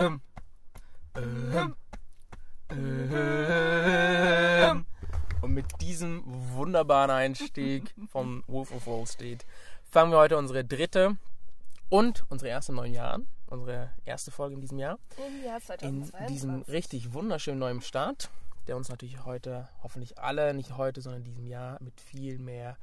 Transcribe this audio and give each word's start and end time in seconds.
Ähm, 0.00 0.22
ähm, 1.14 1.76
ähm. 2.70 4.86
Und 5.42 5.52
mit 5.52 5.66
diesem 5.82 6.22
wunderbaren 6.24 7.10
Einstieg 7.10 7.94
von 8.10 8.42
Wolf 8.46 8.72
of 8.72 8.86
Wall 8.86 9.06
Street 9.06 9.44
fangen 9.90 10.10
wir 10.10 10.16
heute 10.16 10.38
unsere 10.38 10.64
dritte 10.64 11.18
und 11.90 12.24
unsere 12.30 12.48
erste 12.48 12.72
neuen 12.72 12.94
Jahr 12.94 13.12
an. 13.12 13.26
Unsere 13.48 13.90
erste 14.06 14.30
Folge 14.30 14.54
in 14.54 14.62
diesem 14.62 14.78
Jahr. 14.78 14.98
Im 15.18 15.44
Jahr 15.44 15.58
In 15.58 16.04
2022. 16.04 16.26
diesem 16.28 16.62
richtig 16.62 17.12
wunderschönen 17.12 17.58
neuen 17.58 17.82
Start, 17.82 18.30
der 18.68 18.78
uns 18.78 18.88
natürlich 18.88 19.26
heute, 19.26 19.68
hoffentlich 19.82 20.18
alle, 20.18 20.54
nicht 20.54 20.78
heute, 20.78 21.02
sondern 21.02 21.20
in 21.20 21.26
diesem 21.26 21.46
Jahr 21.46 21.76
mit 21.82 22.00
viel 22.00 22.38
mehr, 22.38 22.78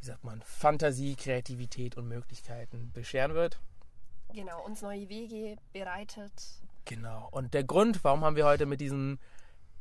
wie 0.00 0.06
sagt 0.06 0.24
man, 0.24 0.42
Fantasie, 0.42 1.14
Kreativität 1.14 1.96
und 1.96 2.08
Möglichkeiten 2.08 2.90
bescheren 2.92 3.34
wird. 3.34 3.60
Genau, 4.34 4.64
uns 4.64 4.82
neue 4.82 5.08
Wege 5.08 5.56
bereitet. 5.72 6.32
Genau. 6.84 7.28
Und 7.30 7.54
der 7.54 7.64
Grund, 7.64 8.02
warum 8.04 8.24
haben 8.24 8.36
wir 8.36 8.46
heute 8.46 8.66
mit 8.66 8.80
diesem 8.80 9.18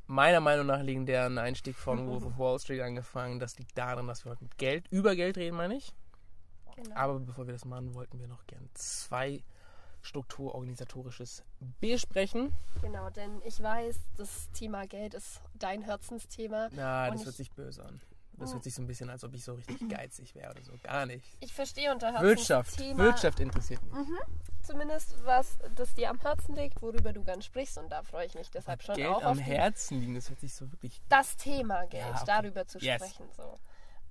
meiner 0.08 0.40
Meinung 0.40 0.66
nach 0.66 0.82
legendären 0.82 1.38
Einstieg 1.38 1.76
von 1.76 2.08
Wolf 2.10 2.26
of 2.26 2.38
Wall 2.38 2.60
Street 2.60 2.82
angefangen, 2.82 3.40
das 3.40 3.58
liegt 3.58 3.78
darin, 3.78 4.08
dass 4.08 4.26
wir 4.26 4.32
heute 4.32 4.44
mit 4.44 4.58
Geld, 4.58 4.88
über 4.90 5.16
Geld 5.16 5.38
reden, 5.38 5.56
meine 5.56 5.76
ich. 5.76 5.94
Genau. 6.76 6.96
Aber 6.96 7.20
bevor 7.20 7.46
wir 7.48 7.54
das 7.54 7.66
machen, 7.66 7.94
wollten 7.94 8.20
wir 8.20 8.28
noch 8.28 8.46
gern 8.48 8.70
zwei 8.74 9.44
strukturorganisatorisches 10.02 11.44
besprechen. 11.80 12.54
genau, 12.82 13.10
denn 13.10 13.42
ich 13.44 13.62
weiß, 13.62 13.98
das 14.18 14.50
Thema 14.52 14.88
Geld 14.88 15.14
ist 15.14 15.42
dein 15.56 15.82
Herzensthema. 15.82 16.70
Na, 16.72 17.12
das 17.12 17.26
hört 17.26 17.36
sich 17.36 17.52
böse 17.52 17.84
an. 17.84 18.02
Das 18.40 18.54
hört 18.54 18.64
sich 18.64 18.74
so 18.74 18.82
ein 18.82 18.88
bisschen, 18.88 19.10
als 19.10 19.24
ob 19.24 19.34
ich 19.34 19.44
so 19.44 19.54
richtig 19.54 19.88
geizig 19.90 20.34
wäre 20.36 20.52
oder 20.52 20.64
so. 20.64 20.74
Gar 20.84 21.06
nicht. 21.06 21.26
Ich 21.40 21.54
verstehe 21.54 21.92
unter 21.92 22.14
Wirtschaft. 22.22 22.72
Herzensthema 22.72 23.04
Wirtschaft 23.04 23.40
interessiert 23.40 23.82
mich. 23.84 23.94
zumindest 24.64 25.16
was 25.26 25.58
das 25.76 25.94
dir 25.96 26.10
am 26.10 26.20
Herzen 26.20 26.56
liegt, 26.56 26.82
worüber 26.82 27.12
du 27.14 27.24
gern 27.24 27.42
sprichst 27.42 27.78
und 27.78 27.90
da 27.92 28.04
freue 28.04 28.26
ich 28.28 28.36
mich 28.36 28.50
deshalb 28.52 28.84
schon 28.84 28.96
Geld 28.96 29.10
auch 29.10 29.24
am 29.24 29.38
auf 29.38 29.42
Herzen 29.42 30.00
liegen, 30.00 30.16
das 30.16 30.30
hört 30.30 30.40
sich 30.40 30.54
so 30.54 30.72
wirklich. 30.72 31.02
das 31.10 31.36
Thema 31.38 31.86
Geld, 31.88 32.04
Ja, 32.06 32.12
okay. 32.16 32.24
darüber 32.26 32.68
zu 32.68 32.78
Yes. 32.80 32.96
sprechen. 33.02 33.30
So. 33.36 33.60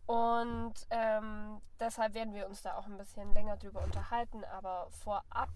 Und 0.06 0.74
ähm, 0.90 1.60
deshalb 1.78 2.14
werden 2.14 2.32
wir 2.34 2.46
uns 2.48 2.62
da 2.62 2.76
auch 2.78 2.86
ein 2.86 2.96
bisschen 2.96 3.32
länger 3.34 3.56
drüber 3.58 3.82
unterhalten, 3.82 4.42
aber 4.44 4.88
vorab, 4.90 5.50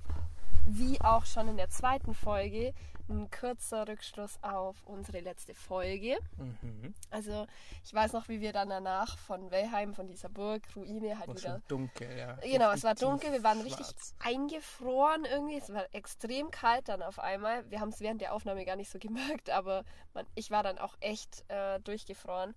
wie 0.66 1.00
auch 1.00 1.24
schon 1.27 1.48
in 1.48 1.56
der 1.56 1.70
zweiten 1.70 2.14
Folge, 2.14 2.72
ein 3.08 3.30
kurzer 3.30 3.86
Rückschluss 3.88 4.38
auf 4.42 4.77
unsere 4.86 5.20
letzte 5.20 5.55
Folge. 5.55 6.16
Mhm. 6.36 6.94
Also 7.10 7.46
ich 7.84 7.92
weiß 7.92 8.12
noch, 8.12 8.28
wie 8.28 8.41
wir 8.41 8.52
dann 8.52 8.68
danach 8.68 9.18
von 9.18 9.50
Wellheim, 9.50 9.92
von 9.92 10.06
dieser 10.06 10.28
Burg, 10.28 10.62
Ruine 10.77 11.18
halt 11.18 11.28
War 11.28 11.36
wieder 11.36 11.50
schon 11.52 11.62
dunkel, 11.68 12.16
ja. 12.16 12.34
Genau, 12.42 12.70
es 12.72 12.84
war 12.84 12.92
Richtig 12.92 13.08
dunkel, 13.08 13.33
wir 13.33 13.42
waren 13.42 13.60
richtig 13.60 13.86
schwarz. 13.86 14.14
eingefroren 14.20 15.24
irgendwie. 15.24 15.58
Es 15.58 15.72
war 15.72 15.86
extrem 15.92 16.50
kalt 16.50 16.88
dann 16.88 17.02
auf 17.02 17.18
einmal. 17.18 17.68
Wir 17.70 17.80
haben 17.80 17.90
es 17.90 18.00
während 18.00 18.20
der 18.20 18.33
Aufnahme 18.33 18.64
gar 18.64 18.77
nicht 18.77 18.90
so 18.90 18.98
gemerkt, 18.98 19.50
aber 19.50 19.84
man, 20.14 20.27
ich 20.34 20.50
war 20.50 20.62
dann 20.62 20.78
auch 20.78 20.96
echt 21.00 21.44
äh, 21.48 21.80
durchgefroren. 21.80 22.55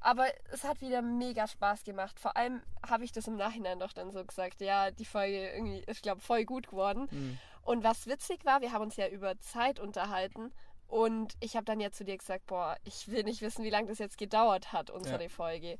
Aber 0.00 0.26
es 0.50 0.64
hat 0.64 0.80
wieder 0.80 1.02
mega 1.02 1.46
Spaß 1.46 1.84
gemacht. 1.84 2.18
Vor 2.18 2.36
allem 2.36 2.62
habe 2.88 3.04
ich 3.04 3.12
das 3.12 3.26
im 3.26 3.36
Nachhinein 3.36 3.78
doch 3.78 3.92
dann 3.92 4.10
so 4.10 4.24
gesagt, 4.24 4.60
ja, 4.60 4.90
die 4.90 5.04
Folge 5.04 5.50
irgendwie 5.50 5.80
ist, 5.86 6.02
glaube 6.02 6.20
voll 6.20 6.44
gut 6.44 6.68
geworden. 6.68 7.06
Mhm. 7.10 7.38
Und 7.62 7.84
was 7.84 8.06
witzig 8.06 8.44
war, 8.44 8.62
wir 8.62 8.72
haben 8.72 8.82
uns 8.82 8.96
ja 8.96 9.08
über 9.08 9.38
Zeit 9.40 9.78
unterhalten. 9.78 10.52
Und 10.88 11.34
ich 11.40 11.54
habe 11.54 11.64
dann 11.66 11.78
ja 11.78 11.92
zu 11.92 12.04
dir 12.04 12.16
gesagt, 12.16 12.46
boah, 12.46 12.76
ich 12.84 13.08
will 13.08 13.22
nicht 13.22 13.42
wissen, 13.42 13.64
wie 13.64 13.70
lange 13.70 13.88
das 13.88 13.98
jetzt 13.98 14.18
gedauert 14.18 14.72
hat, 14.72 14.90
unsere 14.90 15.24
Ja. 15.24 15.28
Folge. 15.28 15.78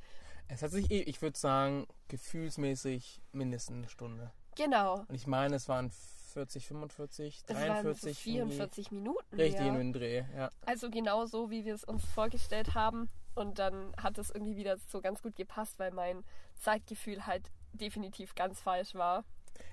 Es 0.48 0.62
hat 0.62 0.70
sich, 0.70 0.90
eh- 0.90 1.02
ich 1.02 1.22
würde 1.22 1.38
sagen, 1.38 1.86
gefühlsmäßig 2.08 3.20
mindestens 3.32 3.76
eine 3.76 3.88
Stunde. 3.88 4.30
Genau. 4.56 5.04
Und 5.08 5.14
ich 5.14 5.26
meine, 5.26 5.56
es 5.56 5.68
waren 5.68 5.90
40, 6.32 6.66
45, 6.66 7.42
Es 7.46 7.54
waren 7.56 7.66
so 7.66 7.72
43, 7.82 8.26
irgendwie. 8.26 8.54
44 8.56 8.90
Minuten. 8.92 9.36
Richtig 9.36 9.60
ja. 9.60 9.68
in 9.68 9.74
den 9.74 9.92
Dreh, 9.92 10.24
ja. 10.36 10.50
Also 10.66 10.90
genau 10.90 11.26
so, 11.26 11.50
wie 11.50 11.64
wir 11.64 11.74
es 11.74 11.84
uns 11.84 12.04
vorgestellt 12.04 12.74
haben. 12.74 13.08
Und 13.34 13.58
dann 13.58 13.94
hat 13.96 14.18
es 14.18 14.30
irgendwie 14.30 14.56
wieder 14.56 14.76
so 14.76 15.00
ganz 15.00 15.22
gut 15.22 15.36
gepasst, 15.36 15.78
weil 15.78 15.92
mein 15.92 16.24
Zeitgefühl 16.56 17.26
halt 17.26 17.50
definitiv 17.72 18.34
ganz 18.34 18.60
falsch 18.60 18.94
war. 18.94 19.24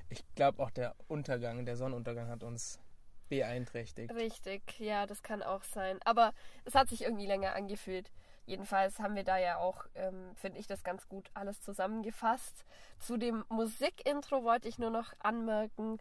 Ich 0.09 0.23
glaube 0.35 0.61
auch 0.63 0.69
der 0.69 0.95
Untergang, 1.07 1.65
der 1.65 1.75
Sonnenuntergang 1.75 2.29
hat 2.29 2.43
uns 2.43 2.79
beeinträchtigt. 3.29 4.13
Richtig, 4.13 4.79
ja, 4.79 5.05
das 5.05 5.21
kann 5.21 5.43
auch 5.43 5.63
sein. 5.63 5.99
Aber 6.05 6.33
es 6.65 6.75
hat 6.75 6.89
sich 6.89 7.03
irgendwie 7.03 7.25
länger 7.25 7.55
angefühlt. 7.55 8.11
Jedenfalls 8.45 8.99
haben 8.99 9.15
wir 9.15 9.25
da 9.25 9.37
ja 9.37 9.57
auch, 9.57 9.85
ähm, 9.95 10.33
finde 10.35 10.59
ich, 10.59 10.67
das 10.67 10.83
ganz 10.83 11.09
gut 11.09 11.29
alles 11.33 11.61
zusammengefasst. 11.61 12.63
Zu 12.99 13.17
dem 13.17 13.43
Musikintro 13.49 14.43
wollte 14.43 14.69
ich 14.69 14.79
nur 14.79 14.89
noch 14.89 15.13
anmerken, 15.19 15.99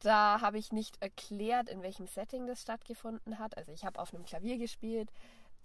da 0.00 0.40
habe 0.40 0.58
ich 0.58 0.72
nicht 0.72 1.02
erklärt, 1.02 1.68
in 1.68 1.82
welchem 1.82 2.06
Setting 2.06 2.46
das 2.46 2.62
stattgefunden 2.62 3.38
hat. 3.38 3.56
Also 3.56 3.72
ich 3.72 3.84
habe 3.84 3.98
auf 3.98 4.14
einem 4.14 4.24
Klavier 4.24 4.58
gespielt, 4.58 5.10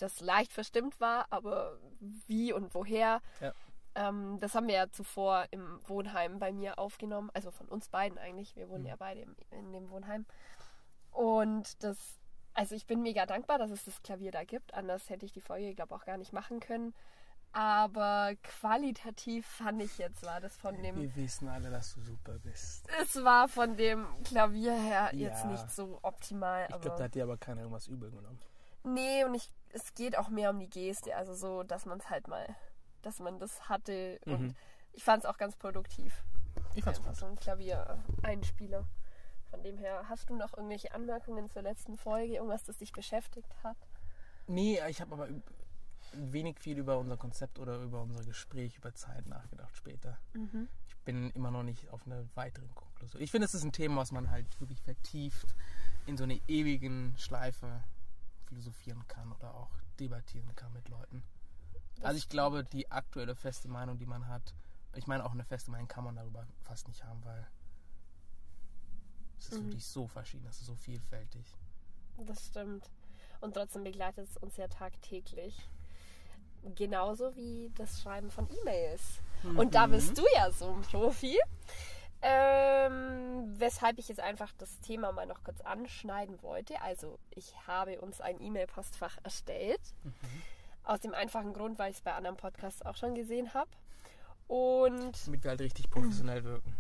das 0.02 0.20
leicht 0.22 0.52
verstimmt 0.54 1.00
war, 1.00 1.28
aber 1.30 1.78
wie 2.28 2.54
und 2.54 2.74
woher, 2.74 3.22
Ja. 3.40 3.54
ähm, 3.96 4.38
das 4.40 4.56
haben 4.56 4.68
wir 4.68 4.76
ja 4.76 4.90
zuvor 4.90 5.46
im 5.52 5.80
Wohnheim 5.88 6.40
bei 6.40 6.52
mir 6.52 6.80
aufgenommen. 6.80 7.30
Also 7.34 7.52
von 7.52 7.68
uns 7.68 7.90
beiden 7.90 8.18
eigentlich. 8.18 8.56
Wir 8.56 8.70
wohnen 8.70 8.82
Mhm. 8.84 8.88
ja 8.90 8.96
beide 8.98 9.22
im, 9.22 9.36
in 9.52 9.72
dem 9.74 9.90
Wohnheim. 9.90 10.26
Und 11.12 11.84
das, 11.84 11.98
also 12.54 12.76
ich 12.76 12.86
bin 12.88 13.02
mega 13.02 13.26
dankbar, 13.26 13.58
dass 13.58 13.72
es 13.72 13.84
das 13.86 14.02
Klavier 14.02 14.32
da 14.32 14.44
gibt. 14.44 14.74
Anders 14.74 15.10
hätte 15.10 15.26
ich 15.26 15.32
die 15.34 15.42
Folge, 15.42 15.76
glaube 15.76 15.94
auch 15.96 16.06
gar 16.06 16.18
nicht 16.18 16.34
machen 16.34 16.60
können. 16.60 16.94
Aber 17.54 18.32
qualitativ 18.44 19.46
fand 19.46 19.82
ich 19.82 19.98
jetzt, 19.98 20.24
war 20.26 20.40
das 20.40 20.56
von 20.56 20.82
dem, 20.82 20.96
Wir 20.96 21.14
wissen 21.18 21.50
alle, 21.50 21.70
dass 21.70 21.94
du 21.96 22.00
super 22.02 22.40
bist. 22.40 22.88
es 23.02 23.22
war 23.26 23.50
von 23.50 23.76
dem 23.76 24.08
Klavier 24.24 24.72
her 24.72 25.10
jetzt 25.14 25.44
Ja. 25.44 25.52
nicht 25.52 25.70
so 25.70 26.00
optimal. 26.02 26.62
Ich 26.70 26.80
glaube, 26.80 26.96
da 26.98 27.04
hat 27.04 27.14
dir 27.14 27.24
aber 27.24 27.36
keiner 27.38 27.60
irgendwas 27.62 27.88
übel 27.88 28.10
genommen. 28.10 28.40
nee, 28.84 29.26
und 29.26 29.34
ich, 29.36 29.52
es 29.74 29.94
geht 29.94 30.18
auch 30.18 30.30
mehr 30.30 30.50
um 30.50 30.60
die 30.60 30.70
Geste. 30.70 31.16
Also 31.16 31.34
so, 31.34 31.64
dass 31.64 31.86
man 31.86 32.00
es 32.00 32.10
halt 32.10 32.28
mal, 32.28 32.56
dass 33.02 33.20
man 33.20 33.40
das 33.40 33.70
hatte. 33.70 34.20
Mhm. 34.26 34.34
Und 34.34 34.56
ich 34.94 35.04
fand 35.04 35.24
es 35.24 35.30
auch 35.30 35.38
ganz 35.38 35.56
produktiv. 35.56 36.24
Ich 36.76 36.84
fand's 36.84 37.00
Einfach 37.00 37.12
gut. 37.12 37.20
so 37.20 37.26
ein 37.26 37.36
Klavier-Einspieler. 37.38 38.86
Von 39.50 39.64
dem 39.64 39.78
her, 39.78 40.06
hast 40.08 40.30
du 40.30 40.36
noch 40.36 40.54
irgendwelche 40.54 40.94
Anmerkungen 40.94 41.50
zur 41.50 41.62
letzten 41.62 41.98
Folge? 41.98 42.36
Irgendwas, 42.36 42.64
das 42.64 42.78
dich 42.78 42.94
beschäftigt 42.94 43.54
hat? 43.64 43.78
Nee, 44.48 44.80
ich 44.88 45.02
habe 45.02 45.14
aber 45.14 45.28
wenig 46.14 46.60
viel 46.60 46.78
über 46.78 46.98
unser 46.98 47.18
Konzept 47.18 47.60
oder 47.60 47.78
über 47.82 48.02
unser 48.02 48.24
Gespräch 48.24 48.78
über 48.78 48.94
Zeit 48.94 49.28
nachgedacht 49.28 49.76
später. 49.76 50.18
Mhm. 50.34 50.68
Ich 50.88 50.96
bin 51.04 51.32
immer 51.32 51.52
noch 51.52 51.64
nicht 51.64 51.90
auf 51.90 52.06
eine 52.06 52.28
weitere 52.36 52.68
Konklusion. 52.74 53.22
Ich 53.22 53.32
finde, 53.32 53.46
es 53.46 53.54
ist 53.54 53.64
ein 53.64 53.72
Thema, 53.72 53.98
was 53.98 54.12
man 54.12 54.30
halt 54.32 54.60
wirklich 54.60 54.82
vertieft 54.82 55.56
in 56.06 56.18
so 56.18 56.24
einer 56.24 56.38
ewigen 56.48 57.14
Schleife 57.18 57.84
philosophieren 58.52 59.08
kann 59.08 59.32
oder 59.32 59.56
auch 59.56 59.70
debattieren 59.98 60.54
kann 60.56 60.74
mit 60.74 60.90
Leuten. 60.90 61.24
Das 61.96 62.04
also 62.06 62.18
ich 62.18 62.28
glaube, 62.28 62.66
die 62.66 62.92
aktuelle 62.92 63.34
feste 63.34 63.70
Meinung, 63.70 63.98
die 63.98 64.06
man 64.06 64.28
hat, 64.28 64.54
ich 64.94 65.08
meine 65.08 65.24
auch 65.26 65.32
eine 65.32 65.46
feste 65.46 65.72
Meinung 65.72 65.88
kann 65.88 66.04
man 66.04 66.18
darüber 66.18 66.46
fast 66.64 66.90
nicht 66.90 67.02
haben, 67.06 67.24
weil 67.24 67.48
es 69.40 69.46
ist 69.48 69.60
Mhm. 69.60 69.66
wirklich 69.68 69.86
so 69.86 70.06
verschieden, 70.08 70.46
es 70.50 70.60
ist 70.60 70.66
so 70.68 70.76
vielfältig. 70.76 71.46
Das 72.18 72.48
stimmt. 72.48 72.90
Und 73.40 73.54
trotzdem 73.54 73.84
begleitet 73.86 74.28
es 74.30 74.36
uns 74.38 74.58
ja 74.58 74.68
tagtäglich. 74.68 75.56
Genauso 76.76 77.36
wie 77.36 77.72
das 77.76 78.02
Schreiben 78.02 78.30
von 78.30 78.48
E-Mails. 78.52 79.20
Und 79.56 79.74
da 79.74 79.88
bist 79.88 80.18
du 80.18 80.24
ja 80.36 80.52
so 80.52 80.72
ein 80.74 80.82
Profi. 80.82 81.40
Ähm, 82.22 83.54
weshalb 83.60 83.98
ich 83.98 84.08
jetzt 84.08 84.20
einfach 84.20 84.52
das 84.58 84.80
Thema 84.82 85.12
mal 85.12 85.26
noch 85.26 85.44
kurz 85.44 85.62
anschneiden 85.62 86.42
wollte. 86.44 86.80
Also, 86.82 87.18
ich 87.32 87.54
habe 87.68 88.00
uns 88.02 88.22
ein 88.22 88.40
E-Mail-Postfach 88.40 89.18
erstellt. 89.24 89.82
Aus 90.84 91.00
dem 91.00 91.14
einfachen 91.14 91.54
Grund, 91.54 91.78
weil 91.80 91.92
ich 91.92 91.98
es 91.98 92.02
bei 92.02 92.14
anderen 92.14 92.38
Podcasts 92.38 92.82
auch 92.86 92.96
schon 92.96 93.16
gesehen 93.16 93.54
habe. 93.54 93.70
Und 94.48 95.26
Damit 95.28 95.44
wir 95.44 95.52
halt 95.52 95.62
richtig 95.62 95.90
professionell 95.90 96.44
wirken. 96.44 96.76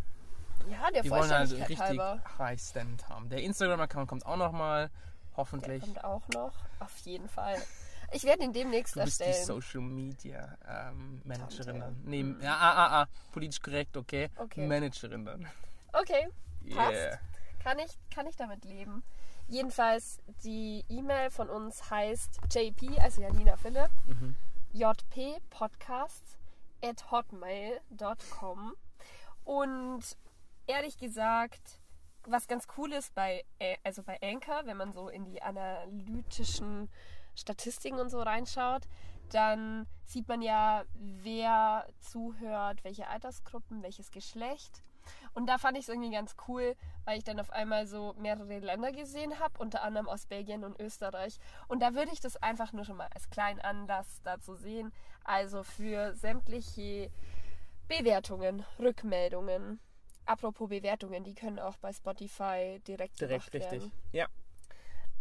ja, 0.69 0.89
der 0.91 1.03
Wir 1.03 1.11
wollen 1.11 1.31
also 1.31 1.55
richtig 1.55 1.79
halber. 1.79 2.21
High 2.37 2.59
Stand 2.59 3.07
haben. 3.09 3.29
Der 3.29 3.41
Instagram-Account 3.43 4.09
kommt 4.09 4.25
auch 4.25 4.37
nochmal, 4.37 4.89
Der 4.89 5.37
hoffentlich. 5.37 5.81
kommt 5.83 6.03
auch 6.03 6.27
noch. 6.29 6.53
Auf 6.79 6.97
jeden 6.99 7.29
Fall. 7.29 7.55
Ich 8.13 8.23
werde 8.23 8.43
ihn 8.43 8.51
demnächst 8.53 8.95
Du 8.95 9.03
bist 9.03 9.19
die 9.19 9.23
erstellen. 9.25 9.45
Social 9.61 9.81
Media 9.81 10.57
ähm, 10.67 11.21
Managerin 11.23 11.65
Tante. 11.65 11.79
dann. 11.79 12.01
Nee, 12.03 12.35
ja, 12.43 12.55
ah, 12.57 12.73
ah, 12.73 13.01
ah, 13.03 13.07
politisch 13.31 13.61
korrekt, 13.61 13.95
okay. 13.97 14.29
Okay. 14.37 14.67
Managerin 14.67 15.25
dann. 15.25 15.47
Okay, 15.93 16.27
Passt. 16.75 16.91
Yeah. 16.93 17.19
kann 17.63 17.79
ich, 17.79 17.91
kann 18.13 18.27
ich 18.27 18.35
damit 18.35 18.63
leben. 18.65 19.03
Jedenfalls, 19.47 20.19
die 20.43 20.85
E-Mail 20.89 21.29
von 21.31 21.49
uns 21.49 21.89
heißt 21.89 22.39
JP, 22.53 22.99
also 22.99 23.21
Janina 23.21 23.55
Philipp, 23.57 23.89
Mhm. 24.05 24.35
jppodcast 24.73 26.37
at 26.83 27.11
hotmail.com. 27.11 28.73
Und 29.43 30.03
ehrlich 30.67 30.97
gesagt, 30.97 31.79
was 32.25 32.47
ganz 32.47 32.67
cool 32.77 32.93
ist 32.93 33.13
bei, 33.15 33.43
äh, 33.59 33.77
also 33.83 34.03
bei 34.03 34.17
Anchor, 34.21 34.61
wenn 34.65 34.77
man 34.77 34.93
so 34.93 35.09
in 35.09 35.25
die 35.25 35.41
analytischen 35.41 36.89
Statistiken 37.35 37.99
und 37.99 38.09
so 38.09 38.21
reinschaut, 38.21 38.83
dann 39.31 39.87
sieht 40.05 40.27
man 40.27 40.41
ja, 40.41 40.83
wer 40.93 41.87
zuhört, 41.99 42.83
welche 42.83 43.07
Altersgruppen, 43.07 43.81
welches 43.83 44.11
Geschlecht. 44.11 44.83
Und 45.33 45.47
da 45.47 45.57
fand 45.57 45.77
ich 45.77 45.83
es 45.83 45.89
irgendwie 45.89 46.11
ganz 46.11 46.35
cool, 46.47 46.75
weil 47.05 47.17
ich 47.17 47.23
dann 47.23 47.39
auf 47.39 47.49
einmal 47.51 47.87
so 47.87 48.13
mehrere 48.17 48.59
Länder 48.59 48.91
gesehen 48.91 49.39
habe, 49.39 49.57
unter 49.59 49.81
anderem 49.83 50.07
aus 50.07 50.25
Belgien 50.25 50.63
und 50.63 50.79
Österreich. 50.79 51.37
Und 51.67 51.81
da 51.81 51.95
würde 51.95 52.11
ich 52.11 52.19
das 52.19 52.37
einfach 52.37 52.73
nur 52.73 52.85
schon 52.85 52.97
mal 52.97 53.07
als 53.13 53.29
kleinen 53.29 53.59
Anlass 53.61 54.21
dazu 54.23 54.55
sehen. 54.55 54.91
Also 55.23 55.63
für 55.63 56.13
sämtliche 56.13 57.09
Bewertungen, 57.87 58.65
Rückmeldungen. 58.79 59.79
Apropos 60.25 60.69
Bewertungen, 60.69 61.23
die 61.23 61.33
können 61.33 61.59
auch 61.59 61.77
bei 61.77 61.91
Spotify 61.93 62.79
direkt, 62.87 63.19
Direkt 63.19 63.51
gemacht 63.51 63.53
werden. 63.53 63.81
richtig. 63.83 63.99
Ja. 64.11 64.27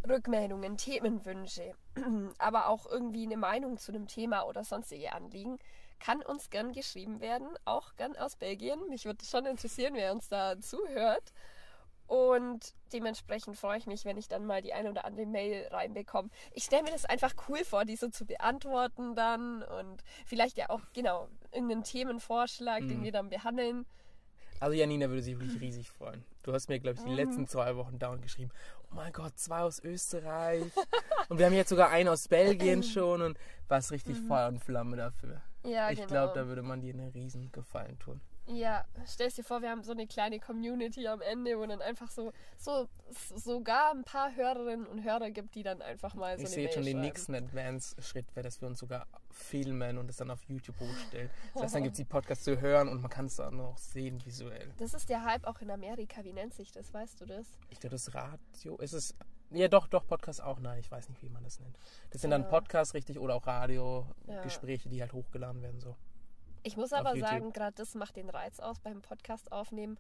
Rückmeldungen, 0.09 0.77
Themenwünsche, 0.77 1.75
aber 2.39 2.69
auch 2.69 2.87
irgendwie 2.87 3.25
eine 3.25 3.37
Meinung 3.37 3.77
zu 3.77 3.93
einem 3.93 4.07
Thema 4.07 4.43
oder 4.47 4.65
sonstige 4.65 5.13
Anliegen, 5.13 5.59
kann 5.99 6.23
uns 6.23 6.49
gern 6.51 6.73
geschrieben 6.73 7.21
werden, 7.21 7.49
auch 7.65 7.95
gern 7.97 8.17
aus 8.17 8.37
Belgien. 8.37 8.81
Mich 8.89 9.05
würde 9.05 9.25
schon 9.25 9.45
interessieren, 9.47 9.95
wer 9.95 10.13
uns 10.13 10.29
da 10.29 10.59
zuhört. 10.59 11.33
Und 12.07 12.75
dementsprechend 12.93 13.57
freue 13.57 13.79
ich 13.79 13.87
mich, 13.87 14.05
wenn 14.05 14.17
ich 14.17 14.27
dann 14.27 14.45
mal 14.45 14.63
die 14.63 14.73
eine 14.73 14.91
oder 14.91 15.05
andere 15.05 15.27
Mail 15.27 15.69
reinbekomme. 15.71 16.29
Ich 16.53 16.65
stelle 16.65 16.83
mir 16.83 16.91
das 16.91 17.05
einfach 17.05 17.35
cool 17.49 17.65
vor, 17.65 17.85
die 17.85 17.95
so 17.95 18.09
zu 18.09 18.25
beantworten 18.25 19.15
dann 19.15 19.63
und 19.63 20.03
vielleicht 20.27 20.57
ja 20.59 20.71
auch, 20.71 20.81
genau, 20.93 21.29
irgendeinen 21.53 21.85
Themenvorschlag, 21.85 22.81
den 22.89 22.99
Mhm. 22.99 23.05
wir 23.05 23.13
dann 23.13 23.29
behandeln. 23.29 23.87
Also 24.59 24.75
Janina 24.75 25.09
würde 25.09 25.23
sich 25.23 25.39
wirklich 25.39 25.61
riesig 25.61 25.89
freuen. 25.89 26.25
Du 26.43 26.53
hast 26.53 26.69
mir, 26.69 26.81
glaube 26.81 26.97
ich, 26.97 27.05
die 27.05 27.11
Mhm. 27.11 27.17
letzten 27.17 27.47
zwei 27.47 27.77
Wochen 27.77 27.99
dauernd 27.99 28.23
geschrieben, 28.23 28.51
oh 28.91 28.95
mein 28.95 29.13
Gott, 29.13 29.39
zwei 29.39 29.61
aus 29.61 29.83
Österreich. 29.83 30.65
und 31.29 31.39
wir 31.39 31.47
haben 31.47 31.55
jetzt 31.55 31.69
sogar 31.69 31.91
einen 31.91 32.09
aus 32.09 32.29
Belgien 32.29 32.83
schon 32.83 33.23
und 33.23 33.39
warst 33.69 33.93
richtig 33.93 34.17
Feuer 34.27 34.49
und 34.49 34.59
Flamme 34.63 34.97
dafür. 34.97 35.41
Mhm. 35.65 35.71
Ja, 35.71 35.91
ich 35.91 35.97
genau. 35.97 36.09
glaube, 36.09 36.33
da 36.35 36.47
würde 36.47 36.63
man 36.63 36.81
dir 36.81 36.95
einen 36.95 37.11
riesen 37.11 37.53
Gefallen 37.53 37.99
tun. 37.99 38.21
Ja, 38.53 38.85
stell 39.07 39.31
dir 39.31 39.45
vor, 39.45 39.63
wir 39.63 39.71
haben 39.71 39.85
so 39.85 39.93
eine 39.93 40.07
kleine 40.09 40.41
Community 40.41 41.07
am 41.07 41.21
Ende, 41.21 41.57
wo 41.57 41.65
dann 41.67 41.81
einfach 41.81 42.11
so, 42.11 42.33
so 42.59 42.89
sogar 43.37 43.93
ein 43.93 44.03
paar 44.03 44.35
Hörerinnen 44.35 44.87
und 44.87 45.05
Hörer 45.05 45.31
gibt, 45.31 45.55
die 45.55 45.63
dann 45.63 45.81
einfach 45.83 46.15
mal 46.15 46.37
so 46.37 46.45
ich 46.45 46.51
sehe 46.51 46.73
schon 46.73 46.85
den 46.85 47.01
nächsten 47.01 47.35
Advance-Schritt, 47.35 48.35
wäre, 48.35 48.45
dass 48.45 48.61
wir 48.61 48.67
uns 48.69 48.81
sogar 48.81 49.07
filmen 49.31 49.99
und 49.99 50.11
es 50.11 50.17
dann 50.17 50.31
auf 50.31 50.43
YouTube 50.45 50.79
hochstellen. 50.81 51.31
Das 51.55 51.63
heißt, 51.63 51.75
dann 51.77 51.83
gibt 51.85 51.95
es 51.95 51.99
die 51.99 52.05
Podcasts 52.05 52.45
zu 52.45 52.61
hören 52.61 52.89
und 52.89 53.01
man 53.01 53.11
kann 53.11 53.27
es 53.27 53.37
dann 53.37 53.61
auch 53.61 53.79
sehen 53.79 54.25
visuell. 54.25 54.73
Das 54.79 54.95
ist 54.95 55.09
der 55.09 55.25
Hype 55.25 55.47
auch 55.47 55.61
in 55.61 55.71
Amerika. 55.71 56.25
Wie 56.25 56.33
nennt 56.33 56.55
sich 56.55 56.73
das? 56.73 56.93
Weißt 56.93 57.21
du 57.21 57.27
das? 57.27 57.47
Ich 57.71 57.79
glaube, 57.79 57.95
das 57.95 58.13
Radio, 58.15 58.77
ist 58.79 58.93
es... 58.93 59.15
Ja, 59.53 59.67
doch, 59.69 59.89
doch, 59.89 60.07
Podcast 60.07 60.43
auch. 60.43 60.61
Nein, 60.61 60.79
ich 60.79 60.91
weiß 60.91 61.09
nicht, 61.09 61.23
wie 61.23 61.29
man 61.29 61.43
das 61.43 61.59
nennt. 61.59 61.77
Das 62.11 62.23
sind 62.23 62.31
dann 62.31 62.43
Ja. 62.43 62.49
Podcasts, 62.49 62.95
richtig, 62.95 63.19
oder 63.19 63.35
auch 63.35 63.47
Radio-Gespräche, 63.47 64.89
die 64.89 65.01
halt 65.01 65.13
hochgeladen 65.13 65.61
werden, 65.61 65.81
so. 65.81 65.97
Ich 66.63 66.77
muss 66.77 66.93
aber 66.93 67.17
sagen, 67.17 67.53
gerade 67.53 67.75
das 67.77 67.95
macht 67.95 68.17
den 68.17 68.29
Reiz 68.29 68.61
aus 68.61 68.79
beim 68.81 69.01
Podcast 69.03 69.51
aufnehmen. 69.53 69.99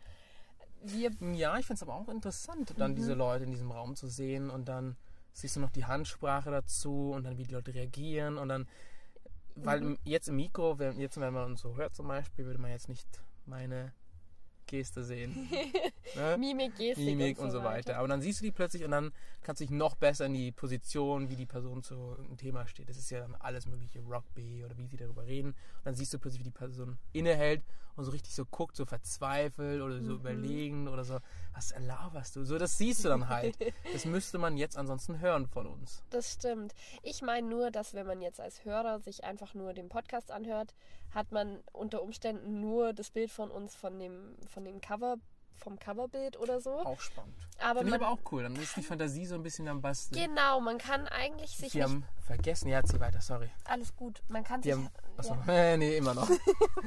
Wir, 0.83 1.11
Ja, 1.35 1.59
ich 1.59 1.67
finde 1.67 1.77
es 1.77 1.83
aber 1.83 1.95
auch 1.95 2.09
interessant, 2.09 2.73
dann 2.79 2.93
Mhm. 2.93 2.97
diese 2.97 3.15
Leute 3.15 3.45
in 3.45 3.51
diesem 3.51 3.71
Raum 3.71 3.97
zu 3.97 4.09
sehen 4.09 4.51
und 4.51 4.67
dann 4.67 4.97
siehst 5.33 5.57
du 5.57 5.61
noch 5.61 5.71
die 5.71 5.85
Handsprache 5.85 6.51
dazu 6.51 7.13
und 7.13 7.25
dann 7.25 7.37
wie 7.39 7.45
die 7.45 7.53
Leute 7.55 7.75
reagieren 7.75 8.39
und 8.39 8.49
dann, 8.49 8.67
weil 9.57 9.81
Mhm. 9.81 9.99
jetzt 10.05 10.29
im 10.29 10.37
Mikro, 10.37 10.79
wenn, 10.79 10.99
jetzt 10.99 11.19
wenn 11.21 11.33
man 11.33 11.45
uns 11.53 11.61
so 11.61 11.77
hört 11.77 11.95
zum 11.95 12.09
Beispiel, 12.09 12.47
würde 12.47 12.61
man 12.61 12.71
jetzt 12.71 12.89
nicht 12.89 13.07
meine 13.47 13.93
Geste 14.71 15.03
sehen. 15.03 15.49
ne? 16.15 16.39
Mimik, 16.39 16.77
Gestik 16.77 17.05
Mimik 17.05 17.39
und 17.41 17.51
so 17.51 17.65
weiter. 17.65 17.99
Aber 17.99 18.07
dann 18.07 18.23
siehst 18.23 18.41
du 18.41 18.45
die 18.45 18.53
plötzlich 18.53 18.85
und 18.85 18.93
dann 18.93 19.13
kannst 19.43 19.61
du 19.61 19.65
dich 19.65 19.71
noch 19.71 19.97
besser 19.97 20.27
in 20.27 20.35
die 20.35 20.53
Position, 20.53 21.29
wie 21.29 21.37
die 21.37 21.47
Person 21.47 21.83
zu 21.83 21.95
irgendeinem 21.95 22.37
Thema 22.37 22.67
steht. 22.67 22.89
Das 22.89 22.97
ist 22.97 23.11
ja 23.11 23.21
dann 23.21 23.35
alles 23.35 23.67
mögliche 23.67 24.01
Rugby 24.01 24.65
oder 24.65 24.79
wie 24.79 24.87
sie 24.87 24.97
darüber 24.97 25.27
reden. 25.27 25.49
Und 25.49 25.85
dann 25.85 25.95
siehst 25.95 26.15
du 26.15 26.19
plötzlich, 26.19 26.41
wie 26.41 26.45
die 26.45 26.51
Person 26.51 26.99
innehält 27.13 27.63
und 28.01 28.05
so 28.07 28.11
richtig 28.13 28.35
so 28.35 28.45
guckt, 28.45 28.75
so 28.77 28.85
verzweifelt 28.87 29.81
oder 29.83 30.01
so 30.03 30.13
Mhm. 30.15 30.19
überlegen 30.21 30.89
oder 30.89 31.05
so. 31.05 31.19
Was 31.55 31.75
laberst 31.79 32.35
du? 32.37 32.45
So, 32.45 32.59
das 32.59 32.77
siehst 32.79 33.05
du 33.05 33.09
dann 33.09 33.29
halt. 33.29 33.57
das 33.93 34.05
müsste 34.05 34.39
man 34.39 34.57
jetzt 34.57 34.77
ansonsten 34.77 35.21
hören 35.21 35.47
von 35.47 35.67
uns. 35.67 36.03
Das 36.11 36.33
stimmt. 36.33 36.75
Ich 37.03 37.23
meine 37.23 37.47
nur, 37.49 37.71
dass 37.71 37.95
wenn 37.95 38.07
man 38.07 38.21
jetzt 38.21 38.41
als 38.41 38.65
Hörer 38.65 39.01
sich 39.01 39.25
einfach 39.25 39.55
nur 39.55 39.73
den 39.75 39.89
Podcast 39.89 40.31
anhört, 40.31 40.75
hat 41.15 41.33
man 41.33 41.61
unter 41.73 42.03
Umständen 42.03 42.61
nur 42.61 42.93
das 42.93 43.11
Bild 43.11 43.31
von 43.31 43.51
uns 43.51 43.75
von 43.75 43.99
dem, 43.99 44.37
von 44.49 44.65
dem 44.65 44.81
Cover, 44.81 45.17
vom 45.61 45.79
Coverbild 45.79 46.37
oder 46.39 46.61
so. 46.61 46.71
Auch 46.81 47.01
spannend. 47.01 47.37
Aber 47.61 47.81
Finde 47.81 47.97
ich 47.97 48.03
aber 48.03 48.11
auch 48.11 48.33
cool. 48.33 48.43
Dann 48.43 48.57
ist 48.57 48.77
die 48.77 48.83
Fantasie 48.83 49.27
so 49.27 49.35
ein 49.37 49.43
bisschen 49.43 49.69
am 49.69 49.81
Basteln. 49.81 50.21
genau, 50.29 50.61
man 50.61 50.79
kann 50.79 51.07
eigentlich 51.09 51.57
sich 51.57 51.75
Wir 51.75 51.85
haben 51.85 52.05
vergessen, 52.27 52.69
ja, 52.69 52.83
zieh 52.83 52.99
weiter, 53.01 53.21
sorry. 53.21 53.51
alles 53.65 53.95
gut. 53.95 54.23
Man 54.29 54.43
kann 54.45 54.65
Wir 54.65 54.77
sich, 54.77 54.85
haben, 54.85 54.93
achso, 55.17 55.37
ja, 55.47 55.77
nee, 55.79 55.97
immer 55.97 56.15
noch. 56.15 56.29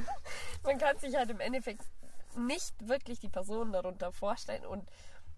man 0.64 0.78
kann 0.78 0.98
sich 0.98 1.16
halt 1.16 1.30
im 1.30 1.40
Endeffekt 1.40 1.84
nicht 2.36 2.88
wirklich 2.88 3.20
die 3.20 3.30
Person 3.30 3.72
darunter 3.72 4.12
vorstellen 4.12 4.66
und 4.66 4.90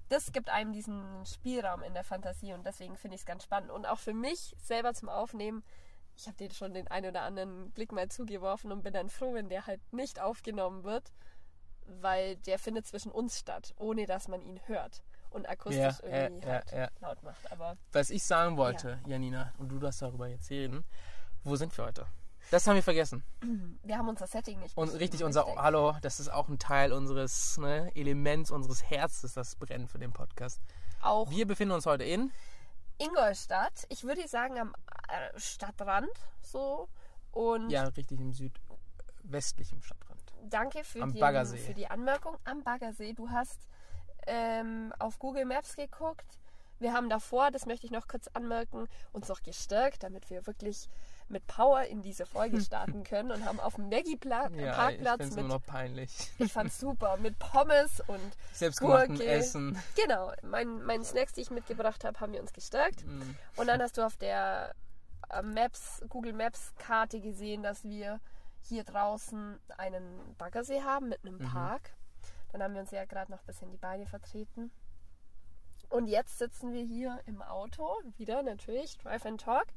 das 0.10 0.32
gibt 0.32 0.50
einem 0.50 0.72
diesen 0.72 1.04
Spielraum 1.26 1.82
in 1.84 1.94
der 1.94 2.04
Fantasie 2.04 2.54
und 2.54 2.66
deswegen 2.66 2.96
finde 2.96 3.16
ich 3.16 3.22
es 3.22 3.26
ganz 3.26 3.44
spannend 3.44 3.72
und 3.72 3.86
auch 3.86 4.00
für 4.00 4.14
mich 4.14 4.56
selber 4.62 4.94
zum 4.94 5.10
Aufnehmen. 5.10 5.64
Ich 6.18 6.28
habe 6.28 6.38
dir 6.38 6.50
schon 6.54 6.74
den 6.74 6.88
einen 6.88 7.10
oder 7.10 7.24
anderen 7.24 7.72
Blick 7.72 7.92
mal 7.92 8.08
zugeworfen 8.08 8.72
und 8.72 8.84
bin 8.84 8.94
dann 8.94 9.10
froh, 9.10 9.34
wenn 9.34 9.50
der 9.50 9.66
halt 9.68 9.82
nicht 9.92 10.22
aufgenommen 10.22 10.84
wird, 10.84 11.12
weil 12.02 12.36
der 12.38 12.60
findet 12.60 12.88
zwischen 12.88 13.12
uns 13.12 13.40
statt, 13.40 13.74
ohne 13.78 14.06
dass 14.06 14.28
man 14.28 14.42
ihn 14.42 14.60
hört 14.66 15.04
und 15.30 15.48
akustisch 15.50 15.80
Ja, 15.80 15.96
irgendwie 16.04 16.48
ja, 16.48 16.54
halt 16.54 16.72
ja. 16.72 16.90
laut 17.02 17.22
macht. 17.24 17.52
Aber 17.52 17.78
Was 17.92 18.10
ich 18.10 18.24
sagen 18.24 18.58
wollte, 18.58 19.00
Janina, 19.06 19.54
und 19.58 19.70
du 19.70 19.80
darfst 19.80 20.02
darüber 20.02 20.28
jetzt 20.28 20.50
reden, 20.50 20.84
wo 21.44 21.56
sind 21.56 21.78
wir 21.78 21.86
heute? 21.86 22.08
Das 22.52 22.68
haben 22.68 22.76
wir 22.76 22.84
vergessen. 22.84 23.24
wir 23.84 23.98
haben 23.98 24.08
unser 24.08 24.28
Setting 24.28 24.60
nicht. 24.60 24.78
Und 24.78 24.90
richtig, 24.90 25.24
unser 25.24 25.46
Hallo, 25.56 25.96
das 26.02 26.20
ist 26.20 26.30
auch 26.30 26.48
ein 26.48 26.60
Teil 26.60 26.94
unseres 26.94 27.58
ne, 27.58 27.92
Elements, 27.96 28.52
unseres 28.52 28.84
Herzens, 28.90 29.34
das 29.34 29.56
brennt 29.56 29.90
für 29.90 30.00
den 30.00 30.14
Podcast. 30.14 30.62
Auch 31.02 31.30
Wir 31.30 31.46
befinden 31.48 31.74
uns 31.74 31.86
heute 31.86 32.04
in 32.04 32.32
Ingolstadt. 32.98 33.86
Ich 33.90 34.04
würde 34.04 34.28
sagen 34.28 34.60
am 34.60 34.74
äh, 35.10 35.40
Stadtrand 35.40 36.10
so. 36.42 36.88
Und 37.32 37.70
ja, 37.70 37.84
richtig 37.84 38.20
im 38.20 38.32
südwestlichen 38.32 39.82
Stadtrand. 39.82 40.05
Danke 40.50 40.84
für, 40.84 41.06
die, 41.08 41.58
für 41.58 41.74
die 41.74 41.88
Anmerkung. 41.88 42.38
Am 42.44 42.64
Baggersee. 42.64 43.14
Du 43.14 43.30
hast 43.30 43.60
ähm, 44.28 44.94
auf 45.00 45.20
Google 45.20 45.46
Maps 45.46 45.76
geguckt. 45.76 46.26
Wir 46.80 46.94
haben 46.94 47.10
davor, 47.10 47.52
das 47.52 47.66
möchte 47.66 47.86
ich 47.86 47.92
noch 47.92 48.08
kurz 48.08 48.28
anmerken, 48.34 48.88
uns 49.14 49.30
noch 49.30 49.42
gestärkt, 49.44 50.04
damit 50.04 50.30
wir 50.30 50.46
wirklich 50.46 50.90
mit 51.30 51.48
Power 51.48 51.84
in 51.84 52.02
diese 52.02 52.26
Folge 52.26 52.60
starten 52.62 53.04
können 53.04 53.32
und 53.32 53.46
haben 53.46 53.60
auf 53.60 53.76
dem 53.76 53.90
Ja, 53.92 54.00
ich 54.00 54.16
Maggie-Parkplatz 54.16 55.22
es 55.22 55.32
immer 55.32 55.44
mit, 55.44 55.52
noch 55.52 55.66
peinlich. 55.66 56.32
ich 56.38 56.52
fand's 56.52 56.80
super, 56.80 57.18
mit 57.18 57.40
Pommes 57.40 58.02
und 58.08 58.38
Selbstgemachten 58.54 59.16
Gurke. 59.16 59.26
Essen. 59.26 59.78
genau, 59.96 60.34
mein, 60.44 60.84
mein 60.84 61.04
Snacks, 61.04 61.34
die 61.34 61.42
ich 61.42 61.50
mitgebracht 61.50 62.04
habe, 62.04 62.20
haben 62.20 62.34
wir 62.34 62.42
uns 62.42 62.52
gestärkt. 62.52 63.06
Mm. 63.06 63.22
Und 63.56 63.68
dann 63.68 63.82
hast 63.82 63.98
du 63.98 64.06
auf 64.06 64.18
der 64.18 64.76
äh, 65.30 65.42
Maps, 65.42 66.04
Google 66.10 66.34
Maps 66.34 66.74
Karte 66.78 67.22
gesehen, 67.22 67.64
dass 67.64 67.84
wir 67.84 68.20
hier 68.68 68.84
draußen 68.84 69.60
einen 69.78 70.36
Baggersee 70.38 70.82
haben 70.82 71.10
mit 71.10 71.24
einem 71.26 71.38
Mhm. 71.38 71.46
Park. 71.50 71.92
Dann 72.52 72.64
haben 72.64 72.74
wir 72.74 72.82
uns 72.82 72.92
ja 72.92 73.06
gerade 73.06 73.32
noch 73.32 73.40
ein 73.40 73.46
bisschen 73.46 73.72
die 73.72 73.78
Beine 73.78 74.06
vertreten. 74.06 74.72
Und 75.90 76.08
jetzt 76.08 76.38
sitzen 76.40 76.74
wir 76.74 76.84
hier 76.84 77.20
im 77.26 77.42
Auto, 77.42 77.88
wieder 78.18 78.42
natürlich, 78.44 78.98
Drive 78.98 79.26
and 79.26 79.40
Talk, 79.42 79.68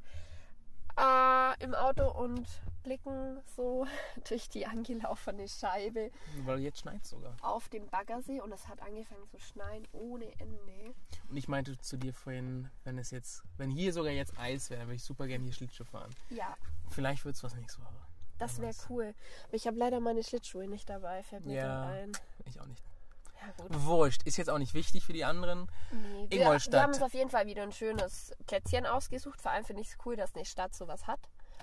äh, 0.97 1.63
im 1.63 1.73
Auto 1.75 2.09
und 2.11 2.47
blicken 2.83 3.39
so 3.55 3.85
durch 4.29 4.49
die 4.49 4.65
angelaufene 4.65 5.47
Scheibe 5.47 6.11
Weil 6.45 6.59
jetzt 6.59 6.79
schneit 6.79 7.05
sogar. 7.05 7.35
auf 7.41 7.69
den 7.69 7.87
Baggersee 7.89 8.41
und 8.41 8.51
es 8.51 8.67
hat 8.67 8.81
angefangen 8.81 9.27
zu 9.29 9.39
schneien 9.39 9.87
ohne 9.91 10.25
Ende. 10.39 10.95
Und 11.29 11.37
ich 11.37 11.47
meinte 11.47 11.77
zu 11.79 11.97
dir 11.97 12.13
vorhin, 12.13 12.69
wenn 12.85 12.97
es 12.97 13.11
jetzt, 13.11 13.43
wenn 13.57 13.69
hier 13.69 13.93
sogar 13.93 14.11
jetzt 14.11 14.37
Eis 14.39 14.69
wäre, 14.69 14.83
würde 14.83 14.95
ich 14.95 15.03
super 15.03 15.27
gerne 15.27 15.43
hier 15.43 15.53
Schlittschuh 15.53 15.83
fahren. 15.85 16.09
Ja, 16.29 16.55
Vielleicht 16.89 17.23
wird 17.23 17.35
es 17.35 17.43
was 17.43 17.53
nächste 17.55 17.81
Woche. 17.81 17.95
Das 18.39 18.59
wäre 18.59 18.73
cool. 18.89 19.13
Aber 19.47 19.53
ich 19.53 19.67
habe 19.67 19.77
leider 19.77 19.99
meine 19.99 20.23
Schlittschuhe 20.23 20.67
nicht 20.67 20.89
dabei, 20.89 21.21
fällt 21.23 21.45
mir 21.45 21.55
Ja. 21.61 21.81
ein. 21.83 22.11
Ich 22.45 22.59
auch 22.59 22.65
nicht. 22.65 22.83
Ja, 23.41 23.63
gut. 23.63 23.85
Wurscht, 23.85 24.23
ist 24.23 24.37
jetzt 24.37 24.49
auch 24.49 24.57
nicht 24.57 24.73
wichtig 24.73 25.05
für 25.05 25.13
die 25.13 25.23
anderen. 25.23 25.67
Nee, 25.91 26.27
wir, 26.29 26.41
Ingolstadt. 26.41 26.73
wir 26.73 26.81
haben 26.83 26.93
uns 26.93 27.01
auf 27.01 27.13
jeden 27.13 27.29
Fall 27.29 27.45
wieder 27.45 27.63
ein 27.63 27.71
schönes 27.71 28.33
Plätzchen 28.47 28.85
ausgesucht. 28.85 29.41
Vor 29.41 29.51
allem 29.51 29.63
finde 29.63 29.81
ich 29.81 29.89
es 29.89 29.97
cool, 30.05 30.15
dass 30.15 30.35
eine 30.35 30.43
Stadt 30.45 30.75
sowas 30.75 31.07
hat. 31.07 31.19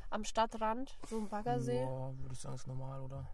Am 0.09 0.25
Stadtrand, 0.25 0.97
so 1.09 1.19
ein 1.19 1.29
Baggersee. 1.29 1.81
Ja, 1.83 2.17
würde 2.19 2.33
ich 2.33 2.41
sagen, 2.41 2.55
ist 2.55 2.67
normal, 2.67 3.03
oder? 3.03 3.27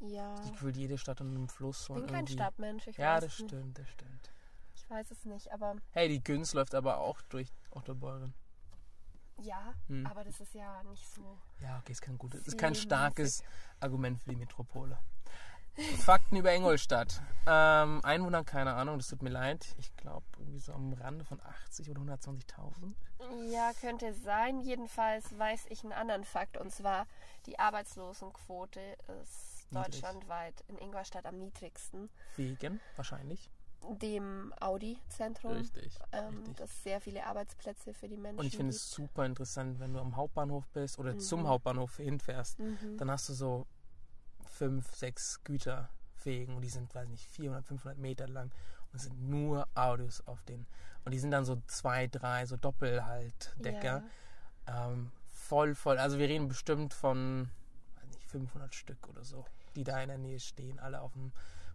Ja. 0.00 0.34
Ich 0.44 0.52
gefühlt 0.52 0.76
jede 0.76 0.98
Stadt 0.98 1.20
an 1.20 1.28
einem 1.30 1.48
Fluss. 1.48 1.82
Ich 1.82 1.94
bin 1.94 2.06
kein 2.06 2.14
irgendwie- 2.20 2.32
Stadtmensch, 2.34 2.86
ich 2.88 2.96
Ja, 2.96 3.16
weiß 3.16 3.24
das 3.24 3.38
nicht. 3.38 3.50
stimmt, 3.50 3.78
das 3.78 3.88
stimmt. 3.88 4.30
Ich 4.74 4.90
weiß 4.90 5.10
es 5.10 5.24
nicht, 5.24 5.52
aber 5.52 5.76
Hey, 5.92 6.08
die 6.08 6.22
Günz 6.22 6.54
läuft 6.54 6.74
aber 6.74 6.98
auch 6.98 7.20
durch 7.28 7.50
Ottobreuren. 7.70 8.34
Ja, 9.38 9.74
Hm. 9.88 10.06
aber 10.06 10.24
das 10.24 10.40
ist 10.40 10.54
ja 10.54 10.82
nicht 10.84 11.06
so. 11.14 11.38
Ja, 11.60 11.78
okay, 11.78 11.92
ist 11.92 12.02
kein 12.02 12.18
gutes, 12.18 12.46
ist 12.46 12.58
kein 12.58 12.74
starkes 12.74 13.42
Argument 13.80 14.20
für 14.22 14.30
die 14.30 14.36
Metropole. 14.36 14.98
Fakten 16.06 16.36
über 16.36 16.54
Ingolstadt. 16.54 17.20
Ähm, 17.46 18.00
Einwohner, 18.02 18.44
keine 18.44 18.72
Ahnung, 18.74 18.96
das 18.96 19.08
tut 19.08 19.20
mir 19.22 19.28
leid. 19.28 19.74
Ich 19.76 19.94
glaube, 19.96 20.24
irgendwie 20.38 20.58
so 20.58 20.72
am 20.72 20.94
Rande 20.94 21.22
von 21.26 21.38
80 21.42 21.90
oder 21.90 22.00
120.000. 22.00 22.94
Ja, 23.52 23.72
könnte 23.78 24.14
sein. 24.14 24.60
Jedenfalls 24.60 25.38
weiß 25.38 25.66
ich 25.68 25.82
einen 25.84 25.92
anderen 25.92 26.24
Fakt 26.24 26.56
und 26.56 26.72
zwar 26.72 27.06
die 27.44 27.58
Arbeitslosenquote 27.58 28.80
ist 29.22 29.66
Niedrig. 29.70 29.84
deutschlandweit 30.00 30.64
in 30.68 30.78
Ingolstadt 30.78 31.26
am 31.26 31.36
niedrigsten. 31.38 32.08
Wegen, 32.36 32.80
wahrscheinlich. 32.96 33.50
Dem 33.94 34.52
Audi-Zentrum. 34.60 35.52
Richtig. 35.52 35.98
Ähm, 36.12 36.38
richtig. 36.38 36.56
das 36.56 36.82
sehr 36.82 37.00
viele 37.00 37.24
Arbeitsplätze 37.26 37.94
für 37.94 38.08
die 38.08 38.16
Menschen 38.16 38.38
Und 38.40 38.46
ich 38.46 38.56
finde 38.56 38.70
es 38.70 38.90
super 38.90 39.24
interessant, 39.24 39.78
wenn 39.80 39.92
du 39.92 40.00
am 40.00 40.16
Hauptbahnhof 40.16 40.66
bist 40.68 40.98
oder 40.98 41.18
zum 41.18 41.42
Mhm. 41.42 41.48
Hauptbahnhof 41.48 41.96
hinfährst, 41.96 42.58
Mhm. 42.58 42.96
dann 42.98 43.10
hast 43.10 43.28
du 43.28 43.32
so 43.34 43.66
fünf, 44.44 44.94
sechs 44.94 45.42
Güterwegen 45.44 46.56
und 46.56 46.62
die 46.62 46.68
sind, 46.68 46.94
weiß 46.94 47.08
nicht, 47.08 47.26
400, 47.26 47.64
500 47.64 47.98
Meter 47.98 48.26
lang 48.28 48.50
und 48.92 48.96
es 48.96 49.02
sind 49.02 49.28
nur 49.28 49.68
Autos 49.74 50.26
auf 50.26 50.42
denen. 50.44 50.66
Und 51.04 51.12
die 51.12 51.18
sind 51.18 51.30
dann 51.30 51.44
so 51.44 51.62
zwei, 51.66 52.06
drei, 52.08 52.46
so 52.46 52.56
Doppelhaltdecker. 52.56 54.02
Ähm, 54.66 55.12
voll, 55.28 55.74
voll. 55.74 55.98
Also 55.98 56.18
wir 56.18 56.28
reden 56.28 56.48
bestimmt 56.48 56.94
von, 56.94 57.48
weiß 57.96 58.06
nicht, 58.08 58.24
500 58.24 58.74
Stück 58.74 59.08
oder 59.08 59.22
so, 59.24 59.44
die 59.76 59.84
da 59.84 60.00
in 60.00 60.08
der 60.08 60.18
Nähe 60.18 60.40
stehen, 60.40 60.78
alle 60.80 61.00
auf 61.00 61.12
dem 61.12 61.32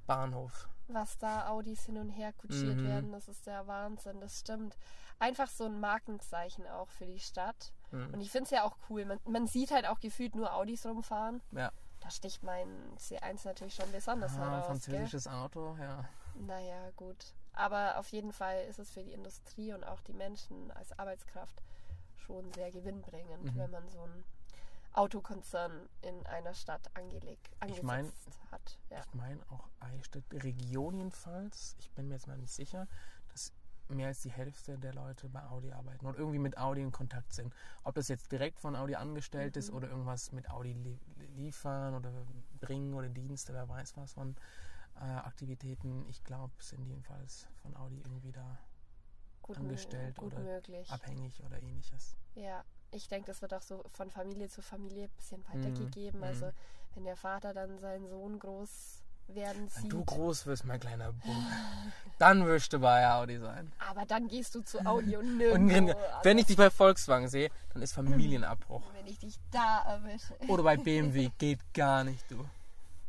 Bahnhof. 0.07 0.67
Was 0.93 1.17
da 1.17 1.47
Audis 1.49 1.85
hin 1.85 1.97
und 1.97 2.09
her 2.09 2.33
kutschiert 2.33 2.77
Mhm. 2.77 2.87
werden, 2.87 3.11
das 3.11 3.27
ist 3.27 3.45
der 3.47 3.67
Wahnsinn, 3.67 4.19
das 4.19 4.39
stimmt. 4.39 4.77
Einfach 5.19 5.47
so 5.49 5.65
ein 5.65 5.79
Markenzeichen 5.79 6.65
auch 6.67 6.89
für 6.89 7.05
die 7.05 7.19
Stadt. 7.19 7.71
Mhm. 7.91 8.13
Und 8.13 8.21
ich 8.21 8.31
finde 8.31 8.45
es 8.45 8.49
ja 8.51 8.63
auch 8.63 8.77
cool. 8.89 9.05
Man, 9.05 9.19
man 9.25 9.47
sieht 9.47 9.71
halt 9.71 9.85
auch 9.87 9.99
gefühlt 9.99 10.35
nur 10.35 10.53
Audis 10.53 10.85
rumfahren. 10.85 11.41
Ja. 11.51 11.71
Da 11.99 12.09
sticht 12.09 12.41
mein 12.43 12.67
C1 12.97 13.45
natürlich 13.45 13.75
schon 13.75 13.91
besonders 13.91 14.33
Ah, 14.33 14.39
heraus. 14.39 14.51
Gell? 14.85 14.95
französisches 14.95 15.27
Auto, 15.27 15.75
ja. 15.79 16.03
Naja, 16.35 16.89
gut. 16.95 17.33
Aber 17.53 17.99
auf 17.99 18.07
jeden 18.07 18.31
Fall 18.31 18.63
ist 18.65 18.79
es 18.79 18.89
für 18.89 19.03
die 19.03 19.11
Industrie 19.13 19.73
und 19.73 19.83
auch 19.83 20.01
die 20.01 20.13
Menschen 20.13 20.71
als 20.71 20.97
Arbeitskraft 20.97 21.61
schon 22.15 22.51
sehr 22.53 22.71
gewinnbringend, 22.71 23.43
Mhm. 23.43 23.55
wenn 23.57 23.69
man 23.71 23.87
so 23.89 24.01
einen 24.01 24.23
Autokonzern 24.93 25.87
in 26.01 26.25
einer 26.27 26.53
Stadt 26.53 26.89
angelegt, 26.95 27.49
angesetzt 27.59 27.83
mein- 27.85 28.11
hat. 28.51 28.79
Ja. 28.89 28.99
Ich 28.99 29.13
meine 29.13 29.41
auch 29.49 29.69
Eichstätt, 29.79 30.25
Region 30.31 30.97
jedenfalls, 30.97 31.75
ich 31.79 31.89
bin 31.91 32.07
mir 32.07 32.15
jetzt 32.15 32.27
mal 32.27 32.37
nicht 32.37 32.53
sicher, 32.53 32.87
dass 33.29 33.53
mehr 33.87 34.07
als 34.07 34.21
die 34.21 34.31
Hälfte 34.31 34.77
der 34.77 34.93
Leute 34.93 35.27
bei 35.29 35.43
Audi 35.47 35.71
arbeiten 35.71 36.05
und 36.05 36.17
irgendwie 36.17 36.39
mit 36.39 36.57
Audi 36.57 36.81
in 36.81 36.91
Kontakt 36.91 37.33
sind. 37.33 37.53
Ob 37.83 37.95
das 37.95 38.07
jetzt 38.07 38.31
direkt 38.31 38.59
von 38.59 38.75
Audi 38.75 38.95
angestellt 38.95 39.57
ist 39.57 39.69
Mhm. 39.69 39.75
oder 39.77 39.89
irgendwas 39.89 40.31
mit 40.31 40.49
Audi 40.49 40.73
li 40.73 40.99
liefern 41.35 41.95
oder 41.95 42.11
bringen 42.59 42.93
oder 42.93 43.09
Dienste, 43.09 43.53
wer 43.53 43.67
weiß 43.67 43.95
was 43.97 44.13
von 44.13 44.35
äh, 44.95 44.99
Aktivitäten. 45.03 46.05
Ich 46.09 46.23
glaube, 46.23 46.53
sind 46.59 46.85
jedenfalls 46.85 47.47
von 47.61 47.75
Audi 47.77 47.97
irgendwie 47.99 48.31
da 48.31 48.57
Gut, 49.41 49.57
angestellt 49.57 50.17
gut 50.17 50.33
oder 50.33 50.43
möglich. 50.43 50.89
abhängig 50.91 51.41
oder 51.43 51.61
ähnliches. 51.61 52.15
Ja, 52.35 52.63
ich 52.91 53.07
denke, 53.07 53.27
das 53.27 53.41
wird 53.41 53.53
auch 53.53 53.61
so 53.61 53.83
von 53.93 54.09
Familie 54.11 54.49
zu 54.49 54.61
Familie 54.61 55.05
ein 55.05 55.09
bisschen 55.15 55.41
Mhm, 55.41 55.53
weitergegeben. 55.63 56.19
mhm. 56.19 56.25
Also 56.25 56.51
wenn 56.95 57.03
der 57.05 57.15
Vater 57.15 57.53
dann 57.53 57.79
seinen 57.79 58.07
Sohn 58.07 58.37
groß 58.39 59.01
werden 59.27 59.61
Wenn 59.75 59.83
sieht. 59.83 59.93
du 59.93 60.03
groß 60.03 60.45
wirst, 60.45 60.65
mein 60.65 60.79
kleiner 60.79 61.13
Bub, 61.25 61.35
dann 62.19 62.45
wirst 62.45 62.73
du 62.73 62.79
bei 62.79 63.09
Audi 63.09 63.37
sein. 63.37 63.71
aber 63.89 64.05
dann 64.05 64.27
gehst 64.27 64.53
du 64.55 64.61
zu 64.61 64.85
Audi 64.85 65.15
und 65.15 65.25
Und 65.41 65.65
nirgendwo. 65.67 65.95
wenn 66.23 66.37
ich 66.37 66.47
dich 66.47 66.57
bei 66.57 66.69
Volkswagen 66.69 67.29
sehe, 67.29 67.49
dann 67.73 67.81
ist 67.81 67.93
Familienabbruch. 67.93 68.81
wenn 68.93 69.07
ich 69.07 69.19
dich 69.19 69.35
da 69.51 69.83
erwische. 69.83 70.33
Oder 70.49 70.63
bei 70.63 70.75
BMW 70.83 71.29
geht 71.37 71.59
gar 71.73 72.03
nicht, 72.03 72.29
du. 72.29 72.43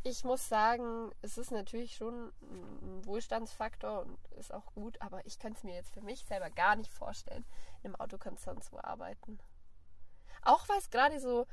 Ich 0.05 0.25
muss 0.25 0.49
sagen, 0.49 1.13
es 1.23 1.39
ist 1.39 1.53
natürlich 1.53 1.95
schon 1.95 2.33
ein 2.43 3.07
Wohlstandsfaktor 3.07 4.03
und 4.03 4.19
ist 4.39 4.53
auch 4.53 4.67
gut, 4.75 5.01
aber 5.01 5.25
ich 5.27 5.39
könnte 5.39 5.59
es 5.59 5.65
mir 5.65 5.75
jetzt 5.75 5.93
für 5.93 6.01
mich 6.03 6.25
selber 6.25 6.51
gar 6.51 6.75
nicht 6.77 6.91
vorstellen, 6.93 7.45
in 7.83 7.87
einem 7.95 8.01
Autokonzern 8.01 8.61
zu 8.63 8.83
arbeiten. 8.83 9.39
Auch 10.43 10.69
weil 10.69 10.79
es 10.79 10.91
gerade 10.91 11.21
so 11.21 11.47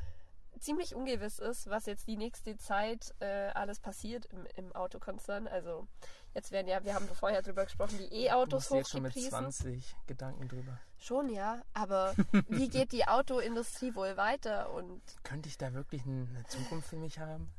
ziemlich 0.59 0.95
ungewiss 0.95 1.39
ist, 1.39 1.69
was 1.69 1.85
jetzt 1.85 2.07
die 2.07 2.17
nächste 2.17 2.57
Zeit 2.57 3.13
äh, 3.19 3.49
alles 3.53 3.79
passiert 3.79 4.25
im, 4.25 4.45
im 4.55 4.75
Autokonzern. 4.75 5.47
Also 5.47 5.87
jetzt 6.33 6.51
werden 6.51 6.67
ja, 6.67 6.83
wir 6.83 6.95
haben 6.95 7.07
vorher 7.07 7.41
drüber 7.41 7.63
gesprochen, 7.63 7.97
die 7.97 8.13
E-Autos 8.25 8.63
bist 8.65 8.71
jetzt 8.73 8.89
schon 8.89 9.03
mit 9.03 9.11
hochgepriesen. 9.11 9.51
20 9.51 9.95
Gedanken 10.07 10.47
drüber. 10.47 10.77
Schon 10.97 11.29
ja, 11.29 11.61
aber 11.73 12.13
wie 12.49 12.67
geht 12.67 12.91
die 12.91 13.07
Autoindustrie 13.07 13.95
wohl 13.95 14.17
weiter 14.17 14.71
und 14.71 15.01
Könnte 15.23 15.47
ich 15.47 15.57
da 15.57 15.73
wirklich 15.73 16.03
eine 16.05 16.43
Zukunft 16.47 16.89
für 16.89 16.97
mich 16.97 17.19
haben? 17.19 17.49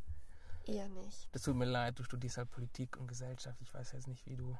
eher 0.70 0.88
nicht. 0.88 1.28
Das 1.32 1.42
tut 1.42 1.56
mir 1.56 1.64
leid, 1.64 1.98
du 1.98 2.04
studierst 2.04 2.38
halt 2.38 2.50
Politik 2.50 2.96
und 2.96 3.08
Gesellschaft. 3.08 3.60
Ich 3.60 3.72
weiß 3.72 3.92
jetzt 3.92 4.08
nicht, 4.08 4.24
wie 4.26 4.36
du. 4.36 4.56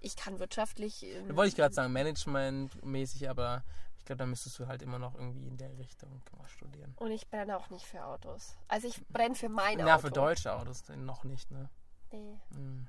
Ich 0.00 0.16
kann 0.16 0.38
wirtschaftlich. 0.38 1.04
ähm, 1.04 1.36
wollte 1.36 1.50
ich 1.50 1.56
gerade 1.56 1.74
sagen, 1.74 1.92
managementmäßig, 1.92 3.28
aber 3.28 3.62
ich 4.02 4.06
glaube, 4.06 4.18
da 4.18 4.26
müsstest 4.26 4.58
du 4.58 4.66
halt 4.66 4.82
immer 4.82 4.98
noch 4.98 5.14
irgendwie 5.14 5.46
in 5.46 5.56
der 5.56 5.78
Richtung 5.78 6.20
studieren. 6.46 6.92
Und 6.98 7.12
ich 7.12 7.30
brenne 7.30 7.56
auch 7.56 7.70
nicht 7.70 7.86
für 7.86 8.04
Autos. 8.04 8.56
Also 8.66 8.88
ich 8.88 9.00
brenne 9.06 9.36
für 9.36 9.48
mein 9.48 9.78
Ja, 9.78 9.94
Auto. 9.94 10.08
für 10.08 10.10
deutsche 10.10 10.52
Autos 10.52 10.82
noch 10.88 11.22
nicht, 11.22 11.52
ne? 11.52 11.70
Nee, 12.10 12.36
Hm. 12.50 12.88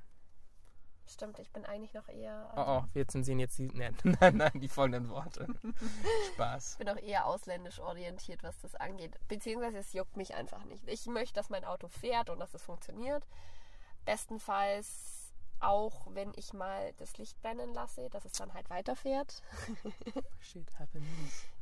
stimmt, 1.06 1.38
ich 1.38 1.52
bin 1.52 1.64
eigentlich 1.64 1.94
noch 1.94 2.08
eher. 2.08 2.52
Oh, 2.56 2.82
oh, 2.82 2.84
wir 2.94 3.06
zensieren 3.06 3.38
jetzt 3.38 3.56
die. 3.58 3.68
Nein, 3.68 3.96
nein, 4.20 4.36
nein, 4.38 4.50
die 4.60 4.68
folgenden 4.68 5.08
Worte. 5.08 5.46
Spaß. 6.34 6.72
Ich 6.72 6.78
bin 6.78 6.88
auch 6.88 6.96
eher 7.00 7.26
ausländisch 7.26 7.78
orientiert, 7.78 8.42
was 8.42 8.58
das 8.58 8.74
angeht. 8.74 9.16
Beziehungsweise 9.28 9.78
es 9.78 9.92
juckt 9.92 10.16
mich 10.16 10.34
einfach 10.34 10.64
nicht. 10.64 10.82
Ich 10.88 11.06
möchte, 11.06 11.34
dass 11.34 11.48
mein 11.48 11.64
Auto 11.64 11.86
fährt 11.86 12.28
und 12.28 12.40
dass 12.40 12.54
es 12.54 12.62
funktioniert. 12.62 13.24
Bestenfalls 14.04 15.13
auch, 15.60 16.06
wenn 16.14 16.32
ich 16.36 16.52
mal 16.52 16.92
das 16.98 17.16
Licht 17.18 17.40
brennen 17.40 17.72
lasse, 17.74 18.08
dass 18.10 18.24
es 18.24 18.32
dann 18.32 18.52
halt 18.54 18.68
weiterfährt. 18.70 19.42
Shit 20.40 20.66
happens. 20.78 21.04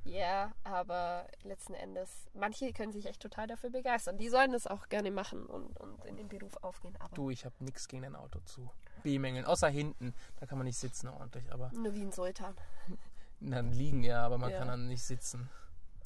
Ja, 0.04 0.52
aber 0.64 1.26
letzten 1.44 1.75
Endes, 1.75 2.11
manche 2.34 2.72
können 2.72 2.92
sich 2.92 3.06
echt 3.06 3.22
total 3.22 3.46
dafür 3.46 3.70
begeistern. 3.70 4.18
Die 4.18 4.28
sollen 4.28 4.52
das 4.52 4.66
auch 4.66 4.88
gerne 4.88 5.11
machen 5.11 5.46
und, 5.46 5.78
und 5.78 6.04
in 6.04 6.16
den 6.16 6.28
Beruf 6.28 6.56
aufgehen. 6.62 6.96
Aber 6.99 7.14
Du, 7.14 7.30
ich 7.30 7.44
habe 7.44 7.54
nichts 7.61 7.87
gegen 7.88 8.02
dein 8.02 8.16
Auto 8.16 8.40
zu 8.40 8.68
bemängeln. 9.02 9.44
Außer 9.44 9.68
hinten. 9.68 10.14
Da 10.40 10.46
kann 10.46 10.58
man 10.58 10.66
nicht 10.66 10.78
sitzen 10.78 11.08
ordentlich. 11.08 11.50
Aber 11.52 11.70
nur 11.72 11.94
wie 11.94 12.02
ein 12.02 12.12
Sultan. 12.12 12.54
dann 13.40 13.70
liegen 13.72 14.02
ja, 14.02 14.25
aber 14.25 14.38
man 14.38 14.50
Ja. 14.50 14.58
kann 14.58 14.68
dann 14.68 14.88
nicht 14.88 15.02
sitzen. 15.04 15.49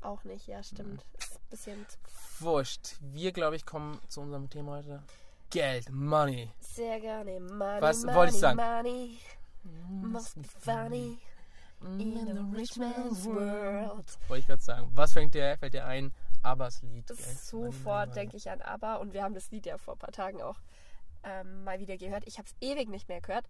Auch 0.02 0.22
nicht, 0.24 0.46
ja, 0.46 0.62
stimmt. 0.62 1.04
Ist 1.18 1.34
ein 1.36 1.48
bisschen 1.50 1.86
Wurscht. 2.40 2.96
Wir, 3.00 3.32
glaube 3.32 3.56
ich, 3.56 3.64
kommen 3.64 3.98
zu 4.08 4.20
unserem 4.20 4.50
Thema 4.50 4.76
heute. 4.76 5.02
Geld, 5.50 5.90
Money. 5.90 6.50
Sehr 6.60 7.00
gerne. 7.00 7.40
Money, 7.40 7.80
Was 7.80 8.02
money, 8.02 8.16
wollte 8.16 8.34
ich 8.34 8.40
sagen? 8.40 8.56
Money 8.56 9.18
must 9.88 10.34
be 10.34 10.48
funny 10.60 11.18
in 11.98 12.38
a 12.38 12.56
rich 12.56 12.76
man's 12.76 13.24
world. 13.24 14.18
Wollte 14.28 14.40
ich 14.40 14.46
gerade 14.46 14.62
sagen. 14.62 14.90
Was 14.94 15.12
fängt 15.12 15.34
dir, 15.34 15.56
fällt 15.58 15.74
dir 15.74 15.84
ein? 15.84 16.12
Abbas 16.42 16.82
Lied. 16.82 17.08
Sofort 17.08 18.14
denke 18.14 18.36
ich 18.36 18.48
an 18.50 18.60
ABBA 18.60 18.96
und 18.96 19.12
wir 19.12 19.22
haben 19.22 19.34
das 19.34 19.50
Lied 19.50 19.66
ja 19.66 19.78
vor 19.78 19.94
ein 19.94 19.98
paar 19.98 20.12
Tagen 20.12 20.40
auch 20.42 20.60
ähm, 21.24 21.64
mal 21.64 21.80
wieder 21.80 21.96
gehört. 21.96 22.24
Ich 22.26 22.38
habe 22.38 22.48
es 22.48 22.54
ewig 22.60 22.88
nicht 22.88 23.08
mehr 23.08 23.20
gehört. 23.20 23.46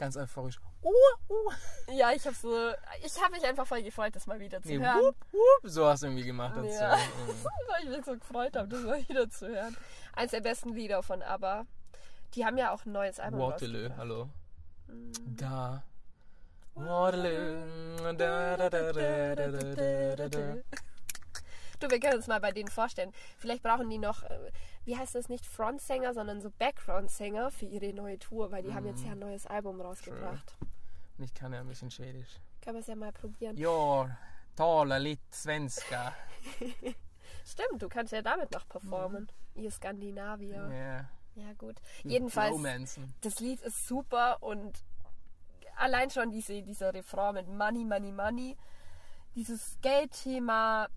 Ganz 0.00 0.16
euphorisch. 0.16 0.58
Uh, 0.82 0.88
uh. 1.28 1.52
Ja, 1.92 2.10
ich 2.12 2.24
habe 2.24 2.34
so, 2.34 2.70
ich 3.04 3.22
habe 3.22 3.34
mich 3.34 3.44
einfach 3.44 3.66
voll 3.66 3.82
gefreut, 3.82 4.16
das 4.16 4.26
mal 4.26 4.40
wieder 4.40 4.62
zu 4.62 4.68
Nee, 4.68 4.78
hören. 4.78 4.98
wup, 4.98 5.14
wup. 5.30 5.70
So 5.70 5.86
hast 5.86 6.02
du 6.02 6.06
irgendwie 6.06 6.24
gemacht. 6.24 6.56
dazu. 6.56 6.68
Ja. 6.68 6.92
Weil 7.68 7.82
ich 7.84 7.90
mich 7.90 8.04
so 8.06 8.14
gefreut 8.14 8.56
habe, 8.56 8.66
das 8.66 8.80
mal 8.80 9.06
wieder 9.06 9.28
zu 9.28 9.48
hören. 9.48 9.76
Eins 10.16 10.30
der 10.30 10.40
besten 10.40 10.72
Lieder 10.72 11.02
von 11.02 11.20
ABBA. 11.20 11.66
Die 12.32 12.46
haben 12.46 12.56
ja 12.56 12.72
auch 12.72 12.86
ein 12.86 12.92
neues 12.92 13.20
Album 13.20 13.40
Waterloo, 13.40 13.90
hallo. 13.98 14.30
Mm. 14.86 15.12
Da. 15.36 15.82
Waterloo. 16.76 18.14
Da, 18.16 18.56
da, 18.56 18.56
da, 18.56 18.70
da, 18.70 18.92
da, 18.94 19.48
da, 19.48 20.16
da, 20.16 20.28
da. 20.30 20.54
Du, 21.78 21.90
wir 21.90 22.00
können 22.00 22.16
uns 22.16 22.26
mal 22.26 22.40
bei 22.40 22.52
denen 22.52 22.68
vorstellen. 22.70 23.12
Vielleicht 23.36 23.62
brauchen 23.62 23.90
die 23.90 23.98
noch, 23.98 24.22
äh, 24.22 24.50
wie 24.84 24.96
heißt 24.96 25.14
das 25.14 25.28
nicht, 25.28 25.46
Frontsänger, 25.46 26.14
sondern 26.14 26.40
so 26.40 26.50
Background-Sänger 26.50 27.50
für 27.50 27.66
ihre 27.66 27.92
neue 27.92 28.18
Tour, 28.18 28.50
weil 28.50 28.62
die 28.62 28.74
haben 28.74 28.86
jetzt 28.86 29.04
ja 29.04 29.12
ein 29.12 29.18
neues 29.18 29.46
Album 29.46 29.80
rausgebracht. 29.80 30.56
Und 31.18 31.24
ich 31.24 31.34
kann 31.34 31.52
ja 31.52 31.60
ein 31.60 31.68
bisschen 31.68 31.90
Schwedisch. 31.90 32.40
Können 32.62 32.76
wir 32.76 32.80
es 32.80 32.86
ja 32.86 32.96
mal 32.96 33.12
probieren. 33.12 33.56
Ja, 33.56 34.16
tala 34.56 34.96
lite 34.96 35.22
svenska. 35.30 36.14
Stimmt, 37.44 37.82
du 37.82 37.88
kannst 37.88 38.12
ja 38.12 38.22
damit 38.22 38.52
noch 38.52 38.66
performen. 38.68 39.30
Ihr 39.54 39.70
Skandinavier. 39.70 40.70
Ja. 40.72 41.10
Ja, 41.36 41.52
gut. 41.54 41.76
Jedenfalls, 42.02 42.52
Romanzen. 42.52 43.14
das 43.20 43.40
Lied 43.40 43.60
ist 43.62 43.86
super 43.86 44.42
und 44.42 44.84
allein 45.76 46.10
schon 46.10 46.30
diese, 46.30 46.62
dieser 46.62 46.92
Refrain 46.92 47.34
mit 47.34 47.48
Money, 47.48 47.84
Money, 47.84 48.12
Money, 48.12 48.56
dieses 49.34 49.78
Geldthema 49.80 50.88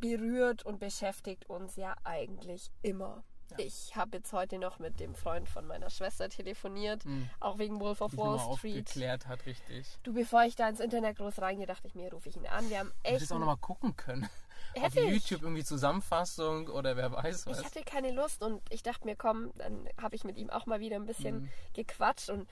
berührt 0.00 0.64
und 0.64 0.78
beschäftigt 0.78 1.48
uns 1.50 1.76
ja 1.76 1.94
eigentlich 2.04 2.70
immer. 2.82 3.22
Ja. 3.50 3.56
Ich 3.58 3.96
habe 3.96 4.16
jetzt 4.18 4.32
heute 4.32 4.58
noch 4.58 4.78
mit 4.78 5.00
dem 5.00 5.14
Freund 5.14 5.48
von 5.48 5.66
meiner 5.66 5.90
Schwester 5.90 6.28
telefoniert, 6.28 7.04
Hm. 7.04 7.28
auch 7.40 7.58
wegen 7.58 7.80
Wolf 7.80 8.00
of 8.00 8.16
Wall 8.16 8.36
nochmal 8.36 8.56
Street. 8.58 8.78
aufgeklärt 8.82 9.26
hat, 9.26 9.46
richtig. 9.46 9.86
Du, 10.02 10.12
bevor 10.14 10.44
ich 10.44 10.56
da 10.56 10.68
ins 10.68 10.80
Internet 10.80 11.16
groß 11.18 11.40
reingehe, 11.40 11.66
dachte 11.66 11.86
ich 11.86 11.94
mir, 11.94 12.12
rufe 12.12 12.28
ich 12.28 12.36
ihn 12.36 12.46
an. 12.46 12.68
Wir 12.70 12.78
haben 12.80 12.88
Du 12.88 12.94
echt. 13.04 13.14
hättest 13.16 13.32
auch 13.32 13.38
nochmal 13.38 13.56
gucken 13.56 13.96
können. 13.96 14.28
Auf 14.76 14.82
Hätte 14.84 15.00
ich. 15.00 15.10
YouTube 15.28 15.42
irgendwie 15.42 15.64
Zusammenfassung 15.64 16.68
oder 16.68 16.96
wer 16.96 17.10
weiß 17.10 17.46
was. 17.48 17.58
Ich 17.58 17.64
hatte 17.64 17.82
keine 17.82 18.12
Lust 18.12 18.42
und 18.44 18.62
ich 18.70 18.84
dachte 18.84 19.04
mir, 19.04 19.16
komm, 19.16 19.50
dann 19.56 19.88
habe 20.00 20.14
ich 20.14 20.22
mit 20.22 20.36
ihm 20.36 20.48
auch 20.50 20.66
mal 20.66 20.78
wieder 20.78 20.94
ein 20.96 21.06
bisschen 21.06 21.40
Mhm. 21.42 21.48
gequatscht 21.74 22.30
und 22.30 22.48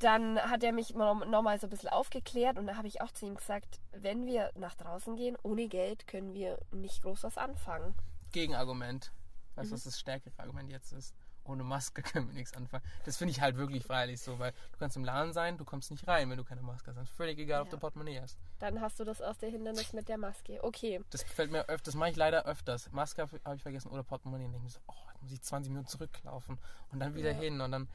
dann 0.00 0.38
hat 0.38 0.62
er 0.62 0.72
mich 0.72 0.94
noch 0.94 1.24
noch 1.24 1.40
mal 1.40 1.58
so 1.58 1.66
ein 1.66 1.70
bisschen 1.70 1.88
aufgeklärt 1.88 2.58
und 2.58 2.66
da 2.66 2.76
habe 2.76 2.88
ich 2.88 3.00
auch 3.00 3.12
zu 3.12 3.24
ihm 3.24 3.36
gesagt, 3.36 3.80
wenn 3.92 4.26
wir 4.26 4.50
nach 4.56 4.74
draußen 4.74 5.16
gehen, 5.16 5.38
ohne 5.42 5.68
Geld 5.68 6.06
können 6.06 6.34
wir 6.34 6.58
nicht 6.72 7.00
groß 7.02 7.22
was 7.22 7.38
anfangen. 7.38 7.94
Gegenargument. 8.32 9.12
Weißt 9.56 9.66
Mhm. 9.66 9.70
du, 9.70 9.74
was 9.76 9.84
das 9.84 9.98
stärkere 10.00 10.32
Argument 10.38 10.70
jetzt 10.70 10.92
ist? 10.92 11.14
ohne 11.46 11.62
Maske 11.62 12.00
können 12.22 12.26
wir 12.28 12.32
nichts 12.34 12.54
anfangen. 12.54 12.82
Das 13.04 13.18
finde 13.18 13.32
ich 13.32 13.42
halt 13.42 13.58
wirklich 13.58 13.84
freilich 13.84 14.18
so, 14.18 14.38
weil 14.38 14.52
du 14.72 14.78
kannst 14.78 14.96
im 14.96 15.04
Laden 15.04 15.34
sein, 15.34 15.58
du 15.58 15.66
kommst 15.66 15.90
nicht 15.90 16.08
rein, 16.08 16.30
wenn 16.30 16.38
du 16.38 16.44
keine 16.44 16.62
Maske 16.62 16.94
hast. 16.96 17.10
Völlig 17.10 17.38
egal, 17.38 17.60
ob 17.60 17.66
Ja. 17.66 17.72
du 17.72 17.78
Portemonnaie 17.80 18.18
hast. 18.18 18.38
Dann 18.60 18.80
hast 18.80 18.98
du 18.98 19.04
das 19.04 19.20
erste 19.20 19.46
Hindernis 19.48 19.92
mit 19.92 20.08
der 20.08 20.16
Maske. 20.16 20.64
Okay. 20.64 21.04
Das 21.10 21.22
fällt 21.22 21.50
mir 21.52 21.68
öfters, 21.68 21.92
das 21.92 21.94
mache 21.96 22.08
ich 22.08 22.16
leider 22.16 22.46
öfters. 22.46 22.90
Maske 22.92 23.20
habe 23.20 23.38
hab 23.44 23.56
ich 23.56 23.62
vergessen 23.62 23.88
oder 23.90 24.02
Portemonnaie 24.02 24.46
und 24.46 24.52
denke 24.52 24.64
mir 24.64 24.70
so, 24.70 24.80
oh, 24.86 24.94
jetzt 25.12 25.20
muss 25.22 25.32
ich 25.32 25.42
20 25.42 25.68
Minuten 25.70 25.86
zurücklaufen 25.88 26.58
und 26.92 26.98
dann 27.00 27.14
wieder 27.14 27.32
Ja. 27.32 27.38
hin 27.38 27.60
und 27.60 27.72
dann, 27.72 27.88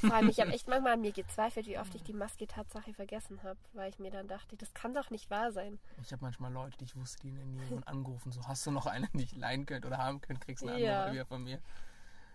Vor 0.00 0.14
allem, 0.14 0.28
ich 0.28 0.40
habe 0.40 0.52
echt 0.52 0.68
manchmal 0.68 0.94
an 0.94 1.00
mir 1.00 1.12
gezweifelt, 1.12 1.66
wie 1.66 1.78
oft 1.78 1.94
ich 1.94 2.02
die 2.02 2.12
Maske 2.12 2.46
Tatsache 2.46 2.92
vergessen 2.92 3.42
habe, 3.42 3.58
weil 3.72 3.90
ich 3.90 3.98
mir 3.98 4.10
dann 4.10 4.28
dachte, 4.28 4.56
das 4.56 4.74
kann 4.74 4.94
doch 4.94 5.10
nicht 5.10 5.30
wahr 5.30 5.52
sein. 5.52 5.78
ich 6.02 6.12
habe 6.12 6.22
manchmal 6.24 6.52
Leute, 6.52 6.76
die 6.78 6.84
ich 6.84 6.96
wusste, 6.96 7.22
die 7.22 7.28
in 7.28 7.36
der 7.36 7.46
Nähe 7.46 7.86
angerufen, 7.86 8.32
so, 8.32 8.46
hast 8.46 8.66
du 8.66 8.70
noch 8.70 8.86
eine, 8.86 9.08
die 9.14 9.24
ich 9.24 9.36
leihen 9.36 9.66
könnte 9.66 9.88
oder 9.88 9.98
haben 9.98 10.20
könnte, 10.20 10.44
kriegst 10.44 10.64
du 10.64 10.68
eine 10.68 10.80
Ja. 10.80 10.98
andere 11.00 11.14
wieder 11.14 11.26
von 11.26 11.44
mir. 11.44 11.60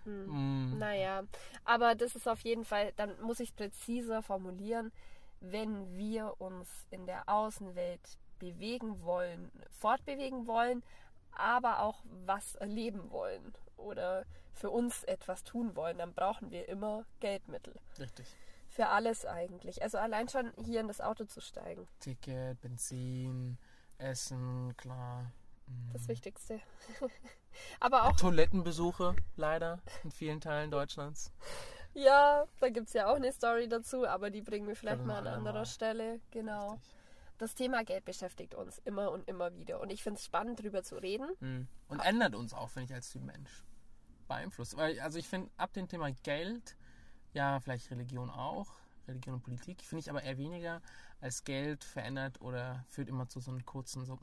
Hm. 0.06 0.72
Mm. 0.74 0.80
Naja, 0.80 1.24
aber 1.64 1.96
das 1.96 2.16
ist 2.16 2.28
auf 2.28 2.42
jeden 2.42 2.66
Fall, 2.66 2.94
dann 2.96 3.20
muss 3.22 3.40
ich 3.40 3.50
es 3.50 3.56
präziser 3.56 4.22
formulieren, 4.22 4.92
wenn 5.40 5.96
wir 5.98 6.40
uns 6.40 6.70
in 6.92 7.06
der 7.06 7.28
Außenwelt 7.28 8.18
bewegen 8.40 9.02
wollen, 9.02 9.52
fortbewegen 9.72 10.48
wollen, 10.48 10.84
aber 11.32 11.82
auch 11.82 12.04
was 12.26 12.56
erleben 12.56 13.12
wollen 13.12 13.54
oder 13.78 14.26
für 14.54 14.70
uns 14.70 15.04
etwas 15.04 15.44
tun 15.44 15.76
wollen, 15.76 15.98
dann 15.98 16.14
brauchen 16.14 16.52
wir 16.52 16.68
immer 16.70 17.06
Geldmittel. 17.20 17.76
Richtig. 18.00 18.26
Für 18.70 18.88
alles 18.88 19.26
eigentlich. 19.26 19.82
Also 19.84 19.98
allein 19.98 20.28
schon 20.28 20.52
hier 20.64 20.82
in 20.82 20.88
das 20.88 21.02
Auto 21.02 21.26
zu 21.26 21.42
steigen, 21.42 21.88
Ticket, 22.00 22.60
Benzin, 22.62 23.58
Essen, 23.98 24.76
klar. 24.78 25.32
Das 25.94 26.08
Wichtigste. 26.08 26.62
aber 27.80 28.04
auch, 28.04 28.16
Toilettenbesuche, 28.16 29.16
leider, 29.36 29.80
in 30.04 30.12
vielen 30.12 30.40
Teilen 30.40 30.70
Deutschlands. 30.72 31.32
ja, 31.94 32.46
da 32.60 32.70
gibt 32.70 32.88
es 32.88 32.94
ja 32.94 33.08
auch 33.08 33.16
eine 33.16 33.32
Story 33.32 33.68
dazu, 33.68 34.06
aber 34.06 34.30
die 34.30 34.42
bringen 34.42 34.68
wir 34.68 34.76
vielleicht 34.76 35.04
mal 35.04 35.18
an 35.18 35.28
anderer 35.28 35.66
Stelle. 35.66 36.20
Genau. 36.32 36.74
Richtig. 36.74 36.96
Das 37.38 37.54
Thema 37.54 37.84
Geld 37.84 38.06
beschäftigt 38.06 38.56
uns 38.56 38.80
immer 38.86 39.12
und 39.12 39.28
immer 39.28 39.54
wieder. 39.56 39.82
Und 39.82 39.92
ich 39.92 40.04
finde 40.04 40.20
es 40.20 40.26
spannend, 40.26 40.62
drüber 40.62 40.84
zu 40.84 40.96
reden. 40.96 41.28
Mm. 41.42 41.68
Und 41.90 42.00
ändert 42.00 42.34
uns 42.34 42.54
auch, 42.54 42.70
finde 42.70 42.86
ich, 42.86 42.94
als 42.94 43.10
Typ 43.10 43.24
Mensch. 43.24 43.65
Beeinflusst. 44.28 44.76
Weil, 44.78 45.00
also 45.00 45.18
ich 45.18 45.28
finde, 45.28 45.50
ab 45.58 45.74
dem 45.74 45.88
Thema 45.88 46.12
Geld, 46.24 46.76
ja, 47.34 47.60
vielleicht 47.60 47.92
Religion 47.92 48.30
auch, 48.30 48.68
Religion 49.08 49.36
und 49.36 49.42
Politik, 49.42 49.82
finde 49.84 50.02
ich 50.02 50.10
aber 50.10 50.24
eher 50.24 50.38
weniger 50.38 50.82
als 51.22 51.44
Geld 51.44 51.84
verändert 51.84 52.42
oder 52.42 52.86
führt 52.90 53.10
immer 53.10 53.28
zu 53.28 53.40
so 53.40 53.52
einem 53.52 53.66
kurzen, 53.66 54.06
so, 54.06 54.20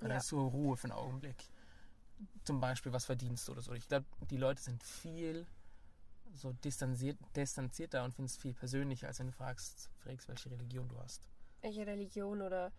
da 0.00 0.08
Ja. 0.08 0.20
so 0.20 0.46
Ruhe 0.48 0.76
für 0.76 0.84
einen 0.84 0.92
Augenblick. 0.92 1.48
Zum 2.44 2.60
Beispiel, 2.60 2.92
was 2.92 3.04
verdienst 3.04 3.46
du 3.48 3.52
oder 3.52 3.62
so. 3.62 3.72
Ich 3.72 3.88
glaube, 3.88 4.06
die 4.30 4.36
Leute 4.36 4.60
sind 4.60 4.82
viel 4.82 5.46
so 6.34 6.52
distanziert, 6.52 7.18
distanzierter 7.36 8.04
und 8.04 8.12
finden 8.12 8.26
es 8.26 8.36
viel 8.36 8.54
persönlicher, 8.54 9.08
als 9.08 9.18
wenn 9.18 9.28
du 9.28 9.32
fragst, 9.32 9.90
fragst, 9.98 10.28
welche 10.28 10.50
Religion 10.50 10.88
du 10.88 10.98
hast. 10.98 11.22
Welche 11.62 11.86
Religion 11.86 12.42
oder. 12.42 12.72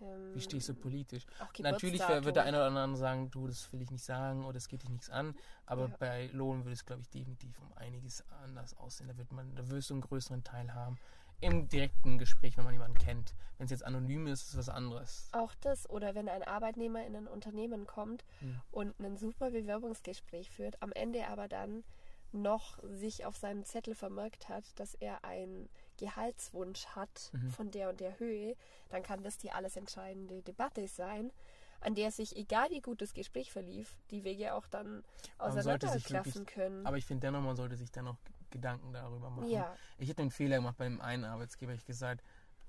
Ähm, 0.00 0.34
Wie 0.34 0.40
stehst 0.40 0.68
du 0.68 0.74
politisch? 0.74 1.24
Natürlich 1.60 2.00
wird 2.00 2.36
der 2.36 2.44
eine 2.44 2.56
oder 2.58 2.66
andere 2.66 2.96
sagen, 2.96 3.30
du, 3.30 3.46
das 3.46 3.72
will 3.72 3.82
ich 3.82 3.90
nicht 3.90 4.04
sagen 4.04 4.44
oder 4.44 4.56
es 4.56 4.68
geht 4.68 4.82
dich 4.82 4.90
nichts 4.90 5.10
an. 5.10 5.34
Aber 5.66 5.88
Ja. 5.88 5.96
bei 5.98 6.26
Lohn 6.32 6.64
würde 6.64 6.72
es, 6.72 6.84
glaube 6.84 7.02
ich, 7.02 7.08
definitiv 7.10 7.58
um 7.60 7.72
einiges 7.76 8.24
anders 8.44 8.74
aussehen. 8.76 9.08
Da, 9.08 9.16
wird 9.16 9.30
man, 9.32 9.54
da 9.54 9.68
wirst 9.68 9.90
du 9.90 9.94
einen 9.94 10.00
größeren 10.00 10.42
Teil 10.44 10.74
haben. 10.74 10.98
Im 11.40 11.68
direkten 11.68 12.18
Gespräch, 12.18 12.56
wenn 12.56 12.64
man 12.64 12.72
jemanden 12.72 12.96
kennt. 12.98 13.34
Wenn 13.58 13.64
es 13.64 13.72
jetzt 13.72 13.84
anonym 13.84 14.28
ist, 14.28 14.42
ist 14.42 14.48
es 14.50 14.56
was 14.58 14.68
anderes. 14.68 15.28
Auch 15.32 15.52
das, 15.60 15.90
oder 15.90 16.14
wenn 16.14 16.28
ein 16.28 16.44
Arbeitnehmer 16.44 17.04
in 17.04 17.16
ein 17.16 17.26
Unternehmen 17.26 17.84
kommt 17.86 18.24
Hm. 18.38 18.60
und 18.70 18.98
ein 19.00 19.16
super 19.16 19.50
Bewerbungsgespräch 19.50 20.50
führt, 20.50 20.80
am 20.80 20.92
Ende 20.92 21.26
aber 21.26 21.48
dann 21.48 21.82
noch 22.30 22.78
sich 22.84 23.26
auf 23.26 23.36
seinem 23.36 23.64
Zettel 23.64 23.94
vermerkt 23.94 24.48
hat, 24.48 24.64
dass 24.78 24.94
er 24.94 25.24
einen 25.24 25.68
Gehaltswunsch 26.02 26.86
hat 26.86 27.30
Mhm. 27.32 27.50
von 27.50 27.70
der 27.70 27.88
und 27.90 28.00
der 28.00 28.18
Höhe, 28.18 28.56
dann 28.90 29.02
kann 29.02 29.22
das 29.22 29.38
die 29.38 29.50
alles 29.52 29.76
entscheidende 29.76 30.42
Debatte 30.42 30.86
sein, 30.88 31.32
an 31.80 31.94
der 31.94 32.10
sich, 32.12 32.36
egal 32.36 32.70
wie 32.70 32.80
gut 32.80 33.00
das 33.02 33.12
Gespräch 33.14 33.50
verlief, 33.52 33.96
die 34.10 34.22
Wege 34.24 34.54
auch 34.54 34.66
dann 34.68 35.02
auseinanderklaffen 35.38 36.46
können. 36.46 36.86
Aber 36.86 36.96
ich 36.96 37.04
finde 37.06 37.26
dennoch, 37.26 37.42
man 37.42 37.56
sollte 37.56 37.76
sich 37.76 37.90
dennoch 37.90 38.16
Gedanken 38.50 38.92
darüber 38.92 39.30
machen. 39.30 39.48
ja, 39.48 39.74
Ich 39.98 40.08
hätte 40.08 40.22
einen 40.22 40.30
Fehler 40.30 40.56
gemacht 40.56 40.76
bei 40.76 40.84
dem 40.84 41.00
einen 41.00 41.24
Arbeitsgeber. 41.24 41.72
Ich 41.72 41.84
gesagt, 41.86 42.22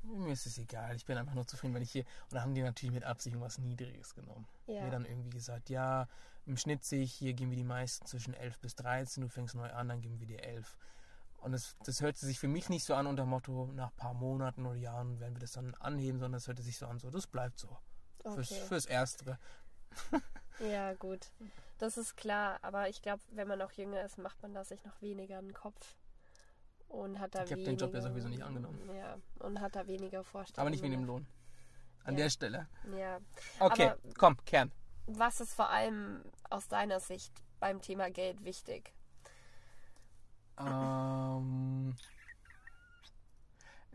mir 0.04 0.32
ist 0.34 0.46
es 0.46 0.58
egal, 0.58 0.96
ich 0.96 1.06
bin 1.06 1.18
einfach 1.18 1.34
nur 1.34 1.46
zufrieden, 1.48 1.74
wenn 1.74 1.82
ich 1.82 1.92
hier. 1.92 2.04
Und 2.24 2.34
da 2.34 2.42
haben 2.42 2.54
die 2.54 2.62
natürlich 2.62 2.94
mit 2.94 3.04
Absicht 3.04 3.40
was 3.40 3.58
Niedriges 3.58 4.16
genommen. 4.16 4.48
ja. 4.68 4.84
mir 4.84 4.92
dann 4.92 5.06
irgendwie 5.06 5.30
gesagt, 5.30 5.70
ja, 5.70 6.08
im 6.46 6.58
Schnitt 6.58 6.84
sehe 6.84 7.04
ich, 7.04 7.14
hier 7.14 7.34
geben 7.34 7.52
wir 7.52 7.58
die 7.58 7.64
meisten 7.64 8.06
zwischen 8.06 8.34
11 8.34 8.60
bis 8.60 8.76
13, 8.76 9.22
du 9.22 9.30
fängst 9.30 9.56
neu 9.56 9.70
an, 9.72 9.88
dann 9.90 10.02
geben 10.02 10.20
wir 10.20 10.28
dir 10.28 10.44
11. 10.44 10.78
Und 11.44 11.52
das, 11.52 11.76
das 11.86 12.02
hörte 12.02 12.26
sich 12.26 12.40
für 12.40 12.48
mich 12.48 12.70
nicht 12.70 12.86
so 12.86 12.96
an 12.96 13.06
unter 13.06 13.24
dem 13.24 13.30
Motto, 13.30 13.70
nach 13.74 13.90
ein 13.92 13.98
paar 13.98 14.14
Monaten 14.14 14.66
oder 14.66 14.78
Jahren 14.78 15.20
werden 15.20 15.36
wir 15.36 15.42
das 15.42 15.52
dann 15.52 15.74
anheben, 15.76 16.20
sondern 16.20 16.38
es 16.38 16.48
hörte 16.48 16.62
sich 16.62 16.78
so 16.78 16.88
an, 16.88 17.00
so, 17.00 17.10
das 17.10 17.28
bleibt 17.28 17.60
so. 17.60 17.78
Fürs, 18.24 18.52
okay. 18.52 18.62
fürs 18.68 18.86
Erstere. 18.86 19.38
Ja, 20.60 20.94
gut. 20.94 21.32
Das 21.80 21.98
ist 21.98 22.16
klar, 22.16 22.60
aber 22.62 22.88
ich 22.88 23.02
glaube, 23.02 23.22
wenn 23.32 23.48
man 23.48 23.58
noch 23.58 23.72
jünger 23.72 24.04
ist, 24.04 24.20
macht 24.20 24.40
man 24.44 24.54
da 24.54 24.64
sich 24.64 24.84
noch 24.86 25.02
weniger 25.02 25.40
einen 25.40 25.52
Kopf. 25.54 25.96
Und 26.88 27.20
hat 27.20 27.34
da 27.34 27.44
Ich 27.44 27.52
hab 27.52 27.58
weniger. 27.58 27.72
den 27.72 27.78
Job 27.80 27.94
ja 27.96 28.02
sowieso 28.02 28.30
nicht 28.30 28.44
angenommen. 28.44 28.80
Ja, 28.96 29.18
und 29.40 29.60
hat 29.60 29.76
da 29.76 29.88
weniger 29.88 30.24
Vorstellungen. 30.24 30.62
Aber 30.62 30.70
nicht 30.70 30.84
wegen 30.84 30.92
dem 30.94 31.06
Lohn. 31.06 31.26
An 32.04 32.14
Ja. 32.16 32.24
der 32.26 32.30
Stelle. 32.30 32.68
Ja. 32.96 33.18
Okay, 33.60 33.88
Aber- 33.90 33.98
komm, 34.16 34.38
Kern. 34.46 34.72
Was 35.08 35.42
ist 35.42 35.56
vor 35.56 35.70
allem 35.70 36.24
aus 36.52 36.68
deiner 36.68 37.00
Sicht 37.00 37.34
beim 37.60 37.82
Thema 37.82 38.12
Geld 38.12 38.44
wichtig? 38.46 38.94
Ähm, 40.58 41.96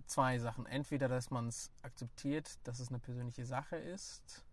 zwei 0.07 0.39
Sachen. 0.39 0.67
Entweder, 0.67 1.09
dass 1.09 1.31
man 1.31 1.49
es 1.49 1.71
akzeptiert, 1.83 2.59
dass 2.65 2.81
es 2.81 2.89
eine 2.89 2.99
persönliche 2.99 3.45
Sache 3.45 3.77
ist. 3.77 4.45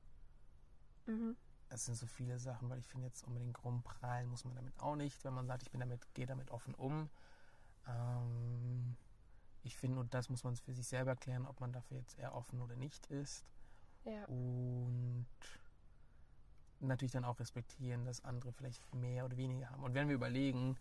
Mhm. 1.05 1.35
Es 1.69 1.85
sind 1.85 1.95
so 1.95 2.05
viele 2.05 2.37
Sachen, 2.39 2.69
weil 2.69 2.79
ich 2.79 2.87
finde 2.87 3.07
jetzt 3.07 3.23
unbedingt 3.23 3.63
rumprallen 3.63 4.29
muss 4.29 4.45
man 4.45 4.55
damit 4.55 4.79
auch 4.79 4.95
nicht, 4.95 5.23
wenn 5.23 5.33
man 5.33 5.47
sagt, 5.47 5.63
ich 5.63 5.71
bin 5.71 5.79
damit, 5.79 6.01
gehe 6.13 6.25
damit 6.25 6.51
offen 6.51 6.75
um. 6.75 7.09
Ähm, 7.87 8.95
ich 9.63 9.75
finde, 9.75 9.95
nur 9.95 10.05
das 10.05 10.29
muss 10.29 10.43
man 10.43 10.55
für 10.55 10.73
sich 10.73 10.87
selber 10.87 11.15
klären, 11.15 11.45
ob 11.47 11.59
man 11.59 11.73
dafür 11.73 11.97
jetzt 11.97 12.19
eher 12.19 12.35
offen 12.35 12.61
oder 12.61 12.75
nicht 12.75 13.07
ist. 13.07 13.45
Ja. 14.03 14.25
Und 14.25 15.25
natürlich 16.79 17.13
dann 17.13 17.25
auch 17.25 17.39
respektieren, 17.39 18.05
dass 18.05 18.23
andere 18.23 18.53
vielleicht 18.53 18.93
mehr 18.93 19.25
oder 19.25 19.37
weniger 19.37 19.69
haben. 19.71 19.83
Und 19.83 19.95
wenn 19.95 20.07
wir 20.07 20.15
überlegen, 20.15 20.77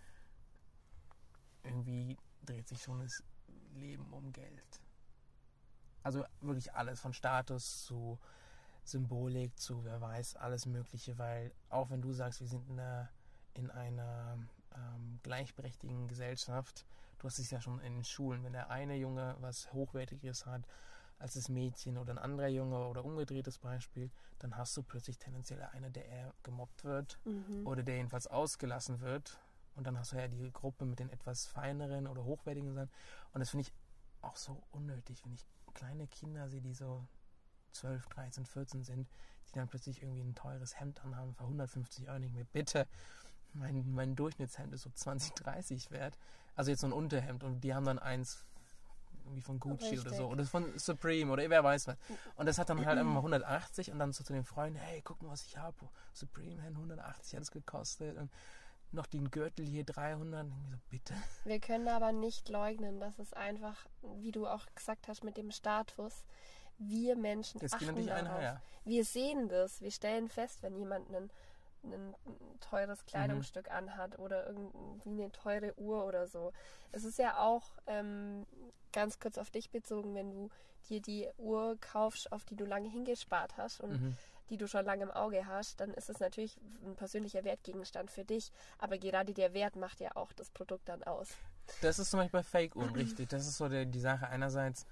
irgendwie 1.65 2.17
dreht 2.45 2.69
sich 2.69 2.83
schon 2.83 3.01
das 3.01 3.23
Leben 3.75 4.13
um 4.13 4.33
Geld. 4.33 4.81
Also 6.03 6.25
wirklich 6.41 6.73
alles, 6.75 7.01
von 7.01 7.13
Status 7.15 7.85
zu 7.85 8.19
Symbolik 8.85 9.59
zu, 9.59 9.83
wer 9.85 10.01
weiß, 10.01 10.37
alles 10.37 10.67
Mögliche, 10.67 11.17
weil 11.19 11.53
auch 11.71 11.89
wenn 11.91 12.03
du 12.03 12.13
sagst, 12.13 12.41
wir 12.41 12.47
sind 12.47 12.69
in 12.69 12.79
einer, 12.79 13.09
in 13.55 13.71
einer 13.71 14.39
ähm, 14.75 15.19
gleichberechtigten 15.23 16.07
Gesellschaft, 16.07 16.85
du 17.19 17.27
hast 17.27 17.39
es 17.39 17.51
ja 17.51 17.61
schon 17.63 17.81
in 17.81 17.95
den 17.95 18.05
Schulen, 18.05 18.45
wenn 18.45 18.53
der 18.53 18.69
eine 18.71 18.97
Junge 18.97 19.37
was 19.41 19.73
Hochwertiges 19.73 20.45
hat 20.45 20.67
als 21.19 21.35
das 21.35 21.49
Mädchen 21.49 21.97
oder 21.97 22.13
ein 22.13 22.19
anderer 22.19 22.49
Junge 22.49 22.87
oder 22.87 23.03
umgedrehtes 23.05 23.59
Beispiel, 23.59 24.11
dann 24.41 24.57
hast 24.59 24.77
du 24.77 24.83
plötzlich 24.83 25.17
tendenziell 25.17 25.63
einer, 25.63 25.89
der 25.89 26.05
eher 26.07 26.35
gemobbt 26.43 26.85
wird 26.85 27.19
Mhm. 27.25 27.67
oder 27.67 27.83
der 27.83 27.97
jedenfalls 27.97 28.27
ausgelassen 28.27 29.01
wird. 29.01 29.39
Und 29.77 29.87
dann 29.87 29.99
hast 29.99 30.13
du 30.13 30.17
ja 30.17 30.29
die 30.29 30.53
Gruppe 30.53 30.85
mit 30.85 30.99
den 30.99 31.11
etwas 31.11 31.47
feineren 31.47 32.07
oder 32.07 32.25
hochwertigen 32.25 32.75
Sachen. 32.75 32.91
Und 33.33 33.41
das 33.41 33.51
finde 33.51 33.63
ich 33.63 33.73
auch 34.23 34.37
so 34.37 34.63
unnötig, 34.71 35.25
wenn 35.25 35.33
ich 35.33 35.45
kleine 35.75 36.07
Kinder 36.07 36.49
sehe, 36.49 36.61
die 36.61 36.75
so 36.75 37.05
12, 37.73 38.07
13, 38.07 38.47
14 38.47 38.85
sind, 38.85 39.09
die 39.49 39.59
dann 39.59 39.69
plötzlich 39.69 40.03
irgendwie 40.03 40.23
ein 40.23 40.35
teures 40.35 40.79
Hemd 40.79 41.05
anhaben 41.05 41.35
für 41.35 41.43
150 41.43 42.09
Euro. 42.09 42.23
Ich 42.23 42.33
mir, 42.33 42.45
bitte, 42.45 42.87
mein, 43.53 43.93
mein 43.93 44.15
Durchschnittshemd 44.15 44.73
ist 44.73 44.83
so 44.83 44.91
20, 44.91 45.35
30 45.35 45.91
wert. 45.91 46.17
Also 46.55 46.71
jetzt 46.71 46.81
so 46.81 46.87
ein 46.87 46.93
Unterhemd. 46.93 47.43
Und 47.43 47.61
die 47.61 47.75
haben 47.75 47.85
dann 47.85 47.99
eins 47.99 48.45
irgendwie 49.25 49.43
von 49.43 49.59
Gucci 49.59 49.99
oder 49.99 50.11
Richtig. 50.11 50.17
so. 50.17 50.27
Oder 50.29 50.45
von 50.45 50.79
Supreme 50.79 51.33
oder 51.33 51.49
wer 51.49 51.65
weiß 51.65 51.89
was. 51.89 51.97
Und 52.37 52.47
das 52.47 52.59
hat 52.59 52.69
dann 52.69 52.85
halt 52.85 52.99
einfach 52.99 53.13
mal 53.13 53.19
180 53.19 53.91
und 53.91 53.99
dann 53.99 54.13
so 54.13 54.23
zu 54.23 54.33
den 54.33 54.45
Freunden, 54.45 54.79
hey, 54.79 55.01
guck 55.03 55.23
mal, 55.23 55.31
was 55.31 55.45
ich 55.47 55.57
habe. 55.57 55.77
Supreme 56.13 56.63
Hand 56.63 56.77
180 56.77 57.35
hat 57.35 57.43
es 57.43 57.51
gekostet. 57.51 58.17
Und 58.17 58.31
noch 58.95 59.07
den 59.07 59.31
Gürtel 59.31 59.67
hier 59.67 59.85
300. 59.85 60.45
Und 60.45 60.53
ich 60.53 60.71
mir 60.71 60.77
so, 60.77 60.83
bitte. 60.91 61.15
Wir 61.45 61.61
können 61.61 61.89
aber 61.89 62.13
nicht 62.13 62.49
leugnen, 62.49 63.01
dass 63.01 63.19
es 63.19 63.33
einfach, 63.33 63.87
wie 64.19 64.33
du 64.33 64.47
auch 64.47 64.67
gesagt 64.75 65.09
hast, 65.09 65.25
mit 65.25 65.37
dem 65.37 65.51
Status, 65.51 66.25
wir 66.79 67.17
Menschen 67.17 67.61
geht 67.61 67.73
achten 67.73 68.07
darauf. 68.07 68.37
einher. 68.39 68.61
Wir 68.85 69.05
sehen 69.05 69.49
das, 69.49 69.81
wir 69.81 69.91
stellen 69.91 70.29
fest, 70.29 70.63
wenn 70.63 70.77
jemand 70.77 71.09
ein, 71.11 71.31
ein 71.85 72.15
teures 72.61 73.05
Kleidungsstück 73.07 73.71
anhat 73.71 74.19
oder 74.19 74.47
irgendwie 74.47 75.23
eine 75.23 75.31
teure 75.33 75.79
Uhr 75.79 76.05
oder 76.05 76.27
so. 76.27 76.53
Es 76.93 77.05
ist 77.05 77.19
ja 77.19 77.39
auch 77.39 77.65
ähm, 77.87 78.47
ganz 78.93 79.19
kurz 79.21 79.39
auf 79.39 79.51
dich 79.51 79.71
bezogen, 79.71 80.15
wenn 80.15 80.31
du 80.31 80.49
dir 80.89 81.01
die 81.01 81.29
Uhr 81.39 81.79
kaufst, 81.81 82.31
auf 82.33 82.45
die 82.45 82.57
du 82.57 82.65
lange 82.65 82.89
hingespart 82.91 83.57
hast 83.57 83.81
und 83.81 84.01
Mhm. 84.01 84.17
Die 84.51 84.57
du 84.57 84.67
schon 84.69 84.85
lange 84.85 85.05
im 85.05 85.11
Auge 85.11 85.47
hast, 85.47 85.81
dann 85.81 85.93
ist 85.95 86.11
es 86.11 86.21
natürlich 86.21 86.57
ein 86.85 86.97
persönlicher 86.97 87.45
Wertgegenstand 87.45 88.11
für 88.11 88.25
dich. 88.25 88.53
Aber 88.79 88.99
gerade 88.99 89.33
der 89.33 89.55
Wert 89.55 89.77
macht 89.77 90.01
ja 90.01 90.15
auch 90.17 90.33
das 90.33 90.51
Produkt 90.51 90.89
dann 90.89 91.03
aus. 91.05 91.29
Das 91.81 91.99
ist 91.99 92.11
zum 92.11 92.21
Beispiel 92.21 92.41
bei 92.41 92.45
Fake-Uhren 92.45 92.95
richtig. 92.95 93.31
Das 93.31 93.47
ist 93.47 93.57
so 93.57 93.69
der, 93.69 93.87
die 93.87 94.01
Sache. 94.01 94.29
Einerseits, 94.29 94.85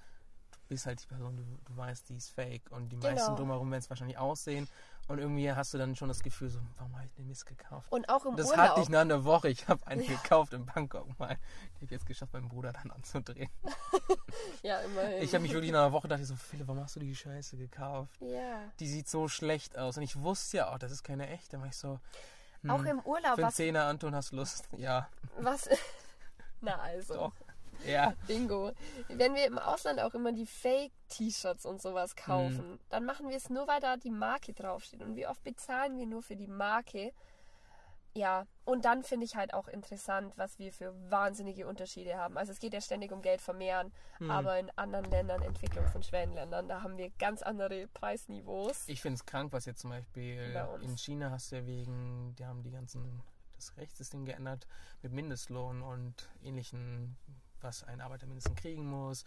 du 0.52 0.58
bist 0.68 0.86
halt 0.86 1.02
die 1.02 1.06
Person, 1.06 1.36
du, 1.36 1.42
du 1.70 1.76
weißt, 1.76 2.08
die 2.08 2.16
ist 2.16 2.30
fake. 2.30 2.62
Und 2.70 2.88
die 2.90 2.96
meisten 2.96 3.26
Genau. 3.26 3.36
drumherum 3.36 3.70
werden 3.70 3.80
es 3.80 3.90
wahrscheinlich 3.90 4.16
aussehen. 4.18 4.66
Und 5.12 5.18
irgendwie 5.18 5.52
hast 5.52 5.74
du 5.74 5.78
dann 5.78 5.94
schon 5.94 6.08
das 6.08 6.22
Gefühl, 6.22 6.48
so, 6.48 6.58
warum 6.78 6.96
habe 6.96 7.04
ich 7.04 7.12
den 7.12 7.28
Mist 7.28 7.44
gekauft? 7.44 7.92
Und 7.92 8.08
auch 8.08 8.24
im 8.24 8.34
Das 8.34 8.48
Urlaub. 8.48 8.70
hatte 8.70 8.80
ich 8.80 8.88
nach 8.88 9.02
einer 9.02 9.24
Woche. 9.24 9.50
Ich 9.50 9.68
habe 9.68 9.86
einen 9.86 10.06
gekauft 10.06 10.54
in 10.54 10.64
Bangkok 10.64 11.06
mal. 11.18 11.36
Ich 11.74 11.82
habe 11.82 11.94
jetzt 11.94 12.06
geschafft, 12.06 12.32
meinen 12.32 12.48
Bruder 12.48 12.72
dann 12.72 12.90
anzudrehen. 12.90 13.50
ja, 14.62 14.78
immerhin. 14.78 15.22
Ich 15.22 15.34
habe 15.34 15.42
mich 15.42 15.52
wirklich 15.52 15.70
nach 15.70 15.80
einer 15.80 15.92
Woche 15.92 16.08
dachte 16.08 16.22
ich 16.22 16.28
so, 16.28 16.34
Philipp, 16.34 16.66
warum 16.66 16.82
hast 16.82 16.96
du 16.96 17.00
die 17.00 17.14
Scheiße 17.14 17.58
gekauft? 17.58 18.14
ja. 18.22 18.72
Die 18.80 18.88
sieht 18.88 19.06
so 19.06 19.28
schlecht 19.28 19.76
aus. 19.76 19.98
Und 19.98 20.02
ich 20.02 20.18
wusste 20.18 20.56
ja 20.56 20.72
auch, 20.72 20.78
das 20.78 20.90
ist 20.90 21.02
keine 21.02 21.28
echte. 21.28 21.56
Da 21.56 21.60
war 21.60 21.66
ich 21.68 21.76
so, 21.76 22.00
hm, 22.62 22.70
Auch 22.70 22.82
im 22.82 23.00
Urlaub, 23.00 23.34
für 23.34 23.42
einen 23.42 23.52
Zehner, 23.52 23.84
Anton, 23.84 24.14
hast 24.14 24.32
du 24.32 24.36
Lust? 24.36 24.66
Ja, 24.78 25.10
was. 25.38 25.68
Na 26.62 26.76
also. 26.78 27.12
doch. 27.12 27.32
Ja. 27.86 28.14
Bingo. 28.26 28.72
Wenn 29.08 29.34
wir 29.34 29.46
im 29.46 29.58
Ausland 29.58 30.00
auch 30.00 30.14
immer 30.14 30.32
die 30.32 30.46
Fake-T-Shirts 30.46 31.66
und 31.66 31.82
sowas 31.82 32.16
kaufen, 32.16 32.78
dann 32.90 33.04
machen 33.04 33.28
wir 33.28 33.36
es 33.36 33.50
nur, 33.50 33.66
weil 33.66 33.80
da 33.80 33.96
die 33.96 34.10
Marke 34.10 34.52
draufsteht. 34.52 35.02
Und 35.02 35.16
wie 35.16 35.26
oft 35.26 35.42
bezahlen 35.42 35.96
wir 35.98 36.06
nur 36.06 36.22
für 36.22 36.36
die 36.36 36.48
Marke? 36.48 37.12
Ja, 38.14 38.46
und 38.66 38.84
dann 38.84 39.02
finde 39.02 39.24
ich 39.24 39.36
halt 39.36 39.54
auch 39.54 39.68
interessant, 39.68 40.34
was 40.36 40.58
wir 40.58 40.70
für 40.70 40.94
wahnsinnige 41.10 41.66
Unterschiede 41.66 42.16
haben. 42.18 42.36
Also 42.36 42.52
es 42.52 42.58
geht 42.58 42.74
ja 42.74 42.80
ständig 42.82 43.10
um 43.10 43.22
Geld 43.22 43.40
vermehren, 43.40 43.90
aber 44.28 44.58
in 44.58 44.70
anderen 44.76 45.06
Ländern, 45.06 45.42
Entwicklungs- 45.42 45.94
und 45.94 46.04
Schwellenländern, 46.04 46.68
da 46.68 46.82
haben 46.82 46.98
wir 46.98 47.10
ganz 47.18 47.42
andere 47.42 47.88
Preisniveaus. 47.88 48.86
Ich 48.86 49.00
finde 49.00 49.14
es 49.16 49.24
krank, 49.24 49.52
was 49.52 49.64
jetzt 49.64 49.80
zum 49.80 49.90
Beispiel 49.90 50.54
in 50.82 50.98
China 50.98 51.30
hast 51.30 51.52
du 51.52 51.56
ja 51.56 51.66
wegen, 51.66 52.34
die 52.38 52.44
haben 52.44 52.62
die 52.62 52.70
ganzen, 52.70 53.22
das 53.56 53.76
Rechtssystem 53.78 54.26
geändert 54.26 54.66
mit 55.00 55.12
Mindestlohn 55.12 55.80
und 55.80 56.28
ähnlichen, 56.42 57.16
was 57.62 57.84
ein 57.84 58.00
Arbeiter 58.00 58.26
mindestens 58.26 58.56
kriegen 58.56 58.86
muss, 58.88 59.24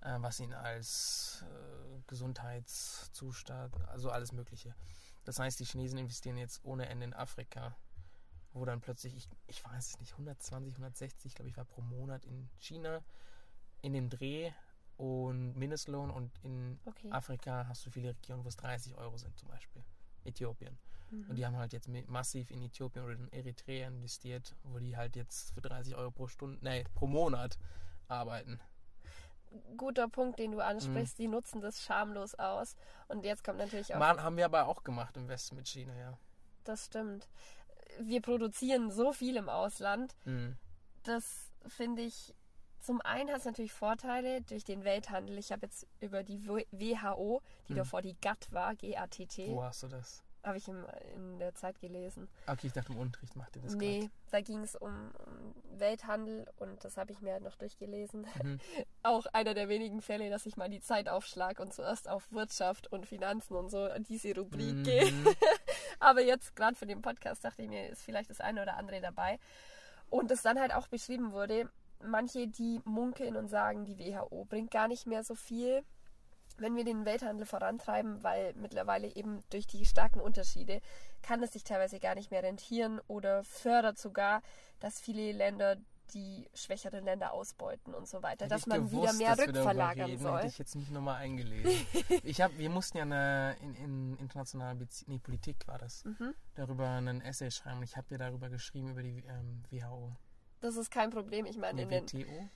äh, 0.00 0.16
was 0.18 0.40
ihn 0.40 0.52
als 0.52 1.44
äh, 1.48 2.00
Gesundheitszustand, 2.06 3.74
also 3.88 4.10
alles 4.10 4.32
Mögliche. 4.32 4.74
Das 5.24 5.38
heißt, 5.38 5.58
die 5.60 5.64
Chinesen 5.64 5.98
investieren 5.98 6.36
jetzt 6.36 6.64
ohne 6.64 6.88
Ende 6.88 7.04
in 7.04 7.14
Afrika, 7.14 7.74
wo 8.52 8.64
dann 8.64 8.80
plötzlich, 8.80 9.16
ich, 9.16 9.28
ich 9.46 9.64
weiß 9.64 9.90
es 9.90 10.00
nicht, 10.00 10.12
120, 10.12 10.74
160, 10.74 11.34
glaube 11.34 11.48
ich, 11.48 11.56
war 11.56 11.64
pro 11.64 11.80
Monat 11.80 12.24
in 12.24 12.48
China 12.58 13.02
in 13.82 13.92
dem 13.92 14.10
Dreh 14.10 14.52
und 14.96 15.56
Mindestlohn 15.56 16.10
und 16.10 16.30
in 16.42 16.78
Okay. 16.84 17.10
Afrika 17.10 17.66
hast 17.68 17.84
du 17.84 17.90
viele 17.90 18.10
Regionen, 18.10 18.44
wo 18.44 18.48
es 18.48 18.56
30 18.56 18.94
Euro 18.96 19.16
sind 19.16 19.36
zum 19.38 19.48
Beispiel. 19.48 19.82
Äthiopien. 20.24 20.78
Mhm. 21.22 21.30
Und 21.30 21.36
die 21.36 21.46
haben 21.46 21.56
halt 21.56 21.72
jetzt 21.72 21.88
massiv 22.08 22.50
in 22.50 22.62
Äthiopien 22.62 23.04
oder 23.04 23.14
in 23.14 23.32
Eritrea 23.32 23.88
investiert, 23.88 24.54
wo 24.64 24.78
die 24.78 24.96
halt 24.96 25.16
jetzt 25.16 25.52
für 25.54 25.60
30 25.60 25.94
Euro 25.96 26.10
pro 26.10 26.26
Stunde, 26.26 26.58
nee, 26.62 26.84
pro 26.94 27.06
Monat 27.06 27.58
arbeiten. 28.08 28.60
Guter 29.76 30.08
Punkt, 30.08 30.38
den 30.40 30.50
du 30.50 30.56
Mhm. 30.58 30.62
ansprichst. 30.64 31.18
Die 31.18 31.28
nutzen 31.28 31.60
das 31.60 31.80
schamlos 31.82 32.34
aus. 32.34 32.74
Und 33.08 33.24
jetzt 33.24 33.44
kommt 33.44 33.58
natürlich 33.58 33.94
auch 33.94 33.98
Man, 34.00 34.20
haben 34.22 34.36
wir 34.36 34.46
aber 34.46 34.66
auch 34.66 34.82
gemacht 34.82 35.16
im 35.16 35.28
Westen 35.28 35.54
mit 35.56 35.68
China, 35.68 35.94
ja. 35.96 36.18
Das 36.64 36.86
stimmt. 36.86 37.28
Wir 38.00 38.20
produzieren 38.20 38.90
so 38.90 39.12
viel 39.12 39.36
im 39.36 39.48
Ausland. 39.48 40.16
Mhm. 40.24 40.56
Das 41.04 41.50
finde 41.68 42.02
ich. 42.02 42.34
Zum 42.80 43.00
einen 43.00 43.30
hat 43.30 43.38
es 43.38 43.44
natürlich 43.46 43.72
Vorteile 43.72 44.42
durch 44.42 44.64
den 44.64 44.84
Welthandel. 44.84 45.38
Ich 45.38 45.52
habe 45.52 45.62
jetzt 45.66 45.86
über 46.00 46.22
die 46.22 46.46
WHO, 46.46 47.40
die 47.68 47.72
Mhm. 47.72 47.76
davor 47.76 48.02
die 48.02 48.14
GATT 48.20 48.52
war, 48.52 48.74
G-A-T-T, 48.74 49.48
Wo 49.50 49.62
hast 49.62 49.84
du 49.84 49.88
das? 49.88 50.22
Habe 50.44 50.58
ich 50.58 50.68
in 50.68 51.38
der 51.38 51.54
Zeit 51.54 51.80
gelesen. 51.80 52.28
Okay, 52.46 52.66
ich 52.66 52.72
dachte 52.72 52.92
im 52.92 52.98
Unterricht 52.98 53.34
macht 53.36 53.56
ihr 53.56 53.62
das 53.62 53.74
nee, 53.74 54.10
da 54.30 54.40
ging 54.40 54.60
es 54.62 54.76
um, 54.76 54.90
um 55.26 55.78
Welthandel 55.78 56.46
und 56.56 56.84
das 56.84 56.96
habe 56.96 57.12
ich 57.12 57.20
mir 57.20 57.32
halt 57.32 57.42
noch 57.42 57.56
durchgelesen. 57.56 58.26
Mhm. 58.42 58.60
Auch 59.02 59.26
einer 59.32 59.54
der 59.54 59.68
wenigen 59.68 60.02
Fälle, 60.02 60.28
dass 60.30 60.46
ich 60.46 60.56
mal 60.56 60.68
die 60.68 60.80
Zeit 60.80 61.08
aufschlag 61.08 61.60
und 61.60 61.72
zuerst 61.72 62.08
auf 62.08 62.30
Wirtschaft 62.32 62.92
und 62.92 63.06
Finanzen 63.06 63.54
und 63.54 63.70
so 63.70 63.88
diese 63.98 64.34
Rubrik 64.34 64.74
Mhm. 64.74 64.82
gehe. 64.84 65.12
Aber 66.00 66.20
jetzt, 66.22 66.54
gerade 66.56 66.76
für 66.76 66.86
den 66.86 67.02
Podcast, 67.02 67.44
dachte 67.44 67.62
ich 67.62 67.68
mir, 67.68 67.88
ist 67.88 68.02
vielleicht 68.02 68.30
das 68.30 68.40
eine 68.40 68.62
oder 68.62 68.76
andere 68.76 69.00
dabei. 69.00 69.38
Und 70.10 70.30
es 70.30 70.42
dann 70.42 70.60
halt 70.60 70.74
auch 70.74 70.88
beschrieben 70.88 71.32
wurde, 71.32 71.70
manche, 72.02 72.46
die 72.48 72.80
munkeln 72.84 73.36
und 73.36 73.48
sagen, 73.48 73.84
die 73.84 73.98
WHO 73.98 74.44
bringt 74.44 74.70
gar 74.70 74.88
nicht 74.88 75.06
mehr 75.06 75.24
so 75.24 75.34
viel, 75.34 75.82
wenn 76.58 76.76
wir 76.76 76.84
den 76.84 77.04
Welthandel 77.04 77.46
vorantreiben, 77.46 78.22
weil 78.22 78.54
mittlerweile 78.54 79.14
eben 79.14 79.42
durch 79.50 79.66
die 79.66 79.84
starken 79.84 80.20
Unterschiede 80.20 80.80
kann 81.22 81.42
es 81.42 81.52
sich 81.52 81.64
teilweise 81.64 81.98
gar 81.98 82.14
nicht 82.14 82.30
mehr 82.30 82.42
rentieren 82.42 83.00
oder 83.08 83.44
fördert 83.44 83.98
sogar, 83.98 84.42
dass 84.80 85.00
viele 85.00 85.32
Länder 85.32 85.76
die 86.12 86.48
schwächeren 86.54 87.04
Länder 87.04 87.32
ausbeuten 87.32 87.94
und 87.94 88.06
so 88.06 88.22
weiter, 88.22 88.44
Hätte 88.44 88.54
dass 88.54 88.66
man 88.66 88.84
gewusst, 88.84 88.92
wieder 88.92 89.12
mehr 89.14 89.30
dass 89.30 89.38
wir 89.38 89.46
darüber 89.46 89.60
rückverlagern 89.60 90.10
reden, 90.10 90.22
soll. 90.22 90.36
Hätte 90.36 90.46
ich 90.48 90.58
jetzt 90.58 90.74
nicht 90.74 90.90
nochmal 90.90 91.16
eingelesen. 91.16 91.86
ich 92.22 92.40
hab, 92.40 92.56
wir 92.58 92.70
mussten 92.70 92.98
ja 92.98 93.04
eine, 93.04 93.56
in, 93.62 93.74
in 93.76 94.16
internationaler 94.18 94.74
Bezie 94.74 95.06
nee, 95.08 95.18
Politik 95.18 95.66
war 95.66 95.78
das, 95.78 96.04
Mhm. 96.04 96.34
darüber 96.54 96.88
einen 96.88 97.20
Essay 97.22 97.50
schreiben. 97.50 97.82
Ich 97.82 97.96
habe 97.96 98.06
ja 98.10 98.18
darüber 98.18 98.50
geschrieben, 98.50 98.90
über 98.90 99.02
die 99.02 99.24
ähm, 99.26 99.62
WHO. 99.70 100.12
Das 100.60 100.76
ist 100.76 100.90
kein 100.90 101.10
Problem. 101.10 101.46
Ich 101.46 101.56
meine, 101.56 101.82
in 101.82 101.88
den 101.88 102.06
WTO? 102.06 102.48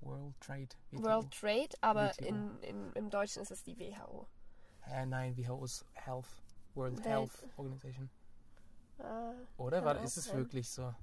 World 0.00 0.40
Trade. 0.40 0.68
WTO. 0.90 1.02
World 1.02 1.30
Trade, 1.32 1.68
aber 1.80 2.10
WTO. 2.10 2.24
in, 2.26 2.58
in, 2.62 2.92
im 2.94 3.10
Deutschen 3.10 3.42
ist 3.42 3.50
es 3.50 3.62
die 3.62 3.78
WHO. 3.78 4.26
Äh, 4.86 5.06
nein, 5.06 5.36
WHO 5.36 5.64
ist 5.64 5.84
Health. 5.94 6.26
World 6.74 6.98
Welt- 6.98 7.06
Health 7.06 7.46
Organization. 7.56 8.08
Ah, 9.00 9.32
Oder? 9.58 9.84
War, 9.84 10.00
ist 10.02 10.16
es 10.16 10.32
wirklich 10.32 10.68
so? 10.70 10.94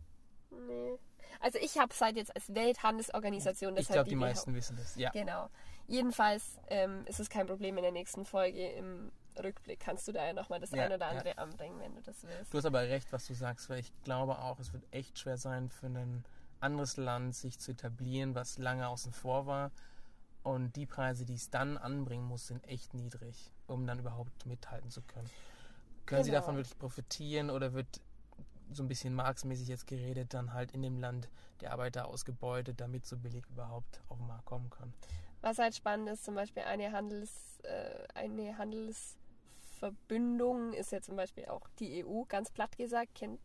nee. 0.52 0.98
Also 1.42 1.60
ich 1.60 1.78
habe 1.78 1.92
es 1.92 2.00
halt 2.00 2.16
jetzt 2.16 2.34
als 2.36 2.54
Welthandelsorganisation, 2.54 3.76
ich 3.78 3.88
glaube, 3.88 4.10
die 4.10 4.16
WHO. 4.16 4.20
meisten 4.22 4.54
wissen 4.56 4.78
das. 4.78 4.96
Ja. 4.96 5.10
Genau. 5.12 5.50
Jedenfalls 5.88 6.60
ähm, 6.70 7.04
ist 7.08 7.20
es 7.20 7.30
kein 7.30 7.46
Problem 7.46 7.78
in 7.78 7.84
der 7.84 7.92
nächsten 7.92 8.26
Folge 8.26 8.70
im 8.72 9.12
Rückblick. 9.44 9.80
Kannst 9.80 10.08
du 10.08 10.12
da 10.14 10.26
ja 10.26 10.34
nochmal 10.34 10.60
das 10.60 10.72
Ja, 10.72 10.84
eine 10.86 10.96
oder 10.96 11.06
ja. 11.12 11.18
andere 11.18 11.38
anbringen, 11.38 11.80
wenn 11.80 11.94
du 11.96 12.02
das 12.02 12.24
willst. 12.24 12.54
Du 12.54 12.58
hast 12.58 12.66
aber 12.66 12.82
recht, 12.82 13.12
was 13.12 13.28
du 13.28 13.34
sagst, 13.34 13.70
weil 13.70 13.80
ich 13.80 13.92
glaube 14.04 14.38
auch, 14.40 14.60
es 14.60 14.72
wird 14.72 14.84
echt 14.92 15.20
schwer 15.20 15.38
sein 15.38 15.70
für 15.70 15.88
ein 15.88 16.24
anderes 16.66 16.98
Land, 16.98 17.36
sich 17.36 17.60
zu 17.60 17.72
etablieren, 17.72 18.36
was 18.36 18.58
lange 18.58 18.88
außen 18.88 19.14
vor 19.14 19.46
war. 19.46 19.72
Und 20.44 20.76
die 20.76 20.86
Preise, 20.86 21.26
die 21.26 21.34
es 21.36 21.50
dann 21.50 21.78
anbringen 21.78 22.26
muss, 22.26 22.48
sind 22.48 22.64
echt 22.68 22.94
niedrig, 22.94 23.52
um 23.68 23.88
dann 23.88 24.00
überhaupt 24.00 24.46
mithalten 24.46 24.92
zu 24.92 25.02
können. 25.02 25.30
Können 26.06 26.24
sie 26.24 26.30
Genau. 26.30 26.42
davon 26.42 26.58
wirklich 26.58 26.78
profitieren 26.78 27.50
oder 27.50 27.74
wird 27.74 28.02
so 28.72 28.84
ein 28.84 28.88
bisschen 28.88 29.14
marxmäßig 29.16 29.68
jetzt 29.68 29.88
geredet, 29.88 30.34
dann 30.34 30.54
halt 30.54 30.72
in 30.72 30.82
dem 30.82 31.00
Land 31.00 31.30
der 31.62 31.72
Arbeiter 31.72 32.08
ausgebeutet, 32.08 32.80
damit 32.82 33.06
so 33.06 33.18
billig 33.18 33.46
überhaupt 33.50 34.02
auf 34.10 34.18
den 34.18 34.28
Markt 34.28 34.46
kommen 34.46 34.70
kann? 34.70 34.94
Was 35.42 35.58
halt 35.60 35.76
spannend 35.76 36.10
ist, 36.10 36.26
zum 36.26 36.36
Beispiel 36.36 36.64
eine, 36.64 36.92
Handels, 36.92 37.60
äh, 37.64 38.08
eine 38.16 38.58
Handelsverbündung 39.76 40.74
ist 40.74 40.92
ja 40.92 41.02
zum 41.02 41.16
Beispiel 41.16 41.46
auch 41.46 41.68
die 41.80 42.06
EU, 42.06 42.24
ganz 42.24 42.52
platt 42.52 42.78
gesagt, 42.78 43.16
kennt, 43.16 43.40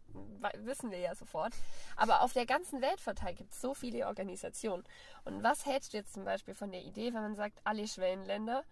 wissen 0.59 0.91
wir 0.91 0.99
ja 0.99 1.15
sofort. 1.15 1.55
Aber 1.97 2.23
auf 2.23 2.33
der 2.33 2.47
ganzen 2.47 2.81
Welt 2.81 3.01
verteilt 3.01 3.39
gibt 3.39 3.53
es 3.53 3.61
so 3.61 3.75
viele 3.75 4.07
Organisationen. 4.07 4.85
Und 5.25 5.43
was 5.43 5.67
hältst 5.67 5.93
du 5.93 5.99
jetzt 5.99 6.15
zum 6.15 6.25
Beispiel 6.25 6.55
von 6.55 6.71
der 6.71 6.83
Idee, 6.83 7.13
wenn 7.13 7.23
man 7.23 7.37
sagt, 7.37 7.61
alle 7.65 7.87
Schwellenländer 7.87 8.65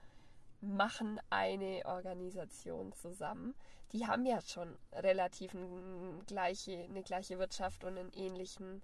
machen 0.61 1.21
eine 1.31 1.83
Organisation 1.85 2.93
zusammen? 2.93 3.55
Die 3.93 4.07
haben 4.07 4.27
ja 4.27 4.41
schon 4.41 4.77
relativ 4.93 5.55
ein, 5.55 6.23
gleiche, 6.27 6.85
eine 6.85 7.03
gleiche 7.03 7.39
Wirtschaft 7.39 7.85
und 7.85 7.97
einen 7.97 8.13
ähnlichen, 8.13 8.83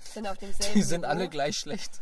sind 0.00 0.26
auf 0.26 0.38
demselben 0.38 0.74
Die 0.74 0.82
sind 0.82 1.00
Niveau. 1.02 1.10
alle 1.10 1.28
gleich 1.28 1.58
schlecht. 1.58 2.00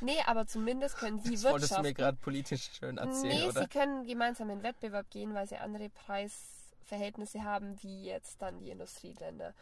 Nee, 0.00 0.18
aber 0.26 0.46
zumindest 0.46 0.96
können 0.98 1.18
sie 1.22 1.32
Das 1.32 1.44
wolltest 1.44 1.70
du 1.72 1.76
wirtschaften. 1.76 1.82
mir 1.82 1.94
gerade 1.94 2.16
politisch 2.18 2.70
schön 2.78 2.98
erzählen, 2.98 3.38
nee, 3.40 3.46
oder? 3.48 3.62
sie 3.62 3.68
können 3.68 4.04
gemeinsam 4.06 4.50
in 4.50 4.62
Wettbewerb 4.62 5.08
gehen, 5.10 5.34
weil 5.34 5.46
sie 5.48 5.56
andere 5.56 5.88
Preisverhältnisse 5.90 7.44
haben, 7.44 7.80
wie 7.82 8.04
jetzt 8.04 8.42
dann 8.42 8.58
die 8.58 8.70
Industrieländer. 8.70 9.54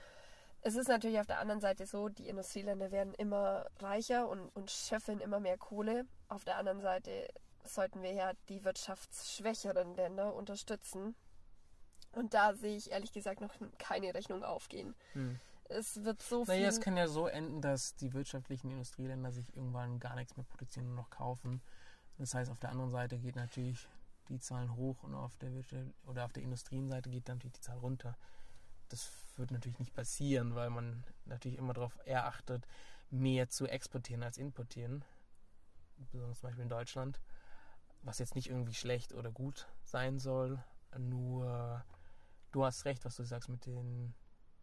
Es 0.62 0.76
ist 0.76 0.88
natürlich 0.88 1.18
auf 1.18 1.26
der 1.26 1.40
anderen 1.40 1.60
Seite 1.60 1.86
so, 1.86 2.08
die 2.08 2.28
Industrieländer 2.28 2.90
werden 2.92 3.14
immer 3.14 3.66
reicher 3.80 4.28
und, 4.28 4.48
und 4.54 4.70
schöffeln 4.70 5.20
immer 5.20 5.40
mehr 5.40 5.58
Kohle. 5.58 6.06
Auf 6.28 6.44
der 6.44 6.56
anderen 6.56 6.80
Seite 6.80 7.28
sollten 7.64 8.02
wir 8.02 8.12
ja 8.12 8.32
die 8.48 8.64
wirtschaftsschwächeren 8.64 9.94
Länder 9.96 10.34
unterstützen. 10.34 11.14
Und 12.12 12.34
da 12.34 12.54
sehe 12.54 12.76
ich 12.76 12.90
ehrlich 12.92 13.12
gesagt 13.12 13.40
noch 13.40 13.54
keine 13.78 14.14
Rechnung 14.14 14.44
aufgehen. 14.44 14.94
Hm. 15.14 15.38
Es 15.78 16.04
wird 16.04 16.22
so 16.22 16.44
viel. 16.44 16.54
Naja, 16.54 16.68
es 16.68 16.80
kann 16.80 16.96
ja 16.96 17.08
so 17.08 17.26
enden, 17.26 17.60
dass 17.60 17.94
die 17.96 18.12
wirtschaftlichen 18.12 18.70
Industrieländer 18.70 19.32
sich 19.32 19.54
irgendwann 19.56 19.98
gar 19.98 20.14
nichts 20.14 20.36
mehr 20.36 20.44
produzieren 20.44 20.88
und 20.88 20.94
noch 20.94 21.10
kaufen. 21.10 21.62
Das 22.18 22.34
heißt, 22.34 22.50
auf 22.50 22.58
der 22.58 22.70
anderen 22.70 22.90
Seite 22.90 23.18
geht 23.18 23.36
natürlich 23.36 23.88
die 24.28 24.38
Zahlen 24.38 24.76
hoch 24.76 25.02
und 25.02 25.14
auf 25.14 25.36
der 25.38 25.52
Wirtschaft 25.52 25.86
oder 26.06 26.24
auf 26.24 26.32
der 26.32 26.42
Industrienseite 26.42 27.10
geht 27.10 27.28
dann 27.28 27.36
natürlich 27.36 27.54
die 27.54 27.60
Zahl 27.60 27.78
runter. 27.78 28.16
Das 28.88 29.10
wird 29.36 29.50
natürlich 29.50 29.78
nicht 29.78 29.94
passieren, 29.94 30.54
weil 30.54 30.70
man 30.70 31.04
natürlich 31.24 31.58
immer 31.58 31.72
darauf 31.72 31.98
eher 32.04 32.26
achtet, 32.26 32.66
mehr 33.10 33.48
zu 33.48 33.66
exportieren 33.66 34.22
als 34.22 34.38
importieren. 34.38 35.04
Besonders 36.10 36.40
zum 36.40 36.48
Beispiel 36.48 36.64
in 36.64 36.68
Deutschland. 36.68 37.20
Was 38.02 38.18
jetzt 38.18 38.34
nicht 38.34 38.48
irgendwie 38.48 38.74
schlecht 38.74 39.12
oder 39.12 39.30
gut 39.30 39.68
sein 39.84 40.18
soll. 40.18 40.62
nur, 40.98 41.84
du 42.50 42.64
hast 42.64 42.84
recht, 42.84 43.04
was 43.04 43.16
du 43.16 43.24
sagst 43.24 43.48
mit 43.48 43.64
den, 43.64 44.14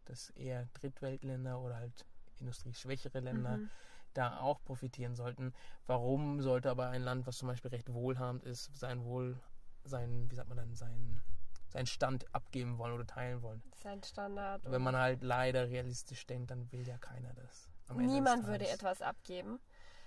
dass 0.09 0.31
eher 0.31 0.67
Drittweltländer 0.73 1.59
oder 1.59 1.75
halt 1.77 2.05
industrieschwächere 2.39 3.19
Länder 3.19 3.57
Mhm. 3.57 3.69
da 4.13 4.39
auch 4.39 4.63
profitieren 4.63 5.15
sollten. 5.15 5.53
Warum 5.87 6.41
sollte 6.41 6.69
aber 6.71 6.89
ein 6.89 7.01
Land, 7.03 7.27
was 7.27 7.37
zum 7.37 7.47
Beispiel 7.47 7.71
recht 7.71 7.93
wohlhabend 7.93 8.43
ist, 8.43 8.75
sein 8.77 9.03
Wohl, 9.05 9.39
sein, 9.83 10.29
wie 10.31 10.35
sagt 10.35 10.49
man 10.49 10.57
dann, 10.57 10.75
sein, 10.75 11.21
sein 11.69 11.85
Stand 11.85 12.25
abgeben 12.33 12.77
wollen 12.77 12.93
oder 12.93 13.05
teilen 13.05 13.41
wollen? 13.43 13.61
Sein 13.75 14.01
Standard. 14.03 14.61
Wenn 14.69 14.81
man 14.81 14.95
halt 14.95 15.21
leider 15.23 15.69
realistisch 15.69 16.25
denkt, 16.25 16.51
dann 16.51 16.71
will 16.71 16.87
ja 16.87 16.97
keiner 16.97 17.33
das. 17.33 17.69
Niemand 17.95 18.45
würde 18.47 18.67
etwas 18.67 19.01
abgeben. 19.01 19.59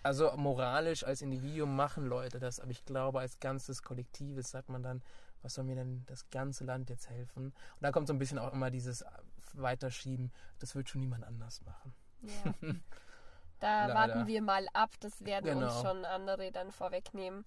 Also 0.05 0.33
moralisch 0.37 1.05
als 1.05 1.23
Individuum 1.23 1.77
machen 1.77 2.07
Leute 2.07 2.41
das, 2.41 2.59
aber 2.59 2.73
ich 2.73 2.85
glaube, 2.85 3.21
als 3.21 3.38
ganzes 3.38 3.83
Kollektives 3.83 4.51
sagt 4.51 4.69
man 4.69 4.83
dann, 4.83 5.01
was 5.43 5.55
soll 5.55 5.65
mir 5.65 5.77
denn 5.77 6.05
das 6.07 6.29
ganze 6.31 6.65
Land 6.65 6.91
jetzt 6.91 7.09
helfen? 7.09 7.47
Und 7.47 7.55
da 7.81 7.93
kommt 7.93 8.09
so 8.09 8.12
ein 8.12 8.19
bisschen 8.19 8.38
auch 8.38 8.53
immer 8.53 8.71
dieses 8.71 9.05
Weiterschieben, 9.55 10.33
das 10.59 10.75
wird 10.75 10.88
schon 10.88 11.01
niemand 11.01 11.25
anders 11.25 11.61
machen. 11.62 11.95
Ja. 12.23 12.55
Da 13.61 13.87
Leider. 13.87 13.95
warten 13.95 14.27
wir 14.27 14.43
mal 14.43 14.67
ab. 14.73 14.91
Das 14.99 15.25
werden 15.25 15.49
uns 15.62 15.73
Genau. 15.73 15.83
schon 15.83 16.05
andere 16.05 16.51
dann 16.51 16.73
vorwegnehmen. 16.73 17.45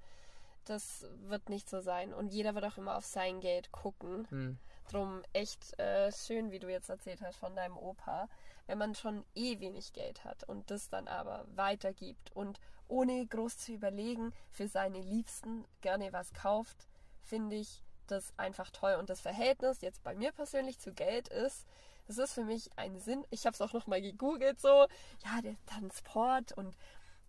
Das 0.64 1.06
wird 1.26 1.50
nicht 1.50 1.70
so 1.70 1.82
sein. 1.82 2.14
Und 2.14 2.32
jeder 2.32 2.56
wird 2.56 2.64
auch 2.64 2.78
immer 2.78 2.96
auf 2.96 3.04
sein 3.06 3.42
Geld 3.42 3.74
gucken. 3.74 4.26
Hm. 4.30 4.58
Drum 4.90 5.24
echt 5.34 5.78
äh, 5.78 6.14
schön, 6.14 6.52
wie 6.52 6.60
du 6.60 6.70
jetzt 6.72 6.88
erzählt 6.88 7.22
hast 7.22 7.36
von 7.36 7.54
deinem 7.54 7.76
Opa. 7.76 8.30
Wenn 8.66 8.78
man 8.78 8.96
schon 8.96 9.26
eh 9.36 9.60
wenig 9.60 9.92
Geld 9.92 10.24
hat 10.24 10.46
und 10.46 10.72
das 10.72 10.88
dann 10.88 11.10
aber 11.10 11.44
weitergibt 11.54 12.32
und 12.32 12.62
ohne 12.88 13.28
groß 13.28 13.58
zu 13.58 13.74
überlegen 13.74 14.32
für 14.50 14.70
seine 14.70 15.02
Liebsten 15.02 15.66
gerne 15.82 16.14
was 16.14 16.34
kauft, 16.34 16.88
finde 17.24 17.58
ich 17.58 17.84
das 18.08 18.32
einfach 18.38 18.70
toll. 18.72 18.94
Und 18.96 19.10
das 19.10 19.20
Verhältnis 19.20 19.82
jetzt 19.82 20.02
bei 20.02 20.16
mir 20.16 20.32
persönlich 20.32 20.80
zu 20.80 20.94
Geld 20.94 21.28
ist, 21.28 21.68
das 22.08 22.18
ist 22.18 22.34
für 22.34 22.44
mich 22.44 22.70
ein 22.78 23.00
Sinn. 23.00 23.26
Ich 23.30 23.46
habe 23.46 23.54
es 23.54 23.62
auch 23.62 23.74
nochmal 23.74 24.02
gegoogelt 24.02 24.60
so. 24.60 24.86
Ja, 25.24 25.42
der 25.44 25.56
Transport 25.66 26.52
und 26.54 26.76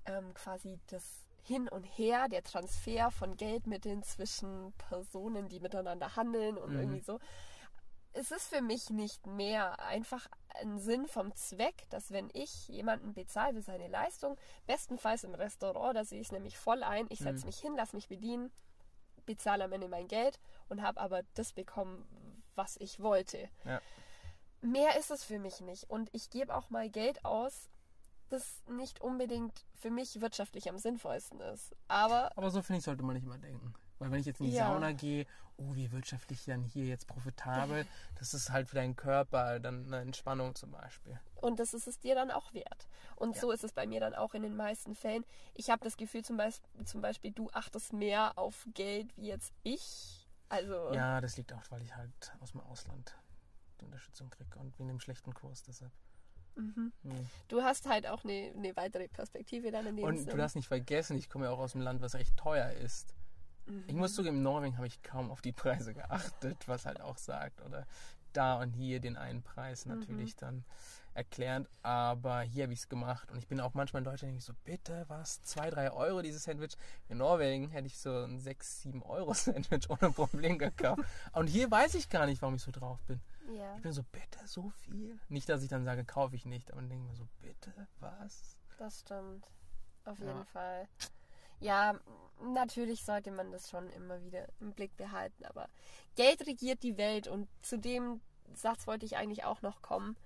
ähm, 0.06 0.34
quasi 0.34 0.78
das 0.88 1.26
Hin 1.42 1.68
und 1.68 1.84
Her, 1.84 2.28
der 2.28 2.42
Transfer 2.42 3.10
von 3.10 3.36
Geldmitteln 3.36 4.02
zwischen 4.02 4.72
Personen, 4.78 5.48
die 5.48 5.60
miteinander 5.60 6.16
handeln 6.16 6.58
und 6.58 6.72
Mhm. 6.72 6.78
irgendwie 6.80 7.00
so. 7.00 7.18
Es 8.12 8.30
ist 8.30 8.48
für 8.48 8.62
mich 8.62 8.88
nicht 8.90 9.26
mehr 9.26 9.78
einfach 9.80 10.26
ein 10.60 10.78
Sinn 10.78 11.06
vom 11.06 11.34
Zweck, 11.34 11.84
dass 11.90 12.10
wenn 12.12 12.30
ich 12.32 12.66
jemanden 12.68 13.12
bezahle 13.12 13.54
für 13.54 13.62
seine 13.62 13.88
Leistung, 13.88 14.36
bestenfalls 14.66 15.22
im 15.24 15.34
Restaurant, 15.34 15.94
da 15.96 16.04
sehe 16.04 16.20
ich 16.20 16.28
es 16.28 16.32
nämlich 16.32 16.56
voll 16.56 16.82
ein, 16.82 17.06
ich 17.10 17.18
setze 17.18 17.44
Mhm. 17.44 17.48
mich 17.48 17.58
hin, 17.58 17.74
lass 17.76 17.92
mich 17.92 18.08
bedienen, 18.08 18.50
bezahle 19.26 19.64
am 19.64 19.72
Ende 19.72 19.88
mein 19.88 20.08
Geld 20.08 20.40
und 20.70 20.80
habe 20.82 20.98
aber 20.98 21.22
das 21.34 21.52
bekommen, 21.52 22.06
was 22.54 22.76
ich 22.78 23.00
wollte. 23.00 23.50
Ja. 23.64 23.80
Mehr 24.72 24.98
ist 24.98 25.10
es 25.10 25.24
für 25.24 25.38
mich 25.38 25.60
nicht. 25.60 25.88
Und 25.90 26.08
ich 26.12 26.30
gebe 26.30 26.54
auch 26.54 26.70
mal 26.70 26.88
Geld 26.90 27.24
aus, 27.24 27.68
das 28.28 28.62
nicht 28.68 29.00
unbedingt 29.00 29.64
für 29.74 29.90
mich 29.90 30.20
wirtschaftlich 30.20 30.68
am 30.68 30.78
sinnvollsten 30.78 31.40
ist. 31.40 31.74
Aber 31.88 32.32
Aber 32.36 32.50
so 32.50 32.62
finde 32.62 32.78
ich, 32.78 32.84
sollte 32.84 33.02
man 33.04 33.14
nicht 33.14 33.24
immer 33.24 33.38
denken. 33.38 33.74
Weil 33.98 34.10
wenn 34.10 34.20
ich 34.20 34.26
jetzt 34.26 34.40
in 34.40 34.46
die 34.46 34.52
Ja. 34.52 34.66
Sauna 34.66 34.92
gehe, 34.92 35.26
oh, 35.56 35.74
wie 35.74 35.90
wirtschaftlich 35.92 36.44
dann 36.44 36.64
hier 36.64 36.84
jetzt 36.84 37.06
profitabel, 37.06 37.86
das 38.18 38.34
ist 38.34 38.50
halt 38.50 38.68
für 38.68 38.76
deinen 38.76 38.94
Körper 38.96 39.58
dann 39.60 39.86
eine 39.86 40.00
Entspannung 40.00 40.54
zum 40.54 40.70
Beispiel. 40.72 41.18
Und 41.36 41.60
das 41.60 41.72
ist 41.72 41.86
es 41.86 41.98
dir 41.98 42.14
dann 42.14 42.30
auch 42.30 42.52
wert. 42.52 42.88
Und 43.14 43.36
Ja. 43.36 43.40
so 43.40 43.52
ist 43.52 43.64
es 43.64 43.72
bei 43.72 43.86
mir 43.86 44.00
dann 44.00 44.14
auch 44.14 44.34
in 44.34 44.42
den 44.42 44.56
meisten 44.56 44.94
Fällen. 44.94 45.24
Ich 45.54 45.70
habe 45.70 45.82
das 45.84 45.96
Gefühl, 45.96 46.24
zum 46.24 46.36
Beispiel, 46.36 46.84
zum 46.84 47.00
Beispiel, 47.00 47.30
du 47.30 47.48
achtest 47.52 47.92
mehr 47.92 48.36
auf 48.36 48.66
Geld 48.74 49.16
wie 49.16 49.28
jetzt 49.28 49.52
ich. 49.62 50.28
Also, 50.48 50.92
Ja, 50.92 51.20
das 51.20 51.36
liegt 51.38 51.52
auch, 51.54 51.62
weil 51.70 51.82
ich 51.82 51.94
halt 51.96 52.34
aus 52.40 52.52
dem 52.52 52.60
Ausland 52.60 53.16
Unterstützung 53.84 54.30
kriege 54.30 54.58
und 54.58 54.78
wegen 54.78 54.88
dem 54.88 55.00
schlechten 55.00 55.34
Kurs 55.34 55.62
deshalb. 55.62 55.92
mhm. 56.54 56.92
Hm. 57.02 57.26
du 57.48 57.62
hast 57.62 57.86
halt 57.86 58.06
auch 58.06 58.24
eine, 58.24 58.52
eine 58.56 58.74
weitere 58.76 59.08
Perspektive 59.08 59.70
dann 59.70 59.86
in 59.86 59.96
dem 59.96 60.04
Und 60.04 60.26
du 60.32 60.36
darfst 60.36 60.56
nicht 60.56 60.68
vergessen, 60.68 61.16
ich 61.18 61.28
komme 61.28 61.44
ja 61.46 61.50
auch 61.50 61.58
aus 61.58 61.74
einem 61.74 61.84
Land, 61.84 62.00
was 62.00 62.14
recht 62.14 62.36
teuer 62.36 62.70
ist. 62.70 63.14
Mhm. 63.66 63.84
Ich 63.86 63.94
muss 63.94 64.14
zugeben, 64.14 64.38
in 64.38 64.42
Norwegen 64.42 64.76
habe 64.76 64.86
ich 64.86 65.02
kaum 65.02 65.30
auf 65.30 65.42
die 65.42 65.52
Preise 65.52 65.92
geachtet, 65.94 66.66
was 66.68 66.86
halt 66.86 67.00
auch 67.00 67.18
sagt. 67.18 67.60
Oder 67.62 67.86
da 68.32 68.60
und 68.60 68.72
hier 68.72 69.00
den 69.00 69.16
einen 69.16 69.42
Preis 69.42 69.86
Mhm. 69.86 69.98
natürlich 69.98 70.36
dann 70.36 70.64
erklärt. 71.14 71.68
Aber 71.82 72.42
hier 72.42 72.64
habe 72.64 72.72
ich 72.74 72.80
es 72.80 72.88
gemacht. 72.88 73.30
Und 73.30 73.38
ich 73.38 73.48
bin 73.48 73.60
auch 73.60 73.74
manchmal 73.74 74.00
in 74.00 74.04
Deutschland 74.04 74.30
denke 74.30 74.38
ich 74.38 74.44
so, 74.44 74.52
bitte 74.64 75.04
was? 75.08 75.40
2, 75.42 75.70
3 75.70 75.90
Euro 75.92 76.22
dieses 76.22 76.44
Sandwich. 76.44 76.76
In 77.08 77.18
Norwegen 77.18 77.70
hätte 77.70 77.86
ich 77.86 77.98
so 77.98 78.24
ein 78.24 78.38
6, 78.38 78.82
7 78.82 79.02
Euro 79.02 79.32
Sandwich 79.34 79.88
ohne 79.90 80.12
Problem 80.12 80.58
gekauft. 80.58 81.02
Und 81.32 81.48
hier 81.48 81.70
weiß 81.70 81.94
ich 81.94 82.08
gar 82.08 82.26
nicht, 82.26 82.42
warum 82.42 82.54
ich 82.56 82.62
so 82.62 82.70
drauf 82.70 83.00
bin. 83.06 83.20
Ja, 83.52 83.76
Ich 83.76 83.82
bin 83.82 83.92
so, 83.92 84.02
bitte 84.04 84.46
so 84.46 84.70
viel? 84.70 85.18
Nicht, 85.28 85.48
dass 85.48 85.62
ich 85.62 85.68
dann 85.68 85.84
sage, 85.84 86.04
kaufe 86.04 86.34
ich 86.36 86.44
nicht. 86.46 86.70
Aber 86.72 86.80
dann 86.80 86.90
denke 86.90 87.04
ich 87.04 87.10
mir 87.10 87.16
so, 87.16 87.28
bitte 87.40 87.72
was? 88.00 88.56
das 88.78 89.00
stimmt. 89.00 89.50
Auf 90.04 90.18
Ja. 90.20 90.26
jeden 90.26 90.44
Fall. 90.46 90.88
Ja, 91.58 91.98
natürlich 92.42 93.04
sollte 93.04 93.30
man 93.30 93.50
das 93.50 93.70
schon 93.70 93.88
immer 93.90 94.22
wieder 94.22 94.46
im 94.60 94.72
Blick 94.74 94.94
behalten, 94.96 95.44
aber 95.46 95.68
Geld 96.14 96.46
regiert 96.46 96.82
die 96.82 96.98
Welt 96.98 97.28
und 97.28 97.48
zu 97.62 97.78
dem 97.78 98.20
Satz 98.52 98.86
wollte 98.86 99.06
ich 99.06 99.16
eigentlich 99.16 99.44
auch 99.44 99.62
noch 99.62 99.80
kommen. 99.80 100.16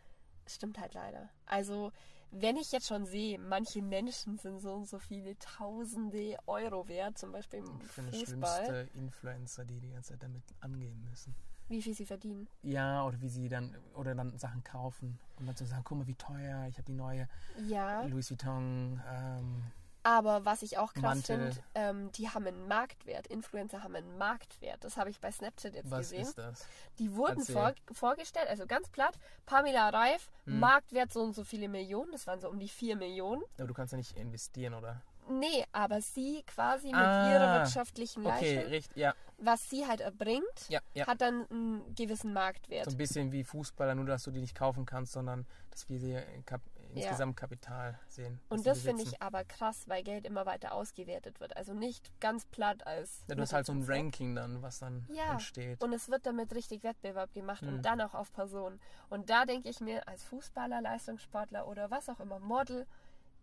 Stimmt 0.46 0.78
halt 0.80 0.94
leider. 0.94 1.30
Also, 1.46 1.92
wenn 2.32 2.56
ich 2.56 2.72
jetzt 2.72 2.88
schon 2.88 3.06
sehe, 3.06 3.38
manche 3.38 3.80
Menschen 3.82 4.38
sind 4.38 4.60
so 4.60 4.74
und 4.74 4.86
so 4.88 4.98
viele 4.98 5.38
tausende 5.38 6.36
Euro 6.46 6.88
wert, 6.88 7.16
zum 7.18 7.30
Beispiel 7.32 7.60
im 7.60 7.80
Ich 7.80 7.86
finde 7.92 8.10
Fußball, 8.12 8.26
schlimmste 8.26 8.98
Influencer, 8.98 9.64
die 9.64 9.80
die 9.80 9.90
ganze 9.90 10.10
Zeit 10.12 10.22
damit 10.22 10.42
angeben 10.60 11.04
müssen. 11.08 11.34
Wie 11.70 11.80
viel 11.82 11.94
sie 11.94 12.04
verdienen. 12.06 12.48
Ja, 12.62 13.04
oder 13.04 13.20
wie 13.20 13.28
sie 13.28 13.48
dann 13.48 13.74
oder 13.94 14.14
dann 14.14 14.36
Sachen 14.38 14.62
kaufen 14.64 15.18
und 15.38 15.46
dann 15.46 15.56
zu 15.56 15.64
sagen, 15.64 15.82
guck 15.84 15.98
mal, 15.98 16.06
wie 16.06 16.14
teuer, 16.14 16.66
ich 16.68 16.74
habe 16.74 16.84
die 16.84 16.92
neue 16.92 17.28
Ja, 17.66 18.02
Louis 18.02 18.28
Vuitton. 18.30 19.00
Ähm, 19.08 19.62
aber 20.02 20.46
was 20.46 20.62
ich 20.62 20.78
auch 20.78 20.94
krass 20.94 21.26
finde, 21.26 21.52
ähm, 21.74 22.10
die 22.12 22.30
haben 22.30 22.46
einen 22.46 22.66
Marktwert. 22.66 23.26
Influencer 23.26 23.82
haben 23.82 23.94
einen 23.94 24.16
Marktwert. 24.16 24.82
Das 24.82 24.96
habe 24.96 25.10
ich 25.10 25.20
bei 25.20 25.30
Snapchat 25.30 25.74
jetzt 25.74 25.90
was 25.90 26.00
gesehen. 26.10 26.22
ist 26.22 26.38
das? 26.38 26.66
Die 26.98 27.14
wurden 27.14 27.44
vor, 27.44 27.74
vorgestellt, 27.92 28.48
also 28.48 28.66
ganz 28.66 28.88
platt, 28.88 29.18
Pamela 29.46 29.90
Reif, 29.90 30.30
Hm. 30.46 30.58
Marktwert 30.58 31.12
so 31.12 31.20
und 31.22 31.34
so 31.34 31.44
viele 31.44 31.68
Millionen, 31.68 32.12
das 32.12 32.26
waren 32.26 32.40
so 32.40 32.48
um 32.48 32.58
die 32.58 32.68
4 32.68 32.96
Millionen. 32.96 33.42
Aber 33.58 33.66
du 33.68 33.74
kannst 33.74 33.92
ja 33.92 33.98
nicht 33.98 34.16
investieren, 34.16 34.72
oder? 34.74 35.02
Nee, 35.30 35.64
aber 35.72 36.00
sie 36.00 36.42
quasi 36.46 36.88
mit 36.88 36.96
Ah, 36.96 37.30
ihrer 37.30 37.52
wirtschaftlichen 37.60 38.26
Okay, 38.26 38.54
Leistung, 38.56 38.72
richtig, 38.72 38.96
ja, 38.96 39.14
was 39.38 39.70
sie 39.70 39.86
halt 39.86 40.00
erbringt, 40.00 40.44
ja, 40.68 40.80
ja. 40.94 41.06
hat 41.06 41.20
dann 41.20 41.46
einen 41.50 41.94
gewissen 41.94 42.32
Marktwert. 42.32 42.84
So 42.84 42.90
ein 42.90 42.96
bisschen 42.96 43.32
wie 43.32 43.44
Fußballer, 43.44 43.94
nur 43.94 44.04
dass 44.06 44.24
du 44.24 44.30
die 44.30 44.40
nicht 44.40 44.54
kaufen 44.54 44.84
kannst, 44.84 45.12
sondern 45.12 45.46
dass 45.70 45.88
wir 45.88 45.98
sie 45.98 46.18
Kap 46.44 46.60
insgesamt 46.92 47.36
Kapital 47.36 47.98
sehen. 48.08 48.40
Und 48.48 48.66
das 48.66 48.80
finde 48.80 49.04
ich 49.04 49.22
aber 49.22 49.44
krass, 49.44 49.84
weil 49.86 50.02
Geld 50.02 50.26
immer 50.26 50.44
weiter 50.44 50.72
ausgewertet 50.72 51.38
wird. 51.38 51.56
Also 51.56 51.72
nicht 51.72 52.10
ganz 52.20 52.44
platt 52.46 52.84
als. 52.84 53.22
Ja, 53.28 53.36
du 53.36 53.42
hast 53.42 53.52
halt 53.52 53.66
so 53.66 53.72
ein. 53.72 53.84
Ranking 53.84 54.34
dann, 54.34 54.60
was 54.60 54.80
dann 54.80 55.06
Ja, 55.12 55.30
entsteht. 55.30 55.80
Und 55.82 55.92
es 55.92 56.08
wird 56.08 56.26
damit 56.26 56.52
richtig 56.52 56.82
Wettbewerb 56.82 57.32
gemacht 57.32 57.62
Hm. 57.62 57.68
und 57.68 57.82
dann 57.82 58.00
auch 58.00 58.14
auf 58.14 58.32
Personen. 58.32 58.80
Und 59.08 59.30
da 59.30 59.44
denke 59.44 59.68
ich 59.68 59.80
mir, 59.80 60.06
als 60.08 60.24
Fußballer, 60.24 60.80
Leistungssportler 60.80 61.68
oder 61.68 61.90
was 61.92 62.08
auch 62.08 62.18
immer, 62.18 62.40
Model, 62.40 62.86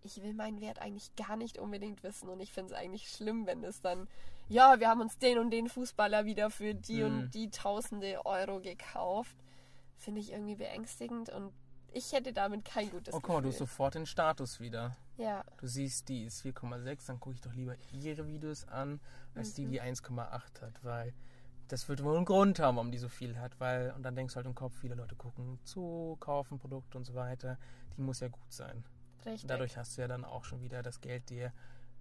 ich 0.03 0.21
will 0.23 0.33
meinen 0.33 0.61
Wert 0.61 0.79
eigentlich 0.79 1.15
gar 1.15 1.35
nicht 1.35 1.57
unbedingt 1.57 2.03
wissen. 2.03 2.29
Und 2.29 2.39
ich 2.39 2.51
finde 2.53 2.73
es 2.73 2.79
eigentlich 2.79 3.09
schlimm, 3.09 3.45
wenn 3.45 3.63
es 3.63 3.81
dann, 3.81 4.07
ja, 4.47 4.79
wir 4.79 4.89
haben 4.89 5.01
uns 5.01 5.17
den 5.17 5.37
und 5.37 5.51
den 5.51 5.67
Fußballer 5.69 6.25
wieder 6.25 6.49
für 6.49 6.73
die 6.73 7.03
Hm. 7.03 7.05
und 7.23 7.31
die 7.31 7.49
tausende 7.49 8.25
Euro 8.25 8.61
gekauft. 8.61 9.35
Finde 9.97 10.21
ich 10.21 10.31
irgendwie 10.31 10.55
beängstigend 10.55 11.29
und 11.29 11.51
ich 11.91 12.11
hätte 12.13 12.31
damit 12.31 12.63
kein 12.65 12.89
gutes 12.91 13.13
oh, 13.13 13.19
guck 13.19 13.29
mal, 13.29 13.41
du 13.41 13.47
hast 13.47 13.55
Gefühl. 13.55 13.67
sofort 13.67 13.95
den 13.95 14.05
Status 14.05 14.59
wieder. 14.59 14.95
ja, 15.17 15.43
Du 15.57 15.65
siehst, 15.67 16.09
die 16.09 16.25
ist 16.25 16.43
4,6, 16.45 17.07
dann 17.07 17.19
gucke 17.19 17.35
ich 17.35 17.41
doch 17.41 17.53
lieber 17.53 17.75
ihre 17.91 18.27
Videos 18.27 18.67
an, 18.67 18.99
als 19.33 19.55
die, 19.55 19.65
Mhm. 19.65 19.71
die 19.71 19.81
1,8 19.81 20.61
hat, 20.61 20.83
weil 20.83 21.13
das 21.69 21.89
wird 21.89 22.03
wohl 22.03 22.15
einen 22.15 22.25
Grund 22.25 22.59
haben, 22.59 22.75
warum 22.77 22.91
die 22.91 22.97
so 22.99 23.09
viel 23.09 23.39
hat, 23.39 23.59
weil, 23.59 23.91
und 23.91 24.03
dann 24.03 24.15
denkst 24.15 24.33
du 24.33 24.35
halt 24.37 24.45
im 24.45 24.53
Kopf, 24.53 24.75
viele 24.79 24.93
Leute 24.95 25.15
gucken 25.15 25.59
zu, 25.63 26.15
kaufen 26.19 26.59
Produkte 26.59 26.97
und 26.99 27.03
so 27.05 27.15
weiter, 27.15 27.57
die 27.97 28.01
muss 28.01 28.19
ja 28.19 28.27
gut 28.27 28.51
sein. 28.53 28.83
Richtig. 29.25 29.47
Dadurch 29.47 29.77
hast 29.77 29.97
du 29.97 30.01
ja 30.01 30.07
dann 30.07 30.25
auch 30.25 30.43
schon 30.43 30.61
wieder 30.61 30.83
das 30.83 31.01
Geld 31.01 31.29
dir 31.29 31.51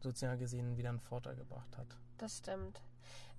sozial 0.00 0.36
gesehen 0.38 0.76
wieder 0.76 0.90
einen 0.90 1.00
Vorteil 1.00 1.36
gebracht 1.36 1.76
hat. 1.76 1.86
Das 2.18 2.38
stimmt. 2.38 2.80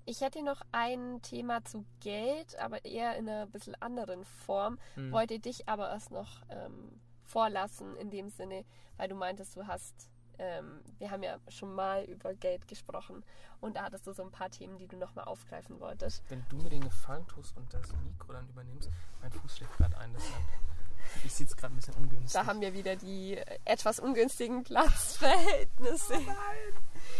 Ich 0.06 0.22
hätte 0.22 0.42
noch 0.42 0.62
ein 0.72 1.22
Thema 1.22 1.66
zu 1.66 1.86
Geld, 2.00 2.58
aber 2.60 2.86
eher 2.86 3.18
in 3.18 3.28
einer 3.28 3.46
bisschen 3.46 3.76
anderen 3.82 4.24
Form. 4.24 4.80
Hm. 4.96 5.12
Wollte 5.12 5.40
dich 5.40 5.68
aber 5.68 5.90
erst 5.90 6.12
noch 6.12 6.42
ähm, 6.50 7.02
vorlassen, 7.24 7.98
in 7.98 8.10
dem 8.10 8.30
Sinne, 8.30 8.63
weil 8.96 9.10
du 9.10 9.16
meintest, 9.16 9.58
du 9.58 9.68
hast, 9.68 10.10
ähm, 10.40 10.82
wir 10.98 11.12
haben 11.12 11.24
ja 11.24 11.38
schon 11.50 11.74
mal 11.74 12.06
über 12.06 12.34
Geld 12.34 12.68
gesprochen 12.70 13.26
und 13.60 13.76
da 13.76 13.84
hattest 13.84 14.08
du 14.08 14.13
so 14.13 14.24
ein 14.24 14.32
paar 14.32 14.50
Themen, 14.50 14.78
die 14.78 14.88
du 14.88 14.96
nochmal 14.96 15.26
aufgreifen 15.26 15.80
wolltest. 15.82 16.24
Wenn 16.30 16.46
du 16.48 16.56
mir 16.56 16.70
den 16.70 16.86
Gefallen 16.86 17.28
tust 17.28 17.58
und 17.58 17.74
das 17.74 17.92
Mikro 18.06 18.32
dann 18.32 18.48
übernimmst, 18.48 18.90
mein 19.22 19.32
Fuß 19.32 19.58
schlägt 19.58 19.76
gerade 19.76 19.98
ein, 19.98 20.13
deshalb. 20.13 20.44
Ich 21.24 21.34
sitze 21.34 21.56
gerade 21.56 21.74
ein 21.74 21.78
bisschen 21.78 21.94
ungünstig. 21.96 22.34
Da 22.34 22.46
haben 22.46 22.62
wir 22.62 22.74
wieder 22.74 22.96
die 22.96 23.38
etwas 23.66 24.00
ungünstigen 24.00 24.64
Platzverhältnisse. 24.64 26.16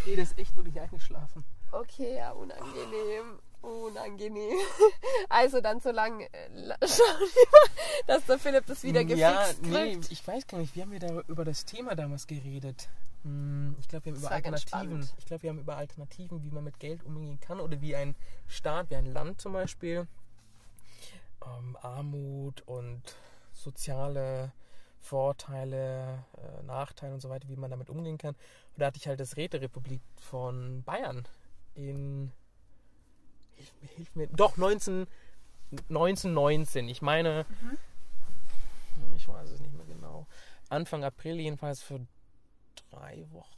Nee, 0.06 0.16
das 0.16 0.30
ist 0.32 0.40
echt 0.40 0.56
wirklich 0.56 0.80
eingeschlafen. 0.80 1.44
Okay, 1.72 2.16
ja, 2.18 2.32
unangenehm. 2.32 3.40
Unangenehm. 3.62 4.58
Also 5.30 5.60
dann 5.62 5.80
so 5.82 5.92
lange 5.92 6.26
äh, 6.34 6.50
schauen 6.88 7.20
wir, 7.20 7.60
dass 8.08 8.26
der 8.26 8.40
Philipp 8.40 8.66
das 8.66 8.84
wieder 8.84 9.04
gefixt 9.04 9.20
Ja, 9.22 9.44
kriegt. 9.46 9.62
nee, 9.64 10.00
ich 10.10 10.26
weiß 10.26 10.48
gar 10.48 10.60
nicht, 10.60 10.76
wie 10.76 10.82
haben 10.82 10.92
wir 10.92 11.00
da 11.00 11.22
über 11.28 11.44
das 11.44 11.66
Thema 11.66 11.96
damals 11.96 12.28
geredet? 12.28 12.88
Hm, 13.24 13.76
Ich 13.80 13.88
glaube, 13.90 14.06
wir 14.06 14.12
haben 14.14 14.22
Das 14.22 14.24
über 14.26 14.36
Alternativen. 14.36 15.10
Ich 15.18 15.26
glaube, 15.26 15.44
wir 15.44 15.50
haben 15.50 15.60
über 15.60 15.76
Alternativen, 15.76 16.44
wie 16.44 16.52
man 16.52 16.64
mit 16.64 16.80
Geld 16.80 17.04
umgehen 17.04 17.40
kann 17.42 17.60
oder 17.60 17.82
wie 17.82 17.96
ein 17.96 18.16
Staat, 18.48 18.90
wie 18.90 18.96
ein 18.96 19.06
Land 19.08 19.42
zum 19.42 19.54
Beispiel, 19.54 20.08
ähm, 21.46 21.78
Armut 21.82 22.62
und 22.68 23.02
soziale 23.58 24.52
Vorteile, 25.00 26.24
äh, 26.38 26.64
Nachteile 26.64 27.14
und 27.14 27.22
so 27.22 27.30
weiter, 27.30 27.48
wie 27.50 27.56
man 27.56 27.70
damit 27.72 27.90
umgehen 27.90 28.18
kann. 28.18 28.34
Und 28.36 28.80
da 28.82 28.88
hatte 28.88 28.98
ich 28.98 29.08
halt 29.08 29.20
das 29.20 29.38
Räterepublik 29.38 30.02
von 30.20 30.84
Bayern 30.84 31.28
in 31.76 32.32
hilf, 33.56 33.74
mir- 33.82 33.90
hilf 33.96 34.16
mir 34.16 34.28
doch 34.28 34.58
19 34.58 35.08
1919. 35.90 36.88
Ich 36.90 37.02
meine 37.02 37.46
ich 39.16 39.28
weiß 39.28 39.50
es 39.52 39.60
nicht 39.60 39.74
mehr 39.74 39.86
genau. 39.86 40.26
Anfang 40.70 41.04
April 41.04 41.40
jedenfalls 41.40 41.82
für 41.82 42.00
drei 42.90 43.26
Wochen. 43.32 43.57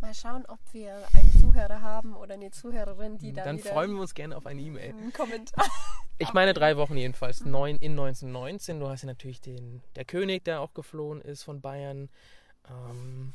Mal 0.00 0.14
schauen, 0.14 0.44
ob 0.46 0.58
wir 0.72 0.96
einen 1.14 1.32
Zuhörer 1.40 1.80
haben 1.80 2.14
oder 2.14 2.34
eine 2.34 2.50
Zuhörerin, 2.50 3.18
die 3.18 3.32
dann, 3.32 3.44
Dann 3.44 3.58
wieder 3.58 3.70
freuen 3.70 3.94
wir 3.94 4.00
uns 4.00 4.14
gerne 4.14 4.36
auf 4.36 4.46
eine 4.46 4.60
E-Mail. 4.60 4.90
einen 4.90 5.12
Kommentar. 5.12 5.66
Ich 6.16 6.32
meine 6.32 6.54
drei 6.54 6.76
Wochen 6.76 6.96
jedenfalls. 6.96 7.44
Neun, 7.44 7.76
in 7.78 7.90
1919. 7.92 8.78
Du 8.78 8.88
hast 8.88 9.02
ja 9.02 9.08
natürlich 9.08 9.40
den 9.40 9.82
der 9.96 10.04
König, 10.04 10.44
der 10.44 10.60
auch 10.60 10.72
geflohen 10.72 11.20
ist 11.20 11.42
von 11.42 11.60
Bayern. 11.60 12.08
Ähm, 12.68 13.34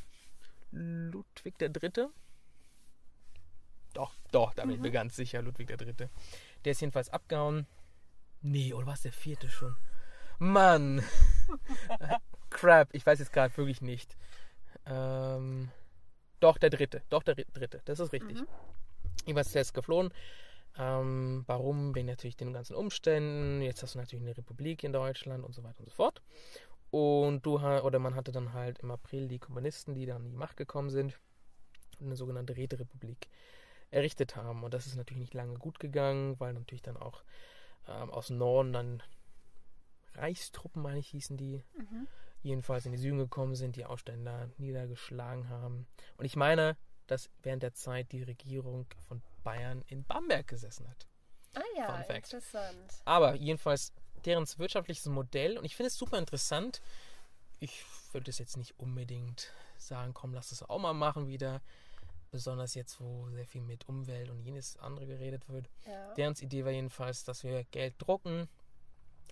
Ludwig 0.72 1.58
der 1.58 1.68
Dritte. 1.68 2.10
Doch, 3.94 4.16
doch, 4.32 4.54
da 4.54 4.64
bin 4.64 4.76
ich 4.76 4.80
mir 4.80 4.92
ganz 4.92 5.18
sicher, 5.18 5.42
Ludwig 5.42 5.68
der 5.68 5.76
Dritte. 5.76 6.10
Der 6.64 6.72
ist 6.72 6.80
jedenfalls 6.80 7.10
abgehauen. 7.10 7.68
Nee, 8.42 8.74
oder 8.74 8.88
war 8.88 8.94
es 8.94 9.02
der 9.02 9.12
vierte 9.12 9.50
schon? 9.50 9.76
Mann! 10.38 11.04
Crap, 12.50 12.90
ich 12.94 13.06
weiß 13.06 13.20
jetzt 13.20 13.34
gerade 13.34 13.56
wirklich 13.58 13.82
nicht. 13.82 14.16
Ähm, 14.86 15.70
doch, 16.40 16.58
der 16.58 16.70
dritte. 16.70 17.02
Doch, 17.10 17.24
der 17.24 17.36
Ri- 17.38 17.48
dritte. 17.54 17.82
Das 17.86 18.00
ist 18.00 18.14
richtig. 18.14 18.40
Mhm. 18.42 18.48
Jedenfalls, 19.26 19.52
der 19.52 19.62
ist 19.62 19.74
geflohen. 19.74 20.14
Ähm, 20.78 21.44
warum? 21.48 21.94
Wegen 21.96 22.08
natürlich 22.08 22.38
den 22.38 22.54
ganzen 22.54 22.76
Umständen. 22.76 23.62
Jetzt 23.62 23.84
hast 23.84 23.96
du 23.96 24.00
natürlich 24.00 24.24
eine 24.24 24.38
Republik 24.38 24.84
in 24.84 24.94
Deutschland 24.94 25.44
und 25.44 25.54
so 25.54 25.64
weiter 25.64 25.80
und 25.82 25.90
so 25.90 25.96
fort. 25.96 26.22
Und 26.92 27.46
du 27.46 27.60
oder 27.60 28.00
man 28.00 28.16
hatte 28.16 28.32
dann 28.32 28.54
halt 28.54 28.80
im 28.80 28.92
April 28.92 29.28
die 29.28 29.40
Kommunisten, 29.40 29.94
die 29.94 30.06
dann 30.06 30.24
an 30.24 30.30
die 30.32 30.38
Macht 30.38 30.58
gekommen 30.58 30.90
sind 30.90 31.20
und 32.00 32.08
eine 32.08 32.16
sogenannte 32.16 32.56
Räterepublik 32.56 33.28
errichtet 33.92 34.36
haben. 34.36 34.64
Und 34.64 34.74
das 34.74 34.88
ist 34.88 34.96
natürlich 34.96 35.22
nicht 35.22 35.34
lange 35.34 35.56
gut 35.60 35.80
gegangen, 35.80 36.40
weil 36.40 36.54
natürlich 36.54 36.82
dann 36.82 36.98
auch 36.98 37.24
ähm, 37.88 38.10
aus 38.10 38.28
dem 38.28 38.38
Norden 38.38 38.74
dann 38.74 39.04
Reichstruppen, 40.16 40.82
meine 40.82 41.00
ich, 41.00 41.10
hießen 41.10 41.38
die, 41.38 41.64
Mhm. 41.78 42.08
Jedenfalls 42.42 42.86
in 42.86 42.92
die 42.92 42.98
Süden 42.98 43.18
gekommen 43.18 43.56
sind, 43.56 43.76
die 43.76 43.86
Aufständler 43.86 44.50
niedergeschlagen 44.58 45.50
haben. 45.50 45.88
Und 46.18 46.26
ich 46.26 46.36
meine, 46.36 46.78
dass 47.08 47.30
während 47.42 47.64
der 47.64 47.74
Zeit 47.74 48.12
die 48.12 48.24
Regierung 48.24 48.86
von 49.08 49.22
Bayern 49.44 49.84
in 49.88 50.04
Bamberg 50.04 50.48
gesessen 50.48 50.88
hat. 50.88 51.08
Ah 51.56 51.62
ja, 51.76 52.02
interessant. 52.02 53.02
Aber 53.06 53.36
jedenfalls 53.36 53.94
deren 54.26 54.46
wirtschaftliches 54.58 55.06
Modell, 55.08 55.58
und 55.58 55.66
ich 55.66 55.76
finde 55.76 55.88
es 55.88 55.98
super 55.98 56.18
interessant. 56.18 56.82
Ich 57.60 57.84
würde 58.12 58.30
es 58.30 58.38
jetzt 58.38 58.58
nicht 58.58 58.80
unbedingt 58.80 59.52
sagen, 59.78 60.14
komm, 60.14 60.34
lass 60.34 60.52
es 60.52 60.64
auch 60.64 60.80
mal 60.80 60.94
machen 60.94 61.28
wieder. 61.28 61.62
Besonders 62.32 62.76
jetzt, 62.76 63.02
wo 63.02 63.28
sehr 63.32 63.48
viel 63.48 63.62
mit 63.62 63.90
Umwelt 63.90 64.30
und 64.30 64.40
jenes 64.40 64.78
andere 64.78 65.08
geredet 65.08 65.50
wird. 65.50 65.68
Ja. 65.88 66.14
Deren 66.14 66.36
Idee 66.36 66.64
war 66.64 66.72
jedenfalls, 66.72 67.24
dass 67.24 67.44
wir 67.44 67.64
Geld 67.66 67.96
drucken 67.98 68.48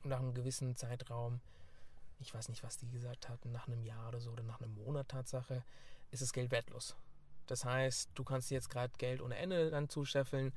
und 0.03 0.09
nach 0.09 0.19
einem 0.19 0.33
gewissen 0.33 0.75
Zeitraum, 0.75 1.39
ich 2.19 2.34
weiß 2.34 2.49
nicht, 2.49 2.63
was 2.63 2.77
die 2.77 2.89
gesagt 2.89 3.30
hatten, 3.30 3.51
nach 3.51 3.67
einem 3.67 3.84
Jahr 3.84 4.08
oder 4.10 4.19
so 4.19 4.32
oder 4.32 4.43
nach 4.43 4.60
einem 4.62 4.73
Monat 4.75 5.10
Tatsache, 5.10 5.63
ist 6.12 6.21
das 6.21 6.34
Geld 6.34 6.51
wertlos. 6.51 6.95
Das 7.47 7.63
heißt, 7.63 8.12
du 8.15 8.23
kannst 8.23 8.49
dir 8.49 8.56
jetzt 8.56 8.69
gerade 8.69 8.93
Geld 8.97 9.21
ohne 9.21 9.36
Ende 9.38 9.69
dann 9.69 9.89
zuscheffeln 9.89 10.53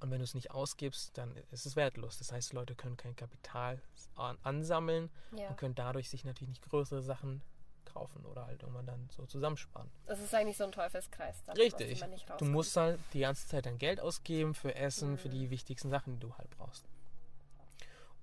und 0.00 0.10
wenn 0.10 0.18
du 0.18 0.24
es 0.24 0.34
nicht 0.34 0.50
ausgibst, 0.50 1.16
dann 1.16 1.36
ist 1.52 1.66
es 1.66 1.76
wertlos. 1.76 2.18
Das 2.18 2.32
heißt, 2.32 2.52
Leute 2.52 2.74
können 2.74 2.96
kein 2.96 3.14
Kapital 3.14 3.80
an 4.16 4.36
ansammeln 4.42 5.10
ja. 5.36 5.48
und 5.48 5.56
können 5.56 5.74
dadurch 5.74 6.10
sich 6.10 6.24
natürlich 6.24 6.48
nicht 6.48 6.68
größere 6.68 7.02
Sachen 7.02 7.42
kaufen 7.84 8.24
oder 8.26 8.46
halt 8.46 8.62
irgendwann 8.62 8.86
dann 8.86 9.08
so 9.10 9.26
zusammensparen. 9.26 9.90
Das 10.06 10.18
ist 10.18 10.34
eigentlich 10.34 10.56
so 10.56 10.64
ein 10.64 10.72
Teufelskreis. 10.72 11.44
Dann, 11.44 11.56
Richtig. 11.56 12.02
Du 12.38 12.44
musst 12.46 12.76
halt 12.76 12.98
die 13.12 13.20
ganze 13.20 13.46
Zeit 13.46 13.66
dein 13.66 13.78
Geld 13.78 14.00
ausgeben 14.00 14.54
für 14.54 14.74
Essen, 14.74 15.18
für 15.18 15.28
Mhm. 15.28 15.32
die 15.32 15.50
wichtigsten 15.50 15.90
Sachen, 15.90 16.14
die 16.14 16.20
du 16.20 16.34
halt 16.36 16.50
brauchst. 16.56 16.88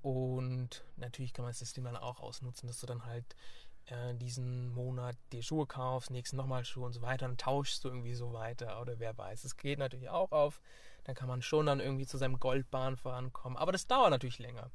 Und 0.01 0.83
natürlich 0.95 1.33
kann 1.33 1.43
man 1.43 1.51
das 1.51 1.59
System 1.59 1.83
dann 1.83 1.97
auch 1.97 2.19
ausnutzen, 2.19 2.67
dass 2.67 2.79
du 2.79 2.87
dann 2.87 3.05
halt 3.05 3.35
äh, 3.87 4.13
diesen 4.15 4.69
Monat 4.73 5.17
dir 5.31 5.43
Schuhe 5.43 5.65
kaufst, 5.65 6.11
nächsten 6.11 6.37
nochmal 6.37 6.63
Schuhe 6.63 6.85
und 6.85 6.93
so 6.93 7.01
weiter, 7.01 7.27
dann 7.27 7.37
tauschst 7.37 7.83
du 7.83 7.89
irgendwie 7.89 8.13
so 8.13 8.33
weiter 8.33 8.81
oder 8.81 8.99
wer 8.99 9.17
weiß. 9.17 9.43
Es 9.43 9.57
geht 9.57 9.79
natürlich 9.79 10.09
auch 10.09 10.31
auf, 10.31 10.61
dann 11.03 11.15
kann 11.15 11.27
man 11.27 11.41
schon 11.41 11.65
dann 11.65 11.79
irgendwie 11.79 12.05
zu 12.05 12.17
seinem 12.17 12.39
Goldbahn 12.39 12.97
vorankommen, 12.97 13.57
aber 13.57 13.71
das 13.71 13.87
dauert 13.87 14.11
natürlich 14.11 14.39
länger 14.39 14.71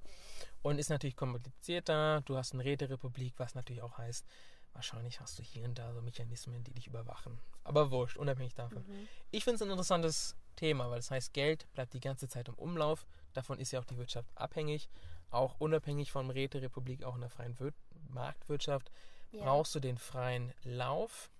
und 0.62 0.78
ist 0.78 0.90
natürlich 0.90 1.16
komplizierter. 1.16 2.22
Du 2.22 2.37
hast 2.37 2.54
eine 2.54 2.64
Räterepublik, 2.64 3.34
was 3.38 3.54
natürlich 3.54 3.82
auch 3.82 3.98
heißt, 3.98 4.26
wahrscheinlich 4.72 5.20
hast 5.20 5.38
du 5.38 5.42
hier 5.42 5.64
und 5.64 5.78
da 5.78 5.94
so 5.94 6.02
Mechanismen, 6.02 6.64
die 6.64 6.72
dich 6.72 6.88
überwachen. 6.88 7.38
Aber 7.62 7.90
wurscht, 7.90 8.16
unabhängig 8.16 8.54
davon. 8.54 8.84
Mhm. 8.87 9.08
Ich 9.30 9.44
finde 9.44 9.56
es 9.56 9.62
ein 9.62 9.70
interessantes 9.70 10.37
Thema, 10.56 10.90
weil 10.90 10.98
das 10.98 11.10
heißt, 11.10 11.32
Geld 11.32 11.72
bleibt 11.74 11.94
die 11.94 12.00
ganze 12.00 12.28
Zeit 12.28 12.48
im 12.48 12.54
Umlauf. 12.54 13.06
Davon 13.32 13.58
ist 13.58 13.72
ja 13.72 13.80
auch 13.80 13.84
die 13.84 13.96
Wirtschaft 13.96 14.28
abhängig. 14.34 14.88
Auch 15.35 15.57
unabhängig 15.59 16.12
von 16.12 16.31
Räterepublik, 16.31 17.03
auch 17.05 17.16
in 17.16 17.20
der 17.23 17.31
freien 17.31 17.59
Wir 17.59 17.73
Marktwirtschaft, 18.09 18.90
Ja. 19.33 19.42
brauchst 19.44 19.75
du 19.75 19.81
den 19.81 19.99
freien 19.99 20.53
Lauf. 20.62 21.31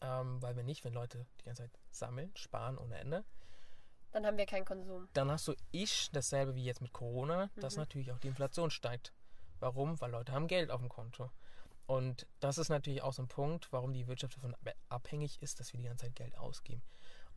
Ähm, 0.00 0.42
weil 0.42 0.56
wenn 0.56 0.66
nicht, 0.66 0.84
wenn 0.84 0.92
Leute 0.94 1.26
die 1.40 1.44
ganze 1.44 1.62
Zeit 1.62 1.78
sammeln, 1.90 2.32
sparen 2.36 2.76
ohne 2.78 2.98
Ende, 2.98 3.24
Dann 4.12 4.24
haben 4.26 4.36
wir 4.36 4.46
keinen 4.46 4.64
Konsum. 4.64 5.08
dann 5.12 5.30
hast 5.30 5.46
du 5.48 5.54
ich 5.70 6.10
dasselbe 6.12 6.54
wie 6.54 6.64
jetzt 6.64 6.80
mit 6.80 6.92
Corona, 6.92 7.50
dass 7.56 7.74
Mhm. 7.76 7.80
natürlich 7.82 8.10
auch 8.12 8.18
die 8.18 8.28
Inflation 8.28 8.70
steigt. 8.70 9.12
Warum? 9.60 10.00
Weil 10.00 10.10
Leute 10.12 10.32
haben 10.32 10.46
Geld 10.48 10.70
auf 10.70 10.80
dem 10.80 10.88
Konto. 10.88 11.30
Und 11.86 12.26
das 12.40 12.58
ist 12.58 12.68
natürlich 12.68 13.02
auch 13.02 13.12
so 13.12 13.22
ein 13.22 13.28
Punkt, 13.28 13.72
warum 13.72 13.92
die 13.92 14.06
Wirtschaft 14.08 14.36
davon 14.36 14.54
ab- 14.54 14.74
abhängig 14.88 15.40
ist, 15.42 15.58
dass 15.60 15.72
wir 15.72 15.78
die 15.80 15.86
ganze 15.86 16.06
Zeit 16.06 16.16
Geld 16.16 16.36
ausgeben. 16.36 16.82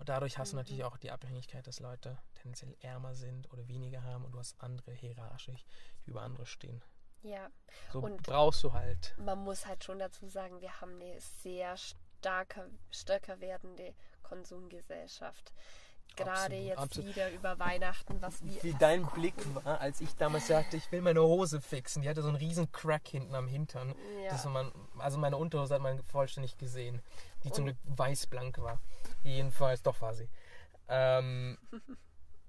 Und 0.01 0.09
dadurch 0.09 0.39
hast 0.39 0.51
du 0.51 0.55
Mhm. 0.55 0.61
natürlich 0.63 0.83
auch 0.83 0.97
die 0.97 1.11
Abhängigkeit, 1.11 1.67
dass 1.67 1.79
Leute 1.79 2.17
tendenziell 2.33 2.75
ärmer 2.81 3.13
sind 3.13 3.51
oder 3.53 3.67
weniger 3.67 4.01
haben 4.03 4.25
und 4.25 4.31
du 4.31 4.39
hast 4.39 4.59
andere 4.59 4.91
hierarchisch, 4.93 5.63
die 6.03 6.09
über 6.09 6.23
andere 6.23 6.47
stehen. 6.47 6.81
Ja. 7.21 7.49
So 7.93 7.99
Und- 7.99 8.23
brauchst 8.23 8.63
du 8.63 8.73
halt. 8.73 9.13
Man 9.19 9.37
muss 9.43 9.67
halt 9.67 9.83
schon 9.83 9.99
dazu 9.99 10.27
sagen, 10.27 10.59
wir 10.59 10.81
haben 10.81 10.95
eine 10.99 11.19
sehr 11.21 11.77
starker, 11.77 12.65
stärker 12.89 13.39
werdende 13.41 13.93
Konsumgesellschaft. 14.23 15.53
Gerade 16.15 16.31
Absolut, 16.31 16.63
jetzt 16.65 16.77
absolut. 16.79 17.09
wieder 17.15 17.31
über 17.31 17.59
Weihnachten, 17.59 18.21
was 18.21 18.43
wir. 18.43 18.61
Wie 18.63 18.73
dein. 18.73 19.05
Blick 19.05 19.33
war, 19.63 19.79
als 19.79 20.01
ich 20.01 20.13
damals 20.15 20.47
sagte, 20.47 20.75
ich 20.75 20.91
will 20.91 21.01
meine 21.01 21.21
Hose 21.21 21.61
fixen. 21.61 22.01
Die 22.01 22.09
hatte 22.09 22.21
so 22.21 22.27
einen 22.27 22.35
riesen 22.37 22.69
Crack 22.73 23.07
hinten 23.07 23.33
am 23.33 23.47
Hintern. 23.47 23.95
Ja. 24.25 24.49
Man, 24.49 24.73
also 24.97 25.17
meine 25.17 25.37
Unterhose 25.37 25.73
hat 25.75 25.81
man 25.81 26.03
vollständig 26.03 26.57
gesehen, 26.57 27.01
die 27.43 27.51
zum 27.51 27.65
Glück 27.65 27.77
weißblank 27.83 28.57
war. 28.59 28.81
Jedenfalls, 29.23 29.81
doch 29.81 30.01
war 30.01 30.13
sie. 30.13 30.29
Ähm, 30.87 31.57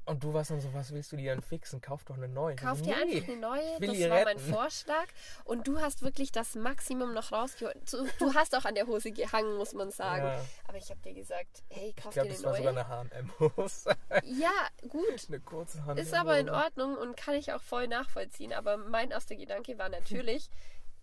und 0.05 0.25
du 0.25 0.35
warst 0.35 0.51
dann 0.51 0.61
so, 0.61 0.73
was 0.75 0.93
willst 0.93 1.13
du 1.13 1.17
dir 1.17 1.33
dann 1.33 1.43
fixen? 1.43 1.81
Kauf 1.81 2.05
doch 2.05 2.17
eine 2.17 2.29
neue. 2.29 2.57
Kauf 2.57 2.79
Ich 2.79 2.85
dir 2.85 2.97
nee. 2.97 3.17
einfach 3.17 3.29
eine 3.29 3.41
neue, 3.41 3.81
das 3.81 4.01
war 4.01 4.09
mein 4.09 4.27
retten. 4.27 4.53
Vorschlag. 4.53 5.07
Und 5.45 5.69
du 5.69 5.81
hast 5.81 6.03
wirklich 6.03 6.33
das 6.33 6.55
Maximum 6.57 7.15
noch 7.15 7.31
rausgeholt. 7.31 7.77
Du, 8.19 8.35
hast 8.35 8.57
auch 8.57 8.65
an 8.65 8.75
der 8.75 8.87
Hose 8.87 9.13
gehangen, 9.13 9.57
muss 9.57 9.75
man 9.75 9.91
sagen. 9.91 10.25
Ja, 10.25 10.45
Aber 10.67 10.79
ich 10.79 10.91
habe 10.91 11.01
dir 11.01 11.15
gesagt, 11.15 11.63
hey, 11.69 11.91
ich 11.91 11.97
kauf 11.97 12.13
glaube, 12.15 12.29
dir 12.31 12.35
das 12.35 12.45
eine 12.45 12.53
war 12.53 12.57
sogar 12.57 12.73
neue. 12.73 12.85
eine 12.85 13.31
H&M-Hose. 13.39 13.97
Ja, 14.25 14.89
gut. 14.89 15.27
eine 15.29 15.41
kurze 15.41 15.85
Hand. 15.85 16.01
Ist 16.01 16.15
aber 16.15 16.39
in 16.39 16.51
Ordnung 16.51 16.97
und 16.97 17.17
kann 17.17 17.35
ich 17.35 17.53
auch 17.53 17.63
voll 17.63 17.87
nachvollziehen. 17.87 18.53
Aber 18.53 18.77
mein 18.77 19.11
erster 19.11 19.37
Gedanke 19.37 19.79
war 19.79 19.89
natürlich, 19.89 20.49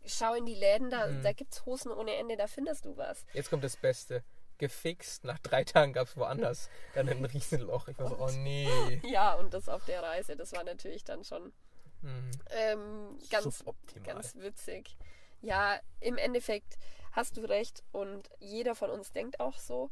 schau 0.06 0.34
in 0.34 0.46
die 0.46 0.56
Läden, 0.56 0.90
da, 0.90 1.08
Mhm. 1.08 1.22
da 1.24 1.34
gibt 1.34 1.54
es 1.54 1.66
Hosen 1.66 1.92
ohne 1.92 2.16
Ende, 2.16 2.38
da 2.38 2.48
findest 2.48 2.86
du 2.86 2.98
was. 2.98 3.26
Jetzt 3.34 3.50
kommt 3.50 3.64
das 3.64 3.78
Beste. 3.78 4.24
Gefixt, 4.58 5.24
nach 5.24 5.40
drei 5.40 5.64
Tagen 5.64 5.94
gab 5.94 6.08
es 6.08 6.18
woanders 6.18 6.70
dann 6.94 7.08
ein 7.08 7.24
Riesenloch. 7.24 7.88
Ich 7.88 7.98
war 7.98 8.10
so, 8.10 8.18
oh 8.20 8.30
nee. 8.32 9.00
Ja, 9.10 9.36
und 9.36 9.54
das 9.54 9.70
auf 9.70 9.86
der 9.86 10.04
Reise, 10.04 10.36
das 10.36 10.52
war 10.52 10.64
natürlich 10.64 11.04
dann 11.06 11.24
schon 11.24 11.54
Hm, 12.02 12.32
ähm, 12.52 13.20
ganz, 13.30 13.64
ganz 14.06 14.36
witzig. 14.36 14.98
Ja, 15.42 15.80
im 16.00 16.18
Endeffekt 16.18 16.78
hast 17.12 17.36
du 17.38 17.42
recht 17.42 17.84
und 17.92 18.30
jeder 18.40 18.76
von 18.76 18.90
uns 18.90 19.12
denkt 19.12 19.40
auch 19.42 19.58
so. 19.58 19.90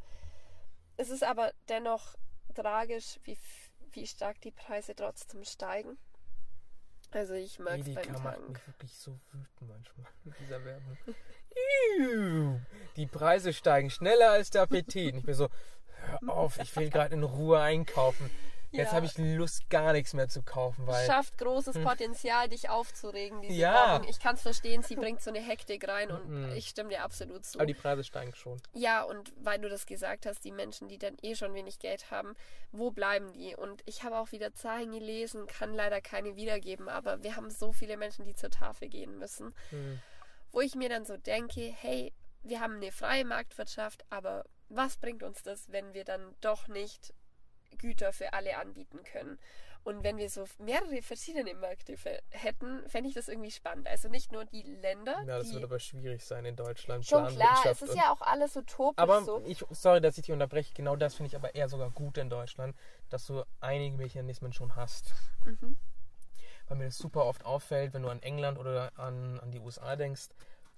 Es 0.97 1.09
ist 1.09 1.23
aber 1.23 1.51
dennoch 1.69 2.15
tragisch, 2.55 3.19
wie, 3.23 3.38
wie 3.91 4.07
stark 4.07 4.39
die 4.41 4.51
Preise 4.51 4.95
trotzdem 4.95 5.43
steigen. 5.43 5.97
Also 7.12 7.34
ich 7.34 7.58
mag 7.60 7.80
es 7.80 7.93
beim 7.93 8.24
macht 8.24 8.49
mich 8.49 8.68
wirklich 8.68 8.93
so 8.93 9.20
wütend 9.32 9.70
manchmal 9.70 10.08
mit 10.24 10.36
dieser 10.39 10.64
Werbung. 10.64 10.97
Die 12.95 13.08
Preise 13.08 13.53
steigen 13.53 13.89
schneller 13.89 14.32
als 14.32 14.49
der 14.49 14.64
Appetit. 14.64 15.14
Und 15.14 15.20
ich 15.20 15.26
bin 15.26 15.34
so, 15.34 15.49
hör 16.22 16.34
auf, 16.34 16.60
ich 16.60 16.76
will 16.76 16.89
gerade 16.89 17.16
in 17.16 17.24
Ruhe 17.24 17.60
einkaufen. 17.60 18.30
Jetzt 18.72 18.88
Ja. 18.89 18.93
habe 18.97 19.05
ich 19.05 19.18
Lust, 19.18 19.70
gar 19.70 19.93
nichts 19.93 20.13
mehr 20.13 20.28
zu 20.28 20.43
kaufen, 20.43 20.86
weil. 20.88 21.05
Schafft 21.07 21.38
großes 21.38 21.82
Potenzial, 21.84 22.49
dich 22.49 22.70
aufzuregen, 22.70 23.41
diese 23.41 23.53
Ja. 23.53 23.74
Werbung. 23.91 24.07
Ich 24.09 24.20
kann 24.20 24.36
es 24.36 24.41
verstehen, 24.41 24.84
sie 24.84 24.95
bringt 24.95 25.22
so 25.22 25.30
eine 25.30 25.39
Hektik 25.39 25.88
rein 25.88 26.11
und 26.11 26.28
Mhm. 26.28 26.51
ich 26.51 26.68
stimme 26.68 26.89
dir 26.89 27.03
absolut 27.03 27.45
zu. 27.45 27.57
Aber 27.59 27.65
die 27.65 27.74
Preise 27.74 28.03
steigen 28.03 28.36
schon. 28.36 28.61
Ja, 28.74 29.03
und 29.03 29.32
weil 29.38 29.59
du 29.59 29.70
das 29.70 29.86
gesagt 29.86 30.26
hast, 30.26 30.43
die 30.43 30.51
Menschen, 30.51 30.89
die 30.89 30.97
dann 30.97 31.15
eh 31.22 31.36
schon 31.36 31.53
wenig 31.53 31.80
Geld 31.80 32.11
haben, 32.11 32.36
wo 32.72 32.91
bleiben 32.91 33.32
die? 33.32 33.55
Und 33.55 33.82
ich 33.86 34.03
habe 34.03 34.18
auch 34.18 34.32
wieder 34.34 34.53
Zahlen 34.53 34.91
gelesen, 34.91 35.47
kann 35.47 35.74
leider 35.74 36.01
keine 36.01 36.36
wiedergeben, 36.36 36.89
aber 36.89 37.24
wir 37.24 37.36
haben 37.38 37.49
so 37.49 37.72
viele 37.72 37.95
Menschen, 37.95 38.26
die 38.26 38.36
zur 38.36 38.49
Tafel 38.49 38.89
gehen 38.89 39.18
müssen, 39.18 39.55
Hm. 39.70 40.01
wo 40.51 40.59
ich 40.59 40.76
mir 40.76 40.89
dann 40.89 41.05
so 41.05 41.15
denke, 41.15 41.61
hey, 41.61 42.11
wir 42.43 42.59
haben 42.59 42.76
eine 42.76 42.91
freie 42.91 43.26
Marktwirtschaft, 43.26 44.05
aber 44.09 44.43
was 44.70 44.97
bringt 44.97 45.24
uns 45.24 45.41
das, 45.43 45.72
wenn 45.72 45.93
wir 45.93 46.03
dann 46.03 46.36
doch 46.41 46.68
nicht 46.68 47.13
Güter 47.78 48.13
für 48.13 48.34
alle 48.34 48.57
anbieten 48.57 49.03
können? 49.03 49.38
Und 49.84 50.03
wenn 50.03 50.18
wir 50.18 50.30
so 50.30 50.43
mehrere 50.59 51.01
verschiedene 51.01 51.53
Märkte 51.53 51.95
hätten, 52.32 52.88
fände 52.89 53.07
ich 53.07 53.15
das 53.15 53.30
irgendwie 53.30 53.51
spannend. 53.51 53.88
Also 53.88 54.09
nicht 54.09 54.34
nur 54.34 54.43
die 54.43 54.61
Länder, 54.63 55.13
Ja, 55.26 55.38
das 55.38 55.47
die 55.47 55.53
wird 55.53 55.63
aber 55.63 55.80
schwierig 55.80 56.26
sein 56.26 56.43
in 56.43 56.57
Deutschland. 56.57 57.05
schon 57.05 57.26
klar, 57.28 57.65
es 57.65 57.82
ist 57.82 57.95
ja 57.95 58.11
auch 58.11 58.20
alles 58.22 58.57
utopisch 58.57 59.01
Aber 59.01 59.24
so. 59.24 59.41
ich, 59.45 59.63
sorry, 59.70 60.01
dass 60.01 60.18
ich 60.18 60.26
dich 60.26 60.34
unterbreche. 60.34 60.74
Genau 60.74 60.97
das 60.97 61.15
finde 61.15 61.28
ich 61.30 61.36
aber 61.38 61.55
eher 61.55 61.70
sogar 61.70 61.89
gut 61.91 62.18
in 62.18 62.30
Deutschland, 62.30 62.76
dass 63.09 63.26
du 63.28 63.43
einige 63.61 63.95
Mechanismen 63.95 64.51
schon 64.51 64.76
hast. 64.76 65.13
Mhm. 65.45 65.78
Weil 66.68 66.78
mir 66.78 66.86
das 66.86 66.97
super 66.97 67.24
oft 67.26 67.45
auffällt, 67.45 67.93
wenn 67.93 68.01
du 68.03 68.09
an 68.09 68.22
England 68.22 68.57
oder 68.59 68.91
an, 68.99 69.39
an 69.39 69.51
die 69.51 69.59
USA 69.59 69.95
denkst, 69.95 70.28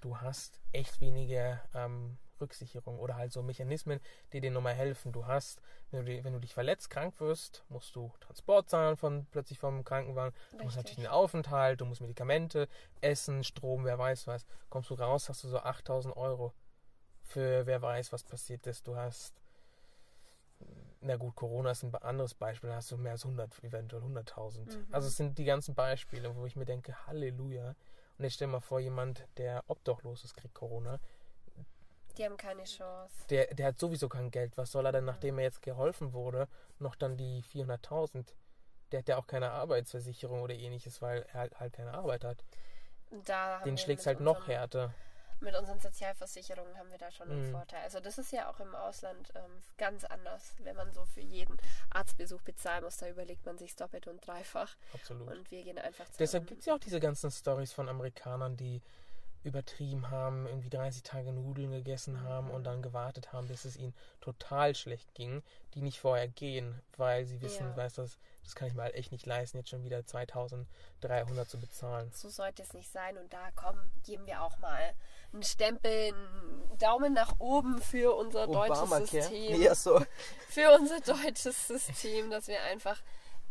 du 0.01 0.21
hast 0.21 0.59
echt 0.71 1.01
wenige 1.01 1.59
ähm, 1.73 2.19
Rücksicherung 2.41 2.99
oder 2.99 3.15
halt 3.15 3.31
so 3.31 3.41
Mechanismen, 3.41 3.99
die 4.33 4.41
dir 4.41 4.51
nochmal 4.51 4.73
helfen. 4.73 5.11
Du 5.11 5.25
hast, 5.25 5.61
wenn 5.91 6.05
du, 6.05 6.23
wenn 6.23 6.33
du 6.33 6.39
dich 6.39 6.53
verletzt, 6.53 6.89
krank 6.89 7.19
wirst, 7.19 7.63
musst 7.69 7.95
du 7.95 8.11
Transport 8.19 8.69
zahlen 8.69 8.97
von 8.97 9.25
plötzlich 9.31 9.59
vom 9.59 9.83
Krankenwagen. 9.83 10.35
Du 10.57 10.63
musst 10.63 10.77
natürlich 10.77 10.99
einen 10.99 11.07
Aufenthalt, 11.07 11.81
du 11.81 11.85
musst 11.85 12.01
Medikamente, 12.01 12.67
Essen, 13.01 13.43
Strom, 13.43 13.85
wer 13.85 13.97
weiß 13.97 14.27
was. 14.27 14.45
Kommst 14.69 14.89
du 14.89 14.95
raus, 14.95 15.29
hast 15.29 15.43
du 15.43 15.47
so 15.47 15.59
8000 15.59 16.15
Euro 16.15 16.53
für 17.29 17.65
wer 17.65 17.81
weiß, 17.81 18.11
was 18.11 18.23
passiert 18.23 18.65
ist. 18.67 18.87
Du 18.87 18.95
hast, 18.95 19.33
na 21.01 21.15
gut, 21.15 21.35
Corona 21.35 21.71
ist 21.71 21.83
ein 21.83 21.93
anderes 21.95 22.33
Beispiel, 22.33 22.69
da 22.69 22.77
hast 22.77 22.91
du 22.91 22.97
mehr 22.97 23.13
als 23.13 23.23
100, 23.23 23.63
eventuell 23.63 24.01
100.000. 24.01 24.75
Mhm. 24.75 24.87
Also 24.91 25.07
es 25.07 25.17
sind 25.17 25.37
die 25.37 25.45
ganzen 25.45 25.75
Beispiele, 25.75 26.35
wo 26.35 26.45
ich 26.45 26.55
mir 26.55 26.65
denke, 26.65 27.07
Halleluja. 27.07 27.75
Und 28.17 28.25
jetzt 28.25 28.33
stell 28.33 28.47
dir 28.47 28.53
mal 28.53 28.59
vor, 28.59 28.79
jemand, 28.79 29.27
der 29.37 29.63
obdachlos 29.67 30.25
ist, 30.25 30.35
kriegt 30.35 30.53
Corona. 30.53 30.99
Die 32.19 32.25
haben 32.25 32.35
keine 32.35 32.65
Chance. 32.65 33.13
Der, 33.29 33.45
der 33.55 33.67
hat 33.67 33.79
sowieso 33.79 34.09
kein 34.09 34.29
Geld. 34.29 34.57
Was 34.57 34.73
soll 34.73 34.85
er 34.85 34.91
denn, 34.91 35.05
nachdem 35.05 35.37
er 35.37 35.45
jetzt 35.45 35.61
geholfen 35.61 36.11
wurde, 36.11 36.49
noch 36.77 36.95
dann 36.95 37.15
die 37.15 37.41
400.000? 37.43 38.25
Der 38.91 38.99
hat 38.99 39.07
ja 39.07 39.17
auch 39.17 39.25
keine 39.25 39.51
Arbeitsversicherung 39.51 40.41
oder 40.41 40.53
ähnliches, 40.53 41.01
weil 41.01 41.21
er 41.31 41.39
halt, 41.39 41.59
halt 41.61 41.73
keine 41.73 41.93
Arbeit 41.93 42.25
hat. 42.25 42.43
Da 43.25 43.59
Den 43.63 43.77
schlägt 43.77 44.01
es 44.01 44.07
halt 44.07 44.19
noch 44.19 44.47
härter. 44.47 44.93
Mit 45.39 45.55
unseren 45.55 45.79
Sozialversicherungen 45.79 46.77
haben 46.77 46.91
wir 46.91 46.97
da 46.97 47.09
schon 47.09 47.29
einen 47.31 47.47
Mhm. 47.47 47.51
Vorteil. 47.51 47.81
Also 47.83 48.01
das 48.01 48.17
ist 48.17 48.33
ja 48.33 48.49
auch 48.51 48.59
im 48.59 48.75
Ausland 48.75 49.31
ähm, 49.35 49.61
ganz 49.77 50.03
anders. 50.03 50.53
Wenn 50.59 50.75
man 50.75 50.91
so 50.91 51.05
für 51.05 51.21
jeden 51.21 51.55
Arztbesuch 51.91 52.41
bezahlen 52.41 52.83
muss, 52.83 52.97
da 52.97 53.07
überlegt 53.07 53.45
man 53.45 53.57
sich 53.57 53.77
doppelt 53.77 54.07
und 54.07 54.27
dreifach. 54.27 54.75
Absolut. 54.93 55.29
Und 55.29 55.49
wir 55.49 55.63
gehen 55.63 55.77
einfach 55.79 56.05
zu 56.09 56.17
Deshalb 56.17 56.47
gibt 56.47 56.59
es 56.59 56.65
ja 56.65 56.75
auch 56.75 56.79
diese 56.79 56.99
ganzen 56.99 57.31
Stories 57.31 57.71
von 57.71 57.87
Amerikanern, 57.87 58.57
die 58.57 58.81
übertrieben 59.43 60.09
haben, 60.09 60.45
irgendwie 60.47 60.69
30 60.69 61.03
Tage 61.03 61.31
Nudeln 61.31 61.71
gegessen 61.71 62.23
haben 62.23 62.49
und 62.51 62.65
dann 62.65 62.81
gewartet 62.81 63.31
haben, 63.31 63.47
bis 63.47 63.65
es 63.65 63.77
ihnen 63.77 63.93
total 64.19 64.75
schlecht 64.75 65.13
ging, 65.13 65.43
die 65.73 65.81
nicht 65.81 65.99
vorher 65.99 66.27
gehen, 66.27 66.81
weil 66.97 67.25
sie 67.25 67.41
wissen, 67.41 67.67
Ja. 67.67 67.77
weißt 67.77 67.97
du, 67.97 68.01
das, 68.01 68.17
das 68.43 68.55
kann 68.55 68.67
ich 68.67 68.73
mir 68.73 68.83
halt 68.83 68.95
echt 68.95 69.11
nicht 69.11 69.25
leisten, 69.25 69.57
jetzt 69.57 69.69
schon 69.69 69.83
wieder 69.83 70.05
2300 70.05 71.49
zu 71.49 71.57
bezahlen. 71.59 72.11
So 72.13 72.29
sollte 72.29 72.63
es 72.63 72.73
nicht 72.73 72.91
sein. 72.91 73.17
Und 73.17 73.31
da 73.31 73.49
komm, 73.55 73.77
geben 74.05 74.25
wir 74.25 74.41
auch 74.41 74.57
mal 74.59 74.93
einen 75.31 75.43
Stempel, 75.43 76.13
einen 76.13 76.77
Daumen 76.77 77.13
nach 77.13 77.35
oben 77.39 77.81
für 77.81 78.15
unser 78.15 78.47
deutsches 78.47 78.89
System. 79.11 79.61
Ja, 79.61 79.75
so. 79.75 80.01
für 80.49 80.71
unser 80.77 80.99
deutsches 80.99 81.67
System, 81.67 82.29
dass 82.29 82.47
wir 82.47 82.61
einfach 82.63 83.01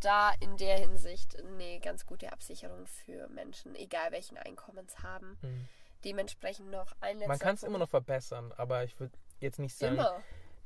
da 0.01 0.33
in 0.41 0.57
der 0.57 0.79
Hinsicht 0.79 1.37
eine 1.37 1.81
ganz 1.81 2.07
gute 2.07 2.33
Absicherung 2.33 2.87
für 2.87 3.29
Menschen, 3.29 3.75
egal 3.75 4.13
welchen 4.13 4.37
Einkommens 4.39 5.03
haben. 5.03 5.39
Hm. 5.41 5.69
Dementsprechend 6.05 6.71
noch 6.71 6.93
ein 7.01 7.19
Man 7.19 7.39
kann 7.39 7.55
es 7.55 7.63
immer 7.63 7.79
noch 7.79 7.89
verbessern, 7.89 8.53
aber 8.57 8.85
ich 8.85 8.99
würde 9.01 9.17
jetzt 9.41 9.59
nicht 9.59 9.77
sagen, 9.77 9.95
Immer, 9.95 10.23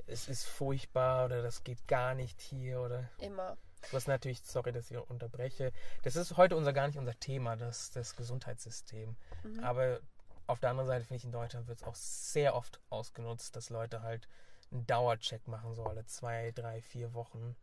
es 0.07 0.29
ist 0.29 0.45
furchtbar 0.45 1.27
oder 1.27 1.43
das 1.43 1.65
geht 1.65 1.87
gar 1.89 2.15
nicht 2.15 2.41
hier 2.41 2.81
oder 2.81 3.09
immer. 3.19 3.57
Was 3.91 4.07
natürlich, 4.07 4.43
sorry, 4.45 4.73
dass 4.73 4.91
ich 4.91 4.97
unterbreche. 4.97 5.73
Das 6.03 6.15
ist 6.15 6.37
heute 6.37 6.57
unser 6.57 6.73
gar 6.73 6.87
nicht 6.87 6.99
unser 6.99 7.19
Thema, 7.19 7.57
das, 7.57 7.91
das 7.91 8.15
Gesundheitssystem. 8.15 9.17
Mhm. 9.43 9.65
Aber 9.65 10.01
auf 10.47 10.61
der 10.61 10.71
anderen 10.71 10.87
Seite 10.87 11.05
finde 11.05 11.17
ich, 11.17 11.25
in 11.25 11.33
Deutschland 11.33 11.67
wird 11.67 11.81
es 11.81 11.85
auch 11.85 11.95
sehr 11.95 12.55
oft 12.55 12.81
ausgenutzt, 12.91 13.57
dass 13.57 13.71
Leute 13.71 14.03
halt 14.03 14.29
einen 14.71 14.87
Dauercheck 14.87 15.49
machen, 15.49 15.75
so 15.75 15.85
alle 15.85 16.05
zwei, 16.07 16.53
drei, 16.53 16.81
vier 16.81 17.13
Wochen. 17.15 17.57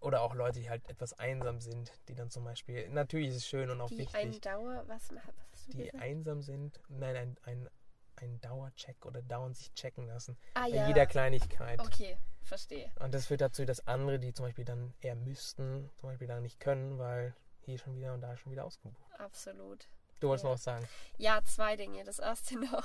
Oder 0.00 0.22
auch 0.22 0.34
Leute, 0.34 0.60
die 0.60 0.70
halt 0.70 0.88
etwas 0.88 1.18
einsam 1.18 1.60
sind, 1.60 1.92
die 2.08 2.14
dann 2.14 2.30
zum 2.30 2.44
Beispiel, 2.44 2.88
natürlich 2.88 3.28
ist 3.28 3.36
es 3.36 3.46
schön 3.46 3.70
und 3.70 3.80
auch 3.80 3.88
Die 3.88 3.98
wichtig, 3.98 4.14
ein 4.16 4.40
Dauer, 4.40 4.84
was, 4.86 5.10
was 5.52 5.55
hast 5.66 5.74
du 5.74 5.78
die 5.78 5.84
gesagt? 5.84 6.02
einsam 6.02 6.42
sind, 6.42 6.80
nein, 6.88 7.16
ein, 7.16 7.36
ein, 7.42 7.68
ein 8.16 8.40
Dauercheck 8.40 9.04
oder 9.04 9.22
dauernd 9.22 9.56
sich 9.56 9.72
checken 9.74 10.06
lassen. 10.06 10.36
Ah 10.54 10.62
Bei 10.62 10.68
ja, 10.68 10.88
jeder 10.88 11.06
Kleinigkeit. 11.06 11.80
okay, 11.80 12.18
verstehe. 12.42 12.90
Und 13.00 13.12
das 13.14 13.26
führt 13.26 13.40
dazu, 13.40 13.64
dass 13.64 13.86
andere, 13.86 14.18
die 14.18 14.32
zum 14.32 14.46
Beispiel 14.46 14.64
dann 14.64 14.94
eher 15.00 15.14
müssten, 15.16 15.90
zum 15.96 16.10
Beispiel 16.10 16.28
dann 16.28 16.42
nicht 16.42 16.60
können, 16.60 16.98
weil 16.98 17.34
hier 17.60 17.78
schon 17.78 17.96
wieder 17.96 18.14
und 18.14 18.20
da 18.20 18.36
schon 18.36 18.52
wieder 18.52 18.64
ausgebucht. 18.64 19.12
Absolut. 19.18 19.88
Du 20.20 20.28
wolltest 20.28 20.44
Ja. 20.44 20.48
noch 20.50 20.54
was 20.56 20.64
sagen. 20.64 20.88
Ja, 21.18 21.40
zwei 21.44 21.76
Dinge. 21.76 22.04
Das 22.04 22.18
erste 22.18 22.58
noch 22.58 22.84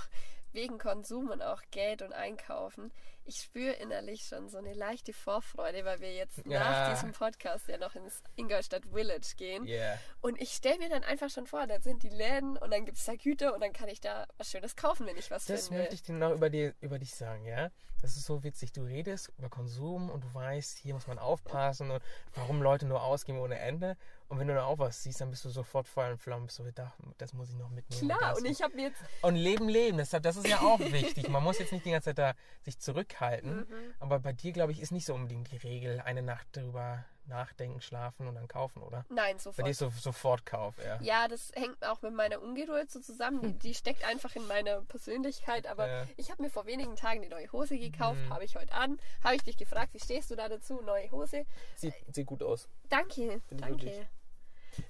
wegen 0.53 0.77
Konsum 0.79 1.29
und 1.29 1.41
auch 1.41 1.61
Geld 1.71 2.01
und 2.01 2.11
Einkaufen. 2.11 2.91
Ich 3.23 3.37
spüre 3.37 3.71
innerlich 3.73 4.23
schon 4.23 4.49
so 4.49 4.57
eine 4.57 4.73
leichte 4.73 5.13
Vorfreude, 5.13 5.85
weil 5.85 6.01
wir 6.01 6.13
jetzt 6.13 6.39
Ja. 6.45 6.59
nach 6.59 6.93
diesem 6.93 7.13
Podcast 7.13 7.69
ja 7.69 7.77
noch 7.77 7.95
ins 7.95 8.21
Ingolstadt 8.35 8.83
Village 8.91 9.35
gehen. 9.37 9.65
Yeah. 9.65 9.97
Und 10.19 10.41
ich 10.41 10.49
stelle 10.51 10.79
mir 10.79 10.89
dann 10.89 11.05
einfach 11.05 11.29
schon 11.29 11.47
vor, 11.47 11.67
da 11.67 11.79
sind 11.79 12.03
die 12.03 12.09
Läden 12.09 12.57
und 12.57 12.71
dann 12.73 12.83
gibt 12.83 12.97
es 12.97 13.05
da 13.05 13.15
Güter 13.15 13.53
und 13.53 13.61
dann 13.61 13.71
kann 13.71 13.87
ich 13.87 14.01
da 14.01 14.27
was 14.37 14.51
Schönes 14.51 14.75
kaufen, 14.75 15.05
wenn 15.05 15.15
ich 15.15 15.31
was 15.31 15.45
Das 15.45 15.67
finde. 15.67 15.83
möchte 15.83 15.95
ich 15.95 16.03
dir 16.03 16.13
noch 16.15 16.31
über, 16.33 16.49
dir, 16.49 16.73
über 16.81 16.99
dich 16.99 17.13
sagen, 17.15 17.45
ja? 17.45 17.69
Das 18.01 18.17
ist 18.17 18.25
so 18.25 18.43
witzig. 18.43 18.73
Du 18.73 18.81
redest 18.81 19.31
über 19.37 19.47
Konsum 19.49 20.09
und 20.09 20.23
du 20.23 20.33
weißt, 20.33 20.79
hier 20.79 20.95
muss 20.95 21.05
man 21.07 21.19
aufpassen 21.19 21.91
und 21.91 22.03
warum 22.33 22.61
Leute 22.61 22.87
nur 22.87 23.03
ausgeben 23.03 23.37
ohne 23.39 23.57
Ende. 23.59 23.95
Und 24.31 24.39
wenn 24.39 24.47
du 24.47 24.55
dann 24.55 24.63
auch 24.63 24.79
was 24.79 25.03
siehst, 25.03 25.19
dann 25.19 25.29
bist 25.29 25.43
du 25.43 25.49
sofort 25.49 25.89
Feuer 25.89 26.11
und 26.11 26.17
Flamme. 26.17 26.47
So, 26.49 26.63
da, 26.73 26.93
das 27.17 27.33
muss 27.33 27.49
ich 27.49 27.55
noch 27.55 27.69
mitnehmen. 27.69 28.07
Klar, 28.07 28.29
das 28.31 28.39
und 28.39 28.45
ich 28.45 28.61
habe 28.61 28.79
jetzt 28.79 29.01
Und 29.21 29.35
Leben, 29.35 29.67
Leben. 29.67 29.97
Deshalb, 29.97 30.23
das 30.23 30.37
ist 30.37 30.47
ja 30.47 30.61
auch 30.61 30.79
wichtig. 30.79 31.27
Man 31.27 31.43
muss 31.43 31.59
jetzt 31.59 31.73
nicht 31.73 31.83
die 31.85 31.91
ganze 31.91 32.15
Zeit 32.15 32.17
da 32.17 32.33
sich 32.63 32.79
zurückhalten. 32.79 33.57
Mhm. 33.67 33.93
Aber 33.99 34.19
bei 34.19 34.31
dir, 34.31 34.53
glaube 34.53 34.71
ich, 34.71 34.79
ist 34.81 34.93
nicht 34.93 35.05
so 35.05 35.13
unbedingt 35.13 35.51
die 35.51 35.57
Regel, 35.57 35.99
eine 35.99 36.21
Nacht 36.21 36.47
darüber 36.53 37.03
nachdenken, 37.25 37.81
schlafen 37.81 38.25
und 38.25 38.35
dann 38.35 38.47
kaufen, 38.47 38.81
oder? 38.81 39.05
Nein, 39.09 39.35
Bei 39.35 39.41
sofort. 39.41 39.67
dir 39.67 39.71
ist 39.71 39.79
so, 39.79 39.89
sofort 39.89 40.45
Kauf, 40.45 40.75
ja. 40.83 40.97
Ja, 41.01 41.27
das 41.27 41.51
hängt 41.53 41.85
auch 41.85 42.01
mit 42.01 42.13
meiner 42.13 42.41
Ungeduld 42.41 42.89
so 42.89 43.01
zusammen. 43.01 43.41
Die, 43.41 43.53
die 43.59 43.73
steckt 43.73 44.05
einfach 44.05 44.33
in 44.37 44.47
meiner 44.47 44.81
Persönlichkeit. 44.83 45.67
Aber 45.67 45.87
Ja. 45.87 46.07
ich 46.15 46.31
habe 46.31 46.41
mir 46.41 46.49
vor 46.49 46.65
wenigen 46.65 46.95
Tagen 46.95 47.19
eine 47.19 47.29
neue 47.29 47.51
Hose 47.51 47.77
gekauft, 47.77 48.17
Mhm. 48.21 48.29
habe 48.33 48.45
ich 48.45 48.55
heute 48.55 48.71
an. 48.73 48.97
Habe 49.25 49.35
ich 49.35 49.43
dich 49.43 49.57
gefragt, 49.57 49.93
wie 49.93 49.99
stehst 49.99 50.31
du 50.31 50.35
da 50.37 50.47
dazu? 50.47 50.81
Neue 50.85 51.11
Hose. 51.11 51.45
Sieht, 51.75 51.93
sieht 52.13 52.25
gut 52.27 52.41
aus. 52.43 52.69
Danke, 52.87 53.41
ich 53.49 53.57
danke. 53.57 53.83
wirklich. 53.83 54.07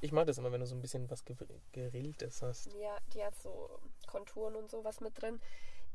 Ich 0.01 0.11
mag 0.11 0.27
das 0.27 0.37
immer, 0.37 0.51
wenn 0.51 0.61
du 0.61 0.67
so 0.67 0.75
ein 0.75 0.81
bisschen 0.81 1.09
was 1.09 1.25
Ge- 1.25 1.35
Gerilltes 1.71 2.41
hast. 2.41 2.73
Ja, 2.73 2.97
die 3.13 3.23
hat 3.23 3.35
so 3.35 3.79
Konturen 4.07 4.55
und 4.55 4.69
sowas 4.69 4.99
mit 4.99 5.21
drin. 5.21 5.39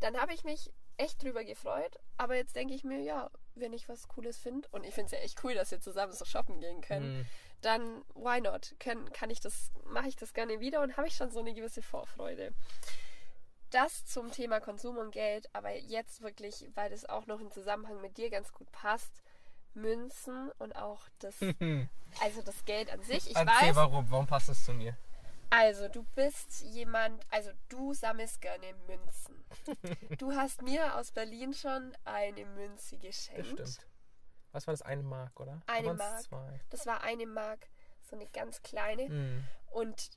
Dann 0.00 0.16
habe 0.20 0.34
ich 0.34 0.44
mich 0.44 0.70
echt 0.98 1.22
drüber 1.22 1.44
gefreut. 1.44 1.98
Aber 2.16 2.36
jetzt 2.36 2.56
denke 2.56 2.74
ich 2.74 2.84
mir, 2.84 3.00
ja, 3.00 3.30
wenn 3.54 3.72
ich 3.72 3.88
was 3.88 4.08
Cooles 4.08 4.38
finde, 4.38 4.68
und 4.72 4.84
ich 4.84 4.94
finde 4.94 5.06
es 5.06 5.12
ja 5.12 5.18
echt 5.18 5.42
cool, 5.44 5.54
dass 5.54 5.70
wir 5.70 5.80
zusammen 5.80 6.12
so 6.12 6.24
shoppen 6.24 6.60
gehen 6.60 6.80
können, 6.80 7.18
Hm. 7.20 7.26
dann 7.62 8.04
why 8.14 8.40
not? 8.40 8.74
Können, 8.78 9.10
kann 9.12 9.30
ich 9.30 9.40
das, 9.40 9.70
mache 9.84 10.08
ich 10.08 10.16
das 10.16 10.34
gerne 10.34 10.60
wieder 10.60 10.82
und 10.82 10.96
habe 10.96 11.06
ich 11.08 11.14
schon 11.14 11.30
so 11.30 11.40
eine 11.40 11.54
gewisse 11.54 11.82
Vorfreude. 11.82 12.52
Das 13.70 14.04
zum 14.06 14.30
Thema 14.30 14.60
Konsum 14.60 14.96
und 14.96 15.10
Geld, 15.10 15.48
aber 15.52 15.74
jetzt 15.74 16.22
wirklich, 16.22 16.68
weil 16.74 16.88
das 16.90 17.04
auch 17.04 17.26
noch 17.26 17.40
im 17.40 17.50
Zusammenhang 17.50 18.00
mit 18.00 18.16
dir 18.16 18.30
ganz 18.30 18.52
gut 18.52 18.70
passt, 18.70 19.22
Münzen 19.76 20.50
und 20.58 20.74
auch 20.74 21.02
das, 21.20 21.34
also 22.20 22.42
das 22.44 22.64
Geld 22.64 22.90
an 22.92 23.02
sich. 23.02 23.30
Ich 23.30 23.36
Erzähl 23.36 23.68
weiß, 23.68 23.76
warum, 23.76 24.10
warum 24.10 24.26
passt 24.26 24.48
das 24.48 24.64
zu 24.64 24.72
mir? 24.72 24.96
also 25.50 25.86
du 25.88 26.02
bist 26.16 26.62
jemand, 26.62 27.24
also 27.30 27.50
du 27.68 27.94
sammelst 27.94 28.40
gerne 28.40 28.74
Münzen. 28.86 29.44
Du 30.18 30.32
hast 30.32 30.62
mir 30.62 30.96
aus 30.96 31.12
Berlin 31.12 31.52
schon 31.54 31.96
eine 32.04 32.44
Münze 32.44 32.96
Das 32.98 33.00
geschenkt. 33.06 33.46
stimmt. 33.46 33.86
Was 34.52 34.66
war 34.66 34.72
das? 34.72 34.82
Eine 34.82 35.02
Mark, 35.02 35.38
oder? 35.38 35.60
Eine 35.66 35.94
Mark. 35.94 36.22
Zwei. 36.22 36.60
Das 36.70 36.86
war 36.86 37.02
eine 37.02 37.26
Mark, 37.26 37.68
so 38.02 38.16
eine 38.16 38.26
ganz 38.26 38.62
kleine. 38.62 39.04
Hm. 39.06 39.44
Und 39.70 40.10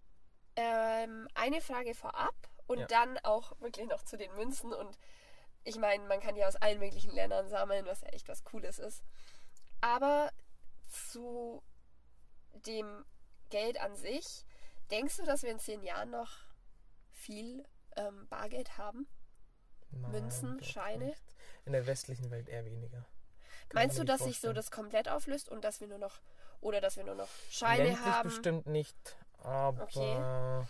ähm, 0.55 1.27
eine 1.35 1.61
Frage 1.61 1.93
vorab 1.93 2.35
und 2.67 2.79
Ja. 2.79 2.87
dann 2.87 3.17
auch 3.19 3.59
wirklich 3.59 3.87
noch 3.87 4.03
zu 4.03 4.17
den 4.17 4.33
Münzen. 4.35 4.73
Und 4.73 4.97
ich 5.63 5.77
meine, 5.77 6.03
man 6.07 6.19
kann 6.21 6.35
die 6.35 6.45
aus 6.45 6.55
allen 6.55 6.79
möglichen 6.79 7.11
Ländern 7.11 7.49
sammeln, 7.49 7.85
was 7.85 8.01
ja 8.01 8.07
echt 8.09 8.27
was 8.29 8.43
Cooles 8.43 8.79
ist. 8.79 9.03
Aber 9.81 10.31
zu 10.87 11.61
dem 12.65 13.05
Geld 13.49 13.79
an 13.79 13.95
sich. 13.95 14.45
Denkst 14.91 15.17
du, 15.17 15.23
dass 15.25 15.43
wir 15.43 15.51
in 15.51 15.59
zehn 15.59 15.83
Jahren 15.83 16.09
noch 16.09 16.31
viel 17.11 17.63
ähm, 17.95 18.27
Bargeld 18.29 18.77
haben? 18.77 19.07
Nein, 19.91 20.11
Münzen, 20.11 20.63
Scheine? 20.63 21.05
nicht. 21.05 21.35
In 21.65 21.73
der 21.73 21.85
westlichen 21.87 22.29
Welt 22.31 22.49
eher 22.49 22.65
weniger. 22.65 23.05
Kann 23.69 23.75
Meinst 23.83 23.99
du, 23.99 24.03
dass 24.03 24.21
nicht 24.21 24.29
sich 24.33 24.41
so 24.41 24.47
vorstellen. 24.47 24.55
das 24.55 24.71
komplett 24.71 25.09
auflöst 25.09 25.49
und 25.49 25.63
dass 25.63 25.79
wir 25.79 25.87
nur 25.87 25.99
noch 25.99 26.21
oder 26.61 26.81
dass 26.81 26.97
wir 26.97 27.03
nur 27.03 27.15
noch 27.15 27.29
Scheine 27.49 27.83
Ländlich 27.83 28.05
haben? 28.05 28.29
bestimmt 28.29 28.65
nicht, 28.67 29.17
aber 29.39 29.83
Okay. 29.83 30.65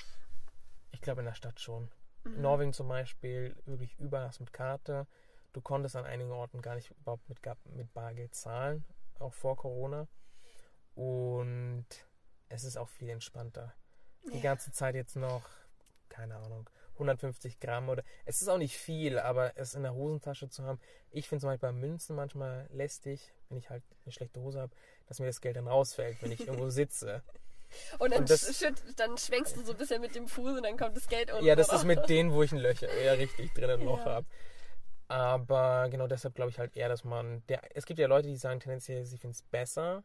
ich 0.92 1.02
glaube 1.02 1.22
in 1.22 1.26
der 1.26 1.34
Stadt 1.34 1.60
schon. 1.60 1.90
Mhm. 2.24 2.36
In 2.36 2.42
Norwegen 2.42 2.74
zum 2.74 2.88
Beispiel 2.90 3.56
wirklich 3.66 3.98
überall 4.00 4.32
mit 4.40 4.52
Karte. 4.52 5.08
Du 5.54 5.62
konntest 5.62 5.96
an 5.96 6.06
einigen 6.06 6.32
Orten 6.32 6.62
gar 6.62 6.76
nicht 6.76 6.92
überhaupt 6.92 7.28
mit, 7.30 7.40
mit 7.66 7.94
Bargeld 7.94 8.36
zahlen, 8.36 8.86
auch 9.20 9.34
vor 9.34 9.56
Corona. 9.58 10.08
Und 10.96 11.86
es 12.50 12.64
ist 12.64 12.78
auch 12.78 12.90
viel 12.90 13.10
entspannter. 13.10 13.74
Die 14.32 14.38
Ja. 14.38 14.44
ganze 14.44 14.72
Zeit 14.72 14.96
jetzt 14.96 15.16
noch, 15.16 15.44
keine 16.10 16.36
Ahnung, 16.36 16.70
150 16.98 17.60
Gramm 17.60 17.88
oder. 17.90 18.04
Es 18.26 18.42
ist 18.42 18.50
auch 18.50 18.58
nicht 18.58 18.78
viel, 18.78 19.18
aber 19.20 19.54
es 19.58 19.74
in 19.76 19.84
der 19.84 19.94
Hosentasche 19.94 20.50
zu 20.50 20.64
haben. 20.64 20.80
Ich 21.12 21.30
finde 21.30 21.42
zum 21.42 21.50
Beispiel 21.50 21.70
bei 21.70 21.74
Münzen 21.74 22.16
manchmal 22.16 22.68
lästig, 22.74 23.34
wenn 23.48 23.58
ich 23.58 23.70
halt 23.70 23.84
eine 24.04 24.12
schlechte 24.12 24.42
Hose 24.42 24.60
habe, 24.60 24.76
dass 25.08 25.20
mir 25.20 25.28
das 25.28 25.40
Geld 25.40 25.56
dann 25.56 25.68
rausfällt, 25.68 26.22
wenn 26.22 26.32
ich 26.32 26.42
irgendwo 26.42 26.70
sitze. 26.70 27.24
Und 28.00 28.12
dann, 28.12 28.22
Und 28.22 28.30
das- 28.30 28.64
dann 28.98 29.18
schwenkst 29.18 29.56
du 29.56 29.62
so 29.64 29.72
ein 29.74 29.78
bisschen 29.78 30.02
mit 30.02 30.16
dem 30.16 30.28
Fuß 30.28 30.58
und 30.58 30.64
dann 30.64 30.76
kommt 30.76 30.98
das 30.98 31.08
Geld 31.08 31.32
unten. 31.32 31.46
Ja, 31.46 31.56
das 31.56 31.72
ist 31.72 31.86
mit 31.86 32.10
denen, 32.10 32.34
wo 32.34 32.42
ich 32.44 32.52
ein 32.52 32.58
Löcher 32.58 32.90
eher 32.90 33.18
richtig 33.18 33.54
drin 33.54 33.70
ein 33.70 33.82
Loch 33.86 34.00
Ja. 34.06 34.06
habe. 34.06 34.28
Aber 35.10 35.90
genau 35.90 36.08
deshalb 36.08 36.36
glaube 36.36 36.52
ich 36.52 36.60
halt 36.60 36.78
eher, 36.78 36.88
dass 36.88 37.04
man. 37.04 37.44
Der, 37.48 37.62
es 37.76 37.86
gibt 37.86 38.00
ja 38.00 38.08
Leute, 38.08 38.28
die 38.28 38.38
sagen 38.38 38.60
tendenziell, 38.60 39.04
sie 39.06 39.18
finden 39.18 39.34
es 39.34 39.42
besser, 39.42 40.04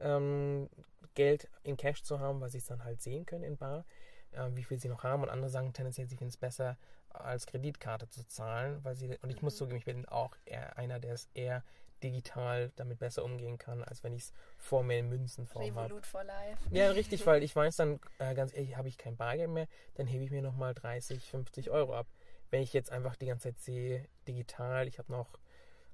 ähm, 0.00 0.68
Geld 1.14 1.48
in 1.62 1.76
Cash 1.76 2.02
zu 2.02 2.18
haben, 2.18 2.40
weil 2.40 2.48
sie 2.48 2.58
es 2.58 2.64
dann 2.66 2.82
halt 2.82 3.02
sehen 3.02 3.26
können 3.26 3.44
in 3.44 3.58
Bar, 3.58 3.84
äh, 4.32 4.48
wie 4.54 4.64
viel 4.64 4.80
sie 4.80 4.88
noch 4.88 5.04
haben. 5.04 5.22
Und 5.22 5.28
andere 5.28 5.50
sagen 5.50 5.72
tendenziell, 5.74 6.06
sie 6.08 6.16
finden 6.16 6.30
es 6.30 6.38
besser, 6.38 6.78
als 7.10 7.44
Kreditkarte 7.46 8.08
zu 8.08 8.26
zahlen, 8.26 8.82
weil 8.82 8.94
sie. 8.96 9.16
Und 9.20 9.28
ich 9.28 9.42
muss 9.42 9.54
Mhm. 9.54 9.58
zugeben, 9.58 9.76
ich 9.76 9.84
bin 9.84 10.08
auch 10.08 10.34
eher 10.46 10.78
einer, 10.78 10.98
der 10.98 11.12
es 11.12 11.28
eher 11.34 11.62
digital 12.02 12.72
damit 12.76 12.98
besser 12.98 13.22
umgehen 13.22 13.58
kann, 13.58 13.84
als 13.84 14.02
wenn 14.02 14.14
ich 14.14 14.22
es 14.22 14.32
vor 14.56 14.82
mir 14.82 14.98
in 14.98 15.10
Münzenform 15.10 15.62
habe. 15.76 15.84
Revolut 15.84 16.06
for 16.06 16.24
life. 16.24 16.58
Ja, 16.70 16.90
richtig, 16.90 17.24
weil 17.26 17.42
ich 17.42 17.54
weiß 17.54 17.76
dann, 17.76 18.00
äh, 18.18 18.34
ganz 18.34 18.52
ehrlich, 18.54 18.76
habe 18.76 18.88
ich 18.88 18.96
kein 18.98 19.16
Bargeld 19.16 19.50
mehr, 19.50 19.68
dann 19.94 20.06
hebe 20.06 20.24
ich 20.24 20.30
mir 20.30 20.42
nochmal 20.42 20.72
30, 20.74 21.22
50 21.30 21.70
Euro 21.70 21.94
ab. 21.94 22.06
Wenn 22.52 22.62
ich 22.62 22.74
jetzt 22.74 22.92
einfach 22.92 23.16
die 23.16 23.26
ganze 23.26 23.48
Zeit 23.48 23.58
sehe, 23.60 24.06
digital, 24.28 24.86
ich 24.86 24.98
habe 24.98 25.10
noch 25.10 25.38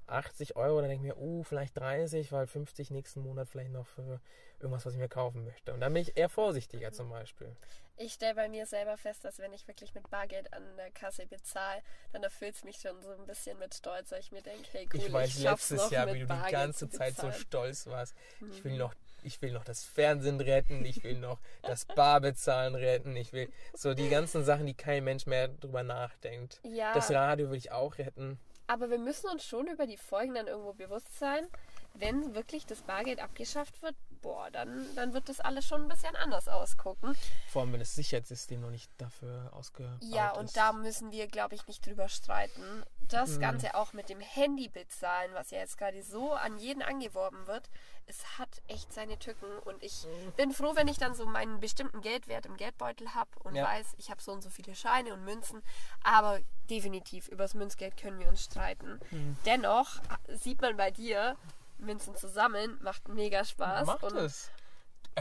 80 0.08 0.56
Euro, 0.56 0.80
dann 0.80 0.90
denke 0.90 1.06
ich 1.06 1.14
mir, 1.14 1.20
uh, 1.22 1.44
vielleicht 1.44 1.76
30, 1.78 2.32
weil 2.32 2.48
50 2.48 2.90
nächsten 2.90 3.20
Monat 3.20 3.48
vielleicht 3.48 3.70
noch 3.70 3.86
für 3.86 4.20
irgendwas, 4.58 4.84
was 4.84 4.94
ich 4.94 4.98
mir 4.98 5.08
kaufen 5.08 5.44
möchte. 5.44 5.72
Und 5.72 5.80
dann 5.80 5.92
bin 5.92 6.02
ich 6.02 6.16
eher 6.16 6.28
vorsichtiger 6.28 6.90
zum 6.92 7.10
Beispiel. 7.10 7.54
Ich 7.96 8.14
stelle 8.14 8.34
bei 8.34 8.48
mir 8.48 8.66
selber 8.66 8.96
fest, 8.96 9.24
dass 9.24 9.38
wenn 9.38 9.52
ich 9.52 9.68
wirklich 9.68 9.94
mit 9.94 10.10
Bargeld 10.10 10.52
an 10.52 10.76
der 10.76 10.90
Kasse 10.90 11.26
bezahle, 11.26 11.80
dann 12.12 12.24
erfüllt 12.24 12.56
es 12.56 12.64
mich 12.64 12.78
schon 12.78 13.00
so 13.02 13.10
ein 13.10 13.26
bisschen 13.26 13.56
mit 13.60 13.74
Stolz, 13.74 14.10
weil 14.10 14.20
ich 14.20 14.32
mir 14.32 14.42
denke, 14.42 14.66
hey 14.72 14.88
cool, 14.92 15.00
ich 15.00 15.12
weiß 15.12 15.30
schaff's 15.30 15.70
letztes 15.70 15.78
noch 15.78 15.90
Jahr, 15.92 16.06
mit 16.06 16.14
wie 16.16 16.20
du 16.20 16.26
die 16.26 16.50
ganze 16.50 16.88
Zeit 16.88 17.16
so 17.16 17.30
stolz 17.30 17.86
warst. 17.86 18.16
Ich 18.50 18.64
will 18.64 18.72
Mhm. 18.72 18.78
noch, 18.78 18.94
ich 19.28 19.40
will 19.42 19.52
noch 19.52 19.64
das 19.64 19.84
Fernsehen 19.84 20.40
retten, 20.40 20.84
ich 20.84 21.04
will 21.04 21.18
noch 21.18 21.38
das 21.62 21.84
Barbezahlen 21.84 22.74
retten, 22.74 23.14
ich 23.14 23.32
will 23.32 23.48
so 23.74 23.94
die 23.94 24.08
ganzen 24.08 24.42
Sachen, 24.44 24.66
die 24.66 24.74
kein 24.74 25.04
Mensch 25.04 25.26
mehr 25.26 25.48
drüber 25.48 25.82
nachdenkt. 25.82 26.60
Ja, 26.64 26.92
Das 26.94 27.10
Radio 27.12 27.50
will 27.50 27.58
ich 27.58 27.70
auch 27.70 27.98
retten. 27.98 28.38
aber 28.66 28.90
wir 28.90 28.98
müssen 28.98 29.30
uns 29.30 29.44
schon 29.44 29.66
über 29.68 29.86
die 29.86 29.96
Folgen 29.96 30.34
dann 30.34 30.46
irgendwo 30.46 30.72
bewusst 30.72 31.18
sein. 31.18 31.46
Wenn 31.94 32.34
wirklich 32.34 32.66
das 32.66 32.82
Bargeld 32.82 33.18
abgeschafft 33.20 33.82
wird, 33.82 33.94
boah, 34.20 34.50
dann, 34.50 34.94
dann 34.94 35.12
wird 35.14 35.28
das 35.28 35.40
alles 35.40 35.64
schon 35.66 35.82
ein 35.82 35.88
bisschen 35.88 36.14
anders 36.16 36.48
ausgucken. 36.48 37.16
Vor 37.48 37.62
allem, 37.62 37.72
wenn 37.72 37.80
das 37.80 37.94
Sicherheitssystem 37.94 38.60
noch 38.60 38.70
nicht 38.70 38.90
dafür 38.98 39.50
ausgebaut 39.52 39.98
Ja, 40.02 40.30
ist. 40.30 40.38
und 40.38 40.56
da 40.56 40.72
müssen 40.72 41.10
wir, 41.12 41.26
glaube 41.26 41.54
ich, 41.54 41.66
nicht 41.66 41.84
drüber 41.86 42.08
streiten. 42.08 42.84
Das 43.08 43.36
Mhm. 43.36 43.40
Ganze 43.40 43.74
auch 43.74 43.92
mit 43.92 44.08
dem 44.08 44.20
Handy 44.20 44.68
bezahlen, 44.68 45.30
was 45.32 45.50
ja 45.50 45.58
jetzt 45.58 45.78
gerade 45.78 46.02
so 46.02 46.32
an 46.34 46.58
jeden 46.58 46.82
angeworben 46.82 47.46
wird, 47.46 47.70
es 48.06 48.38
hat 48.38 48.48
echt 48.68 48.92
seine 48.92 49.18
Tücken. 49.18 49.58
Und 49.60 49.82
ich 49.82 50.04
Mhm. 50.06 50.32
bin 50.32 50.52
froh, 50.52 50.72
wenn 50.74 50.88
ich 50.88 50.98
dann 50.98 51.14
so 51.14 51.24
meinen 51.26 51.60
bestimmten 51.60 52.00
Geldwert 52.00 52.46
im 52.46 52.56
Geldbeutel 52.56 53.14
habe 53.14 53.30
und 53.44 53.54
Ja. 53.54 53.64
weiß, 53.64 53.94
ich 53.98 54.10
habe 54.10 54.20
so 54.22 54.32
und 54.32 54.42
so 54.42 54.50
viele 54.50 54.74
Scheine 54.74 55.14
und 55.14 55.24
Münzen. 55.24 55.62
Aber 56.02 56.38
definitiv, 56.68 57.28
übers 57.28 57.54
Münzgeld 57.54 57.96
können 57.96 58.18
wir 58.20 58.28
uns 58.28 58.44
streiten. 58.44 59.00
Mhm. 59.10 59.36
Dennoch 59.46 60.00
sieht 60.28 60.60
man 60.60 60.76
bei 60.76 60.90
dir, 60.90 61.36
Münzen 61.78 62.14
zu 62.16 62.28
sammeln, 62.28 62.78
macht 62.82 63.08
mega 63.08 63.44
Spaß. 63.44 63.86
Macht 63.86 64.02
und 64.04 64.16
es. 64.16 64.50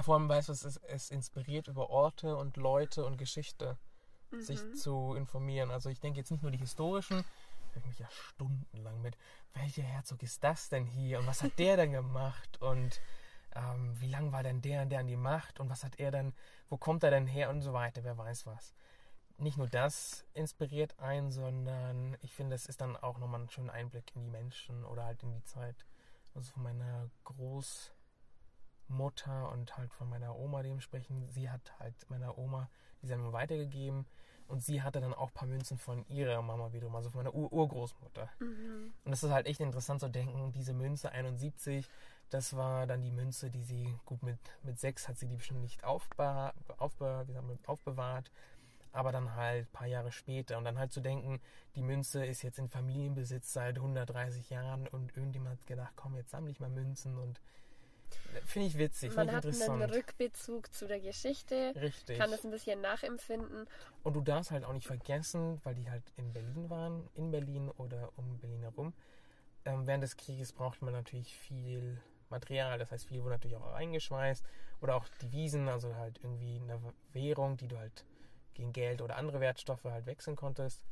Vor 0.01 0.15
allem 0.15 0.29
weißt 0.29 0.49
du, 0.49 0.53
es, 0.53 0.63
ist- 0.63 0.81
es 0.87 1.09
inspiriert 1.09 1.67
über 1.67 1.89
Orte 1.89 2.35
und 2.35 2.57
Leute 2.57 3.03
und 3.05 3.17
Geschichte, 3.17 3.77
sich 4.39 4.61
Mhm. 4.63 4.75
zu 4.75 5.13
informieren. 5.15 5.71
Also 5.71 5.89
ich 5.89 5.99
denke 5.99 6.19
jetzt 6.19 6.29
nicht 6.31 6.43
nur 6.43 6.51
die 6.51 6.57
historischen, 6.59 7.23
ich 7.75 7.85
mich 7.85 7.99
ja 7.99 8.09
stundenlang 8.09 9.01
mit, 9.01 9.17
welcher 9.53 9.83
Herzog 9.83 10.21
ist 10.23 10.43
das 10.43 10.69
denn 10.69 10.85
hier 10.85 11.19
und 11.19 11.27
was 11.27 11.43
hat 11.43 11.57
der 11.59 11.77
denn 11.77 11.91
gemacht 11.91 12.59
und 12.61 12.99
ähm, 13.55 13.99
wie 13.99 14.09
lang 14.09 14.31
war 14.31 14.41
denn 14.43 14.61
der 14.61 14.81
und 14.83 14.89
der 14.89 14.99
an 14.99 15.07
die 15.07 15.15
Macht 15.15 15.59
und 15.59 15.69
was 15.69 15.83
hat 15.83 15.99
er 15.99 16.09
dann, 16.11 16.33
wo 16.69 16.77
kommt 16.77 17.03
er 17.03 17.11
denn 17.11 17.27
her 17.27 17.49
und 17.51 17.61
so 17.61 17.73
weiter, 17.73 18.03
wer 18.03 18.17
weiß 18.17 18.45
was. 18.47 18.73
Nicht 19.37 19.57
nur 19.57 19.67
das 19.67 20.25
inspiriert 20.33 20.99
einen, 20.99 21.31
sondern 21.31 22.17
ich 22.21 22.33
finde, 22.33 22.55
es 22.55 22.65
ist 22.65 22.81
dann 22.81 22.97
auch 22.97 23.19
nochmal 23.19 23.41
ein 23.41 23.49
schöner 23.49 23.73
Einblick 23.73 24.15
in 24.15 24.23
die 24.23 24.29
Menschen 24.31 24.83
oder 24.83 25.05
halt 25.05 25.21
in 25.23 25.31
die 25.31 25.43
Zeit. 25.43 25.85
Also 26.37 26.53
von 26.53 26.63
meiner 26.63 27.09
Großmutter 27.23 29.51
und 29.51 29.75
halt 29.75 29.91
von 29.91 30.07
meiner 30.07 30.37
Oma 30.37 30.61
dementsprechend. 30.61 31.31
Sie 31.31 31.49
hat 31.49 31.73
halt 31.79 31.95
meiner 32.09 32.37
Oma 32.37 32.69
die 33.01 33.07
Sendung 33.07 33.33
weitergegeben 33.33 34.05
und 34.47 34.63
sie 34.63 34.83
hatte 34.83 35.01
dann 35.01 35.15
auch 35.15 35.29
ein 35.29 35.33
paar 35.33 35.47
Münzen 35.47 35.79
von 35.79 36.07
ihrer 36.07 36.43
Mama 36.43 36.71
wiederum, 36.73 36.95
also 36.95 37.09
von 37.09 37.23
meiner 37.23 37.33
Ur 37.33 37.51
Urgroßmutter. 37.51 38.29
Mhm. 38.39 38.93
Und 39.03 39.11
das 39.11 39.23
ist 39.23 39.31
halt 39.31 39.47
echt 39.47 39.59
interessant 39.59 39.99
zu 39.99 40.09
denken, 40.09 40.51
diese 40.51 40.73
Münze 40.73 41.11
71, 41.11 41.89
das 42.29 42.55
war 42.55 42.85
dann 42.85 43.01
die 43.01 43.11
Münze, 43.11 43.49
die 43.49 43.63
sie, 43.63 43.97
gut, 44.05 44.21
mit, 44.21 44.37
mit 44.61 44.79
sechs 44.79 45.07
hat 45.07 45.17
sie 45.17 45.27
die 45.27 45.35
bestimmt 45.35 45.61
nicht 45.61 45.83
aufbe 45.83 46.53
aufbe 46.77 47.25
aufbewahrt, 47.65 48.29
aber 48.91 49.11
dann 49.11 49.35
halt 49.35 49.67
ein 49.67 49.71
paar 49.71 49.87
Jahre 49.87 50.11
später. 50.11 50.57
Und 50.57 50.65
dann 50.65 50.77
halt 50.77 50.91
zu 50.91 51.01
denken, 51.01 51.39
die 51.75 51.81
Münze 51.81 52.25
ist 52.25 52.41
jetzt 52.41 52.59
in 52.59 52.69
Familienbesitz 52.69 53.53
seit 53.53 53.77
130 53.77 54.49
Jahren 54.49 54.87
und 54.87 55.15
irgendjemand 55.15 55.59
hat 55.59 55.67
gedacht, 55.67 55.93
komm, 55.95 56.15
jetzt 56.15 56.31
sammle 56.31 56.51
ich 56.51 56.59
mal 56.59 56.69
Münzen 56.69 57.17
und 57.17 57.39
finde 58.45 58.67
ich 58.67 58.77
witzig, 58.77 59.15
Man 59.15 59.29
finde 59.29 59.49
ich 59.49 59.61
hat 59.61 59.69
einen. 59.69 59.89
Rückbezug 59.91 60.73
zu 60.73 60.87
der 60.87 60.99
Geschichte, 60.99 61.73
Richtig. 61.75 62.17
kann 62.17 62.31
das 62.31 62.43
ein 62.43 62.51
bisschen 62.51 62.81
nachempfinden. 62.81 63.67
Und 64.03 64.13
du 64.15 64.21
darfst 64.21 64.51
halt 64.51 64.63
auch 64.63 64.73
nicht 64.73 64.87
vergessen, 64.87 65.59
weil 65.63 65.75
die 65.75 65.89
halt 65.89 66.03
in 66.15 66.31
Berlin 66.33 66.69
waren, 66.69 67.09
in 67.15 67.31
Berlin 67.31 67.69
oder 67.77 68.11
um 68.15 68.37
Berlin 68.39 68.61
herum. 68.61 68.93
Ähm, 69.65 69.85
während 69.85 70.03
des 70.03 70.15
Krieges 70.15 70.53
braucht 70.53 70.81
man 70.81 70.93
natürlich 70.93 71.37
viel 71.37 71.99
Material. 72.29 72.79
Das 72.79 72.91
heißt, 72.91 73.07
viel 73.07 73.21
wurde 73.21 73.35
natürlich 73.35 73.57
auch 73.57 73.73
eingeschweißt. 73.73 74.43
Oder 74.81 74.95
auch 74.95 75.07
Devisen, 75.21 75.67
also 75.69 75.95
halt 75.95 76.19
irgendwie 76.23 76.61
eine 76.61 76.79
Währung, 77.13 77.57
die 77.57 77.67
du 77.67 77.77
halt 77.77 78.05
gegen 78.57 78.73
Geld 78.73 79.01
oder 79.01 79.15
andere 79.15 79.39
Wertstoffe 79.39 79.83
halt 79.85 80.05
wechseln 80.05 80.35
konntest. 80.35 80.83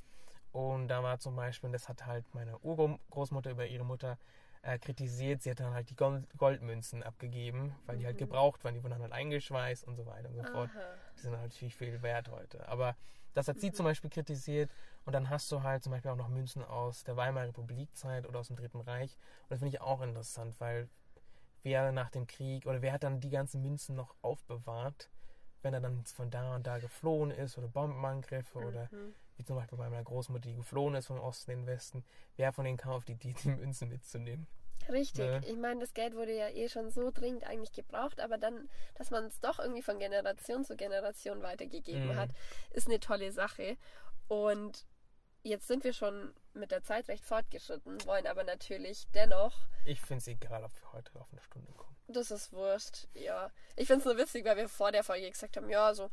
Und 0.52 0.88
da 0.88 1.04
war 1.04 1.20
zum 1.20 1.36
Beispiel, 1.36 1.68
und 1.68 1.74
das 1.74 1.90
hat 1.90 2.06
halt 2.06 2.24
meine 2.34 2.58
Urgroßmutter 2.60 3.52
über 3.52 3.66
ihre 3.66 3.84
Mutter 3.84 4.18
äh, 4.62 4.80
kritisiert, 4.80 5.42
sie 5.42 5.52
hat 5.52 5.60
dann 5.60 5.74
halt 5.74 5.90
die 5.90 5.96
Gold 5.96 6.26
Goldmünzen 6.38 7.04
abgegeben, 7.04 7.76
weil 7.86 7.98
die 7.98 8.06
halt 8.06 8.16
Mhm. 8.16 8.20
gebraucht 8.20 8.64
waren, 8.64 8.74
die 8.74 8.82
wurden 8.82 8.94
dann 8.94 9.02
halt 9.02 9.12
eingeschweißt 9.12 9.84
und 9.86 9.96
so 9.96 10.06
weiter 10.06 10.30
und 10.30 10.36
so 10.36 10.44
fort. 10.44 10.70
Aha. 10.74 10.82
Die 11.18 11.22
sind 11.22 11.38
halt 11.38 11.54
viel, 11.54 11.70
viel 11.70 12.02
wert 12.02 12.30
heute. 12.30 12.68
Aber 12.70 12.96
das 13.34 13.48
hat 13.48 13.60
sie 13.60 13.70
Mhm. 13.70 13.74
zum 13.74 13.84
Beispiel 13.86 14.10
kritisiert. 14.10 14.72
Und 15.06 15.14
dann 15.14 15.30
hast 15.30 15.52
du 15.52 15.62
halt 15.62 15.84
zum 15.84 15.92
Beispiel 15.92 16.12
auch 16.12 16.16
noch 16.16 16.30
Münzen 16.30 16.64
aus 16.64 17.04
der 17.04 17.18
Weimarer 17.18 17.48
Republikzeit 17.50 18.26
oder 18.28 18.40
aus 18.40 18.48
dem 18.48 18.56
Dritten 18.56 18.80
Reich. 18.82 19.18
Und 19.44 19.52
das 19.52 19.60
finde 19.60 19.76
ich 19.76 19.82
auch 19.82 20.02
interessant, 20.02 20.56
weil 20.60 20.90
wer 21.64 21.92
nach 21.92 22.10
dem 22.10 22.28
Krieg 22.28 22.66
oder 22.66 22.82
wer 22.82 22.94
hat 22.94 23.04
dann 23.04 23.20
die 23.20 23.30
ganzen 23.30 23.62
Münzen 23.62 23.96
noch 23.96 24.16
aufbewahrt, 24.22 25.10
wenn 25.66 25.74
er 25.74 25.82
dann 25.82 26.06
von 26.06 26.30
da 26.30 26.56
und 26.56 26.66
da 26.68 26.78
geflohen 26.78 27.32
ist 27.32 27.58
oder 27.58 27.68
Bombenangriffe 27.68 28.60
oder 28.60 28.88
Mhm. 28.92 29.14
wie 29.38 29.44
zum 29.44 29.56
Beispiel 29.58 29.78
bei 29.80 29.90
meiner 29.90 30.04
Großmutter, 30.04 30.48
die 30.48 30.56
geflohen 30.56 30.94
ist 30.96 31.08
vom 31.08 31.20
Osten 31.20 31.52
in 31.52 31.60
den 31.62 31.68
Westen. 31.68 32.06
Wer 32.38 32.54
von 32.54 32.64
denen 32.66 32.78
kam 32.78 32.92
auf 32.94 33.04
die 33.04 33.14
Idee, 33.14 33.34
die 33.44 33.50
Münzen 33.50 33.90
mitzunehmen? 33.90 34.46
Richtig. 34.88 35.26
Ne? 35.26 35.42
Ich 35.48 35.58
meine, 35.58 35.80
das 35.80 35.96
Geld 35.96 36.16
wurde 36.16 36.36
ja 36.38 36.48
eh 36.50 36.70
schon 36.70 36.92
so 36.92 37.10
dringend 37.10 37.46
eigentlich 37.46 37.72
gebraucht, 37.72 38.20
aber 38.22 38.38
dann, 38.38 38.70
dass 38.94 39.10
man 39.10 39.26
es 39.26 39.40
doch 39.40 39.58
irgendwie 39.58 39.82
von 39.82 39.98
Generation 39.98 40.64
zu 40.64 40.76
Generation 40.78 41.42
weitergegeben 41.42 42.10
Mhm. 42.10 42.16
hat, 42.16 42.30
ist 42.72 42.88
eine 42.88 43.00
tolle 43.00 43.32
Sache. 43.32 43.78
Und 44.28 44.86
jetzt 45.42 45.68
sind 45.68 45.84
wir 45.84 45.94
schon 45.94 46.32
mit 46.56 46.72
der 46.72 46.84
Zeit 46.84 47.08
recht 47.08 47.24
fortgeschritten, 47.24 48.06
wollen 48.06 48.28
aber 48.28 48.44
natürlich 48.44 49.08
dennoch, 49.14 49.54
Ich 49.86 50.02
finde 50.02 50.18
es 50.22 50.28
egal, 50.28 50.64
ob 50.64 50.72
wir 50.82 50.94
heute 50.94 51.12
auf 51.20 51.28
eine 51.32 51.42
Stunde 51.42 51.72
kommen. 51.74 51.96
das 52.08 52.32
ist 52.32 52.52
wurscht, 52.54 53.08
ja. 53.14 53.52
Ich 53.76 53.88
finde 53.88 54.00
es 54.00 54.06
nur 54.06 54.18
witzig, 54.18 54.46
weil 54.46 54.58
wir 54.58 54.70
vor 54.70 54.92
der 54.92 55.04
Folge 55.04 55.30
gesagt 55.30 55.58
haben, 55.58 55.70
ja, 55.70 55.94
so, 55.94 56.10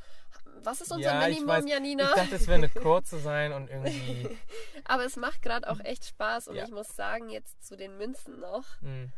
was 0.63 0.81
ist 0.81 0.91
unser 0.93 1.01
Ja, 1.13 1.21
ich 1.29 1.35
Minimum, 1.37 1.49
weiß. 1.49 1.69
Janina? 1.69 2.09
Ich 2.11 2.15
dachte, 2.23 2.35
es 2.37 2.47
wäre 2.47 2.57
eine 2.59 2.69
kurze 2.83 3.19
sein 3.21 3.53
und 3.53 3.69
irgendwie. 3.71 4.37
aber 4.85 5.05
es 5.05 5.17
macht 5.17 5.43
gerade 5.43 5.69
auch 5.71 5.81
echt 5.81 6.05
Spaß 6.05 6.49
und 6.49 6.57
Ja. 6.57 6.65
ich 6.65 6.71
muss 6.71 6.89
sagen, 6.97 7.29
jetzt 7.29 7.65
zu 7.65 7.77
den 7.77 7.97
Münzen 7.99 8.41
noch, 8.41 8.65
Mh. 8.83 9.09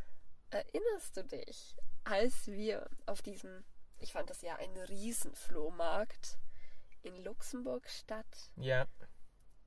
erinnerst 0.51 1.17
du 1.17 1.25
dich 1.25 1.75
als 2.05 2.47
wir 2.49 2.87
auf 3.07 3.23
diesem, 3.23 3.65
ich 3.99 4.13
fand 4.13 4.29
das 4.29 4.43
ja 4.43 4.57
ein 4.57 4.77
Riesenflohmarkt 4.77 6.39
in 7.03 7.17
Luxemburg 7.25 7.89
Stadt, 7.89 8.27
Ja, 8.57 8.87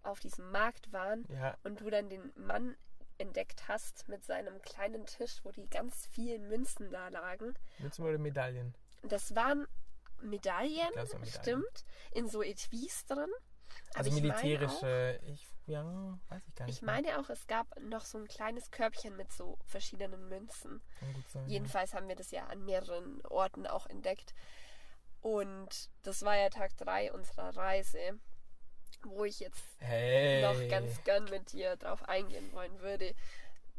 auf 0.04 0.20
diesem 0.20 0.52
Markt 0.52 0.92
waren 0.94 1.26
ja. 1.30 1.58
und 1.64 1.82
du 1.82 1.90
dann 1.90 2.10
den 2.10 2.32
Mann 2.36 2.76
entdeckt 3.18 3.68
hast 3.68 4.08
mit 4.08 4.24
seinem 4.24 4.62
kleinen 4.62 5.06
Tisch, 5.06 5.40
wo 5.44 5.52
die 5.52 5.68
ganz 5.70 6.06
vielen 6.08 6.48
Münzen 6.48 6.92
da 6.92 7.08
lagen. 7.10 7.54
Münzen 7.80 8.06
oder 8.06 8.18
Medaillen? 8.18 8.76
Das 9.04 9.36
waren 9.36 9.68
Medaillen, 10.22 10.90
es 10.96 11.14
waren 11.14 11.22
Medaillen. 11.22 11.28
stimmt, 11.42 11.86
in 12.12 12.28
so 12.28 12.42
Etuis 12.44 13.06
drin. 13.06 13.30
Aber 13.96 14.00
Also 14.00 14.10
ich 14.16 14.24
meine 14.24 14.36
auch- 14.38 14.44
militärische, 14.44 15.20
ich, 15.26 15.48
ja, 15.66 16.20
weiß 16.30 16.42
ich 16.48 16.56
gar 16.56 16.66
nicht. 16.66 16.76
Ich 16.76 16.82
mehr. 16.82 16.94
meine 16.96 17.20
auch, 17.20 17.30
es 17.30 17.48
gab 17.48 17.80
noch 17.82 18.06
so 18.06 18.18
ein 18.18 18.28
kleines 18.28 18.72
Körbchen 18.72 19.18
mit 19.18 19.32
so 19.32 19.58
verschiedenen 19.66 20.30
Münzen. 20.30 20.82
Sein. 21.28 21.48
Jedenfalls 21.50 21.94
haben 21.94 22.08
wir 22.08 22.16
das 22.16 22.32
ja 22.32 22.46
an 22.48 22.64
mehreren 22.66 23.22
Orten 23.26 23.68
auch 23.68 23.88
entdeckt. 23.88 24.34
Und 25.22 25.90
das 26.04 26.22
war 26.24 26.38
ja 26.38 26.50
Tag 26.50 26.78
3 26.78 27.12
unserer 27.14 27.56
Reise, 27.58 28.20
wo 29.04 29.26
ich 29.26 29.40
jetzt 29.40 29.64
Hey. 29.80 30.42
noch 30.42 30.70
ganz 30.70 31.04
gern 31.04 31.26
mit 31.26 31.52
dir 31.52 31.76
drauf 31.76 32.08
eingehen 32.08 32.52
wollen 32.54 32.80
würde, 32.82 33.14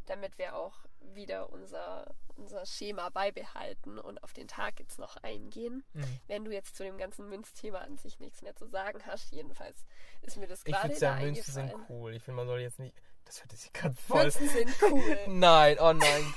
damit 0.06 0.38
wir 0.38 0.56
auch 0.56 0.74
wieder 1.14 1.50
unser, 1.50 2.14
unser 2.36 2.64
Schema 2.66 3.08
beibehalten 3.10 3.98
und 3.98 4.22
auf 4.22 4.32
den 4.32 4.48
Tag 4.48 4.78
jetzt 4.80 4.98
noch 4.98 5.16
eingehen. 5.18 5.84
Mhm. 5.92 6.20
Wenn 6.26 6.44
du 6.44 6.52
jetzt 6.52 6.76
zu 6.76 6.82
dem 6.82 6.98
ganzen 6.98 7.28
Münzthema 7.28 7.78
an 7.78 7.96
sich 7.98 8.18
nichts 8.20 8.42
mehr 8.42 8.54
zu 8.54 8.66
sagen 8.66 9.00
hast, 9.06 9.32
jedenfalls 9.32 9.84
ist 10.22 10.36
mir 10.36 10.46
das 10.46 10.60
Ich 10.64 10.72
gerade 10.72 10.88
finde 10.88 11.00
da 11.00 11.18
ja, 11.18 11.24
Münzen 11.24 11.52
sind 11.54 11.74
cool. 11.88 12.14
Ich 12.14 12.22
finde, 12.22 12.36
man 12.36 12.46
soll 12.46 12.60
jetzt 12.60 12.78
nicht. 12.78 12.94
Das 13.24 13.40
hört 13.42 13.52
sich 13.52 13.72
gerade 13.72 13.94
voll. 13.94 14.22
Münzen 14.22 14.48
sind 14.48 14.70
cool. 14.82 15.18
Nein, 15.28 15.76
oh 15.80 15.92
nein. 15.92 16.34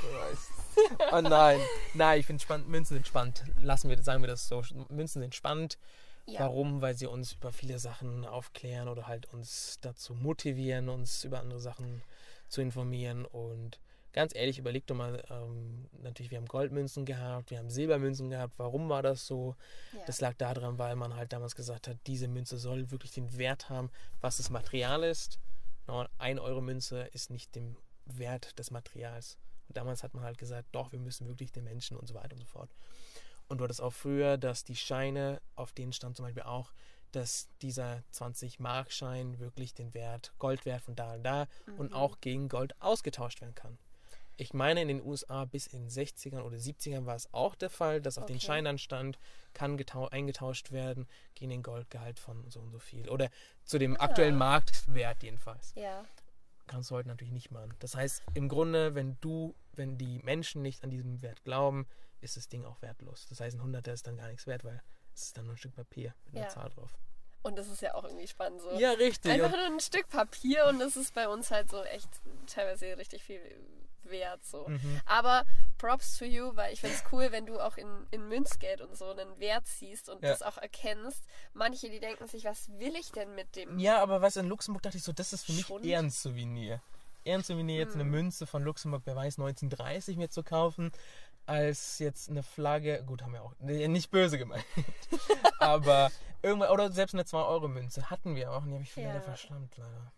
Oh 1.11 1.21
nein. 1.21 1.59
Nein, 1.93 2.19
ich 2.19 2.25
finde 2.25 2.43
spannend. 2.43 2.67
Münzen 2.67 2.95
sind 2.95 3.07
spannend. 3.07 3.43
Lassen 3.61 3.89
wir, 3.89 4.01
sagen 4.03 4.21
wir 4.21 4.27
das 4.27 4.47
so. 4.47 4.61
Münzen 4.89 5.21
sind 5.21 5.33
spannend. 5.33 5.77
Ja. 6.31 6.41
Warum? 6.41 6.81
Weil 6.81 6.95
sie 6.95 7.07
uns 7.07 7.33
über 7.33 7.51
viele 7.51 7.79
Sachen 7.79 8.25
aufklären 8.25 8.87
oder 8.87 9.07
halt 9.07 9.25
uns 9.33 9.77
dazu 9.81 10.13
motivieren, 10.13 10.89
uns 10.89 11.23
über 11.23 11.39
andere 11.39 11.59
Sachen 11.59 12.01
zu 12.47 12.61
informieren. 12.61 13.25
Und 13.25 13.79
ganz 14.13 14.33
ehrlich, 14.35 14.59
überleg 14.59 14.85
doch 14.87 14.95
mal, 14.95 15.23
ähm, 15.29 15.89
natürlich, 16.01 16.31
wir 16.31 16.37
haben 16.37 16.47
Goldmünzen 16.47 17.05
gehabt, 17.05 17.51
wir 17.51 17.57
haben 17.57 17.69
Silbermünzen 17.69 18.29
gehabt. 18.29 18.53
Warum 18.57 18.89
war 18.89 19.01
das 19.01 19.25
so? 19.25 19.55
Ja. 19.93 19.99
Das 20.05 20.21
lag 20.21 20.33
daran, 20.35 20.77
weil 20.77 20.95
man 20.95 21.15
halt 21.15 21.33
damals 21.33 21.55
gesagt 21.55 21.87
hat, 21.87 21.97
diese 22.07 22.27
Münze 22.27 22.57
soll 22.57 22.91
wirklich 22.91 23.11
den 23.11 23.37
Wert 23.37 23.69
haben, 23.69 23.89
was 24.21 24.37
das 24.37 24.49
Material 24.49 25.03
ist. 25.03 25.39
No, 25.87 26.05
ein 26.17 26.39
Euro 26.39 26.61
Münze 26.61 27.01
ist 27.13 27.29
nicht 27.29 27.55
dem 27.55 27.75
Wert 28.05 28.57
des 28.59 28.71
Materials. 28.71 29.37
Und 29.67 29.77
damals 29.77 30.03
hat 30.03 30.13
man 30.13 30.23
halt 30.23 30.37
gesagt, 30.37 30.67
doch, 30.73 30.91
wir 30.91 30.99
müssen 30.99 31.27
wirklich 31.27 31.51
den 31.51 31.63
Menschen 31.63 31.97
und 31.97 32.07
so 32.07 32.13
weiter 32.13 32.33
und 32.33 32.39
so 32.39 32.45
fort. 32.45 32.69
Und 33.51 33.57
du 33.57 33.65
hattest 33.65 33.81
auch 33.81 33.91
früher, 33.91 34.37
dass 34.37 34.63
die 34.63 34.77
Scheine, 34.77 35.41
auf 35.57 35.73
denen 35.73 35.91
stand 35.91 36.15
zum 36.15 36.23
Beispiel 36.25 36.43
auch, 36.43 36.71
dass 37.11 37.49
dieser 37.61 38.01
20-Mark-Schein 38.13 39.39
wirklich 39.39 39.73
den 39.73 39.93
Wert, 39.93 40.31
Goldwert 40.39 40.81
von 40.81 40.95
da 40.95 41.15
und 41.15 41.23
da 41.23 41.47
und 41.77 41.89
Mhm. 41.91 41.93
auch 41.93 42.21
gegen 42.21 42.47
Gold 42.47 42.81
ausgetauscht 42.81 43.41
werden 43.41 43.53
kann. 43.53 43.77
Ich 44.37 44.53
meine, 44.53 44.81
in 44.81 44.87
den 44.87 45.01
USA 45.03 45.43
bis 45.43 45.67
in 45.67 45.81
den 45.81 45.89
60ern 45.89 46.41
oder 46.43 46.57
70ern 46.59 47.05
war 47.05 47.15
es 47.17 47.31
auch 47.33 47.53
der 47.55 47.69
Fall, 47.69 48.01
dass 48.01 48.17
auf 48.17 48.25
den 48.25 48.37
Okay. 48.37 48.45
Schein 48.45 48.63
dann 48.63 48.77
stand, 48.77 49.19
kann 49.53 49.77
getau- 49.77 50.07
eingetauscht 50.07 50.71
werden 50.71 51.05
gegen 51.35 51.49
den 51.51 51.61
Goldgehalt 51.61 52.19
von 52.19 52.49
so 52.49 52.61
und 52.61 52.71
so 52.71 52.79
viel. 52.79 53.09
Oder 53.09 53.29
zu 53.65 53.77
dem 53.79 53.97
Ah. 53.99 54.05
aktuellen 54.05 54.37
Marktwert 54.37 55.21
jedenfalls. 55.23 55.73
Ja. 55.75 56.05
Kannst 56.67 56.89
du 56.89 56.95
heute 56.95 57.09
natürlich 57.09 57.33
nicht 57.33 57.51
machen. 57.51 57.73
Das 57.79 57.95
heißt, 57.95 58.23
im 58.33 58.47
Grunde, 58.47 58.95
wenn 58.95 59.17
du, 59.19 59.53
wenn 59.73 59.97
die 59.97 60.19
Menschen 60.19 60.61
nicht 60.61 60.85
an 60.85 60.89
diesem 60.89 61.21
Wert 61.21 61.43
glauben, 61.43 61.85
ist 62.21 62.37
das 62.37 62.47
Ding 62.47 62.65
auch 62.65 62.81
wertlos. 62.81 63.25
Das 63.29 63.39
heißt, 63.39 63.55
ein 63.57 63.61
Hunderter 63.63 63.93
ist 63.93 64.07
dann 64.07 64.17
gar 64.17 64.27
nichts 64.27 64.47
wert, 64.47 64.63
weil 64.63 64.81
es 65.13 65.23
ist 65.23 65.37
dann 65.37 65.45
nur 65.45 65.55
ein 65.55 65.57
Stück 65.57 65.75
Papier 65.75 66.13
mit 66.25 66.35
einer 66.35 66.45
Ja. 66.45 66.49
Zahl 66.49 66.69
drauf. 66.69 66.97
Und 67.43 67.57
das 67.57 67.67
ist 67.67 67.81
ja 67.81 67.95
auch 67.95 68.03
irgendwie 68.03 68.27
spannend 68.27 68.61
so. 68.61 68.71
Ja, 68.79 68.91
richtig. 68.91 69.31
Einfach 69.31 69.51
nur 69.51 69.65
ein 69.65 69.79
Stück 69.79 70.07
Papier 70.09 70.65
und 70.67 70.79
das 70.79 70.95
ist 70.95 71.13
bei 71.15 71.27
uns 71.27 71.49
halt 71.51 71.69
so 71.71 71.83
echt 71.83 72.09
teilweise 72.47 72.97
richtig 72.97 73.23
viel 73.23 73.41
wert 74.03 74.43
so. 74.45 74.67
mhm. 74.67 74.99
Aber 75.05 75.43
Props 75.77 76.17
to 76.17 76.25
you, 76.25 76.55
weil 76.55 76.73
ich 76.73 76.81
finde 76.81 76.95
es 76.95 77.03
cool, 77.11 77.31
wenn 77.31 77.45
du 77.45 77.59
auch 77.59 77.77
in, 77.77 77.87
in 78.11 78.27
Münzgeld 78.27 78.81
und 78.81 78.95
so 78.95 79.09
einen 79.11 79.39
Wert 79.39 79.65
siehst 79.67 80.09
und 80.09 80.21
Ja. 80.23 80.29
das 80.29 80.41
auch 80.43 80.57
erkennst. 80.57 81.23
Manche, 81.53 81.89
die 81.89 81.99
denken 81.99 82.27
sich, 82.27 82.43
was 82.45 82.69
will 82.79 82.95
ich 82.95 83.11
denn 83.11 83.33
mit 83.35 83.55
dem? 83.55 83.79
Ja, 83.79 84.01
aber 84.01 84.21
was 84.21 84.35
in 84.35 84.47
Luxemburg 84.47 84.83
dachte 84.83 84.97
ich 84.97 85.03
so, 85.03 85.11
das 85.13 85.33
ist 85.33 85.45
für 85.45 85.53
mich 85.53 85.65
Schund. 85.65 85.85
eher 85.85 85.99
ein 85.99 86.09
Souvenir. 86.11 86.81
Eher 87.23 87.35
ein 87.37 87.43
Souvenir, 87.43 87.77
jetzt 87.77 87.93
eine 87.93 88.03
Hm. 88.03 88.09
Münze 88.11 88.47
von 88.47 88.63
Luxemburg, 88.63 89.03
wer 89.05 89.15
weiß, 89.15 89.37
1930 89.37 90.17
mir 90.17 90.29
zu 90.29 90.41
kaufen, 90.43 90.91
als 91.45 91.99
jetzt 91.99 92.29
eine 92.29 92.43
Flagge. 92.43 93.03
Gut, 93.05 93.21
haben 93.21 93.33
wir 93.33 93.43
auch 93.43 93.53
nicht 93.59 94.11
böse 94.11 94.37
gemeint. 94.37 94.65
aber 95.59 96.09
irgendwann, 96.41 96.69
oder 96.69 96.91
selbst 96.91 97.13
eine 97.13 97.23
2-Euro-Münze 97.23 98.09
hatten 98.09 98.35
wir 98.35 98.51
auch 98.51 98.63
und 98.63 98.69
die 98.69 98.75
habe 98.75 98.83
ich 98.83 98.95
leider 98.95 99.15
ja. 99.15 99.21
verschlammt, 99.21 99.77
leider. 99.77 100.11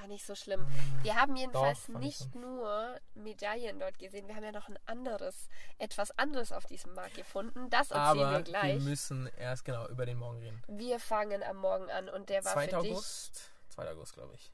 Ja, 0.00 0.06
nicht 0.06 0.24
so 0.24 0.34
schlimm. 0.34 0.64
Ah, 0.64 1.02
wir 1.02 1.14
haben 1.16 1.34
jedenfalls 1.34 1.86
Doch, 1.86 1.98
nicht 1.98 2.34
nur 2.34 3.00
Medaillen 3.14 3.80
dort 3.80 3.98
gesehen, 3.98 4.28
wir 4.28 4.36
haben 4.36 4.44
ja 4.44 4.52
noch 4.52 4.68
ein 4.68 4.78
anderes, 4.86 5.48
etwas 5.78 6.16
anderes 6.16 6.52
auf 6.52 6.66
diesem 6.66 6.94
Markt 6.94 7.16
gefunden. 7.16 7.68
Das 7.70 7.90
erzählen 7.90 8.26
Aber 8.26 8.32
wir 8.32 8.42
gleich. 8.42 8.78
Wir 8.78 8.88
müssen 8.88 9.26
erst 9.38 9.64
genau 9.64 9.88
über 9.88 10.06
den 10.06 10.18
Morgen 10.18 10.38
reden. 10.38 10.62
Wir 10.68 11.00
fangen 11.00 11.42
am 11.42 11.56
Morgen 11.56 11.90
an 11.90 12.08
und 12.08 12.28
der 12.28 12.44
war 12.44 12.52
2. 12.52 12.68
für 12.68 12.78
August, 12.78 13.34
dich. 13.34 13.74
2. 13.74 13.90
August, 13.90 14.14
glaube 14.14 14.34
ich. 14.34 14.52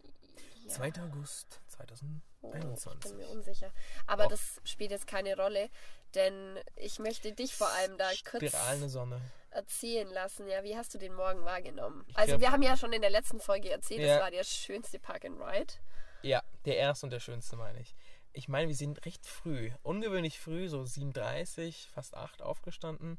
Ja. 0.65 0.71
2. 0.71 0.93
August 1.03 1.61
2000. 1.69 2.23
21. 2.53 3.11
Ich 3.11 3.17
bin 3.17 3.27
mir 3.27 3.33
unsicher. 3.33 3.73
Aber 4.07 4.27
oh. 4.27 4.29
das 4.29 4.61
spielt 4.65 4.91
jetzt 4.91 5.07
keine 5.07 5.37
Rolle, 5.37 5.69
denn 6.15 6.59
ich 6.77 6.99
möchte 6.99 7.33
dich 7.33 7.55
vor 7.55 7.69
allem 7.71 7.97
da 7.99 8.11
Spiralende 8.11 8.81
kurz 8.81 8.93
Sonne. 8.93 9.21
erzählen 9.51 10.09
lassen. 10.09 10.47
Ja, 10.47 10.63
wie 10.63 10.77
hast 10.77 10.95
du 10.95 10.99
den 10.99 11.15
Morgen 11.15 11.45
wahrgenommen? 11.45 12.05
Ich 12.09 12.19
also, 12.19 12.41
wir 12.41 12.53
haben 12.53 12.63
ja 12.63 12.77
schon 12.77 12.93
in 12.93 13.01
der 13.01 13.11
letzten 13.11 13.41
Folge 13.41 13.71
erzählt, 13.71 14.01
ja. 14.01 14.15
das 14.15 14.23
war 14.23 14.31
der 14.31 14.45
schönste 14.45 14.99
Park 14.99 15.25
and 15.25 15.41
Ride. 15.41 15.75
Ja, 16.23 16.43
der 16.65 16.77
erste 16.77 17.07
und 17.07 17.11
der 17.11 17.21
schönste, 17.21 17.57
meine 17.57 17.81
ich. 17.81 17.95
Ich 18.33 18.49
meine, 18.49 18.69
wir 18.69 18.75
sind 18.75 19.05
recht 19.05 19.27
früh, 19.27 19.71
ungewöhnlich 19.83 20.41
früh, 20.41 20.69
so 20.69 20.83
7:30, 20.83 21.89
fast 21.91 22.17
8 22.17 22.43
aufgestanden. 22.43 23.19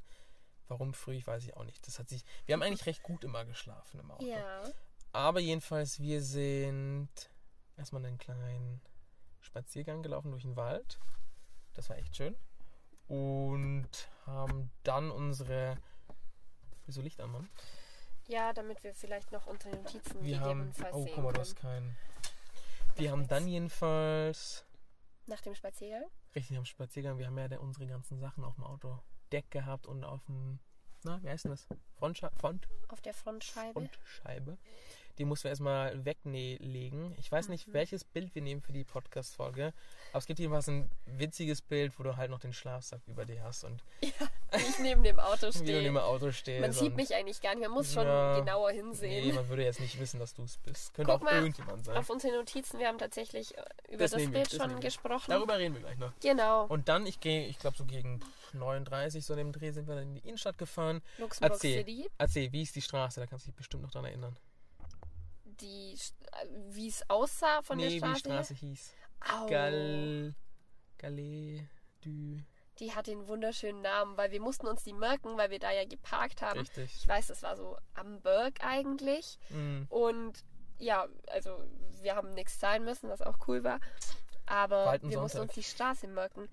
Warum 0.68 0.94
früh, 0.94 1.16
ich 1.16 1.28
weiß 1.28 1.44
ich 1.44 1.56
auch 1.56 1.64
nicht. 1.64 1.88
Das 1.88 2.00
hat 2.00 2.10
sich. 2.10 2.26
Wir 2.46 2.54
haben 2.54 2.64
eigentlich 2.64 2.86
recht 2.86 3.04
gut 3.04 3.24
immer 3.24 3.46
geschlafen 3.46 4.00
im 4.00 4.12
Auto. 4.12 4.26
Ja. 4.26 4.64
Aber 5.12 5.40
jedenfalls, 5.40 6.00
wir 6.00 6.22
sind 6.22 7.10
erstmal 7.78 8.06
einen 8.06 8.18
kleinen 8.18 8.82
Spaziergang 9.46 10.04
gelaufen 10.04 10.32
durch 10.32 10.44
den 10.44 10.56
Wald. 10.56 11.00
Das 11.74 11.90
war 11.90 11.98
echt 11.98 12.16
schön. 12.16 12.36
Und 13.08 13.90
haben 14.26 14.72
dann 14.84 15.12
unsere. 15.12 15.78
Wieso 16.86 17.02
Licht 17.02 17.22
an, 17.22 17.32
Mann? 17.32 17.50
Ja, 18.28 18.54
damit 18.54 18.84
wir 18.84 18.94
vielleicht 18.96 19.32
noch 19.32 19.46
unsere 19.48 19.76
Notizen 19.76 20.24
Wir 20.24 20.40
haben. 20.40 20.72
gegebenenfalls 20.72 20.96
Oh, 20.96 21.04
sehen 21.04 21.14
guck 21.16 21.24
mal, 21.24 21.30
du 21.32 21.34
können. 21.34 21.42
hast 21.42 21.56
keinen. 21.56 21.98
Wir 22.96 23.12
haben 23.12 23.28
dann 23.28 23.48
jedenfalls. 23.48 24.66
Nach 25.28 25.42
dem 25.42 25.56
Spaziergang? 25.56 26.06
Richtig 26.36 26.58
am 26.58 26.66
Spaziergang. 26.66 27.18
Wir 27.18 27.28
haben 27.28 27.38
ja 27.38 27.58
unsere 27.60 27.88
ganzen 27.88 28.20
Sachen 28.20 28.44
auf 28.44 28.56
dem 28.56 28.64
Autodeck 28.64 29.50
gehabt 29.52 29.86
und 29.88 30.04
auf 30.04 30.24
dem. 30.26 30.60
Na, 31.04 31.22
wie 31.22 31.30
heißt 31.30 31.46
denn 31.46 31.52
das? 31.52 31.68
Frontsche 31.98 32.32
Front 32.38 32.68
Auf 32.88 33.02
der 33.02 33.14
Frontscheibe? 33.14 33.74
Frontscheibe. 33.74 34.58
Die 35.18 35.26
mussten 35.26 35.46
wir 35.46 35.52
erstmal 35.52 36.04
weglegen. 36.04 37.16
Ich 37.20 37.32
weiß 37.32 37.48
nicht, 37.50 37.68
Mhm. 37.68 37.74
welches 37.74 38.04
Bild 38.04 38.36
wir 38.36 38.42
nehmen 38.42 38.62
für 38.62 38.74
die 38.74 38.84
Podcast-Folge. 38.84 39.74
Aber 40.12 40.18
es 40.20 40.26
gibt 40.26 40.40
jedenfalls 40.40 40.68
ein 40.68 40.90
witziges 41.06 41.62
Bild, 41.62 41.98
wo 41.98 42.04
du 42.04 42.18
halt 42.18 42.30
noch 42.32 42.40
den 42.40 42.54
Schlafsack 42.54 43.02
über 43.08 43.26
dir 43.26 43.42
hast 43.44 43.64
und 43.64 43.82
ich 44.02 44.80
neben 44.80 45.04
dem 45.04 45.20
Auto 45.20 45.48
wie 45.48 45.52
du 45.52 45.58
stehe. 45.60 45.82
neben 45.82 45.96
dem 45.96 45.98
Auto 45.98 46.32
stehst. 46.32 46.62
Man 46.62 46.72
sieht 46.74 46.96
mich 46.96 47.14
eigentlich 47.16 47.42
gar 47.42 47.56
nicht, 47.56 47.64
man 47.64 47.72
muss 47.72 47.94
schon 47.94 48.06
Ja. 48.06 48.40
genauer 48.40 48.72
Nee, 48.72 48.78
hinsehen. 48.78 49.36
man 49.36 49.48
würde 49.50 49.64
jetzt 49.64 49.80
nicht 49.80 50.00
wissen, 50.00 50.20
dass 50.20 50.34
du 50.34 50.44
es 50.44 50.58
bist. 50.58 50.94
Könnte 50.94 51.12
Guck 51.12 51.22
auch 51.22 51.26
mal, 51.26 51.36
irgendjemand 51.36 51.86
sein. 51.86 51.98
Auf 51.98 52.10
unsere 52.10 52.36
Notizen, 52.36 52.80
wir 52.80 52.88
haben 52.88 52.98
tatsächlich 52.98 53.58
äh, 53.58 53.62
über 53.90 54.00
Das 54.00 54.12
das, 54.12 54.30
Bild 54.30 54.52
das 54.54 54.56
schon 54.62 54.80
gesprochen. 54.80 55.32
Darüber 55.32 55.58
reden 55.58 55.76
wir 55.76 55.82
gleich 55.82 55.98
noch. 55.98 56.12
Genau, 56.22 56.66
Und 56.66 56.90
dann, 56.90 57.06
ich 57.06 57.20
gehe, 57.20 57.48
ich 57.48 57.58
glaube 57.60 57.78
so 57.78 57.86
gegen 57.86 58.20
39, 58.54 59.26
so 59.26 59.34
in 59.34 59.38
dem 59.38 59.52
Dreh, 59.52 59.72
sind 59.72 59.88
wir 59.88 59.96
dann 59.96 60.04
in 60.04 60.16
die 60.16 60.28
Innenstadt 60.28 60.58
gefahren. 60.58 61.02
Luxemburg 61.18 61.54
Erzähl. 61.54 61.80
City. 61.80 62.10
Erzähl, 62.18 62.52
wie 62.52 62.62
ist 62.64 62.76
die 62.76 62.82
Straße? 62.82 63.20
Da 63.20 63.28
kannst 63.28 63.46
du 63.46 63.52
dich 63.52 63.56
bestimmt 63.58 63.84
noch 63.84 63.92
dran 63.92 64.06
erinnern. 64.06 64.36
Die, 65.62 65.94
äh, 65.94 66.48
wie 66.70 66.88
es 66.88 67.10
aussah 67.10 67.62
von 67.62 67.78
nee, 67.78 67.84
der 67.84 67.92
wie 67.94 67.98
Straße. 68.20 68.24
die 68.24 68.30
Straße 68.30 68.54
hieß. 68.56 68.94
Au. 69.34 69.46
Gal. 69.48 70.36
Galet. 70.98 71.64
Du. 72.02 72.38
Die 72.80 72.94
hat 72.94 73.08
den 73.08 73.28
wunderschönen 73.28 73.82
Namen, 73.82 74.18
weil 74.18 74.32
wir 74.32 74.42
mussten 74.42 74.68
uns 74.68 74.84
die 74.84 74.94
merken, 74.94 75.38
weil 75.38 75.50
wir 75.50 75.60
da 75.60 75.72
ja 75.72 75.86
geparkt 75.86 76.42
haben. 76.42 76.60
Richtig. 76.60 76.94
Ich 76.98 77.08
weiß, 77.08 77.28
das 77.28 77.42
war 77.44 77.56
so 77.56 77.78
am 77.94 78.22
Berg 78.22 78.64
eigentlich. 78.64 79.40
Mhm. 79.50 79.86
Und 79.90 80.44
ja, 80.78 81.08
also 81.28 81.64
wir 82.02 82.16
haben 82.16 82.34
nichts 82.34 82.60
zahlen 82.60 82.84
müssen, 82.84 83.10
was 83.10 83.22
auch 83.22 83.38
cool 83.48 83.64
war. 83.64 83.80
Aber 84.46 84.86
halt 84.88 85.04
wir 85.04 85.20
mussten 85.20 85.38
Sonntag. 85.38 85.56
uns 85.58 85.66
die 85.68 85.72
Straße 85.72 86.08
merken. 86.08 86.50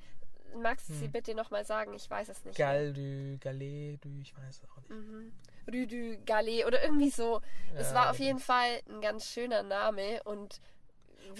Magst 0.56 0.88
du 0.88 0.92
sie 0.94 1.06
Hm. 1.06 1.12
bitte 1.12 1.34
nochmal 1.34 1.64
sagen? 1.64 1.92
Ich 1.94 2.08
weiß 2.08 2.28
es 2.28 2.44
nicht. 2.44 2.56
Gal 2.56 2.92
du, 2.92 3.38
Galet 3.40 4.04
du, 4.04 4.08
ich 4.20 4.36
weiß 4.36 4.58
es 4.62 4.70
auch 4.70 4.76
nicht. 4.76 4.90
Mhm. 4.90 5.32
Rue 5.70 5.86
du 5.86 6.18
Gallet 6.24 6.64
oder 6.66 6.82
irgendwie 6.82 7.10
so. 7.10 7.40
es 7.74 7.88
Ja, 7.90 7.94
war 7.94 8.10
auf 8.10 8.18
jeden 8.18 8.38
Fall 8.38 8.80
ein 8.88 9.00
ganz 9.00 9.26
schöner 9.26 9.62
Name 9.62 10.22
und 10.24 10.60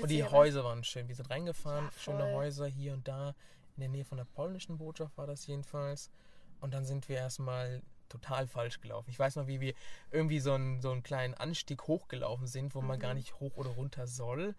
Und 0.00 0.10
die 0.10 0.24
Häuser 0.24 0.64
waren 0.64 0.84
schön. 0.84 1.08
Wir 1.08 1.14
sind 1.16 1.30
reingefahren, 1.30 1.86
Ja, 1.86 1.90
schöne. 1.98 2.32
Häuser 2.32 2.66
hier 2.66 2.92
und 2.92 3.06
da. 3.08 3.34
in 3.76 3.80
der 3.80 3.88
Nähe 3.88 4.04
von 4.04 4.18
der 4.18 4.24
polnischen 4.24 4.76
Botschaft 4.78 5.16
war 5.16 5.26
das 5.26 5.46
jedenfalls. 5.46 6.10
Und 6.60 6.72
dann 6.74 6.84
sind 6.84 7.08
wir 7.08 7.16
erstmal 7.16 7.82
total 8.08 8.46
falsch 8.46 8.80
gelaufen. 8.80 9.10
Ich 9.10 9.18
weiß 9.18 9.36
noch, 9.36 9.46
wie 9.46 9.60
wir 9.60 9.74
irgendwie 10.10 10.38
so 10.40 10.52
einen, 10.52 10.80
so 10.82 10.90
einen 10.92 11.02
kleinen 11.02 11.34
Anstieg 11.34 11.86
hochgelaufen 11.88 12.46
sind, 12.46 12.74
wo 12.74 12.82
man 12.82 12.98
gar 13.00 13.14
nicht 13.14 13.40
hoch 13.40 13.56
oder 13.56 13.70
runter 13.70 14.06
soll, 14.06 14.54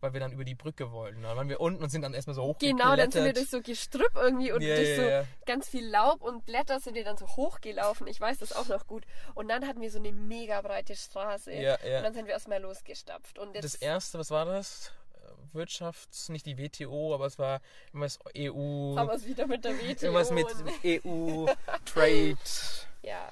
weil 0.00 0.12
wir 0.12 0.20
dann 0.20 0.32
über 0.32 0.44
die 0.44 0.54
Brücke 0.54 0.92
wollten. 0.92 1.22
Dann 1.22 1.36
waren 1.36 1.48
wir 1.48 1.60
unten 1.60 1.82
und 1.82 1.90
sind 1.90 2.02
dann 2.02 2.14
erstmal 2.14 2.34
so 2.34 2.42
hochgeklettert. 2.42 2.78
Genau, 2.78 2.96
dann 2.96 3.10
sind 3.10 3.24
wir 3.24 3.32
durch 3.32 3.50
so 3.50 3.60
Gestrüpp 3.60 4.14
irgendwie 4.14 4.52
und 4.52 4.62
Ja, 4.62 4.76
durch 4.76 4.96
so 4.96 5.02
ja. 5.02 5.24
ganz 5.46 5.68
viel 5.68 5.86
Laub 5.86 6.22
und 6.22 6.44
Blätter 6.46 6.80
sind 6.80 6.94
wir 6.94 7.04
dann 7.04 7.16
so 7.16 7.26
hochgelaufen. 7.26 8.06
Ich 8.06 8.20
weiß 8.20 8.38
das 8.38 8.52
auch 8.54 8.68
noch 8.68 8.86
gut. 8.86 9.04
Und 9.34 9.48
dann 9.48 9.66
hatten 9.66 9.80
wir 9.80 9.90
so 9.90 9.98
eine 9.98 10.12
mega 10.12 10.60
breite 10.62 10.94
Straße. 10.96 11.52
Ja. 11.52 11.74
Und 11.74 12.02
dann 12.04 12.14
sind 12.14 12.26
wir 12.26 12.34
erstmal 12.34 12.60
losgestapft. 12.60 13.38
Und 13.38 13.56
Das 13.56 13.74
erste, 13.74 14.18
was 14.18 14.30
war 14.30 14.44
das? 14.44 14.92
Wirtschafts, 15.52 16.28
nicht 16.28 16.46
die 16.46 16.58
WTO, 16.58 17.14
aber 17.14 17.26
es 17.26 17.38
war 17.38 17.60
irgendwas 17.88 18.18
EU. 18.36 18.94
haben 18.96 19.08
wir 19.08 19.14
es 19.14 19.26
wieder 19.26 19.46
mit 19.46 19.64
der 19.64 19.72
WTO. 19.78 20.06
Irgendwas 20.06 20.30
mit 20.30 20.46
EU, 21.04 21.46
Trade. 21.84 22.36
ja, 23.02 23.30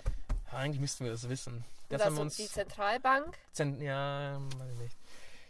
Eigentlich 0.50 0.80
müssten 0.80 1.04
wir 1.04 1.12
das 1.12 1.28
wissen. 1.28 1.64
Das 1.88 1.98
das 1.98 2.06
haben 2.06 2.16
wir 2.16 2.22
uns. 2.22 2.36
die 2.36 2.46
Zentralbank. 2.48 3.36
Zent 3.52 3.82
ja, 3.82 4.38
weiß 4.58 4.72
ich 4.72 4.78
nicht. 4.78 4.96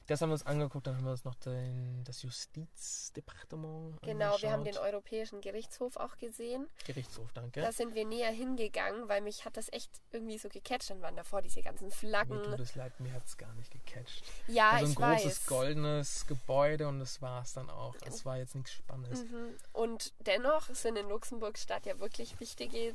Das 0.07 0.21
haben 0.21 0.29
wir 0.29 0.35
uns 0.35 0.45
angeguckt, 0.45 0.87
dann 0.87 0.97
haben 0.97 1.05
wir 1.05 1.13
uns 1.13 1.25
noch 1.25 1.35
den, 1.37 2.05
das 2.05 2.23
Justizdepartement 2.23 4.03
Genau, 4.03 4.37
wir 4.41 4.51
haben 4.51 4.65
den 4.65 4.77
angeschaut. 4.77 4.93
Europäischen 4.93 5.41
Gerichtshof 5.41 5.97
auch 5.97 6.17
gesehen. 6.19 6.69
Gerichtshof, 6.87 7.33
danke. 7.33 7.63
Da 7.63 7.73
sind 7.73 7.95
wir 7.95 8.05
näher 8.05 8.31
hingegangen, 8.31 9.09
weil 9.09 9.23
mich 9.23 9.45
hat 9.45 9.57
das 9.57 9.73
echt 9.73 9.91
irgendwie 10.13 10.37
so 10.37 10.49
gecatcht. 10.49 10.91
Dann 10.91 11.01
waren 11.01 11.17
davor 11.17 11.41
diese 11.41 11.63
ganzen 11.63 11.87
Mir 11.87 11.93
Flaggen. 11.93 12.43
tut 12.43 12.61
es 12.61 12.75
leid, 12.75 12.99
mir 13.01 13.13
hat 13.13 13.25
es 13.27 13.37
gar 13.39 13.53
nicht 13.55 13.71
gecatcht. 13.71 14.23
Ja, 14.47 14.71
also 14.73 14.85
ein 14.85 14.91
ich 14.91 14.97
großes 14.97 15.41
weiß. 15.41 15.47
goldenes 15.47 16.27
Gebäude 16.27 16.87
und 16.89 17.01
das 17.01 17.23
war 17.23 17.43
es 17.43 17.55
dann 17.55 17.71
auch. 17.71 17.95
Es 18.05 18.27
war 18.27 18.37
jetzt 18.37 18.55
nichts 18.55 18.73
Spannendes. 18.73 19.25
Mhm. 19.25 19.55
Und 19.73 20.13
dennoch 20.21 20.69
sind 20.75 20.97
in 20.97 21.09
Luxemburg-Stadt 21.09 21.87
ja 21.87 21.99
wirklich 21.99 22.39
wichtige 22.41 22.95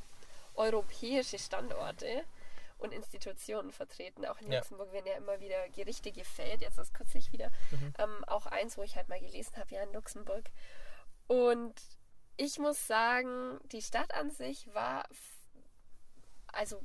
europäische 0.55 1.39
Standorte 1.39 2.23
und 2.79 2.91
Institutionen 2.93 3.71
vertreten. 3.71 4.25
Auch 4.25 4.39
in 4.41 4.51
Ja. 4.51 4.59
Luxemburg 4.59 4.91
werden 4.91 5.05
ja 5.05 5.13
immer 5.17 5.39
wieder 5.39 5.69
Gerichte 5.69 6.11
gefällt. 6.11 6.61
Jetzt 6.61 6.77
ist 6.79 6.93
kürzlich 6.93 7.31
wieder 7.31 7.51
Mhm. 7.71 7.93
ähm, 7.99 8.23
auch 8.25 8.45
eins, 8.47 8.77
wo 8.77 8.81
ich 8.83 8.95
halt 8.95 9.07
mal 9.09 9.19
gelesen 9.19 9.55
habe, 9.57 9.73
ja 9.75 9.83
in 9.83 9.93
Luxemburg. 9.93 10.49
Und 11.27 11.75
ich 12.37 12.57
muss 12.57 12.87
sagen, 12.87 13.59
die 13.65 13.81
Stadt 13.81 14.13
an 14.13 14.31
sich 14.31 14.73
war 14.73 15.05
also 16.47 16.81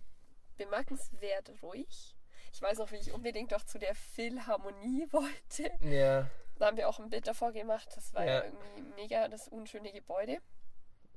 bemerkenswert 0.57 1.51
ruhig. 1.63 2.15
Ich 2.53 2.63
weiß 2.63 2.79
noch, 2.79 2.91
wie 2.93 2.97
ich 2.97 3.13
unbedingt 3.13 3.53
doch 3.53 3.65
zu 3.65 3.79
der 3.79 3.95
Philharmonie 3.95 5.07
wollte. 5.13 5.71
Ja, 5.81 6.29
Da 6.57 6.67
haben 6.67 6.77
wir 6.77 6.89
auch 6.89 7.01
ein 7.01 7.11
Bild 7.11 7.27
davor 7.27 7.53
gemacht. 7.53 7.89
Das 7.97 8.15
war 8.15 8.25
ja, 8.25 8.35
Ja. 8.35 8.45
irgendwie 8.45 8.83
mega 8.97 9.29
das 9.29 9.49
unschöne 9.49 9.93
Gebäude. 9.93 10.39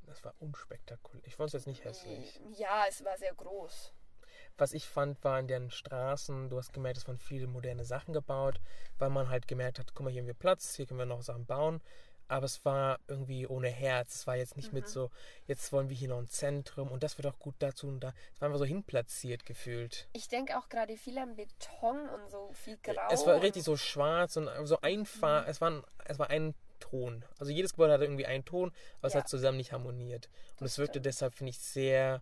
das 0.04 0.24
war 0.24 0.34
unspektakulär. 0.40 1.22
Ich 1.28 1.36
fand 1.36 1.48
es 1.50 1.54
jetzt 1.54 1.68
nicht 1.68 1.84
hässlich. 1.84 2.40
Ja, 2.54 2.86
es 2.88 3.04
war 3.04 3.18
sehr 3.18 3.34
groß. 3.36 3.94
Was 4.58 4.74
ich 4.74 4.86
fand, 4.88 5.24
war 5.24 5.39
in 5.39 5.47
den 5.47 5.70
Straßen, 5.70 6.49
du 6.49 6.58
hast 6.58 6.74
gemerkt, 6.74 6.97
es 6.97 7.08
waren 7.08 7.20
viele 7.20 7.47
moderne 7.47 7.86
Sachen 7.86 8.14
gebaut, 8.14 8.60
weil 8.97 9.10
man 9.10 9.30
halt 9.30 9.47
gemerkt 9.47 9.78
hat, 9.80 9.93
guck 9.93 10.03
mal, 10.05 10.10
hier 10.12 10.22
haben 10.22 10.28
wir 10.28 10.34
Platz, 10.34 10.76
hier 10.76 10.86
können 10.88 10.99
wir 10.99 11.05
noch 11.05 11.22
Sachen 11.22 11.45
bauen. 11.45 11.82
Aber 12.30 12.45
es 12.45 12.66
war 12.66 12.99
irgendwie 13.08 13.47
ohne 13.47 13.70
Herz. 13.70 14.16
Es 14.16 14.28
war 14.28 14.36
jetzt 14.36 14.58
nicht 14.58 14.74
Mhm. 14.74 14.80
mit 14.80 14.89
so, 14.89 15.10
jetzt 15.45 15.72
wollen 15.72 15.88
wir 15.88 15.95
hier 15.95 16.10
noch 16.10 16.18
ein 16.18 16.28
Zentrum 16.28 16.91
und 16.91 17.01
das 17.03 17.18
wird 17.18 17.26
auch 17.28 17.39
gut 17.39 17.55
dazu 17.60 17.88
und 17.88 18.01
da. 18.01 18.14
Es 18.36 18.41
war 18.41 18.47
einfach 18.47 18.60
so 18.60 18.66
hinplatziert 18.66 19.45
gefühlt. 19.45 20.10
Ich 20.12 20.28
denke 20.28 20.58
auch 20.58 20.68
gerade 20.68 20.97
viel 20.97 21.18
an 21.20 21.38
Beton 21.38 22.10
und 22.10 22.30
so 22.30 22.51
viel 22.51 22.78
Grau. 22.84 23.08
Es 23.12 23.26
war 23.26 23.41
richtig 23.41 23.64
so 23.64 23.78
schwarz 23.78 24.36
und 24.36 24.49
so 24.66 24.82
einfach. 24.82 25.43
Mhm. 25.45 25.49
Es, 25.49 25.62
war 25.62 25.70
ein, 25.72 25.84
es 26.03 26.20
war 26.20 26.30
ein 26.30 26.53
Ton. 26.82 27.24
Also 27.39 27.51
jedes 27.53 27.72
Gebäude 27.74 27.93
hatte 27.93 28.03
irgendwie 28.03 28.26
einen 28.26 28.43
Ton, 28.43 28.74
aber 28.99 29.08
es 29.08 29.14
Ja. 29.14 29.22
hat 29.22 29.30
zusammen 29.30 29.58
nicht 29.58 29.72
harmoniert. 29.72 30.28
Und 30.60 30.66
es 30.66 30.78
wirkte 30.78 30.95
stimmt. 30.95 31.05
deshalb, 31.05 31.34
finde 31.34 31.51
ich, 31.51 31.60
sehr, 31.60 32.22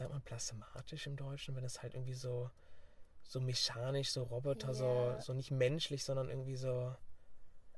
sagt 0.00 0.10
man, 0.12 0.22
plasmatisch 0.22 1.06
im 1.06 1.16
Deutschen, 1.16 1.54
wenn 1.56 1.64
es 1.64 1.82
halt 1.82 1.94
irgendwie 1.94 2.14
so, 2.14 2.50
so 3.22 3.40
mechanisch, 3.40 4.10
so 4.10 4.24
Roboter, 4.24 4.74
so, 4.74 4.86
Ja. 4.86 5.20
so 5.20 5.32
nicht 5.34 5.50
menschlich, 5.50 6.04
sondern 6.04 6.28
irgendwie 6.28 6.56
so, 6.56 6.94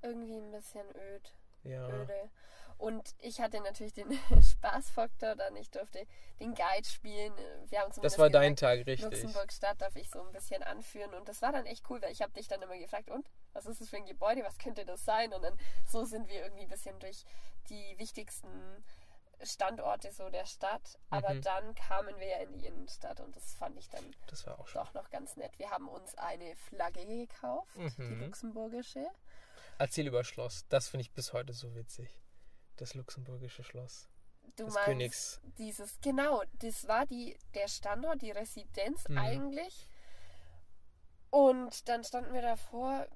Irgendwie 0.03 0.37
ein 0.39 0.51
bisschen 0.51 0.87
öd. 0.97 1.35
ja. 1.64 1.89
öde. 1.89 2.31
Und 2.79 3.14
ich 3.18 3.41
hatte 3.41 3.61
natürlich 3.61 3.93
den 3.93 4.11
Spaßfaktor 4.43 5.37
dann. 5.37 5.55
Ich 5.55 5.70
durfte 5.70 6.05
den 6.41 6.53
Guide 6.55 6.89
spielen. 6.89 7.33
Wir 7.68 7.79
haben 7.81 7.93
Das 8.03 8.18
war 8.18 8.29
dein 8.29 8.57
Tag, 8.57 8.79
richtig. 8.87 9.03
Luxemburg-Stadt 9.03 9.81
darf 9.81 9.95
ich 9.95 10.11
so 10.11 10.20
ein 10.20 10.33
bisschen 10.33 10.64
anführen. 10.64 11.14
Und 11.14 11.29
das 11.29 11.43
war 11.43 11.53
dann 11.53 11.64
echt 11.66 11.89
cool, 11.91 12.03
weil 12.03 12.11
ich 12.11 12.23
habe 12.23 12.33
dich 12.33 12.49
dann 12.49 12.61
immer 12.61 12.77
gefragt, 12.77 13.09
und 13.09 13.31
was 13.53 13.66
ist 13.66 13.81
das 13.81 13.89
für 13.89 13.99
ein 13.99 14.07
Gebäude? 14.07 14.43
Was 14.43 14.59
könnte 14.59 14.85
das 14.85 15.05
sein? 15.05 15.33
Und 15.33 15.43
dann 15.43 15.57
so 15.87 16.05
sind 16.05 16.27
wir 16.29 16.43
irgendwie 16.43 16.64
ein 16.64 16.68
bisschen 16.70 16.99
durch 16.99 17.25
die 17.68 17.95
wichtigsten 17.99 18.49
Standorte 19.45 20.12
so 20.12 20.28
der 20.30 20.47
Stadt. 20.47 20.99
Aber 21.11 21.34
Mhm. 21.34 21.43
dann 21.43 21.74
kamen 21.74 22.16
wir 22.18 22.26
ja 22.28 22.36
in 22.38 22.53
die 22.59 22.66
Innenstadt 22.66 23.20
und 23.20 23.34
das 23.36 23.55
fand 23.55 23.78
ich 23.78 23.88
dann 23.88 24.05
doch 24.74 24.95
noch 24.95 25.11
ganz 25.11 25.36
nett. 25.36 25.59
Wir 25.59 25.70
haben 25.70 25.88
uns 25.88 26.14
eine 26.16 26.55
Flagge 26.57 27.05
gekauft, 27.07 27.70
die 27.76 28.03
Mhm. 28.03 28.20
luxemburgische. 28.24 29.07
Erzähl 29.78 30.07
über 30.07 30.24
Schloss. 30.24 30.66
Das 30.68 30.88
finde 30.88 31.03
ich 31.03 31.12
bis 31.12 31.32
heute 31.32 31.53
so 31.53 31.74
witzig. 31.74 32.20
Das 32.76 32.95
luxemburgische 32.95 33.62
Schloss. 33.64 34.09
Du 34.57 34.64
Des 34.66 34.74
meinst 34.74 34.86
Königs. 34.86 35.40
dieses, 35.59 36.01
genau, 36.01 36.43
das 36.55 36.86
war 36.86 37.07
die, 37.07 37.38
der 37.55 37.68
Standort, 37.68 38.20
die 38.22 38.30
Residenz 38.32 39.09
Mhm. 39.09 39.18
eigentlich. 39.18 39.88
Und 41.30 41.88
dann 41.88 42.05
standen 42.05 42.34
wir 42.34 42.43
davor, 42.43 43.07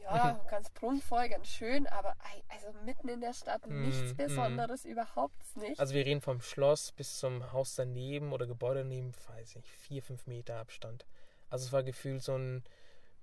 ja, 0.00 0.40
ganz 0.50 0.70
prunkvoll, 0.70 1.28
ganz 1.28 1.48
schön, 1.48 1.86
aber 1.86 2.14
also 2.48 2.72
mitten 2.84 3.08
in 3.08 3.20
der 3.20 3.32
Stadt 3.32 3.66
nichts 3.66 4.12
Mhm, 4.12 4.16
Besonderes, 4.16 4.84
überhaupt 4.84 5.56
nicht. 5.56 5.78
Also 5.80 5.94
wir 5.94 6.04
reden 6.04 6.20
vom 6.20 6.40
Schloss 6.40 6.92
bis 6.92 7.18
zum 7.18 7.52
Haus 7.52 7.74
daneben 7.74 8.32
oder 8.32 8.46
Gebäude 8.46 8.80
daneben, 8.80 9.12
weiß 9.28 9.50
ich 9.50 9.56
nicht, 9.56 9.68
vier, 9.68 10.02
fünf 10.02 10.26
Meter 10.26 10.56
Abstand. 10.56 11.06
Also 11.50 11.66
es 11.66 11.72
war 11.72 11.82
gefühlt 11.82 12.22
so 12.22 12.36
ein, 12.36 12.64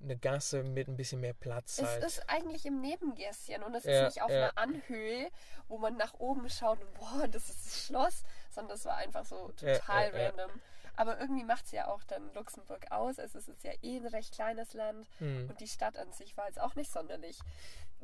eine 0.01 0.17
Gasse 0.17 0.63
mit 0.63 0.88
ein 0.88 0.95
bisschen 0.95 1.20
mehr 1.20 1.34
Platz 1.34 1.80
es 1.80 1.86
halt. 1.88 2.03
ist 2.03 2.30
eigentlich 2.30 2.65
im 2.65 2.80
Nebengässchen 2.80 3.63
und 3.63 3.76
es 3.76 3.84
Ja, 3.84 4.07
ist 4.07 4.15
nicht 4.15 4.24
auf 4.24 4.30
ja. 4.32 4.49
einer 4.49 4.57
Anhöhe, 4.57 5.30
wo 5.67 5.78
man 5.78 5.97
nach 5.97 6.13
oben 6.20 6.49
schaut 6.49 6.80
und 6.82 6.93
boah, 6.93 7.28
das 7.28 7.49
ist 7.49 7.65
das 7.65 7.86
Schloss, 7.86 8.24
sondern 8.49 8.76
das 8.78 8.86
war 8.86 8.95
einfach 8.97 9.26
so 9.26 9.49
total 9.49 10.13
ja. 10.13 10.28
random. 10.28 10.51
Aber 10.96 11.20
irgendwie 11.20 11.44
macht 11.44 11.66
es 11.66 11.72
ja 11.72 11.88
auch 11.88 12.04
dann 12.04 12.34
Luxemburg 12.34 12.92
aus. 12.92 13.20
Also 13.20 13.38
es 13.38 13.48
ist 13.48 13.64
ja 13.64 13.72
eh 13.82 13.98
ein 13.98 14.06
recht 14.08 14.34
kleines 14.34 14.74
Land. 14.74 15.08
Hm. 15.20 15.50
Und 15.50 15.60
die 15.60 15.68
Stadt 15.68 15.98
an 15.98 16.12
sich 16.14 16.36
war 16.38 16.48
jetzt 16.48 16.60
auch 16.60 16.76
nicht 16.76 16.92
sonderlich 16.92 17.40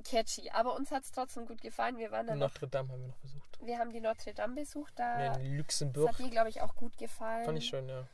catchy. 0.04 0.50
Aber 0.52 0.76
uns 0.76 0.92
hat 0.92 1.04
es 1.04 1.12
trotzdem 1.12 1.46
gut 1.46 1.62
gefallen. 1.62 1.98
Wir 1.98 2.12
waren 2.12 2.28
dann 2.28 2.40
Notre 2.40 2.68
Dame 2.68 2.90
haben 2.92 3.02
wir 3.02 3.08
noch 3.08 3.18
besucht. 3.18 3.60
wir 3.62 3.80
haben 3.80 3.92
die 3.92 4.02
Notre 4.02 4.34
Dame 4.34 4.56
besucht. 4.56 4.94
Da 4.98 5.26
In 5.26 5.34
das 5.34 5.58
Luxemburg. 5.58 6.10
hat 6.10 6.20
dir, 6.20 6.30
glaube 6.30 6.50
ich, 6.50 6.62
auch 6.62 6.76
gut 6.76 6.98
gefallen. 6.98 7.46
Fand 7.46 7.58
ich 7.58 7.68
schön, 7.68 7.88
ja. 7.90 8.06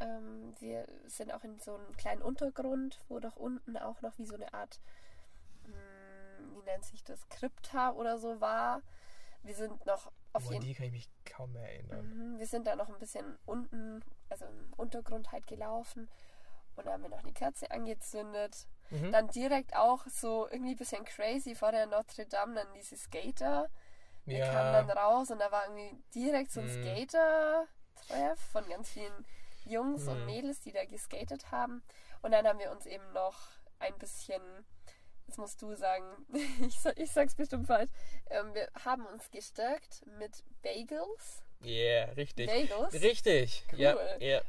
Ähm, 0.00 0.54
wir 0.60 0.86
sind 1.06 1.32
auch 1.32 1.42
in 1.42 1.58
so 1.58 1.74
einem 1.74 1.96
kleinen 1.96 2.22
Untergrund, 2.22 3.00
wo 3.08 3.18
doch 3.18 3.36
unten 3.36 3.76
auch 3.76 4.00
noch 4.00 4.16
wie 4.18 4.26
so 4.26 4.36
eine 4.36 4.52
Art, 4.54 4.80
mh, 5.66 5.72
wie 6.54 6.62
nennt 6.62 6.84
sich 6.84 7.02
das, 7.02 7.28
Krypta 7.28 7.92
oder 7.92 8.18
so 8.18 8.40
war. 8.40 8.80
Wir 9.42 9.54
sind 9.54 9.84
noch 9.86 10.12
auf 10.32 10.44
Oh, 10.44 10.48
an 10.48 10.52
jeden 10.54 10.64
die 10.66 10.74
kann 10.74 10.86
ich 10.86 10.92
mich 10.92 11.10
kaum 11.24 11.52
mehr 11.52 11.70
erinnern. 11.72 12.06
Mhm, 12.34 12.38
Wir 12.38 12.46
sind 12.46 12.66
da 12.66 12.76
noch 12.76 12.88
ein 12.88 12.98
bisschen 12.98 13.38
unten, 13.46 14.02
also 14.28 14.44
im 14.46 14.72
Untergrund 14.76 15.32
halt 15.32 15.46
gelaufen. 15.46 16.08
Und 16.76 16.86
da 16.86 16.92
haben 16.92 17.02
wir 17.02 17.08
noch 17.10 17.22
eine 17.24 17.32
Kerze 17.32 17.70
angezündet. 17.70 18.66
Mhm. 18.90 19.10
Dann 19.12 19.28
direkt 19.28 19.74
auch 19.74 20.06
so 20.06 20.48
irgendwie 20.48 20.72
ein 20.72 20.76
bisschen 20.76 21.04
crazy 21.04 21.54
vor 21.54 21.72
der 21.72 21.86
Notre 21.86 22.26
Dame, 22.26 22.54
dann 22.54 22.72
diese 22.74 22.96
Skater. 22.96 23.68
Wir 24.24 24.40
kamen 24.44 24.72
dann 24.74 24.88
Ja, 24.88 24.94
raus 25.06 25.30
und 25.30 25.38
da 25.40 25.50
war 25.50 25.64
irgendwie 25.66 26.02
direkt 26.14 26.52
so 26.52 26.60
ein 26.60 26.66
Mhm. 26.66 26.82
Skater-Treff 26.82 28.38
von 28.52 28.68
ganz 28.68 28.90
vielen 28.90 29.26
Jungs 29.64 30.06
und 30.06 30.20
Mhm. 30.20 30.26
Mädels, 30.26 30.60
die 30.60 30.72
da 30.72 30.84
geskatet 30.84 31.50
haben. 31.50 31.82
Und 32.22 32.32
dann 32.32 32.46
haben 32.46 32.58
wir 32.58 32.70
uns 32.70 32.86
eben 32.86 33.10
noch 33.12 33.38
ein 33.78 33.96
bisschen, 33.98 34.42
jetzt 35.28 35.38
musst 35.38 35.62
du 35.62 35.74
sagen, 35.76 36.04
ich, 36.66 36.76
ich 36.96 37.12
sag's 37.12 37.34
bestimmt 37.34 37.66
falsch, 37.66 37.90
ähm, 38.30 38.52
wir 38.54 38.68
haben 38.84 39.06
uns 39.06 39.30
gestärkt 39.30 40.04
mit 40.18 40.42
Bagels. 40.62 41.42
yeah, 41.64 42.06
richtig. 42.12 42.48
Bagels? 42.48 42.94
Richtig, 43.02 43.64
ja, 43.76 43.94
Cool. 43.94 44.16
ja. 44.26 44.40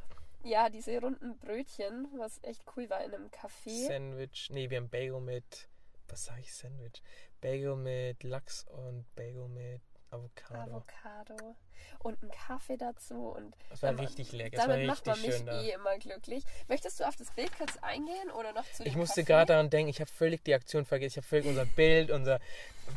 Ja, 0.42 0.70
diese 0.70 1.00
runden 1.02 1.38
Brötchen, 1.38 2.08
was 2.18 2.40
echt 2.44 2.64
cool 2.76 2.90
war 2.90 3.04
in 3.04 3.14
einem 3.14 3.28
Café. 3.30 3.88
Sandwich, 3.88 4.50
nee, 4.52 4.70
wir 4.70 4.78
haben 4.78 4.90
Bagel 4.90 5.20
mit, 5.20 5.68
was 6.08 6.26
sag 6.26 6.40
ich, 6.40 6.54
Sandwich? 6.54 7.04
Bagel 7.42 7.76
mit 7.76 8.24
Lachs 8.24 8.66
und 8.70 9.06
Bagel 9.16 9.50
mit 9.50 9.82
Avocado. 10.12 10.60
Avocado 10.62 11.55
und 11.99 12.22
einen 12.22 12.32
Kaffee 12.32 12.78
dazu 12.78 13.30
und 13.30 13.55
Das 13.70 13.82
war 13.84 13.91
damit- 13.91 14.10
richtig 14.10 14.32
lecker, 14.32 14.57
das 14.57 14.66
damit 14.68 14.88
macht 14.88 15.05
man 15.05 15.22
mich 15.22 15.47
eh 15.47 15.72
immer 15.72 15.97
glücklich. 15.97 16.43
Möchtest 16.68 16.99
du 16.99 17.07
auf 17.07 17.16
das 17.16 17.32
Bild 17.32 17.55
kurz 17.57 17.78
eingehen 17.78 18.32
oder 18.38 18.53
noch 18.53 18.66
zu 18.72 18.84
Ich 18.86 18.95
musste 18.95 19.24
gerade 19.24 19.47
daran 19.53 19.70
denken, 19.70 19.89
ich 19.89 19.99
habe 20.01 20.10
völlig 20.10 20.43
die 20.43 20.53
Aktion 20.53 20.86
vergessen. 20.86 21.12
Ich 21.12 21.18
habe 21.18 21.28
völlig 21.28 21.45
unser 21.47 21.66
Bild, 21.66 22.12
unser 22.12 22.39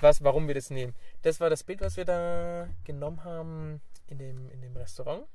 was, 0.00 0.22
warum 0.24 0.46
wir 0.48 0.54
das 0.54 0.70
nehmen. 0.70 0.94
Das 1.22 1.40
war 1.40 1.50
das 1.50 1.64
Bild, 1.64 1.80
was 1.80 1.96
wir 1.96 2.04
da 2.04 2.68
genommen 2.84 3.24
haben 3.24 3.80
in 4.06 4.18
dem, 4.18 4.50
in 4.50 4.60
dem 4.62 4.76
Restaurant. 4.76 5.26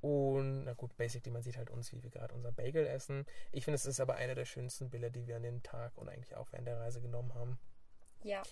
Und 0.00 0.64
na 0.64 0.74
gut, 0.74 0.94
basically, 0.98 1.32
man 1.32 1.42
sieht 1.42 1.56
halt 1.56 1.70
uns, 1.70 1.90
wie 1.92 2.02
wir 2.02 2.10
gerade 2.10 2.34
unser 2.34 2.52
Bagel 2.52 2.86
essen. 2.86 3.24
Ich 3.52 3.64
finde, 3.64 3.76
es 3.76 3.86
ist 3.86 4.00
aber 4.00 4.16
einer 4.16 4.34
der 4.34 4.44
schönsten 4.44 4.90
Bilder, 4.90 5.08
die 5.08 5.26
wir 5.26 5.36
an 5.36 5.42
dem 5.42 5.62
Tag 5.62 5.96
und 5.96 6.10
eigentlich 6.10 6.36
auch 6.36 6.52
während 6.52 6.68
der 6.68 6.78
Reise 6.78 7.00
genommen 7.00 7.34
haben. 7.34 7.58
Ja, 8.22 8.42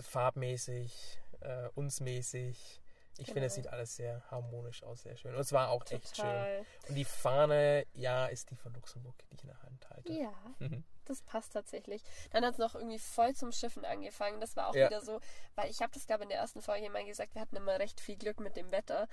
farbmäßig, 0.00 1.20
äh, 1.40 1.68
unsmäßig. 1.74 2.80
Ich 3.18 3.26
finde, 3.26 3.46
es 3.46 3.54
Genau. 3.54 3.64
sieht 3.64 3.72
alles 3.72 3.96
sehr 3.96 4.22
harmonisch 4.30 4.82
aus, 4.82 5.02
sehr 5.02 5.16
schön. 5.16 5.34
Und 5.34 5.40
es 5.40 5.52
war 5.52 5.68
auch 5.70 5.82
echt 5.90 6.16
schön. 6.16 6.24
Total. 6.24 6.64
Und 6.88 6.94
die 6.94 7.04
Fahne, 7.04 7.84
ja, 7.92 8.26
ist 8.26 8.50
die 8.50 8.56
von 8.56 8.72
Luxemburg, 8.72 9.14
die 9.30 9.34
ich 9.34 9.42
in 9.42 9.48
der 9.48 9.62
Hand 9.62 9.90
halte. 9.90 10.12
Ja, 10.12 10.32
Mhm. 10.60 10.82
Das 11.06 11.22
passt 11.22 11.52
tatsächlich. 11.52 12.02
Dann 12.30 12.44
hat 12.44 12.52
es 12.52 12.58
noch 12.58 12.74
irgendwie 12.74 12.98
voll 12.98 13.34
zum 13.34 13.52
Schiffen 13.52 13.84
angefangen. 13.84 14.40
Das 14.40 14.56
war 14.56 14.68
auch 14.68 14.74
Ja. 14.74 14.86
wieder 14.88 15.00
so, 15.00 15.20
weil 15.54 15.70
ich 15.70 15.80
habe 15.82 15.92
das, 15.92 16.06
glaube 16.06 16.22
ich, 16.22 16.24
in 16.24 16.30
der 16.30 16.38
ersten 16.38 16.62
Folge 16.62 16.88
mal 16.90 17.04
gesagt, 17.04 17.34
wir 17.34 17.40
hatten 17.42 17.56
immer 17.56 17.78
recht 17.78 18.00
viel 18.00 18.16
Glück 18.16 18.40
mit 18.40 18.56
dem 18.56 18.70
Wetter. 18.72 19.08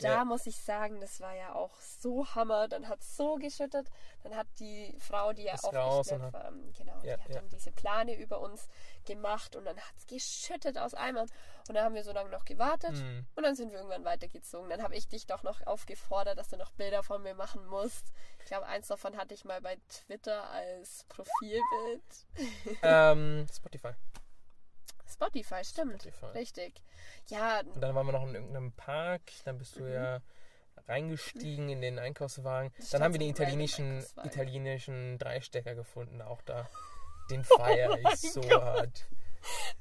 Da 0.00 0.08
Ja. 0.08 0.24
muss 0.24 0.46
ich 0.46 0.56
sagen, 0.56 1.00
das 1.00 1.20
war 1.20 1.34
ja 1.36 1.54
auch 1.54 1.80
so 1.80 2.26
Hammer. 2.34 2.66
Dann 2.68 2.88
hat 2.88 3.00
es 3.00 3.16
so 3.16 3.36
geschüttet. 3.36 3.88
Dann 4.24 4.34
hat 4.34 4.46
die 4.58 4.96
Frau, 4.98 5.32
die 5.32 5.44
ja 5.44 5.54
Ist 5.54 5.64
auch 5.64 5.72
hat- 5.72 6.32
war, 6.32 6.52
genau, 6.76 6.98
Ja, 7.04 7.16
die 7.16 7.22
hat 7.22 7.34
dann 7.34 7.48
diese 7.50 7.70
Plane 7.70 8.16
über 8.18 8.40
uns 8.40 8.68
gemacht 9.04 9.54
und 9.54 9.64
dann 9.64 9.78
hat 9.78 9.94
es 9.96 10.06
geschüttet 10.06 10.78
aus 10.78 10.94
Eimern. 10.94 11.28
Und 11.68 11.74
dann 11.76 11.84
haben 11.84 11.94
wir 11.94 12.02
so 12.02 12.12
lange 12.12 12.30
noch 12.30 12.44
gewartet 12.44 12.92
Mhm. 12.92 13.26
und 13.36 13.42
dann 13.44 13.54
sind 13.54 13.70
wir 13.70 13.78
irgendwann 13.78 14.04
weitergezogen. 14.04 14.68
Dann 14.68 14.82
habe 14.82 14.96
ich 14.96 15.06
dich 15.08 15.26
doch 15.26 15.42
noch 15.44 15.64
aufgefordert, 15.66 16.38
dass 16.38 16.48
du 16.48 16.56
noch 16.56 16.72
Bilder 16.72 17.02
von 17.02 17.22
mir 17.22 17.34
machen 17.34 17.64
musst. 17.66 18.12
Ich 18.40 18.46
glaube, 18.46 18.66
eins 18.66 18.88
davon 18.88 19.16
hatte 19.16 19.32
ich 19.34 19.44
mal 19.44 19.60
bei 19.60 19.76
Twitter 19.88 20.50
als 20.50 21.06
Profilbild. 21.50 22.02
ähm, 22.82 23.46
Spotify. 23.54 23.90
Spotify, 25.10 25.64
stimmt. 25.64 26.02
Spotify. 26.02 26.26
Richtig. 26.38 26.82
Ja, 27.28 27.60
Und 27.60 27.80
dann 27.80 27.94
waren 27.94 28.06
wir 28.06 28.12
noch 28.12 28.26
in 28.26 28.34
irgendeinem 28.34 28.72
Park, 28.72 29.22
dann 29.44 29.58
bist 29.58 29.76
du 29.76 29.82
Mhm. 29.84 29.92
ja 29.92 30.20
reingestiegen 30.88 31.68
in 31.70 31.80
den 31.80 31.98
Einkaufswagen. 31.98 32.72
Das 32.78 32.90
Dann 32.90 33.02
haben 33.02 33.14
wir 33.14 33.18
den 33.18 33.34
so 33.34 33.42
italienischen, 33.42 34.04
italienischen 34.24 35.18
Dreistecker 35.18 35.74
gefunden, 35.74 36.20
auch 36.20 36.42
da. 36.42 36.68
Den 37.30 37.44
feiere 37.44 37.98
ich 38.12 38.20
so 38.32 38.40
Oh 38.40 38.48
Gott. 38.48 38.62
hart. 38.62 39.06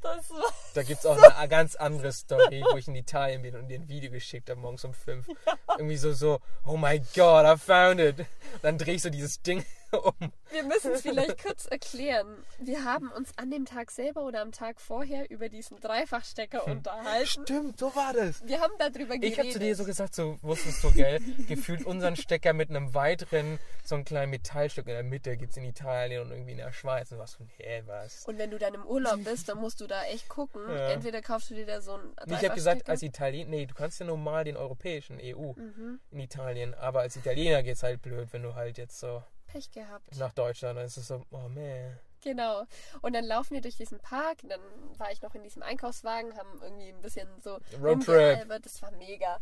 das 0.02 0.30
war. 0.30 0.54
Da 0.76 0.84
gibt 0.84 1.00
es 1.00 1.06
auch 1.06 1.18
eine 1.22 1.50
ganz 1.50 1.76
andere 1.76 2.12
Story, 2.14 2.64
wo 2.72 2.78
ich 2.78 2.88
in 2.88 2.96
Italien 2.96 3.42
bin 3.42 3.56
und 3.56 3.68
dir 3.68 3.80
ein 3.80 3.90
Video 3.90 4.12
geschickt 4.12 4.50
habe, 4.50 4.60
morgens 4.62 4.86
um 4.86 4.94
fünf. 4.94 5.28
Irgendwie 5.78 5.98
so, 5.98 6.14
so, 6.14 6.40
oh 6.66 6.78
my 6.78 7.00
god, 7.16 7.46
I 7.46 7.58
found 7.58 8.00
it. 8.00 8.26
Dann 8.62 8.78
drehe 8.78 8.94
ich 8.96 9.02
so 9.02 9.10
dieses 9.10 9.42
Ding 9.42 9.66
um. 9.94 10.14
Wir 10.52 10.64
müssen 10.64 10.92
es 10.92 11.02
vielleicht 11.02 11.42
kurz 11.44 11.66
erklären. 11.66 12.28
Wir 12.60 12.84
haben 12.84 13.12
uns 13.12 13.32
an 13.38 13.50
dem 13.52 13.66
Tag 13.66 13.92
selber 13.92 14.24
oder 14.26 14.42
am 14.42 14.52
Tag 14.52 14.80
vorher 14.80 15.30
über 15.32 15.50
diesen 15.50 15.80
Dreifachstecker 15.80 16.66
unterhalten. 16.68 17.28
Stimmt, 17.28 17.80
so 17.80 17.96
war 17.96 18.14
das. 18.14 18.46
Wir 18.46 18.62
haben 18.62 18.74
darüber 18.78 19.16
geredet. 19.18 19.24
Ich 19.24 19.40
habe 19.40 19.50
zu 19.50 19.60
dir 19.60 19.76
so 19.76 19.84
gesagt, 19.84 20.16
so 20.16 20.38
wusstest 20.42 20.84
du, 20.84 20.92
gell, 20.92 21.20
gefühlt 21.48 21.86
unseren 21.86 22.16
Stecker 22.16 22.54
mit 22.54 22.70
einem 22.70 22.94
weiteren, 22.94 23.60
so 23.84 23.96
einem 23.96 24.06
kleinen 24.06 24.30
Metallstück 24.32 24.88
in 24.88 24.94
der 24.94 25.04
Mitte 25.04 25.38
gibt 25.38 25.52
es 25.52 25.58
in 25.58 25.64
Italien 25.66 26.22
und 26.22 26.32
irgendwie 26.32 26.52
in 26.52 26.58
der 26.58 26.72
Schweiz. 26.72 27.12
Und 27.12 27.18
was 27.20 27.36
von, 27.36 27.48
hä, 27.58 27.84
was? 27.86 28.26
Und 28.26 28.38
wenn 28.38 28.52
du 28.52 28.58
dann 28.60 28.74
im 28.74 28.86
Urlaub 28.86 29.24
bist, 29.24 29.50
dann 29.50 29.60
musst 29.60 29.82
du 29.82 29.88
da 29.88 30.04
echt 30.06 30.30
gucken. 30.30 30.62
Ja. 30.70 30.90
Entweder 30.92 31.22
kaufst 31.22 31.50
du 31.50 31.56
dir 31.56 31.66
da 31.66 31.82
so 31.82 31.94
einen 31.94 32.14
ich 32.28 32.44
habe 32.44 32.56
gesagt, 32.56 32.90
als 32.90 33.02
Italiener, 33.04 33.50
nee, 33.50 33.66
du 33.66 33.74
kannst 33.74 34.00
ja 34.00 34.06
normal 34.06 34.44
den 34.44 34.58
europäischen 34.58 35.20
EU 35.22 35.54
Mhm. 35.54 36.00
in 36.12 36.20
Italien, 36.20 36.74
aber 36.74 37.02
als 37.02 37.16
Italiener 37.16 37.64
geht's 37.64 37.84
halt 37.84 38.02
blöd, 38.02 38.28
wenn 38.32 38.44
du 38.44 38.56
halt 38.56 38.78
jetzt 38.78 39.00
so 39.00 39.24
Pech 39.54 39.72
gehabt. 39.72 40.18
nach 40.18 40.34
Deutschland, 40.34 40.78
dann 40.78 40.86
ist 40.86 40.98
es 40.98 41.08
so, 41.08 41.22
oh 41.32 41.48
man. 41.50 41.98
Genau. 42.22 42.64
Und 43.02 43.14
dann 43.14 43.26
laufen 43.26 43.54
wir 43.54 43.62
durch 43.62 43.76
diesen 43.76 44.00
Park. 44.00 44.40
Dann 44.44 44.62
war 44.98 45.12
ich 45.12 45.22
noch 45.22 45.36
in 45.36 45.44
diesem 45.44 45.62
Einkaufswagen, 45.62 46.36
haben 46.38 46.62
irgendwie 46.62 46.90
ein 46.90 47.02
bisschen 47.02 47.28
so 47.42 47.60
rumgealbert. 47.82 48.66
Das 48.66 48.82
war 48.82 48.92
mega. 48.92 49.40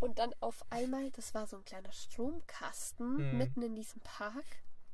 Und 0.00 0.18
dann 0.18 0.32
auf 0.40 0.64
einmal, 0.70 1.10
das 1.12 1.34
war 1.34 1.46
so 1.46 1.56
ein 1.56 1.64
kleiner 1.64 1.90
Stromkasten 1.92 3.32
Mhm. 3.32 3.38
mitten 3.38 3.62
in 3.62 3.74
diesem 3.74 4.00
Park, 4.02 4.44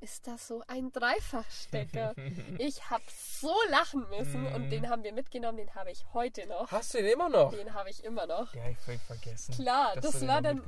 ist 0.00 0.26
das 0.26 0.46
so 0.48 0.62
ein 0.66 0.90
Dreifachstecker. 0.92 2.14
ich 2.58 2.88
habe 2.90 3.04
so 3.08 3.54
lachen 3.68 4.08
müssen 4.08 4.46
und 4.46 4.66
Mhm. 4.66 4.70
den 4.70 4.88
haben 4.88 5.02
wir 5.04 5.12
mitgenommen. 5.12 5.58
Den 5.58 5.74
habe 5.74 5.90
ich 5.90 6.04
heute 6.14 6.46
noch. 6.46 6.70
Hast 6.70 6.94
du 6.94 6.98
den 6.98 7.12
immer 7.12 7.28
noch? 7.28 7.50
Den 7.52 7.74
habe 7.74 7.90
ich 7.90 8.02
immer 8.04 8.26
noch. 8.26 8.54
Ja, 8.54 8.68
ich 8.68 8.78
völlig 8.78 9.02
vergessen. 9.02 9.54
Klar, 9.54 9.96
das 9.96 10.26
war 10.26 10.40
dann 10.42 10.60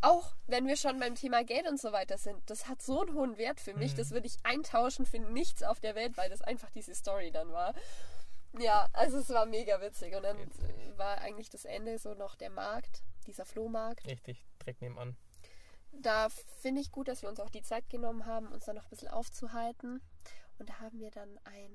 auch 0.00 0.32
wenn 0.46 0.66
wir 0.66 0.76
schon 0.76 0.98
beim 0.98 1.14
Thema 1.14 1.44
Geld 1.44 1.66
und 1.68 1.80
so 1.80 1.92
weiter 1.92 2.18
sind, 2.18 2.38
das 2.50 2.66
hat 2.68 2.82
so 2.82 3.02
einen 3.02 3.14
hohen 3.14 3.38
Wert 3.38 3.60
für 3.60 3.74
mich, 3.74 3.92
Mhm. 3.92 3.96
das 3.98 4.10
würde 4.10 4.26
ich 4.26 4.36
eintauschen 4.44 5.06
für 5.06 5.18
nichts 5.18 5.62
auf 5.62 5.78
der 5.80 5.94
Welt, 5.94 6.16
weil 6.16 6.28
das 6.30 6.42
einfach 6.42 6.70
diese 6.70 6.94
Story 6.94 7.30
dann 7.30 7.52
war. 7.52 7.74
Ja, 8.58 8.88
also 8.92 9.18
es 9.18 9.28
war 9.30 9.46
mega 9.46 9.80
witzig. 9.80 10.14
Und 10.16 10.22
dann 10.24 10.36
war 10.96 11.18
eigentlich 11.18 11.50
das 11.50 11.64
Ende 11.64 11.98
so 11.98 12.14
noch 12.14 12.34
der 12.34 12.50
Markt, 12.50 13.02
dieser 13.26 13.44
Flohmarkt. 13.44 14.06
Richtig, 14.06 14.44
direkt 14.60 14.82
nebenan. 14.82 15.16
Da 15.92 16.28
finde 16.60 16.80
ich 16.80 16.90
gut, 16.92 17.08
dass 17.08 17.22
wir 17.22 17.28
uns 17.28 17.40
auch 17.40 17.50
die 17.50 17.62
Zeit 17.62 17.88
genommen 17.90 18.26
haben, 18.26 18.48
uns 18.52 18.64
da 18.64 18.72
noch 18.72 18.84
ein 18.84 18.90
bisschen 18.90 19.08
aufzuhalten. 19.08 20.00
Und 20.58 20.68
da 20.68 20.80
haben 20.80 20.98
wir 21.00 21.10
dann 21.10 21.38
ein 21.44 21.70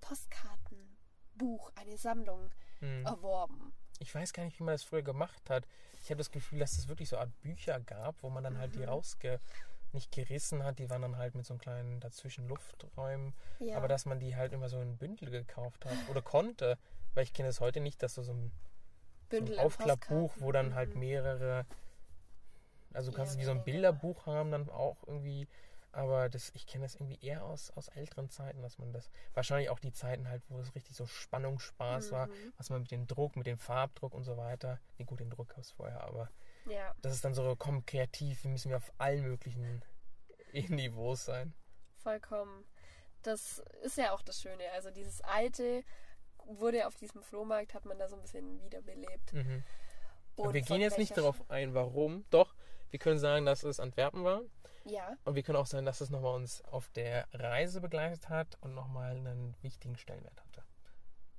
Postkartenbuch, 0.00 1.70
eine 1.76 1.96
Sammlung 1.96 2.50
Hm. 2.80 3.04
erworben. 3.04 3.72
Ich 3.98 4.14
weiß 4.14 4.32
gar 4.32 4.44
nicht, 4.44 4.58
wie 4.58 4.62
man 4.64 4.74
das 4.74 4.82
früher 4.82 5.02
gemacht 5.02 5.50
hat. 5.50 5.66
Ich 6.02 6.10
habe 6.10 6.16
das 6.18 6.30
Gefühl, 6.30 6.58
dass 6.58 6.78
es 6.78 6.88
wirklich 6.88 7.08
so 7.10 7.16
eine 7.16 7.26
Art 7.26 7.40
Bücher 7.42 7.78
gab, 7.80 8.22
wo 8.22 8.30
man 8.30 8.42
dann 8.42 8.58
halt 8.58 8.74
die 8.74 8.80
Mhm. 8.80 8.88
rausge 8.88 9.38
nicht 9.92 10.12
gerissen 10.12 10.62
hat, 10.64 10.78
die 10.78 10.88
waren 10.88 11.02
dann 11.02 11.18
halt 11.18 11.34
mit 11.34 11.44
so 11.44 11.52
einem 11.52 11.60
kleinen 11.60 12.00
dazwischen 12.00 12.46
Lufträumen, 12.48 13.34
Ja. 13.58 13.76
aber 13.76 13.88
dass 13.88 14.06
man 14.06 14.20
die 14.20 14.36
halt 14.36 14.52
immer 14.52 14.68
so 14.68 14.80
in 14.80 14.96
Bündel 14.96 15.30
gekauft 15.30 15.84
hat 15.84 15.98
oder 16.08 16.22
konnte, 16.22 16.78
weil 17.14 17.24
ich 17.24 17.32
kenne 17.32 17.48
es 17.48 17.60
heute 17.60 17.80
nicht, 17.80 18.00
dass 18.02 18.14
du 18.14 18.22
so 18.22 18.32
ein, 18.32 18.52
so 19.30 19.38
ein 19.38 19.58
Aufklappbuch, 19.58 20.32
wo 20.38 20.52
dann 20.52 20.74
halt 20.74 20.94
Mhm. 20.94 21.00
mehrere, 21.00 21.66
also 22.94 23.10
du 23.10 23.16
kannst 23.16 23.32
Ja, 23.32 23.34
es 23.34 23.38
wie 23.38 23.44
so 23.44 23.50
ein 23.52 23.64
weniger. 23.64 23.64
Bilderbuch 23.64 24.26
haben 24.26 24.50
dann 24.50 24.68
auch 24.70 25.02
irgendwie, 25.06 25.48
aber 25.92 26.28
das, 26.28 26.50
ich 26.54 26.66
kenne 26.66 26.84
das 26.84 26.94
irgendwie 26.96 27.18
eher 27.24 27.44
aus, 27.44 27.70
aus 27.72 27.88
älteren 27.88 28.30
Zeiten, 28.30 28.62
dass 28.62 28.78
man 28.78 28.92
das, 28.92 29.10
wahrscheinlich 29.34 29.70
auch 29.70 29.80
die 29.80 29.92
Zeiten 29.92 30.28
halt, 30.28 30.42
wo 30.48 30.58
es 30.60 30.74
richtig 30.74 30.96
so 30.96 31.06
Spannungsspaß 31.06 32.12
war, 32.12 32.28
Mhm. 32.28 32.52
was 32.56 32.70
man 32.70 32.82
mit 32.82 32.90
dem 32.90 33.06
Druck, 33.06 33.36
mit 33.36 33.46
dem 33.46 33.58
Farbdruck 33.58 34.14
und 34.14 34.24
so 34.24 34.36
weiter, 34.36 34.80
nee 34.98 35.04
gut, 35.04 35.20
den 35.20 35.30
Druck 35.30 35.48
gab 35.48 35.58
es 35.58 35.70
vorher, 35.72 36.02
aber 36.02 36.30
Ja, 36.66 36.94
das 37.02 37.14
ist 37.14 37.24
dann 37.24 37.34
so, 37.34 37.56
komm, 37.56 37.84
kreativ, 37.86 38.44
müssen 38.44 38.70
wir 38.70 38.76
auf 38.78 38.92
allen 38.98 39.22
möglichen 39.22 39.82
Niveaus 40.52 41.24
sein. 41.24 41.54
vollkommen. 42.02 42.64
Das 43.22 43.62
ist 43.82 43.96
ja 43.98 44.12
auch 44.12 44.22
das 44.22 44.40
Schöne. 44.40 44.70
Also 44.72 44.90
dieses 44.90 45.20
alte 45.20 45.84
wurde 46.46 46.86
auf 46.86 46.96
diesem 46.96 47.22
Flohmarkt, 47.22 47.74
hat 47.74 47.84
man 47.84 47.98
da 47.98 48.08
so 48.08 48.16
ein 48.16 48.22
bisschen 48.22 48.62
wiederbelebt. 48.62 49.32
Mhm. 49.32 49.62
Wir 50.36 50.62
gehen 50.62 50.80
jetzt 50.80 50.98
nicht 50.98 51.16
darauf 51.16 51.50
ein, 51.50 51.74
warum. 51.74 52.24
Doch, 52.30 52.54
wir 52.90 52.98
können 52.98 53.18
sagen, 53.18 53.46
dass 53.46 53.62
es 53.62 53.80
Antwerpen 53.80 54.24
war. 54.24 54.42
Ja, 54.84 55.14
Und 55.24 55.34
wir 55.34 55.42
können 55.42 55.58
auch 55.58 55.66
sagen, 55.66 55.84
dass 55.84 56.00
es 56.00 56.08
nochmal 56.10 56.34
uns 56.36 56.62
auf 56.64 56.88
der 56.90 57.26
Reise 57.34 57.80
begleitet 57.82 58.28
hat 58.30 58.56
und 58.62 58.74
nochmal 58.74 59.10
einen 59.16 59.54
wichtigen 59.62 59.96
Stellenwert 59.96 60.42
hatte. 60.42 60.64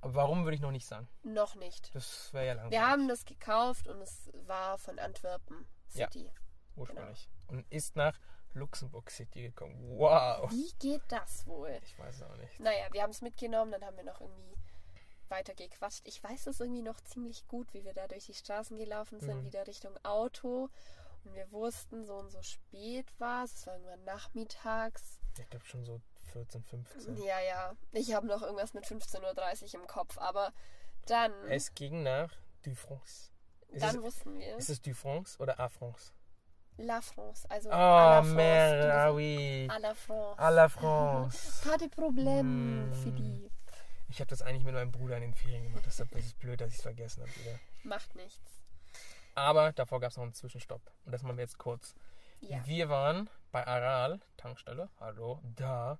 Aber 0.00 0.14
warum 0.14 0.44
würde 0.44 0.54
ich 0.54 0.60
noch 0.60 0.70
nicht 0.70 0.86
sagen? 0.86 1.08
noch 1.24 1.54
nicht. 1.56 1.94
Das 1.94 2.32
wäre 2.32 2.46
ja 2.46 2.52
langweilig. 2.54 2.78
Wir 2.78 2.86
haben 2.88 3.08
das 3.08 3.24
gekauft 3.24 3.88
und 3.88 4.00
es 4.00 4.30
war 4.46 4.78
von 4.78 4.98
Antwerpen 4.98 5.66
Ja. 5.94 6.06
City. 6.10 6.30
ursprünglich. 6.76 7.28
Und 7.48 7.66
ist 7.70 7.96
nach 7.96 8.18
Luxemburg 8.54 9.10
City 9.10 9.42
gekommen. 9.42 9.76
Wow. 9.98 10.50
Wie 10.50 10.70
geht 10.78 11.02
das 11.08 11.46
wohl? 11.46 11.78
Ich 11.84 11.98
weiß 11.98 12.16
es 12.16 12.22
auch 12.22 12.36
nicht. 12.36 12.60
Naja, 12.60 12.86
wir 12.92 13.02
haben 13.02 13.10
es 13.10 13.22
mitgenommen, 13.22 13.72
dann 13.72 13.84
haben 13.84 13.96
wir 13.96 14.04
noch 14.04 14.20
irgendwie 14.20 14.56
weiter 15.28 15.54
gequatscht. 15.54 16.02
Ich 16.06 16.22
weiß 16.22 16.46
es 16.48 16.60
irgendwie 16.60 16.82
noch 16.82 17.00
ziemlich 17.00 17.46
gut, 17.48 17.72
wie 17.72 17.84
wir 17.84 17.94
da 17.94 18.06
durch 18.06 18.26
die 18.26 18.34
Straßen 18.34 18.76
gelaufen 18.76 19.18
sind, 19.20 19.40
Mhm. 19.42 19.44
wieder 19.46 19.66
Richtung 19.66 19.96
Auto. 20.04 20.68
Und 21.24 21.34
wir 21.34 21.50
wussten, 21.52 22.04
so 22.04 22.14
und 22.16 22.30
so 22.30 22.42
spät 22.42 23.06
war 23.18 23.44
es. 23.44 23.54
Es 23.54 23.66
war 23.66 23.74
irgendwann 23.74 24.04
nachmittags. 24.04 25.20
Ich 25.38 25.48
glaube 25.48 25.64
schon 25.64 25.84
so 25.84 26.00
14, 26.32 26.62
15. 26.64 27.16
Ja, 27.18 27.40
ja. 27.40 27.74
Ich 27.92 28.12
habe 28.14 28.26
noch 28.26 28.42
irgendwas 28.42 28.74
mit 28.74 28.84
15.30 28.84 29.74
Uhr 29.74 29.80
im 29.82 29.86
Kopf. 29.86 30.18
Aber 30.18 30.52
dann, 31.06 31.32
Es 31.48 31.74
ging 31.74 32.02
nach 32.02 32.32
Dufrance. 32.64 33.30
Ist, 33.68 33.82
dann 33.82 33.96
es, 33.96 34.02
wussten 34.02 34.38
wir. 34.38 34.56
ist 34.56 34.68
es 34.68 34.80
Dufrance 34.82 35.38
oder 35.38 35.58
A 35.58 35.68
France? 35.68 36.12
La 36.78 37.00
France. 37.00 37.48
Also 37.50 37.70
à 37.70 37.72
Ah, 37.74 37.78
la 38.16 38.22
France. 38.22 38.34
merde, 38.34 38.94
ah 38.94 39.08
Du- 39.08 39.14
oui. 39.16 39.68
À 39.70 39.78
la 39.78 39.94
France. 39.94 40.38
À 40.40 40.50
la 40.50 40.68
France. 40.68 41.62
Pas 41.64 41.76
de 41.78 41.88
problème, 41.88 42.88
Mm. 42.88 42.92
Philippe. 42.94 43.50
Ich 44.08 44.20
habe 44.20 44.28
das 44.28 44.42
eigentlich 44.42 44.64
mit 44.64 44.74
meinem 44.74 44.90
Bruder 44.90 45.16
in 45.16 45.22
den 45.22 45.34
Ferien 45.34 45.62
gemacht. 45.64 45.84
Deshalb 45.86 46.12
ist 46.14 46.26
es 46.26 46.34
blöd, 46.34 46.60
dass 46.60 46.70
ich 46.70 46.76
es 46.76 46.82
vergessen 46.82 47.22
habe 47.22 47.34
wieder. 47.36 47.58
Macht 47.84 48.14
nichts. 48.14 48.61
Aber 49.34 49.72
davor 49.72 50.00
gab 50.00 50.10
es 50.10 50.16
noch 50.16 50.24
einen 50.24 50.34
Zwischenstopp. 50.34 50.82
Und 51.04 51.12
das 51.12 51.22
machen 51.22 51.36
wir 51.36 51.44
jetzt 51.44 51.58
kurz. 51.58 51.94
Ja. 52.40 52.64
Wir 52.66 52.88
waren 52.88 53.30
bei 53.50 53.66
Aral, 53.66 54.20
Tankstelle, 54.36 54.88
hallo, 55.00 55.40
da. 55.56 55.98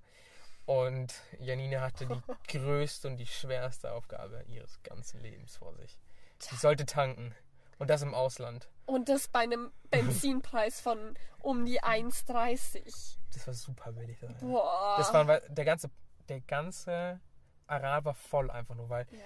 Und 0.65 1.13
Janine 1.39 1.81
hatte 1.81 2.05
die 2.05 2.21
größte 2.57 3.07
und 3.07 3.17
die 3.17 3.25
schwerste 3.25 3.91
Aufgabe 3.91 4.43
ihres 4.47 4.81
ganzen 4.83 5.21
Lebens 5.21 5.57
vor 5.57 5.73
sich. 5.75 5.97
Sie 6.39 6.55
sollte 6.55 6.85
tanken. 6.85 7.33
Und 7.79 7.89
das 7.89 8.01
im 8.01 8.13
Ausland. 8.13 8.69
Und 8.85 9.09
das 9.09 9.27
bei 9.27 9.39
einem 9.39 9.71
Benzinpreis 9.91 10.79
von 10.79 11.17
um 11.39 11.65
die 11.65 11.81
1,30. 11.81 13.17
Das 13.33 13.47
war 13.47 13.53
super 13.53 13.91
billig. 13.91 14.19
Das, 14.19 14.37
Boah. 14.39 14.95
das 14.97 15.13
war, 15.13 15.25
der 15.25 15.65
ganze, 15.65 15.89
der 16.29 16.41
ganze 16.41 17.19
Aral 17.67 18.05
war 18.05 18.13
voll 18.13 18.51
einfach 18.51 18.75
nur, 18.75 18.89
weil 18.89 19.07
ja. 19.11 19.19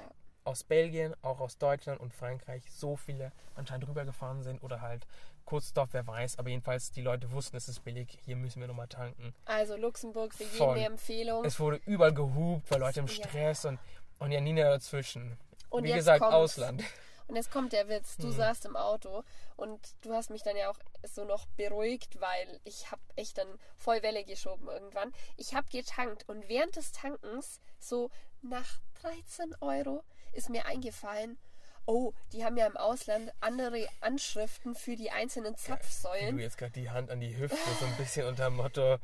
Aus 0.48 0.64
Belgien, 0.64 1.14
auch 1.22 1.40
aus 1.40 1.58
Deutschland 1.58 2.00
und 2.00 2.14
Frankreich 2.14 2.64
so 2.72 2.96
viele 2.96 3.32
anscheinend 3.56 3.88
rübergefahren 3.88 4.44
sind 4.44 4.64
oder 4.64 4.82
halt 4.82 5.06
Kurzdorf, 5.46 5.90
wer 5.92 6.08
weiß. 6.08 6.40
Aber 6.40 6.50
jedenfalls, 6.50 6.92
die 6.92 7.02
Leute 7.02 7.32
wussten, 7.32 7.58
es 7.58 7.68
ist 7.68 7.84
billig, 7.84 8.18
hier 8.26 8.36
müssen 8.36 8.60
wir 8.62 8.68
nochmal 8.68 8.88
tanken. 8.88 9.34
Also 9.46 9.76
Luxemburg 9.76 10.34
für 10.34 10.44
jeden 10.44 10.70
eine 10.72 10.86
Empfehlung. 10.86 11.46
Es 11.46 11.60
wurde 11.60 11.80
überall 11.86 12.14
gehupt, 12.14 12.70
weil 12.72 12.80
Leute 12.80 13.02
im 13.02 13.08
Ja. 13.08 13.14
Stress 13.14 13.66
und 13.66 13.80
Und 14.20 14.32
Janina 14.32 14.64
dazwischen. 14.70 15.38
Und 15.70 15.84
Wie 15.84 15.90
jetzt 15.90 15.98
gesagt, 15.98 16.22
kommt's. 16.22 16.36
Ausland. 16.36 16.84
Und 17.28 17.36
jetzt 17.36 17.52
kommt 17.52 17.72
der 17.74 17.88
Witz. 17.90 18.16
Du 18.18 18.24
Hm. 18.24 18.32
saßt 18.32 18.66
im 18.66 18.76
Auto 18.78 19.24
und 19.58 19.80
du 20.02 20.14
hast 20.14 20.30
mich 20.30 20.42
dann 20.44 20.56
ja 20.56 20.70
auch 20.72 20.80
so 21.04 21.24
noch 21.26 21.46
beruhigt, 21.58 22.20
weil 22.22 22.60
ich 22.64 22.90
habe 22.90 23.02
echt 23.18 23.38
dann 23.38 23.48
voll 23.78 24.02
Welle 24.02 24.24
geschoben 24.24 24.70
irgendwann. 24.70 25.14
Ich 25.36 25.54
habe 25.54 25.68
getankt 25.70 26.28
und 26.30 26.48
während 26.48 26.78
des 26.78 26.94
Tankens, 26.94 27.60
so 27.80 28.10
nach 28.42 28.80
13 29.02 29.54
Euro, 29.62 30.04
ist 30.34 30.50
mir 30.50 30.66
eingefallen, 30.66 31.38
oh, 31.86 32.14
die 32.34 32.44
haben 32.44 32.58
ja 32.58 32.66
im 32.68 32.78
Ausland 32.78 33.32
andere 33.40 33.88
Anschriften 34.02 34.76
für 34.76 34.96
die 34.96 35.10
einzelnen 35.12 35.56
Zapfsäulen. 35.56 36.36
du 36.36 36.42
jetzt 36.42 36.58
gerade 36.58 36.74
die 36.74 36.90
Hand 36.90 37.10
an 37.10 37.20
die 37.20 37.38
Hüfte, 37.38 37.58
so 37.80 37.86
ein 37.86 37.96
bisschen 37.98 38.28
unter 38.28 38.46
dem 38.46 38.58
Motto. 38.58 38.98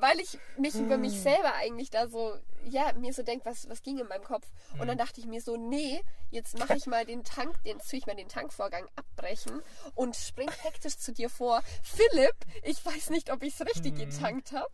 weil 0.00 0.20
ich 0.20 0.38
mich 0.56 0.74
über 0.74 0.94
Hm. 0.94 1.02
mich 1.02 1.12
selber 1.14 1.54
eigentlich 1.54 1.90
da 1.90 2.08
so, 2.08 2.38
ja, 2.64 2.92
mir 2.94 3.12
so 3.12 3.22
denke, 3.22 3.44
was, 3.46 3.68
was 3.68 3.82
ging 3.82 3.98
in 3.98 4.06
meinem 4.06 4.24
Kopf. 4.24 4.46
Und 4.74 4.80
Hm. 4.80 4.88
dann 4.88 4.98
dachte 4.98 5.20
ich 5.20 5.26
mir 5.26 5.40
so, 5.40 5.56
nee, 5.56 6.00
jetzt 6.30 6.58
mache 6.58 6.76
ich 6.76 6.86
mal 6.86 7.04
den 7.04 7.24
Tank, 7.24 7.60
den 7.64 7.80
ich 7.90 8.06
mal 8.06 8.14
den 8.16 8.28
Tankvorgang 8.28 8.88
abbrechen 8.96 9.60
und 9.94 10.14
spring 10.14 10.50
hektisch 10.62 10.98
zu 10.98 11.12
dir 11.12 11.30
vor. 11.30 11.62
Philipp, 11.82 12.36
ich 12.62 12.84
weiß 12.84 13.10
nicht, 13.10 13.32
ob 13.32 13.42
ich 13.42 13.54
es 13.54 13.66
richtig 13.66 13.98
Hm. 13.98 14.08
getankt 14.08 14.52
habe. 14.52 14.70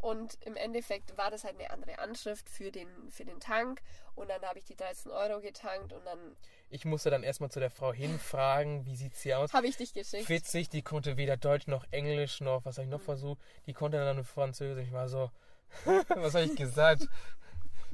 Und 0.00 0.38
im 0.44 0.56
Endeffekt 0.56 1.16
war 1.16 1.30
das 1.30 1.44
halt 1.44 1.58
eine 1.58 1.70
andere 1.70 1.98
Anschrift 1.98 2.48
für 2.48 2.70
den, 2.70 2.88
für 3.10 3.24
den 3.24 3.40
Tank. 3.40 3.80
Und 4.14 4.28
dann 4.30 4.42
habe 4.42 4.58
ich 4.58 4.64
die 4.64 4.76
13 4.76 5.10
Euro 5.10 5.40
getankt 5.40 5.92
und 5.92 6.04
dann 6.04 6.36
Ich 6.70 6.84
musste 6.84 7.10
dann 7.10 7.22
erstmal 7.22 7.50
zu 7.50 7.60
der 7.60 7.70
Frau 7.70 7.92
hinfragen, 7.92 8.84
wie 8.86 8.94
sieht 8.96 9.14
sie 9.14 9.34
aus. 9.34 9.52
habe 9.52 9.66
ich 9.66 9.76
dich 9.76 9.92
geschickt. 9.94 10.28
Witzig, 10.28 10.68
die 10.68 10.82
konnte 10.82 11.16
weder 11.16 11.36
Deutsch 11.36 11.66
noch 11.66 11.84
Englisch 11.90 12.40
noch, 12.40 12.64
was 12.64 12.76
habe 12.78 12.84
ich 12.84 12.90
noch 12.90 13.00
Mhm. 13.00 13.04
versucht. 13.04 13.40
Die 13.66 13.72
konnte 13.72 13.98
dann 13.98 14.16
nur 14.16 14.24
Französisch. 14.24 14.86
Ich 14.86 14.92
war 14.92 15.08
so, 15.08 15.30
was 16.08 16.34
habe 16.34 16.44
ich 16.44 16.56
gesagt? 16.56 17.08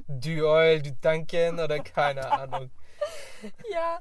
Du 0.07 0.47
Oil, 0.47 0.81
du 0.81 0.91
Danken 1.01 1.59
oder 1.59 1.79
keine 1.79 2.31
Ahnung. 2.31 2.69
Ja, 3.69 3.99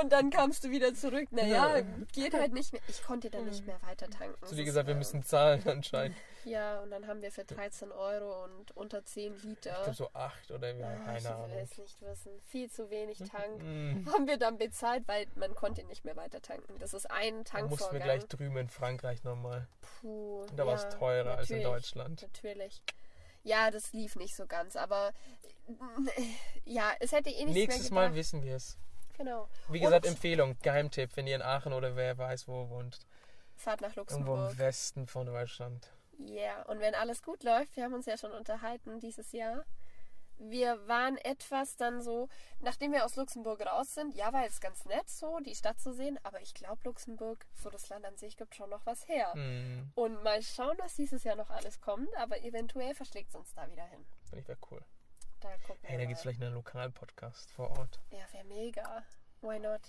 und 0.00 0.12
dann 0.12 0.30
kamst 0.30 0.62
du 0.62 0.70
wieder 0.70 0.94
zurück. 0.94 1.26
Naja, 1.32 1.80
geht 2.12 2.34
halt 2.34 2.52
nicht 2.52 2.72
mehr. 2.72 2.80
Ich 2.86 3.02
konnte 3.02 3.28
dann 3.28 3.46
nicht 3.46 3.66
mehr 3.66 3.82
weiter 3.82 4.08
tanken. 4.08 4.36
Zu 4.36 4.50
Das 4.50 4.54
dir 4.56 4.64
gesagt, 4.64 4.86
wir 4.86 4.94
müssen 4.94 5.24
zahlen 5.24 5.66
anscheinend. 5.66 6.16
Ja, 6.44 6.80
und 6.80 6.90
dann 6.90 7.06
haben 7.06 7.22
wir 7.22 7.30
für 7.32 7.44
13 7.44 7.90
Euro 7.92 8.44
und 8.44 8.70
unter 8.76 9.04
10 9.04 9.34
Liter. 9.42 9.70
Ich 9.70 9.82
glaube 9.82 9.94
so 9.94 10.10
acht 10.12 10.50
oder 10.50 10.74
ja, 10.74 10.86
Ah, 10.88 10.94
ich 10.94 11.04
keine 11.04 11.20
will 11.24 11.26
Ahnung. 11.44 11.58
es 11.58 11.78
nicht 11.78 12.00
wissen. 12.02 12.40
Viel 12.42 12.70
zu 12.70 12.90
wenig 12.90 13.18
Tank. 13.18 13.62
Mm, 13.62 14.06
Haben 14.12 14.26
wir 14.26 14.36
dann 14.38 14.58
bezahlt, 14.58 15.06
weil 15.08 15.26
man 15.36 15.54
konnte 15.54 15.84
nicht 15.84 16.04
mehr 16.04 16.16
weiter 16.16 16.40
tanken. 16.42 16.78
Das 16.78 16.92
ist 16.94 17.10
ein 17.10 17.44
Da 17.44 17.50
Tankvorgang. 17.50 17.68
mussten 17.70 17.92
wir 17.94 18.00
gleich 18.00 18.26
drüben 18.26 18.56
in 18.56 18.68
Frankreich 18.68 19.24
nochmal. 19.24 19.66
Puh, 20.00 20.46
Da 20.56 20.66
war 20.66 20.74
es 20.74 20.82
ja, 20.84 20.90
teurer 20.90 21.38
als 21.38 21.50
in 21.50 21.62
Deutschland. 21.62 22.22
Natürlich. 22.22 22.82
Ja, 23.42 23.70
das 23.70 23.92
lief 23.92 24.16
nicht 24.16 24.34
so 24.36 24.46
ganz, 24.46 24.74
aber 24.76 25.12
ja, 26.64 26.92
es 27.00 27.12
hätte 27.12 27.30
eh 27.30 27.44
nichts 27.44 27.54
Nächstes 27.54 27.90
mehr 27.90 28.08
Mal 28.08 28.14
wissen 28.14 28.42
wir 28.42 28.56
es. 28.56 28.78
Genau. 29.16 29.48
Wie 29.68 29.80
gesagt, 29.80 30.06
Und- 30.06 30.12
Empfehlung, 30.12 30.56
Geheimtipp, 30.62 31.16
wenn 31.16 31.26
ihr 31.26 31.36
in 31.36 31.42
Aachen 31.42 31.72
oder 31.72 31.94
wer 31.96 32.16
weiß 32.18 32.48
wo 32.48 32.68
wohnt. 32.68 32.98
Fahrt 33.56 33.80
nach 33.80 33.96
Irgendwo 33.96 34.00
Luxemburg. 34.34 34.52
im 34.52 34.58
Westen 34.58 35.06
von 35.06 35.26
Deutschland. 35.26 35.92
Ja, 36.18 36.62
und 36.62 36.80
wenn 36.80 36.94
alles 36.94 37.22
gut 37.22 37.42
läuft, 37.42 37.76
wir 37.76 37.84
haben 37.84 37.94
uns 37.94 38.06
ja 38.06 38.16
schon 38.16 38.32
unterhalten 38.32 39.00
dieses 39.00 39.32
Jahr. 39.32 39.64
Wir 40.36 40.88
waren 40.88 41.16
etwas 41.18 41.76
dann 41.76 42.02
so, 42.02 42.28
nachdem 42.60 42.90
wir 42.92 43.04
aus 43.04 43.14
Luxemburg 43.14 43.64
raus 43.64 43.94
sind, 43.94 44.14
ja, 44.16 44.32
war 44.32 44.42
jetzt 44.42 44.60
ganz 44.60 44.84
nett 44.84 45.08
so, 45.08 45.38
die 45.38 45.54
Stadt 45.54 45.78
zu 45.80 45.92
sehen, 45.92 46.18
aber 46.24 46.40
ich 46.40 46.54
glaube, 46.54 46.80
Luxemburg, 46.84 47.46
so 47.54 47.70
das 47.70 47.88
Land 47.88 48.04
an 48.04 48.16
sich, 48.16 48.36
gibt 48.36 48.54
schon 48.56 48.68
noch 48.70 48.84
was 48.84 49.06
her. 49.06 49.32
Hm, 49.32 49.92
Und 49.94 50.22
mal 50.24 50.42
schauen, 50.42 50.76
was 50.78 50.96
dieses 50.96 51.22
Jahr 51.22 51.36
noch 51.36 51.50
alles 51.50 51.80
kommt, 51.80 52.14
aber 52.16 52.42
eventuell 52.42 52.94
verschlägt 52.96 53.28
es 53.30 53.36
uns 53.36 53.54
da 53.54 53.70
wieder 53.70 53.84
hin. 53.84 54.04
finde 54.24 54.40
ich 54.40 54.48
wäre 54.48 54.58
cool. 54.72 54.82
Da 55.40 55.56
gucken 55.58 55.78
Hey, 55.82 55.98
da 55.98 56.04
gibt 56.04 56.16
es 56.16 56.22
vielleicht 56.22 56.42
einen 56.42 56.54
Lokalpodcast 56.54 57.52
vor 57.52 57.70
Ort. 57.78 58.00
Ja, 58.10 58.26
wäre 58.32 58.44
mega. 58.44 59.04
Why 59.44 59.58
not? 59.58 59.80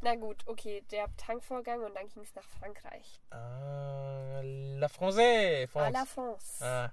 Na 0.00 0.14
gut, 0.14 0.46
okay, 0.46 0.82
der 0.90 1.06
Tankvorgang 1.16 1.82
und 1.82 1.94
dann 1.94 2.08
ging 2.08 2.22
es 2.22 2.34
nach 2.34 2.48
Frankreich. 2.48 3.20
Ah, 3.30 4.40
La 4.42 4.86
Française. 4.88 5.70
À 5.74 5.90
la 5.90 6.04
France. 6.06 6.58
France. 6.58 6.64
Ah, 6.64 6.92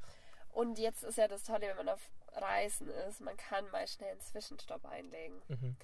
Und 0.52 0.78
jetzt 0.80 1.04
ist 1.04 1.18
ja 1.18 1.28
das 1.28 1.44
Tolle, 1.44 1.68
wenn 1.70 1.78
man 1.78 1.90
auf 1.90 2.02
Reisen 2.34 2.90
ist, 2.90 3.22
man 3.22 3.38
kann 3.38 3.70
mal 3.72 3.88
schnell 3.88 4.12
einen 4.12 4.20
Zwischenstopp 4.20 4.86
einlegen. 4.86 5.42
mhm. 5.48 5.76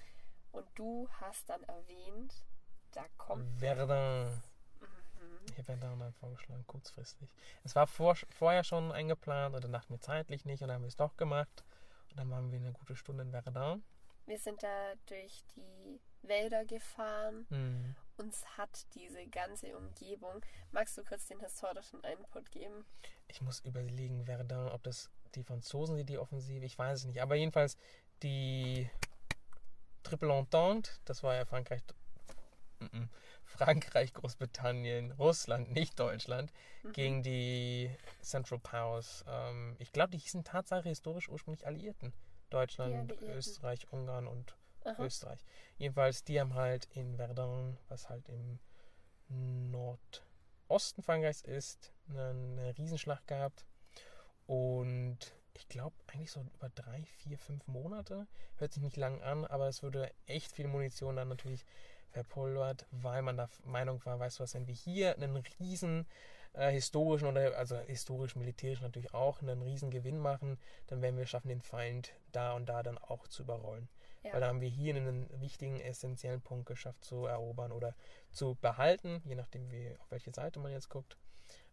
Und 0.52 0.66
du 0.74 1.08
hast 1.20 1.48
dann 1.48 1.62
erwähnt, 1.64 2.34
da 2.92 3.04
kommt. 3.16 3.58
Verdun. 3.58 4.26
Mhm. 4.80 5.46
Ich 5.46 5.52
habe 5.58 5.64
Verdun 5.64 5.98
dann 6.00 6.12
vorgeschlagen, 6.12 6.66
kurzfristig. 6.66 7.30
Es 7.64 7.74
war 7.74 7.86
vor, 7.86 8.16
vorher 8.30 8.62
schon 8.64 8.92
eingeplant 8.92 9.54
und 9.54 9.64
dann 9.64 9.72
dachten 9.72 9.94
wir 9.94 10.00
zeitlich 10.00 10.44
nicht 10.44 10.60
und 10.60 10.68
dann 10.68 10.74
haben 10.76 10.82
wir 10.82 10.88
es 10.88 10.96
doch 10.96 11.16
gemacht. 11.16 11.64
Und 12.10 12.18
dann 12.18 12.30
waren 12.30 12.50
wir 12.52 12.58
eine 12.58 12.72
gute 12.72 12.96
Stunde 12.96 13.22
in 13.22 13.30
Verdun. 13.30 13.82
Wir 14.26 14.38
sind 14.38 14.62
da 14.62 14.94
durch 15.06 15.44
die 15.56 16.00
Wälder 16.22 16.64
gefahren. 16.64 17.46
Hm. 17.50 17.94
Uns 18.18 18.44
hat 18.56 18.86
diese 18.94 19.26
ganze 19.26 19.76
Umgebung. 19.76 20.44
Magst 20.70 20.96
du 20.96 21.04
kurz 21.04 21.26
den 21.26 21.40
historischen 21.40 22.00
Input 22.04 22.50
geben? 22.50 22.84
Ich 23.26 23.40
muss 23.40 23.60
überlegen, 23.60 24.24
Verdun, 24.26 24.68
ob 24.68 24.82
das 24.82 25.10
die 25.34 25.42
Franzosen 25.42 25.96
sind, 25.96 26.08
die 26.08 26.18
Offensive, 26.18 26.64
ich 26.64 26.78
weiß 26.78 27.00
es 27.00 27.04
nicht. 27.06 27.20
Aber 27.20 27.34
jedenfalls 27.34 27.76
die 28.22 28.88
Triple 30.02 30.32
Entente, 30.36 30.92
das 31.04 31.22
war 31.22 31.34
ja 31.34 31.44
Frankreich, 31.44 31.82
Mhm. 32.80 33.08
Frankreich, 33.44 34.12
Großbritannien, 34.12 35.12
Russland, 35.12 35.70
nicht 35.72 35.98
Deutschland, 35.98 36.52
Mhm. 36.82 36.92
gegen 36.92 37.22
die 37.22 37.90
Central 38.20 38.58
Powers. 38.58 39.24
Ähm, 39.28 39.76
ich 39.78 39.92
glaube, 39.92 40.10
die 40.10 40.18
hießen 40.18 40.42
Tatsache 40.44 40.88
historisch 40.88 41.28
ursprünglich 41.28 41.66
Alliierten. 41.66 42.12
Deutschland, 42.52 42.94
Alliierten. 42.94 43.30
Österreich, 43.30 43.86
Ungarn 43.90 44.26
und 44.26 44.56
Aha. 44.84 45.02
Österreich. 45.04 45.44
Jedenfalls, 45.78 46.24
die 46.24 46.40
haben 46.40 46.54
halt 46.54 46.86
in 46.94 47.16
Verdun, 47.16 47.78
was 47.88 48.08
halt 48.08 48.28
im 48.28 48.58
Nordosten 49.28 51.02
Frankreichs 51.02 51.42
ist, 51.42 51.92
eine, 52.08 52.30
eine 52.30 52.78
Riesenschlacht 52.78 53.26
gehabt. 53.26 53.64
Und 54.46 55.18
ich 55.54 55.68
glaube, 55.68 55.94
eigentlich 56.12 56.30
so 56.30 56.44
über 56.54 56.70
drei, 56.70 57.04
vier, 57.04 57.38
fünf 57.38 57.66
Monate. 57.66 58.26
Hört 58.56 58.72
sich 58.72 58.82
nicht 58.82 58.96
lang 58.96 59.22
an, 59.22 59.44
aber 59.46 59.68
es 59.68 59.82
wurde 59.82 60.10
echt 60.26 60.52
viel 60.52 60.68
Munition 60.68 61.16
dann 61.16 61.28
natürlich 61.28 61.64
verpulvert, 62.10 62.86
weil 62.90 63.22
man 63.22 63.36
der 63.36 63.48
Meinung 63.64 64.04
war, 64.04 64.18
weißt 64.18 64.38
du 64.38 64.42
was, 64.42 64.54
wenn 64.54 64.66
wir 64.66 64.74
hier 64.74 65.14
einen 65.16 65.36
riesen 65.58 66.06
äh, 66.54 66.70
historischen 66.70 67.26
oder 67.28 67.56
also 67.56 67.78
historisch 67.78 68.36
militärisch 68.36 68.80
natürlich 68.80 69.14
auch 69.14 69.40
einen 69.40 69.62
riesen 69.62 69.90
Gewinn 69.90 70.18
machen, 70.18 70.58
dann 70.86 71.02
werden 71.02 71.16
wir 71.16 71.26
schaffen, 71.26 71.48
den 71.48 71.62
Feind 71.62 72.12
da 72.32 72.52
und 72.52 72.66
da 72.66 72.82
dann 72.82 72.98
auch 72.98 73.26
zu 73.28 73.42
überrollen. 73.42 73.88
Ja. 74.22 74.34
Weil 74.34 74.40
da 74.40 74.48
haben 74.48 74.60
wir 74.60 74.68
hier 74.68 74.94
einen 74.94 75.28
wichtigen, 75.40 75.80
essentiellen 75.80 76.42
Punkt 76.42 76.66
geschafft 76.66 77.04
zu 77.04 77.26
erobern 77.26 77.72
oder 77.72 77.94
zu 78.30 78.56
behalten, 78.60 79.20
je 79.24 79.34
nachdem, 79.34 79.70
wie, 79.70 79.96
auf 79.98 80.10
welche 80.10 80.32
Seite 80.32 80.60
man 80.60 80.72
jetzt 80.72 80.90
guckt. 80.90 81.16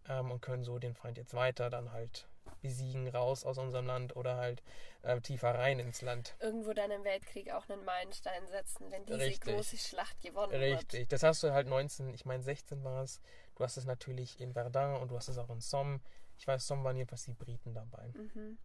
Ähm, 0.08 0.32
und 0.32 0.42
können 0.42 0.64
so 0.64 0.80
den 0.80 0.96
Feind 0.96 1.18
jetzt 1.18 1.34
weiter 1.34 1.70
dann 1.70 1.92
halt 1.92 2.28
besiegen, 2.62 3.08
raus 3.08 3.46
aus 3.46 3.58
unserem 3.58 3.86
Land 3.86 4.16
oder 4.16 4.38
halt 4.38 4.64
äh, 5.04 5.20
tiefer 5.22 5.54
rein 5.56 5.80
ins 5.80 6.02
Land. 6.02 6.36
Irgendwo 6.40 6.74
dann 6.74 6.92
im 6.92 7.04
Weltkrieg 7.04 7.52
auch 7.52 7.68
einen 7.70 7.86
Meilenstein 7.86 8.48
setzen, 8.48 8.92
wenn 8.92 9.06
diese 9.06 9.20
Richtig. 9.20 9.54
große 9.54 9.78
Schlacht 9.78 10.20
gewonnen 10.22 10.52
wird. 10.52 10.62
Richtig. 10.62 11.10
Das 11.10 11.24
hast 11.24 11.44
du 11.44 11.52
halt 11.54 11.68
19, 11.68 12.14
ich 12.14 12.26
meine 12.26 12.44
16 12.44 12.84
war 12.84 13.04
es. 13.04 13.22
Du 13.60 13.66
hast 13.66 13.76
es 13.76 13.84
natürlich 13.84 14.40
in 14.40 14.54
Verdun 14.54 14.96
und 14.96 15.10
du 15.12 15.18
hast 15.18 15.28
es 15.28 15.38
auch 15.38 15.50
in 15.50 15.60
Somme. 15.60 16.00
Ich 16.38 16.48
weiß, 16.48 16.66
Somme 16.66 16.86
waren 16.86 16.96
jedenfalls 16.96 17.26
die 17.26 17.34
Briten 17.34 17.74
dabei. 17.74 18.14
Mhm. 18.16 18.58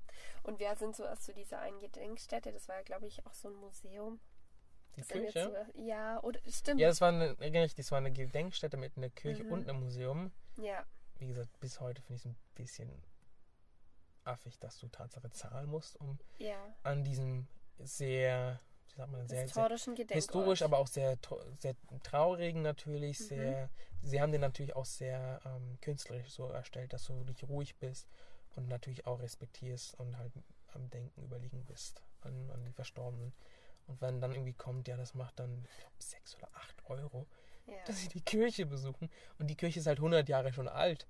Und 0.45 0.61
wir 0.61 0.77
sind 0.77 0.95
so 0.95 1.03
erst 1.03 1.25
zu 1.25 1.35
dieser 1.35 1.59
einen 1.59 1.81
Gedenkstätte, 1.81 2.53
das 2.53 2.69
war 2.69 2.77
ja, 2.77 2.83
glaube 2.83 3.09
ich, 3.09 3.27
auch 3.27 3.35
so 3.35 3.49
ein 3.49 3.55
Museum. 3.55 4.21
Die 4.95 5.03
Kirche? 5.03 5.53
Zu, 5.73 5.81
ja, 5.81 6.23
oder 6.23 6.39
stimmt. 6.49 6.79
Ja, 6.81 6.87
das 6.87 7.01
war 7.01 7.09
eine, 7.09 7.35
das 7.35 7.91
war 7.91 7.99
eine 7.99 8.13
Gedenkstätte 8.13 8.77
mit 8.77 8.97
einer 8.97 9.11
Kirche 9.11 9.43
Mhm. 9.43 9.53
und 9.53 9.69
einem 9.69 9.81
Museum. 9.81 10.31
ja. 10.57 10.87
Wie 11.19 11.27
gesagt, 11.29 11.59
bis 11.59 11.81
heute 11.81 12.01
finde 12.03 12.15
ich 12.17 12.21
es 12.23 12.27
ein 12.27 12.37
bisschen 12.55 13.03
affig, 14.23 14.59
dass 14.61 14.79
du 14.79 14.87
Tatsache 14.89 15.31
zahlen 15.31 15.69
musst, 15.71 15.97
um 16.01 16.19
ja. 16.39 16.57
an 16.85 17.03
diesem 17.03 17.49
sehr, 17.79 18.61
wie 18.95 18.99
sagt 19.01 19.11
man, 19.13 19.27
sehr, 19.29 19.39
sehr 19.39 19.43
Historischen 19.47 19.95
Gedenkort. 19.95 20.15
historisch, 20.23 20.63
aber 20.63 20.79
auch 20.79 20.87
sehr, 20.87 21.19
sehr 21.59 21.75
traurigen 22.03 22.63
natürlich, 22.63 23.19
Mhm. 23.21 23.25
sehr, 23.25 23.71
sie 24.03 24.21
haben 24.21 24.33
den 24.33 24.41
natürlich 24.41 24.77
auch 24.77 24.85
sehr 24.85 25.41
ähm, 25.45 25.79
künstlerisch 25.81 26.31
so 26.31 26.49
erstellt, 26.49 26.93
dass 26.93 27.05
du 27.05 27.15
wirklich 27.27 27.49
ruhig 27.49 27.77
bist 27.77 28.09
und 28.57 28.69
natürlich 28.69 29.07
auch 29.07 29.21
respektierst 29.21 29.95
und 29.99 30.17
halt 30.19 30.33
am 30.73 30.89
Denken 30.91 31.23
überlegen 31.23 31.65
bist 31.65 32.03
an, 32.23 32.51
an 32.53 32.65
die 32.65 32.73
Verstorbenen. 32.73 33.33
Und 33.87 34.01
wenn 34.01 34.21
dann 34.21 34.33
irgendwie 34.33 34.55
kommt, 34.55 34.89
ja, 34.89 34.97
das 34.97 35.15
macht 35.15 35.39
dann, 35.39 35.67
ich 35.71 35.81
glaube, 35.81 35.95
sechs 35.99 36.37
oder 36.37 36.49
acht 36.55 36.83
Euro, 36.89 37.27
Ja. 37.67 37.75
dass 37.87 37.99
sie 38.01 38.09
die 38.09 38.23
Kirche 38.23 38.65
besuchen. 38.67 39.11
Und 39.39 39.49
die 39.49 39.57
Kirche 39.57 39.81
ist 39.81 39.87
halt 39.87 39.99
100 39.99 40.29
Jahre 40.29 40.53
schon 40.53 40.69
alt. 40.69 41.07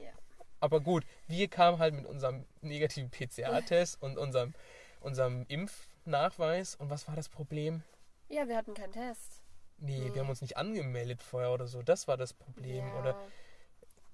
ja. 0.00 0.12
Aber 0.60 0.80
gut, 0.80 1.04
wir 1.26 1.48
kamen 1.48 1.78
halt 1.78 1.92
mit 1.94 2.06
unserem 2.06 2.46
negativen 2.60 3.10
PCR-Test 3.10 4.00
und 4.00 4.16
unserem, 4.16 4.54
unserem 5.02 5.44
Impfnachweis. 5.48 6.74
Und 6.76 6.90
was 6.90 7.06
war 7.08 7.16
das 7.16 7.28
Problem? 7.28 7.82
ja, 8.28 8.48
wir 8.48 8.56
hatten 8.56 8.72
keinen 8.74 8.92
Test. 8.92 9.42
Nee, 9.76 9.98
Nee. 9.98 10.14
wir 10.14 10.22
haben 10.22 10.30
uns 10.30 10.40
nicht 10.40 10.56
angemeldet 10.56 11.22
vorher 11.22 11.50
oder 11.52 11.66
so. 11.66 11.82
Das 11.82 12.08
war 12.08 12.16
das 12.16 12.32
Problem. 12.32 12.86
ja. 12.86 12.98
Oder 12.98 13.16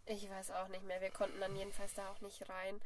Ich 0.06 0.28
weiß 0.28 0.50
auch 0.52 0.68
nicht 0.68 0.84
mehr. 0.84 1.00
Wir 1.00 1.10
konnten 1.10 1.38
dann 1.40 1.54
jedenfalls 1.54 1.94
da 1.94 2.08
auch 2.10 2.20
nicht 2.22 2.48
rein. 2.48 2.80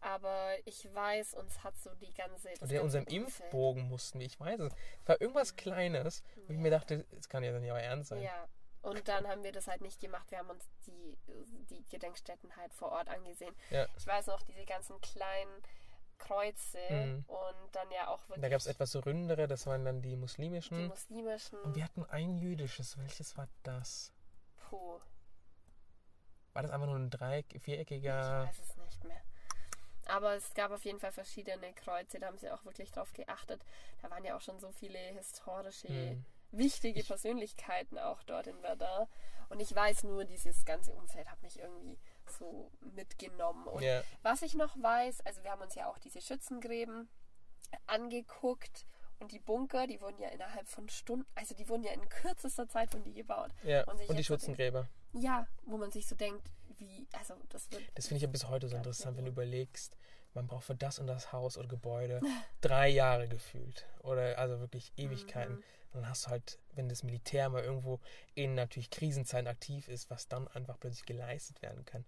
Aber 0.00 0.50
ich 0.66 0.92
weiß, 0.92 1.34
uns 1.34 1.62
hat 1.64 1.76
so 1.78 1.94
die 1.94 2.12
ganze. 2.12 2.48
Oder 2.60 2.72
in 2.76 2.80
unserem 2.82 3.06
Impfbogen 3.06 3.88
mussten 3.88 4.18
wir, 4.20 4.26
ich 4.26 4.38
weiß 4.38 4.60
es. 4.60 4.72
Es 5.02 5.08
war 5.08 5.20
irgendwas 5.20 5.56
Kleines, 5.56 6.22
wo 6.46 6.52
ich 6.52 6.58
mir 6.58 6.70
dachte, 6.70 7.04
das 7.12 7.28
kann 7.28 7.42
ja 7.44 7.58
nicht 7.58 7.70
euer 7.72 7.78
Ernst 7.80 8.10
sein. 8.10 8.20
Ja. 8.22 8.48
Und 8.82 9.06
dann 9.08 9.26
haben 9.28 9.44
wir 9.44 9.52
das 9.52 9.68
halt 9.68 9.80
nicht 9.80 10.00
gemacht. 10.00 10.28
Wir 10.32 10.38
haben 10.38 10.50
uns 10.50 10.68
die, 10.86 11.16
die 11.70 11.84
Gedenkstätten 11.88 12.54
halt 12.56 12.74
vor 12.74 12.90
Ort 12.92 13.08
angesehen. 13.08 13.54
Ja. 13.70 13.86
Ich 13.96 14.06
weiß 14.06 14.26
noch, 14.26 14.42
diese 14.42 14.64
ganzen 14.66 15.00
kleinen 15.00 15.62
Kreuze 16.26 16.78
Mhm. 16.90 17.24
und 17.26 17.74
dann 17.74 17.90
ja 17.90 18.08
auch 18.08 18.20
wirklich 18.28 18.42
Da 18.42 18.48
gab 18.48 18.58
es 18.60 18.66
etwas 18.66 18.90
so 18.92 19.00
ründere, 19.00 19.46
das 19.48 19.66
waren 19.66 19.84
dann 19.84 20.00
die 20.02 20.10
die 20.10 20.16
muslimischen. 20.16 20.86
muslimischen. 20.88 21.58
Und 21.60 21.74
wir 21.76 21.84
hatten 21.84 22.04
ein 22.06 22.38
jüdisches. 22.38 22.96
Welches 22.98 23.36
war 23.36 23.48
das? 23.62 24.12
Puh, 24.56 25.00
War 26.54 26.62
das 26.62 26.70
einfach 26.70 26.86
nur 26.86 26.96
ein 26.96 27.10
Dreieck, 27.10 27.46
ich 27.54 27.62
viereckiger? 27.62 28.44
weiß 28.46 28.58
es 28.58 28.76
nicht 28.76 29.04
mehr. 29.04 29.22
Aber 30.06 30.34
es 30.34 30.52
gab 30.54 30.70
auf 30.72 30.84
jeden 30.84 30.98
Fall 31.00 31.12
verschiedene 31.12 31.72
Kreuze, 31.74 32.18
da 32.18 32.26
haben 32.26 32.36
sie 32.38 32.50
auch 32.50 32.64
wirklich 32.64 32.90
drauf 32.90 33.12
geachtet. 33.12 33.62
Da 34.02 34.10
waren 34.10 34.24
ja 34.24 34.36
auch 34.36 34.40
schon 34.40 34.58
so 34.60 34.70
viele 34.72 34.98
historische, 34.98 35.88
Hm. 35.88 36.24
wichtige 36.50 37.00
Ich- 37.00 37.06
Persönlichkeiten 37.06 37.98
auch 37.98 38.22
dort 38.24 38.46
in 38.48 38.58
Verdun. 38.60 39.06
Und 39.48 39.60
ich 39.60 39.74
weiß 39.74 40.04
nur, 40.04 40.24
dieses 40.24 40.64
ganze 40.64 40.92
Umfeld 40.92 41.30
hat 41.30 41.40
mich 41.42 41.58
irgendwie 41.58 41.98
so 42.30 42.70
mitgenommen. 42.94 43.66
Und 43.66 43.82
Ja, 43.82 44.02
Was 44.22 44.42
ich 44.42 44.54
noch 44.54 44.80
weiß, 44.80 45.20
also 45.22 45.42
wir 45.42 45.50
haben 45.50 45.62
uns 45.62 45.74
ja 45.74 45.88
auch 45.88 45.98
diese 45.98 46.20
Schützengräben 46.20 47.08
angeguckt 47.86 48.86
und 49.18 49.32
die 49.32 49.38
Bunker, 49.38 49.86
die 49.86 50.00
wurden 50.00 50.18
ja 50.18 50.28
innerhalb 50.28 50.68
von 50.68 50.88
Stunden, 50.88 51.26
also 51.34 51.54
die 51.54 51.68
wurden 51.68 51.84
ja 51.84 51.92
in 51.92 52.08
kürzester 52.08 52.68
Zeit 52.68 52.90
von 52.90 53.02
die 53.04 53.12
gebaut. 53.14 53.50
ja. 53.62 53.84
Und 53.84 53.92
Und 53.92 53.98
die 54.00 54.04
jetzt 54.14 54.26
so 54.26 54.34
Schützengräber. 54.34 54.88
Ja, 55.12 55.46
wo 55.64 55.76
man 55.76 55.90
sich 55.90 56.06
so 56.06 56.16
denkt, 56.16 56.50
wie, 56.78 57.06
also 57.12 57.34
das 57.50 57.70
wird. 57.70 57.82
Das 57.94 58.06
finde 58.06 58.16
ich 58.16 58.22
ja 58.22 58.28
bis 58.28 58.48
heute 58.48 58.68
so 58.68 58.76
interessant, 58.76 59.16
wenn 59.16 59.26
du 59.26 59.30
überlegst, 59.30 59.96
man 60.34 60.46
braucht 60.46 60.64
für 60.64 60.74
das 60.74 60.98
und 60.98 61.06
das 61.06 61.32
Haus 61.32 61.58
oder 61.58 61.68
Gebäude 61.68 62.20
drei 62.60 62.88
Jahre 62.88 63.28
gefühlt. 63.28 63.86
Oder 64.00 64.38
also 64.38 64.60
wirklich 64.60 64.92
Ewigkeiten. 64.96 65.56
Mhm. 65.56 65.62
Dann 65.92 66.08
hast 66.08 66.26
du 66.26 66.30
halt, 66.30 66.58
wenn 66.74 66.88
das 66.88 67.02
Militär 67.02 67.48
mal 67.48 67.62
irgendwo 67.62 68.00
in 68.34 68.54
natürlich 68.54 68.90
Krisenzeiten 68.90 69.46
aktiv 69.48 69.88
ist, 69.88 70.10
was 70.10 70.28
dann 70.28 70.48
einfach 70.48 70.78
plötzlich 70.78 71.04
geleistet 71.06 71.62
werden 71.62 71.84
kann. 71.84 72.04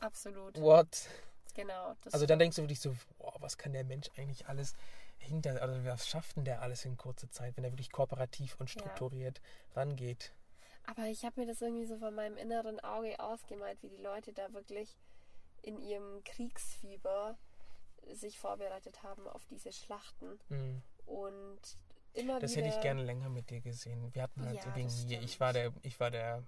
Absolut. 0.00 0.60
What? 0.60 1.08
Genau. 1.54 1.94
Also 2.12 2.26
dann 2.26 2.38
denkst 2.38 2.56
du 2.56 2.62
wirklich 2.62 2.80
so, 2.80 2.94
boah, 3.18 3.34
was 3.40 3.56
kann 3.56 3.72
der 3.72 3.84
Mensch 3.84 4.08
eigentlich 4.16 4.46
alles 4.46 4.74
hinter, 5.18 5.60
also 5.62 5.84
was 5.84 6.06
schafft 6.06 6.36
denn 6.36 6.44
der 6.44 6.60
alles 6.60 6.84
in 6.84 6.96
kurzer 6.96 7.30
Zeit, 7.30 7.56
wenn 7.56 7.64
er 7.64 7.72
wirklich 7.72 7.90
kooperativ 7.90 8.56
und 8.58 8.68
Ja. 8.68 8.80
strukturiert 8.80 9.40
rangeht? 9.74 10.34
Aber 10.84 11.04
ich 11.06 11.24
habe 11.24 11.40
mir 11.40 11.46
das 11.46 11.62
irgendwie 11.62 11.86
so 11.86 11.98
von 11.98 12.14
meinem 12.14 12.36
inneren 12.36 12.78
Auge 12.80 13.18
ausgemalt, 13.18 13.82
wie 13.82 13.88
die 13.88 13.96
Leute 13.96 14.32
da 14.32 14.52
wirklich 14.52 14.96
in 15.62 15.80
ihrem 15.80 16.22
Kriegsfieber 16.24 17.36
sich 18.12 18.38
vorbereitet 18.38 19.02
haben 19.02 19.26
auf 19.26 19.44
diese 19.46 19.72
Schlachten. 19.72 20.38
Hm. 20.48 20.82
Und 21.06 21.60
immer 22.16 22.40
Das 22.40 22.56
hätte 22.56 22.68
ich 22.68 22.80
gerne 22.80 23.02
länger 23.02 23.28
mit 23.28 23.50
dir 23.50 23.60
gesehen. 23.60 24.14
Wir 24.14 24.22
hatten 24.22 24.44
halt 24.44 24.64
Ja, 24.64 24.74
wegen 24.74 24.90
mir, 25.06 25.20
ich 25.22 25.38
war 25.40 25.52
der, 25.52 25.72
ich 25.82 25.98
war 26.00 26.10
der, 26.10 26.42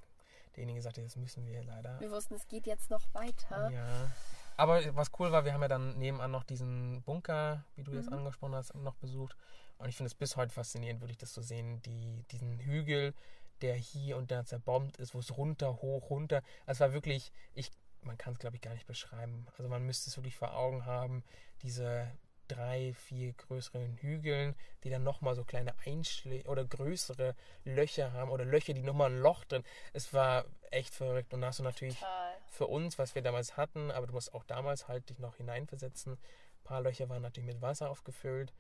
derjenige, 0.57 0.77
der 0.79 0.83
sagte, 0.83 1.03
das 1.03 1.17
müssen 1.17 1.47
wir 1.47 1.63
leider. 1.63 1.99
Wir 2.01 2.11
wussten, 2.11 2.35
es 2.35 2.47
geht 2.47 2.67
jetzt 2.67 2.91
noch 2.91 3.03
weiter. 3.15 3.71
Ja. 3.71 4.11
Aber 4.57 4.81
was 4.97 5.11
cool 5.19 5.31
war, 5.31 5.45
wir 5.45 5.53
haben 5.55 5.63
ja 5.63 5.69
dann 5.69 5.97
nebenan 5.99 6.31
noch 6.33 6.43
diesen 6.45 7.03
Bunker, 7.03 7.65
wie 7.77 7.85
du 7.85 7.93
jetzt 7.93 8.11
Mhm. 8.11 8.19
angesprochen 8.19 8.55
hast, 8.57 8.75
noch 8.75 8.97
besucht. 8.97 9.37
Und 9.79 9.89
ich 9.89 9.97
finde 9.97 10.09
es 10.09 10.15
bis 10.15 10.37
heute 10.37 10.53
faszinierend, 10.53 11.01
wirklich 11.01 11.19
das 11.19 11.33
zu 11.33 11.43
sehen, 11.43 11.81
die, 11.83 12.25
diesen 12.33 12.59
Hügel, 12.59 13.15
der 13.61 13.75
hier 13.77 14.17
und 14.17 14.31
da 14.33 14.45
zerbombt 14.45 14.97
ist, 14.99 15.15
wo 15.15 15.21
es 15.21 15.37
runter, 15.37 15.81
hoch, 15.81 16.11
runter. 16.11 16.43
Also 16.67 16.79
es 16.79 16.81
war 16.89 16.93
wirklich, 16.93 17.33
ich, 17.55 17.71
man 18.03 18.19
kann 18.19 18.33
es 18.33 18.39
glaube 18.41 18.57
ich 18.57 18.63
gar 18.63 18.73
nicht 18.75 18.87
beschreiben. 18.87 19.47
Also 19.57 19.69
man 19.69 19.85
müsste 19.85 20.11
es 20.11 20.17
wirklich 20.17 20.37
vor 20.37 20.55
Augen 20.57 20.87
haben, 20.87 21.23
diese 21.63 22.11
drei, 22.49 22.93
vier 22.95 23.33
größeren 23.35 23.97
Hügeln, 23.99 24.55
die 24.83 24.91
dann 24.91 25.05
nochmal 25.05 25.35
so 25.35 25.45
kleine 25.45 25.75
Einschläge 25.85 26.49
oder 26.49 26.65
größere 26.65 27.35
Löcher 27.65 28.13
haben 28.13 28.31
oder 28.31 28.45
Löcher, 28.45 28.75
die 28.75 28.83
nochmal 28.83 29.11
ein 29.11 29.19
Loch 29.19 29.45
drin. 29.45 29.65
Es 29.93 30.13
war 30.13 30.45
echt 30.71 30.95
verrückt. 30.95 31.33
Und 31.35 31.43
da 31.43 31.49
hast 31.49 31.59
du 31.59 31.63
natürlich 31.63 31.99
Total. 31.99 32.35
für 32.49 32.67
uns, 32.67 32.99
was 32.99 33.15
wir 33.15 33.23
damals 33.23 33.57
hatten, 33.57 33.91
aber 33.91 34.07
du 34.07 34.13
musst 34.13 34.35
auch 34.35 34.45
damals 34.45 34.89
halt 34.89 35.09
dich 35.09 35.19
noch 35.19 35.37
hineinversetzen. 35.37 36.15
Ein 36.15 36.65
paar 36.65 36.81
Löcher 36.81 37.09
waren 37.09 37.23
natürlich 37.23 37.53
mit 37.53 37.63
Wasser 37.63 37.91
aufgefüllt. 37.91 38.53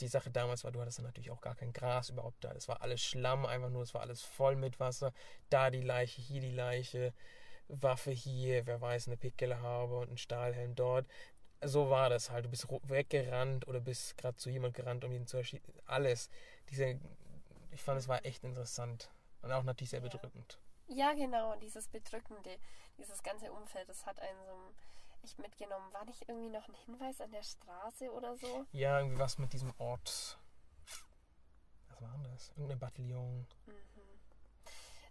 Die 0.00 0.08
Sache 0.08 0.30
damals 0.30 0.64
war, 0.64 0.72
du 0.72 0.80
hattest 0.80 0.98
dann 0.98 1.06
natürlich 1.06 1.30
auch 1.30 1.40
gar 1.40 1.54
kein 1.54 1.72
Gras 1.72 2.08
überhaupt 2.08 2.42
da. 2.42 2.52
Das 2.52 2.66
war 2.66 2.82
alles 2.82 3.00
Schlamm, 3.00 3.46
einfach 3.46 3.70
nur, 3.70 3.82
es 3.82 3.94
war 3.94 4.00
alles 4.00 4.22
voll 4.22 4.56
mit 4.56 4.80
Wasser. 4.80 5.12
Da 5.50 5.70
die 5.70 5.82
Leiche, 5.82 6.20
hier 6.20 6.40
die 6.40 6.50
Leiche, 6.50 7.14
Waffe 7.68 8.10
hier, 8.10 8.66
wer 8.66 8.80
weiß, 8.80 9.06
eine 9.06 9.16
Pickelhaube 9.16 9.98
und 9.98 10.10
ein 10.10 10.18
Stahlhelm 10.18 10.74
dort. 10.74 11.06
So 11.66 11.90
war 11.90 12.10
das 12.10 12.30
halt. 12.30 12.44
Du 12.44 12.48
bist 12.50 12.66
weggerannt 12.88 13.66
oder 13.68 13.80
bist 13.80 14.16
gerade 14.16 14.36
zu 14.36 14.50
jemand 14.50 14.74
gerannt, 14.74 15.04
um 15.04 15.12
ihn 15.12 15.26
zu 15.26 15.36
erschießen. 15.38 15.62
Alles. 15.86 16.28
Diese, 16.70 16.98
ich 17.70 17.82
fand, 17.82 17.98
es 17.98 18.08
war 18.08 18.24
echt 18.24 18.44
interessant. 18.44 19.10
Und 19.42 19.52
auch 19.52 19.62
natürlich 19.62 19.90
sehr 19.90 20.00
Ja. 20.00 20.08
bedrückend. 20.08 20.58
Ja, 20.88 21.12
genau. 21.14 21.54
Dieses 21.56 21.88
Bedrückende, 21.88 22.58
dieses 22.98 23.22
ganze 23.22 23.52
Umfeld, 23.52 23.88
das 23.88 24.04
hat 24.06 24.18
einen 24.20 24.44
so 24.44 24.72
echt 25.22 25.38
mitgenommen. 25.38 25.92
War 25.92 26.04
nicht 26.04 26.28
irgendwie 26.28 26.50
noch 26.50 26.68
ein 26.68 26.74
Hinweis 26.74 27.20
an 27.20 27.30
der 27.32 27.42
Straße 27.42 28.10
oder 28.10 28.36
so? 28.36 28.66
Ja, 28.72 28.98
irgendwie 28.98 29.18
was 29.18 29.38
mit 29.38 29.52
diesem 29.52 29.72
Ort. 29.78 30.38
Was 31.88 32.00
war 32.02 32.10
denn 32.12 32.24
das? 32.24 32.50
Irgendein 32.56 32.78
Bataillon. 32.78 33.46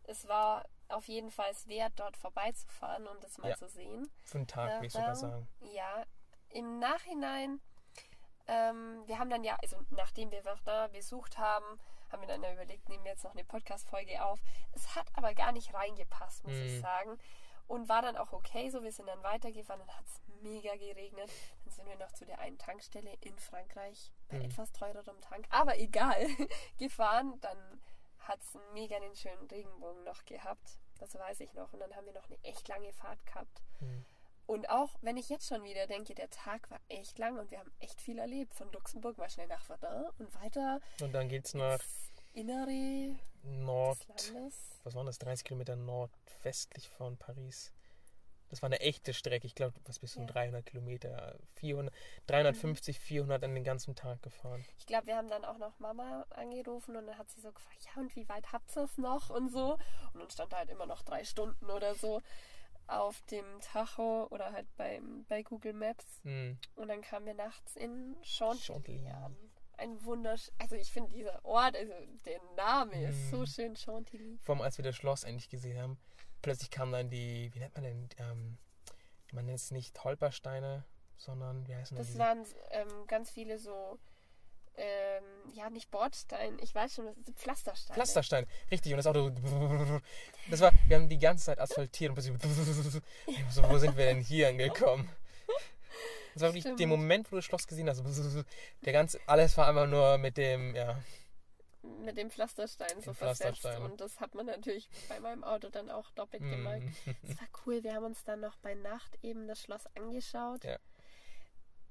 Es 0.05 0.27
war 0.27 0.65
auf 0.89 1.07
jeden 1.07 1.31
Fall 1.31 1.53
wert, 1.65 1.93
dort 1.95 2.17
vorbeizufahren 2.17 3.07
und 3.07 3.23
das 3.23 3.37
mal 3.37 3.49
Ja. 3.49 3.55
zu 3.57 3.67
sehen. 3.69 4.09
Für 4.25 4.37
einen 4.39 4.47
Tag, 4.47 4.73
würde 4.73 4.85
ich 4.87 4.93
sogar 4.93 5.15
sagen. 5.15 5.47
Ja, 5.73 6.05
im 6.53 6.79
Nachhinein, 6.79 7.61
ähm, 8.47 9.03
wir 9.07 9.19
haben 9.19 9.29
dann 9.29 9.43
ja, 9.43 9.55
also 9.61 9.77
nachdem 9.91 10.31
wir 10.31 10.43
Verdun 10.43 10.91
besucht 10.91 11.37
haben, 11.37 11.79
haben 12.11 12.21
wir 12.21 12.27
dann 12.27 12.43
ja 12.43 12.53
überlegt, 12.53 12.89
nehmen 12.89 13.03
wir 13.05 13.11
jetzt 13.11 13.23
noch 13.23 13.31
eine 13.33 13.43
Podcast-Folge 13.43 14.23
auf. 14.23 14.39
Es 14.73 14.95
hat 14.95 15.07
aber 15.13 15.33
gar 15.33 15.51
nicht 15.51 15.73
reingepasst, 15.73 16.43
muss 16.45 16.53
ich 16.55 16.73
Mhm. 16.77 16.81
sagen. 16.81 17.17
Und 17.67 17.87
war 17.89 18.01
dann 18.01 18.17
auch 18.17 18.33
okay 18.33 18.69
so. 18.69 18.83
Wir 18.83 18.91
sind 18.91 19.07
dann 19.07 19.23
weitergefahren, 19.23 19.79
dann 19.79 19.95
hat 19.97 20.05
es 20.05 20.21
mega 20.41 20.75
geregnet. 20.75 21.31
Dann 21.63 21.71
sind 21.73 21.87
wir 21.87 21.95
noch 21.95 22.11
zu 22.11 22.25
der 22.25 22.39
einen 22.39 22.57
Tankstelle 22.57 23.13
in 23.21 23.37
Frankreich 23.39 24.11
bei 24.27 24.37
Mhm. 24.39 24.45
etwas 24.45 24.71
teurerem 24.73 25.21
Tank, 25.21 25.47
aber 25.49 25.77
egal, 25.79 26.17
gefahren. 26.77 27.39
Dann 27.39 27.81
hat 28.19 28.41
es 28.41 28.55
einen 28.55 28.73
mega 28.73 28.99
den 28.99 29.15
schönen 29.15 29.47
Regenbogen 29.49 30.03
noch 30.03 30.25
gehabt. 30.25 30.77
Das 30.99 31.15
weiß 31.15 31.39
ich 31.39 31.53
noch. 31.53 31.71
Und 31.73 31.79
dann 31.79 31.95
haben 31.95 32.05
wir 32.05 32.13
noch 32.13 32.25
eine 32.25 32.37
echt 32.43 32.67
lange 32.67 32.91
Fahrt 32.93 33.25
gehabt. 33.25 33.63
Mhm. 33.79 34.05
Und 34.45 34.69
auch 34.69 34.95
wenn 35.01 35.17
ich 35.17 35.29
jetzt 35.29 35.47
schon 35.47 35.63
wieder 35.63 35.87
denke, 35.87 36.15
der 36.15 36.29
Tag 36.29 36.69
war 36.69 36.79
echt 36.89 37.17
lang 37.17 37.37
und 37.37 37.51
wir 37.51 37.59
haben 37.59 37.71
echt 37.79 38.01
viel 38.01 38.19
erlebt. 38.19 38.53
Von 38.53 38.71
Luxemburg 38.71 39.17
mal 39.17 39.29
schnell 39.29 39.47
nach 39.47 39.63
Verdun 39.63 40.09
und 40.19 40.33
weiter 40.41 40.81
Und 41.01 41.13
dann 41.13 41.29
geht's 41.29 41.53
nach 41.53 41.79
Innere 42.33 43.15
Nord. 43.43 44.07
Was 44.83 44.95
waren 44.95 45.05
das? 45.05 45.19
30 45.19 45.45
Kilometer 45.45 45.75
nordwestlich 45.75 46.89
von 46.89 47.17
Paris. 47.17 47.71
Das 48.49 48.61
war 48.61 48.67
eine 48.67 48.81
echte 48.81 49.13
Strecke. 49.13 49.47
Ich 49.47 49.55
glaube, 49.55 49.73
was 49.85 49.97
bist 49.97 50.15
du? 50.15 50.19
Ja. 50.19 50.27
300 50.27 50.63
Kilometer. 50.63 51.39
400, 51.55 51.93
350, 52.27 52.99
400 52.99 53.43
an 53.43 53.55
den 53.55 53.63
ganzen 53.63 53.95
Tag 53.95 54.21
gefahren. 54.21 54.63
Ich 54.77 54.85
glaube, 54.85 55.07
wir 55.07 55.15
haben 55.15 55.29
dann 55.29 55.43
auch 55.43 55.57
noch 55.57 55.79
Mama 55.79 56.27
angerufen 56.29 56.95
und 56.95 57.07
dann 57.07 57.17
hat 57.17 57.31
sie 57.31 57.41
so 57.41 57.51
gefragt, 57.51 57.83
ja 57.83 57.99
und 57.99 58.15
wie 58.15 58.29
weit 58.29 58.51
habt 58.51 58.75
ihr 58.77 58.83
es 58.83 58.97
noch 58.99 59.31
und 59.31 59.51
so. 59.51 59.79
Und 60.13 60.19
dann 60.19 60.29
stand 60.29 60.53
da 60.53 60.57
halt 60.57 60.69
immer 60.69 60.85
noch 60.85 61.01
drei 61.01 61.23
Stunden 61.23 61.65
oder 61.71 61.95
so 61.95 62.21
auf 62.87 63.21
dem 63.23 63.45
Tacho 63.61 64.27
oder 64.29 64.51
halt 64.51 64.67
beim, 64.77 65.25
bei 65.29 65.43
Google 65.43 65.73
Maps. 65.73 66.05
Hm. 66.23 66.57
Und 66.75 66.87
dann 66.87 67.01
kamen 67.01 67.25
wir 67.25 67.33
nachts 67.33 67.75
in 67.75 68.15
Chantilly 68.23 69.07
an. 69.09 69.35
Ein 69.77 70.03
wundersch... 70.05 70.51
Also 70.59 70.75
ich 70.75 70.91
finde 70.91 71.11
dieser 71.11 71.43
Ort, 71.43 71.75
also 71.75 71.93
der 72.25 72.39
Name 72.55 73.07
ist 73.09 73.31
so 73.31 73.39
Mhm. 73.39 73.45
schön, 73.47 73.75
Chantilly. 73.75 74.37
Vor 74.43 74.55
allem, 74.55 74.61
als 74.63 74.77
wir 74.77 74.83
das 74.85 74.95
Schloss 74.95 75.23
endlich 75.23 75.49
gesehen 75.49 75.81
haben, 75.81 75.97
plötzlich 76.41 76.69
kamen 76.69 76.91
dann 76.91 77.09
die, 77.09 77.49
wie 77.53 77.59
nennt 77.59 77.73
man 77.73 77.83
denn, 77.83 78.09
ähm, 78.17 78.57
man 79.31 79.45
nennt 79.45 79.59
es 79.59 79.71
nicht 79.71 80.03
Holpersteine, 80.03 80.85
sondern, 81.17 81.67
wie 81.67 81.75
heißen 81.75 81.97
Das 81.97 82.07
diese? 82.07 82.19
waren 82.19 82.45
ähm, 82.69 83.07
ganz 83.07 83.31
viele 83.31 83.57
so, 83.57 83.97
ähm, 84.75 85.23
ja, 85.53 85.69
nicht 85.69 85.91
Bordstein, 85.91 86.57
ich 86.61 86.73
weiß 86.73 86.95
schon, 86.95 87.05
das 87.05 87.15
sind 87.25 87.39
Pflastersteine. 87.39 87.95
Pflasterstein, 87.95 88.47
richtig. 88.71 88.93
Und 88.93 88.97
das 88.97 89.07
Auto. 89.07 89.31
Das 90.49 90.59
war, 90.59 90.71
wir 90.87 90.97
haben 90.97 91.07
die 91.07 91.19
ganze 91.19 91.45
Zeit 91.45 91.59
asphaltiert 91.59 92.09
und 92.09 92.15
plötzlich. 92.15 93.01
So, 93.49 93.69
wo 93.69 93.77
sind 93.77 93.95
wir 93.95 94.05
denn 94.05 94.19
hier 94.19 94.49
angekommen? 94.49 95.09
Das 96.33 96.41
war 96.41 96.49
wirklich 96.49 96.63
Stimmt. 96.63 96.79
der 96.79 96.87
Moment, 96.87 97.27
wo 97.27 97.31
du 97.31 97.35
das 97.37 97.45
Schloss 97.45 97.67
gesehen 97.67 97.87
hast. 97.87 98.03
Der 98.81 98.93
ganze, 98.93 99.19
alles 99.27 99.55
war 99.55 99.67
einfach 99.67 99.87
nur 99.87 100.17
mit 100.17 100.35
dem, 100.37 100.75
ja. 100.75 100.99
Mit 101.83 102.17
dem 102.17 102.31
Pflasterstein 102.31 103.01
so 103.01 103.13
versetzt. 103.13 103.59
Pflasterstein. 103.59 103.81
Und 103.83 104.01
das 104.01 104.19
hat 104.19 104.35
man 104.35 104.45
natürlich 104.47 104.89
bei 105.09 105.19
meinem 105.19 105.43
Auto 105.43 105.69
dann 105.69 105.91
auch 105.91 106.09
doppelt 106.11 106.41
gemerkt. 106.41 106.85
mm, 107.05 107.09
Es 107.23 107.39
war 107.39 107.47
cool, 107.65 107.83
wir 107.83 107.93
haben 107.93 108.05
uns 108.05 108.23
dann 108.23 108.39
noch 108.39 108.55
bei 108.57 108.73
Nacht 108.73 109.17
eben 109.21 109.47
das 109.47 109.61
Schloss 109.61 109.85
angeschaut. 109.95 110.63
Ja. 110.63 110.77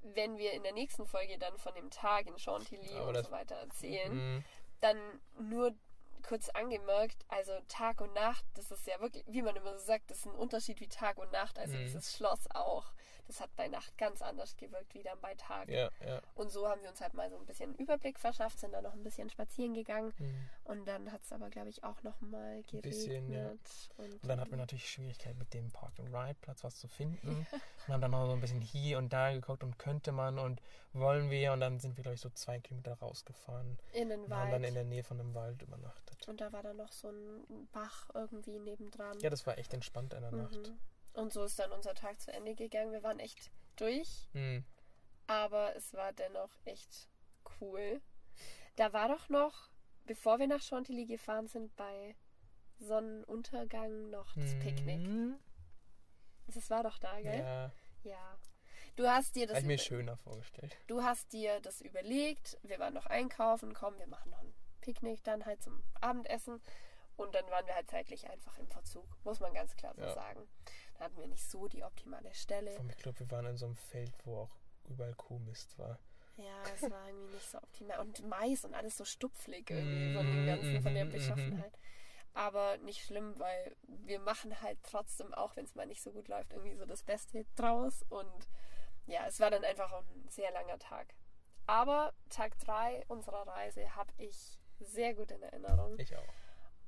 Wenn 0.03 0.37
wir 0.37 0.51
in 0.53 0.63
der 0.63 0.73
nächsten 0.73 1.05
Folge 1.05 1.37
dann 1.37 1.57
von 1.57 1.73
dem 1.75 1.89
Tag 1.89 2.27
in 2.27 2.37
Chantilly 2.37 2.93
Aber 2.95 3.09
und 3.09 3.23
so 3.25 3.31
weiter 3.31 3.55
erzählen, 3.55 4.37
mm, 4.37 4.45
dann 4.81 4.97
nur 5.39 5.73
kurz 6.23 6.49
angemerkt, 6.49 7.25
also 7.27 7.51
Tag 7.67 7.99
und 7.99 8.13
Nacht, 8.13 8.45
das 8.55 8.71
ist 8.71 8.85
ja 8.87 8.99
wirklich, 9.01 9.23
wie 9.27 9.41
man 9.41 9.55
immer 9.55 9.77
so 9.77 9.85
sagt, 9.85 10.09
das 10.09 10.19
ist 10.19 10.25
ein 10.25 10.35
Unterschied 10.35 10.79
wie 10.79 10.87
Tag 10.87 11.17
und 11.17 11.31
Nacht. 11.31 11.57
Also 11.59 11.75
Mhm. 11.75 11.81
dieses 11.85 12.15
Schloss 12.15 12.45
auch, 12.53 12.93
das 13.27 13.39
hat 13.39 13.55
bei 13.55 13.67
Nacht 13.67 13.97
ganz 13.97 14.21
anders 14.21 14.55
gewirkt 14.57 14.93
wie 14.93 15.03
dann 15.03 15.19
bei 15.21 15.33
Tag. 15.35 15.69
Ja, 15.69 15.89
ja. 16.05 16.21
Und 16.35 16.51
so 16.51 16.67
haben 16.67 16.81
wir 16.81 16.89
uns 16.89 17.01
halt 17.01 17.13
mal 17.13 17.29
so 17.29 17.37
ein 17.37 17.45
bisschen 17.45 17.69
einen 17.69 17.79
Überblick 17.79 18.19
verschafft, 18.19 18.59
sind 18.59 18.73
dann 18.73 18.83
noch 18.83 18.93
ein 18.93 19.03
bisschen 19.03 19.29
spazieren 19.29 19.73
gegangen. 19.73 20.13
Mhm. 20.17 20.49
Und 20.65 20.85
dann 20.87 21.11
hat 21.11 21.21
es 21.23 21.31
aber, 21.31 21.49
glaube 21.49 21.69
ich, 21.69 21.83
auch 21.83 22.01
noch 22.03 22.19
mal 22.21 22.61
geregnet. 22.63 22.83
bisschen, 22.83 23.31
ja. 23.31 23.49
und, 23.49 23.61
Und 23.97 24.29
dann 24.29 24.39
hatten 24.39 24.51
wir 24.51 24.57
natürlich 24.57 24.89
Schwierigkeiten 24.89 25.37
mit 25.37 25.53
dem 25.53 25.71
Park-and-Ride-Platz 25.71 26.63
was 26.63 26.75
zu 26.77 26.87
finden. 26.87 27.45
Und 27.87 27.93
haben 27.93 28.01
dann 28.01 28.11
noch 28.11 28.27
so 28.27 28.31
ein 28.31 28.39
bisschen 28.39 28.61
hier 28.61 28.97
und 28.97 29.11
da 29.11 29.33
geguckt 29.33 29.61
und 29.61 29.77
könnte 29.77 30.13
man 30.13 30.39
und 30.39 30.61
wollen 30.93 31.29
wir. 31.29 31.51
Und 31.51 31.59
dann 31.59 31.79
sind 31.79 31.97
wir, 31.97 32.03
glaube 32.03 32.15
ich, 32.15 32.21
so 32.21 32.29
zwei 32.29 32.57
Kilometer 32.59 32.93
rausgefahren 32.93 33.77
in 33.91 34.07
den 34.07 34.21
und 34.21 34.33
haben 34.33 34.51
dann 34.51 34.63
in 34.63 34.67
Wald. 34.67 34.75
der 34.75 34.83
Nähe 34.85 35.03
von 35.03 35.19
einem 35.19 35.33
Wald 35.35 35.61
übernachtet. 35.61 36.25
Und 36.29 36.39
da 36.39 36.53
war 36.53 36.63
dann 36.63 36.77
noch 36.77 36.93
so 36.93 37.09
ein 37.09 37.67
Bach 37.73 38.09
irgendwie 38.13 38.57
nebendran. 38.57 39.19
Ja, 39.19 39.29
das 39.29 39.45
war 39.45 39.57
echt 39.57 39.73
entspannt 39.73 40.13
in 40.13 40.21
der 40.21 40.31
Nacht. 40.31 40.71
Und 41.13 41.31
so 41.31 41.43
ist 41.43 41.59
dann 41.59 41.71
unser 41.71 41.93
Tag 41.93 42.19
zu 42.21 42.31
Ende 42.33 42.55
gegangen. 42.55 42.91
Wir 42.91 43.03
waren 43.03 43.19
echt 43.19 43.51
durch, 43.75 44.27
Mhm. 44.33 44.65
aber 45.27 45.75
es 45.75 45.93
war 45.93 46.11
dennoch 46.13 46.51
echt 46.65 47.07
cool. 47.61 48.01
Da 48.75 48.93
war 48.93 49.07
doch 49.09 49.29
noch, 49.29 49.69
bevor 50.05 50.39
wir 50.39 50.47
nach 50.47 50.61
Chantilly 50.61 51.05
gefahren 51.05 51.47
sind, 51.47 51.75
bei 51.75 52.15
Sonnenuntergang 52.79 54.09
noch 54.09 54.33
das 54.35 54.55
Picknick. 54.59 54.99
Mhm. 55.01 55.39
Das 56.47 56.69
war 56.69 56.83
doch 56.83 56.97
da, 56.99 57.19
gell? 57.21 57.39
Ja, 57.39 57.71
Ja. 58.03 58.37
Du 58.95 59.07
hast 59.07 59.35
dir 59.35 59.47
das 59.47 59.55
habe 59.55 59.61
ich 59.61 59.67
mir 59.67 59.77
schöner 59.79 60.17
vorgestellt. 60.17 60.77
du 60.87 61.01
hast 61.01 61.31
dir 61.33 61.59
das 61.61 61.81
überlegt. 61.81 62.57
Wir 62.61 62.77
waren 62.77 62.93
noch 62.93 63.07
einkaufen, 63.07 63.73
komm, 63.73 63.97
wir 63.97 64.05
machen 64.07 64.29
noch 64.29 64.39
ein 64.41 64.53
Picknick 64.81 65.23
dann 65.23 65.45
halt 65.45 65.63
zum 65.63 65.83
Abendessen. 66.01 66.61
Und 67.15 67.33
dann 67.33 67.45
waren 67.49 67.65
wir 67.65 67.73
halt 67.75 67.89
zeitlich 67.89 68.29
einfach 68.29 68.57
im 68.59 68.67
Verzug, 68.67 69.07
muss 69.23 69.39
man 69.39 69.53
ganz 69.53 69.75
klar 69.75 69.95
so 69.95 70.01
Ja. 70.01 70.13
sagen. 70.13 70.47
Da 70.95 71.05
hatten 71.05 71.19
wir 71.19 71.27
nicht 71.27 71.49
so 71.49 71.67
die 71.67 71.83
optimale 71.83 72.33
Stelle. 72.33 72.77
Ich 72.89 72.97
glaube, 72.97 73.19
wir 73.19 73.31
waren 73.31 73.45
in 73.45 73.57
so 73.57 73.65
einem 73.65 73.75
Feld, 73.75 74.13
wo 74.25 74.41
auch 74.41 74.55
überall 74.85 75.13
Kuhmist 75.15 75.77
war. 75.77 75.99
Ja, 76.37 76.63
es 76.73 76.89
war 76.89 77.07
irgendwie 77.07 77.35
nicht 77.35 77.49
so 77.49 77.57
optimal. 77.57 77.99
Und 77.99 78.27
Mais 78.27 78.65
und 78.65 78.73
alles 78.73 78.97
so 78.97 79.05
stupflig 79.05 79.69
irgendwie 79.69 80.13
von 80.15 80.25
dem 80.25 80.45
Ganzen, 80.45 80.81
von 80.81 80.93
der 80.93 81.05
mhm, 81.05 81.11
mhm. 81.11 81.13
Beschaffenheit. 81.13 81.79
Aber 82.33 82.77
nicht 82.77 83.05
schlimm, 83.05 83.37
weil 83.37 83.75
wir 83.83 84.19
machen 84.19 84.59
halt 84.61 84.79
trotzdem, 84.81 85.33
auch 85.33 85.55
wenn 85.55 85.65
es 85.65 85.75
mal 85.75 85.85
nicht 85.85 86.01
so 86.01 86.11
gut 86.11 86.27
läuft, 86.27 86.53
irgendwie 86.53 86.75
so 86.75 86.85
das 86.85 87.03
Beste 87.03 87.45
draus. 87.55 88.03
Und 88.09 88.49
ja, 89.05 89.27
es 89.27 89.39
war 89.39 89.51
dann 89.51 89.63
einfach 89.63 89.91
auch 89.91 90.05
ein 90.15 90.27
sehr 90.29 90.51
langer 90.51 90.79
Tag. 90.79 91.13
Aber 91.67 92.13
Tag 92.29 92.57
3 92.59 93.05
unserer 93.07 93.47
Reise 93.47 93.95
habe 93.95 94.11
ich 94.17 94.59
sehr 94.79 95.13
gut 95.13 95.31
in 95.31 95.43
Erinnerung. 95.43 95.97
Ich 95.99 96.15
auch. 96.15 96.33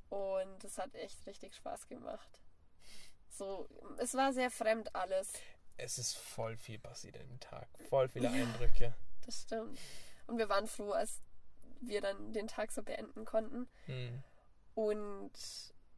Und 0.08 0.64
es 0.64 0.78
hat 0.78 0.94
echt 0.94 1.26
richtig 1.26 1.54
Spaß 1.54 1.86
gemacht. 1.86 2.42
So, 3.36 3.68
es 3.98 4.14
war 4.14 4.32
sehr 4.32 4.50
fremd 4.50 4.94
alles. 4.94 5.32
Es 5.76 5.98
ist 5.98 6.16
voll 6.16 6.56
viel 6.56 6.78
passiert 6.78 7.18
an 7.18 7.28
dem 7.28 7.40
Tag. 7.40 7.68
Voll 7.88 8.08
viele 8.08 8.26
Ja. 8.28 8.32
Eindrücke. 8.32 8.94
Das 9.24 9.42
stimmt. 9.42 9.78
Und 10.26 10.38
wir 10.38 10.48
waren 10.48 10.66
froh, 10.66 10.92
als 10.92 11.20
wir 11.80 12.00
dann 12.00 12.32
den 12.32 12.48
Tag 12.48 12.72
so 12.72 12.82
beenden 12.82 13.24
konnten. 13.26 13.68
Mhm. 13.86 14.22
Und 14.74 15.32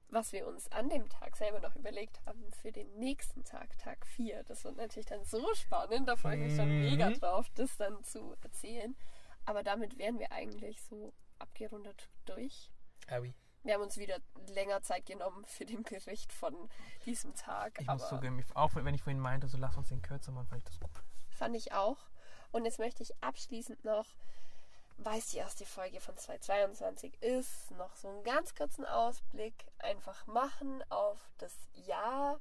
was 0.09 0.33
wir 0.33 0.47
uns 0.47 0.71
an 0.73 0.89
dem 0.89 1.09
Tag 1.09 1.37
selber 1.37 1.61
noch 1.61 1.77
überlegt 1.77 2.21
haben 2.27 2.51
für 2.63 2.73
den 2.73 2.93
nächsten 2.99 3.45
Tag, 3.45 3.77
Tag 3.79 4.07
4, 4.07 4.43
das 4.45 4.65
wird 4.65 4.77
natürlich 4.77 5.07
dann 5.07 5.25
so 5.25 5.47
spannend, 5.55 6.09
da 6.09 6.17
freue 6.17 6.35
ich 6.37 6.41
mich 6.43 6.57
schon 6.57 6.69
Mhm. 6.75 6.85
mega 6.91 7.11
drauf, 7.11 7.47
das 7.55 7.77
dann 7.77 8.03
zu 8.05 8.35
erzählen. 8.43 8.97
Aber 9.45 9.63
damit 9.63 9.97
wären 9.99 10.19
wir 10.19 10.33
eigentlich 10.33 10.83
so 10.83 11.13
abgerundet 11.39 12.09
durch. 12.25 12.71
Ah, 13.07 13.19
oui. 13.21 13.35
Wir 13.69 13.75
haben 13.75 13.83
uns 13.83 13.99
wieder 13.99 14.17
länger 14.55 14.81
Zeit 14.81 15.05
genommen 15.05 15.45
für 15.45 15.67
den 15.67 15.83
Bericht 15.83 16.33
von 16.33 16.71
diesem 17.05 17.35
Tag. 17.35 17.79
Ich 17.79 17.87
muss 17.87 18.09
zugeben, 18.09 18.43
auch 18.55 18.75
wenn 18.75 18.95
ich 18.95 19.03
vorhin 19.03 19.21
meinte, 19.21 19.47
so 19.47 19.59
lass 19.59 19.77
uns 19.77 19.91
den 19.91 20.01
kürzer 20.01 20.33
machen, 20.33 20.47
fand 20.47 20.63
ich 20.63 20.65
das 20.65 20.81
gut. 20.81 20.91
Fand 21.37 21.55
ich 21.55 21.75
auch. 21.75 21.99
Und 22.51 22.65
jetzt 22.65 22.79
möchte 22.79 23.03
ich 23.03 23.13
abschließend 23.23 23.85
noch, 23.85 24.07
weil 24.97 25.19
es 25.19 25.33
die 25.33 25.37
erste 25.37 25.67
Folge 25.67 26.01
von 26.01 26.17
2022 26.17 27.23
ist, 27.23 27.71
noch 27.73 27.95
so 27.95 28.09
einen 28.09 28.25
ganz 28.25 28.55
kurzen 28.55 28.87
Ausblick 28.87 29.67
einfach 29.81 30.27
machen 30.27 30.83
auf 30.89 31.29
das 31.37 31.55
Jahr. 31.75 32.41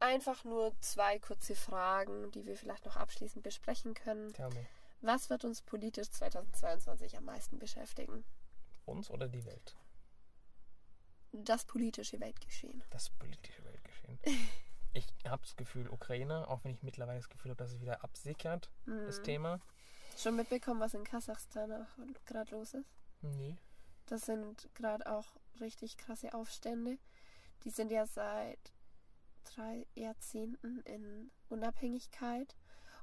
Einfach 0.00 0.44
nur 0.44 0.78
zwei 0.82 1.18
kurze 1.18 1.56
Fragen, 1.56 2.30
die 2.32 2.44
wir 2.44 2.58
vielleicht 2.58 2.84
noch 2.84 2.96
abschließend 2.96 3.42
besprechen 3.42 3.94
können. 3.94 4.34
Tell 4.34 4.50
me. 4.50 4.66
Was 5.00 5.30
wird 5.30 5.46
uns 5.46 5.62
politisch 5.62 6.10
2022 6.10 7.16
am 7.16 7.24
meisten 7.24 7.58
beschäftigen? 7.58 8.22
Uns 8.88 9.10
oder 9.10 9.28
die 9.28 9.44
Welt? 9.44 9.76
Das 11.32 11.64
politische 11.64 12.18
Weltgeschehen. 12.20 12.82
Das 12.90 13.10
politische 13.10 13.64
Weltgeschehen. 13.64 14.18
Ich 14.94 15.06
habe 15.26 15.42
das 15.42 15.54
Gefühl, 15.54 15.88
Ukraine, 15.90 16.48
auch 16.48 16.64
wenn 16.64 16.72
ich 16.72 16.82
mittlerweile 16.82 17.18
das 17.18 17.28
Gefühl 17.28 17.50
habe, 17.50 17.62
dass 17.62 17.72
es 17.72 17.80
wieder 17.80 18.02
absickert, 18.02 18.70
das 18.86 19.18
Mhm. 19.18 19.22
Thema. 19.24 19.60
Schon 20.16 20.34
mitbekommen, 20.34 20.80
was 20.80 20.94
in 20.94 21.04
Kasachstan 21.04 21.70
auch 21.70 22.24
gerade 22.24 22.50
los 22.52 22.72
ist? 22.72 22.88
Nee. 23.20 23.54
Das 24.06 24.22
sind 24.22 24.68
gerade 24.74 25.06
auch 25.06 25.26
richtig 25.60 25.98
krasse 25.98 26.32
Aufstände. 26.32 26.98
Die 27.64 27.70
sind 27.70 27.92
ja 27.92 28.06
seit 28.06 28.72
drei 29.44 29.86
Jahrzehnten 29.94 30.80
in 30.80 31.30
Unabhängigkeit. 31.50 32.56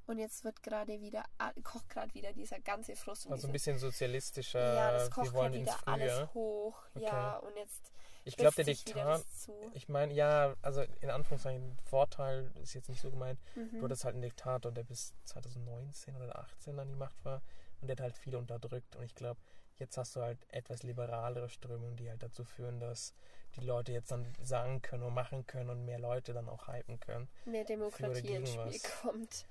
Und 0.08 0.20
jetzt 0.20 0.44
wird 0.44 0.62
gerade 0.62 1.02
wieder, 1.02 1.24
kocht 1.64 1.90
gerade 1.90 2.14
wieder 2.14 2.32
dieser 2.34 2.60
ganze 2.60 2.96
Frust. 2.96 3.26
und 3.26 3.34
Also 3.34 3.48
ein 3.48 3.54
bisschen 3.54 3.80
sozialistischer, 3.80 4.76
ja, 4.76 4.92
das 4.92 5.06
wir 5.06 5.10
kocht 5.10 5.34
wollen 5.34 5.66
gerade 5.66 5.82
wieder 5.82 5.88
alles 5.88 6.34
hoch. 6.34 6.78
Ja, 6.96 7.38
und 7.38 7.56
jetzt 7.58 7.92
Ich 8.24 8.38
glaube, 8.38 8.56
der 8.56 8.66
Diktat, 8.66 9.26
ich 9.74 9.90
meine, 9.90 10.14
ja, 10.14 10.56
also 10.62 10.84
in 11.02 11.10
Anführungszeichen, 11.10 11.78
Vorteil 11.86 12.52
ist 12.62 12.74
jetzt 12.74 12.90
nicht 12.90 13.02
so 13.02 13.10
gemeint. 13.10 13.40
Mhm. 13.56 13.80
Du 13.80 13.84
hattest 13.84 14.06
halt 14.06 14.14
einen 14.14 14.22
Diktator, 14.22 14.72
der 14.72 14.84
bis 14.84 15.14
2019 15.26 16.16
oder 16.16 16.38
18 16.40 16.80
an 16.80 16.88
die 16.88 16.96
Macht 16.96 17.24
war 17.24 17.42
und 17.82 17.88
der 17.88 17.96
hat 17.96 18.02
halt 18.02 18.18
viele 18.18 18.38
unterdrückt. 18.38 18.96
Und 18.96 19.04
ich 19.04 19.16
glaube, 19.16 19.40
jetzt 19.78 19.98
hast 19.98 20.16
du 20.16 20.22
halt 20.22 20.40
etwas 20.50 20.84
liberalere 20.84 21.50
Strömungen, 21.50 21.96
die 21.96 22.10
halt 22.10 22.22
dazu 22.24 22.44
führen, 22.44 22.80
dass 22.80 23.14
die 23.56 23.62
Leute 23.62 23.92
jetzt 23.92 24.12
dann 24.12 24.26
sagen 24.42 24.82
können 24.82 25.04
und 25.04 25.14
machen 25.14 25.46
können 25.48 25.70
und 25.70 25.86
mehr 25.86 26.00
Leute 26.00 26.34
dann 26.34 26.50
auch 26.50 26.68
hypen 26.68 27.00
können. 27.00 27.28
mehr 27.46 27.64
Demokratie 27.64 28.36
ins 28.36 28.52
Spiel 28.52 28.66
was. 28.66 29.02
kommt. 29.02 29.46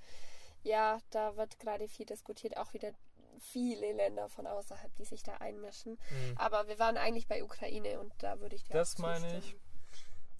Ja, 0.65 0.99
da 1.11 1.37
wird 1.37 1.59
gerade 1.59 1.87
viel 1.87 2.05
diskutiert, 2.07 2.57
auch 2.57 2.73
wieder 2.73 2.91
viele 3.39 3.91
Länder 3.93 4.29
von 4.29 4.47
außerhalb, 4.47 4.93
die 4.95 5.05
sich 5.05 5.21
da 5.21 5.35
einmischen. 5.37 5.93
Mhm. 6.09 6.37
Aber 6.37 6.67
wir 6.67 6.79
waren 6.79 6.97
eigentlich 6.97 7.27
bei 7.27 7.43
Ukraine 7.43 7.99
und 7.99 8.11
da 8.23 8.39
würde 8.39 8.55
ich 8.55 8.63
dir 8.63 8.73
Das 8.73 8.97
meine 8.97 9.37
ich. 9.37 9.55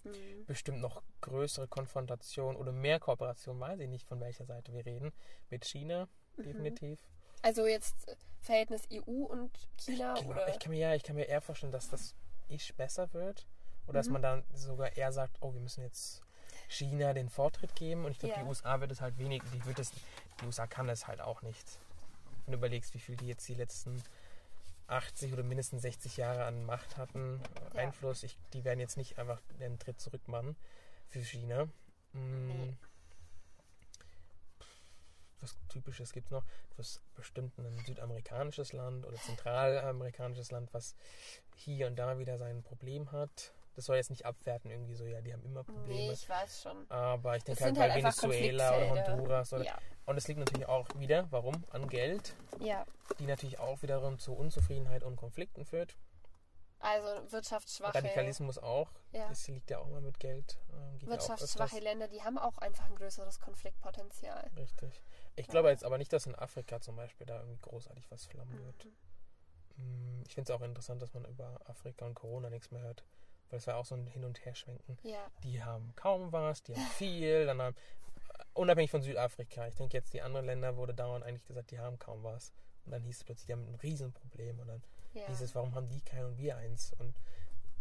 Mhm. 0.04 0.46
Bestimmt 0.48 0.82
noch 0.82 1.04
größere 1.22 1.68
Konfrontation 1.68 2.56
oder 2.56 2.72
mehr 2.72 3.00
Kooperation, 3.00 3.60
weiß 3.60 3.80
ich 3.80 3.88
nicht, 3.90 4.08
von 4.08 4.20
welcher 4.20 4.46
Seite 4.46 4.74
wir 4.74 4.86
reden. 4.86 5.14
Mit 5.50 5.66
China, 5.66 6.08
Mhm. 6.38 6.44
definitiv. 6.44 7.00
Also 7.44 7.68
jetzt 7.68 8.08
äh, 8.08 8.16
Verhältnis 8.42 8.84
EU 8.92 9.26
und 9.26 9.52
China 9.80 10.16
Genau, 10.16 10.32
oder 10.32 10.48
ich 10.50 10.58
kann 10.60 10.72
mir 10.72 10.80
ja, 10.80 10.96
ich 10.96 11.04
kann 11.04 11.16
mir 11.16 11.26
eher 11.28 11.42
vorstellen, 11.42 11.72
dass 11.72 11.90
das 11.90 12.16
ich 12.48 12.74
besser 12.76 13.14
wird. 13.14 13.48
Oder 13.88 14.00
dass 14.00 14.08
Mhm. 14.08 14.14
man 14.14 14.22
dann 14.24 14.44
sogar 14.54 14.98
eher 14.98 15.12
sagt, 15.12 15.38
oh, 15.42 15.54
wir 15.54 15.62
müssen 15.62 15.82
jetzt 15.84 16.24
China 16.68 17.14
den 17.14 17.30
Vortritt 17.30 17.76
geben. 17.76 18.06
Und 18.06 18.12
ich 18.12 18.20
glaube, 18.20 18.36
Ja. 18.36 18.42
die 18.44 18.48
USA 18.48 18.80
wird 18.82 18.92
es 18.92 19.02
halt 19.02 19.18
wenig, 19.18 19.42
die 19.54 19.64
wird 19.66 19.80
es, 19.80 19.92
die 20.42 20.46
USA 20.46 20.68
kann 20.68 20.90
es 20.90 21.08
halt 21.08 21.22
auch 21.22 21.42
nicht. 21.42 21.80
Wenn 22.46 22.54
du 22.54 22.58
überlegst, 22.58 22.94
wie 22.94 23.00
viel 23.00 23.16
die 23.18 23.28
jetzt 23.28 23.48
die 23.48 23.54
letzten 23.56 24.04
80 24.88 25.34
oder 25.34 25.44
mindestens 25.44 25.82
60 25.82 26.18
Jahre 26.18 26.46
an 26.46 26.66
Macht 26.66 26.98
hatten, 26.98 27.42
Ja. 27.74 27.80
Einfluss, 27.82 28.24
ich, 28.24 28.38
die 28.54 28.64
werden 28.64 28.80
jetzt 28.80 28.98
nicht 28.98 29.18
einfach 29.18 29.42
den 29.60 29.80
Tritt 29.80 30.00
zurück 30.00 30.28
machen 30.28 30.56
für 31.10 31.20
China. 31.24 31.66
Mm. 32.14 32.48
Nee. 32.48 32.74
Was 35.42 35.56
Typisches 35.70 36.12
gibt 36.14 36.28
es 36.28 36.32
noch? 36.32 36.44
Du 36.72 36.78
hast 36.80 37.02
bestimmt 37.16 37.58
ein 37.60 37.78
südamerikanisches 37.86 38.74
Land 38.74 39.06
oder 39.06 39.18
zentralamerikanisches 39.18 40.52
Land, 40.52 40.74
was 40.74 40.96
hier 41.56 41.88
und 41.88 41.96
da 41.98 42.18
wieder 42.18 42.38
sein 42.38 42.64
Problem 42.64 43.12
hat. 43.12 43.54
Das 43.76 43.86
soll 43.86 43.98
jetzt 43.98 44.10
nicht 44.10 44.26
abwerten, 44.26 44.72
irgendwie 44.72 44.96
so, 44.96 45.06
ja, 45.06 45.20
die 45.22 45.34
haben 45.34 45.44
immer 45.44 45.62
Nee, 45.68 45.74
Probleme. 45.74 46.14
ich 46.14 46.30
weiß 46.30 46.62
schon. 46.62 46.90
Aber 46.90 47.36
ich 47.36 47.44
denke 47.44 47.62
halt 47.64 47.76
sind 47.76 47.82
bei 47.84 47.92
halt 47.92 48.04
Venezuela 48.04 48.92
oder. 48.92 49.08
Honduras. 49.18 49.52
Oder, 49.54 49.64
Ja, 49.66 49.78
Und 50.06 50.18
es 50.18 50.28
liegt 50.28 50.40
natürlich 50.40 50.68
auch 50.68 50.88
wieder, 50.96 51.28
warum? 51.32 51.64
An 51.72 51.88
Geld, 51.90 52.36
ja. 52.60 52.86
die 53.20 53.26
natürlich 53.26 53.60
auch 53.60 53.82
wiederum 53.82 54.18
zu 54.18 54.34
Unzufriedenheit 54.34 55.04
und 55.04 55.18
Konflikten 55.18 55.66
führt. 55.66 55.98
Also 56.80 57.32
wirtschaftsschwache, 57.32 57.96
Radikalismus 57.96 58.58
auch. 58.60 58.92
ja, 59.12 59.28
Das 59.30 59.48
liegt 59.48 59.70
ja 59.72 59.80
auch 59.80 59.88
immer 59.88 60.02
mit 60.02 60.20
Geld. 60.20 60.58
ähm, 60.72 61.02
wirtschaftsschwache. 61.08 61.80
Länder, 61.80 62.08
die 62.08 62.22
haben 62.22 62.38
auch 62.38 62.58
einfach 62.60 62.86
ein 62.86 62.96
größeres 62.96 63.40
Konfliktpotenzial. 63.40 64.52
Richtig. 64.56 65.04
Ich 65.36 65.48
Ja. 65.48 65.52
glaube 65.52 65.70
jetzt 65.70 65.84
aber 65.84 65.98
nicht, 65.98 66.14
dass 66.14 66.28
in 66.28 66.36
Afrika 66.36 66.80
zum 66.82 66.96
Beispiel 66.96 67.26
da 67.26 67.40
irgendwie 67.40 67.60
großartig 67.62 68.10
was 68.12 68.26
flammen 68.26 68.58
wird. 68.64 68.86
Mhm. 68.86 68.92
Mm, 69.78 70.24
Ich 70.28 70.34
finde 70.36 70.52
es 70.54 70.58
auch 70.58 70.64
interessant, 70.64 71.02
dass 71.02 71.14
man 71.14 71.26
über 71.26 71.60
Afrika 71.66 72.06
und 72.06 72.14
Corona 72.14 72.50
nichts 72.50 72.72
mehr 72.72 72.82
hört. 72.84 73.04
Weil 73.56 73.60
es 73.60 73.68
war 73.68 73.77
auch 73.77 73.86
so 73.86 73.95
ein 73.95 74.06
Hin- 74.07 74.26
und 74.26 74.44
Herschwenken. 74.44 74.98
Ja, 75.03 75.32
Die 75.44 75.64
haben 75.64 75.94
kaum 75.95 76.34
was, 76.34 76.61
die 76.61 76.76
haben 76.76 76.82
viel, 76.98 77.45
dann 77.45 77.61
haben, 77.61 77.76
unabhängig 78.53 78.91
von 78.91 79.02
Südafrika. 79.02 79.65
Ich 79.69 79.76
denke 79.76 79.95
jetzt, 79.95 80.14
die 80.14 80.22
anderen 80.22 80.45
Länder 80.45 80.76
wurde 80.76 80.94
dauernd 80.94 81.23
eigentlich 81.23 81.45
gesagt, 81.45 81.72
die 81.72 81.80
haben 81.80 81.98
kaum 81.98 82.22
was. 82.22 82.52
Und 82.86 82.91
dann 82.91 83.02
hieß 83.03 83.15
es 83.15 83.23
plötzlich, 83.23 83.45
die 83.45 83.53
haben 83.53 83.65
ein 83.65 83.76
Riesenproblem. 83.76 84.60
Und 84.60 84.68
dann 84.68 84.84
Ja. 85.14 85.26
hieß 85.27 85.40
es, 85.40 85.56
warum 85.56 85.73
haben 85.73 85.88
die 85.88 86.02
keinen 86.02 86.26
und 86.26 86.38
wir 86.38 86.57
eins? 86.57 86.91
Und 86.99 87.15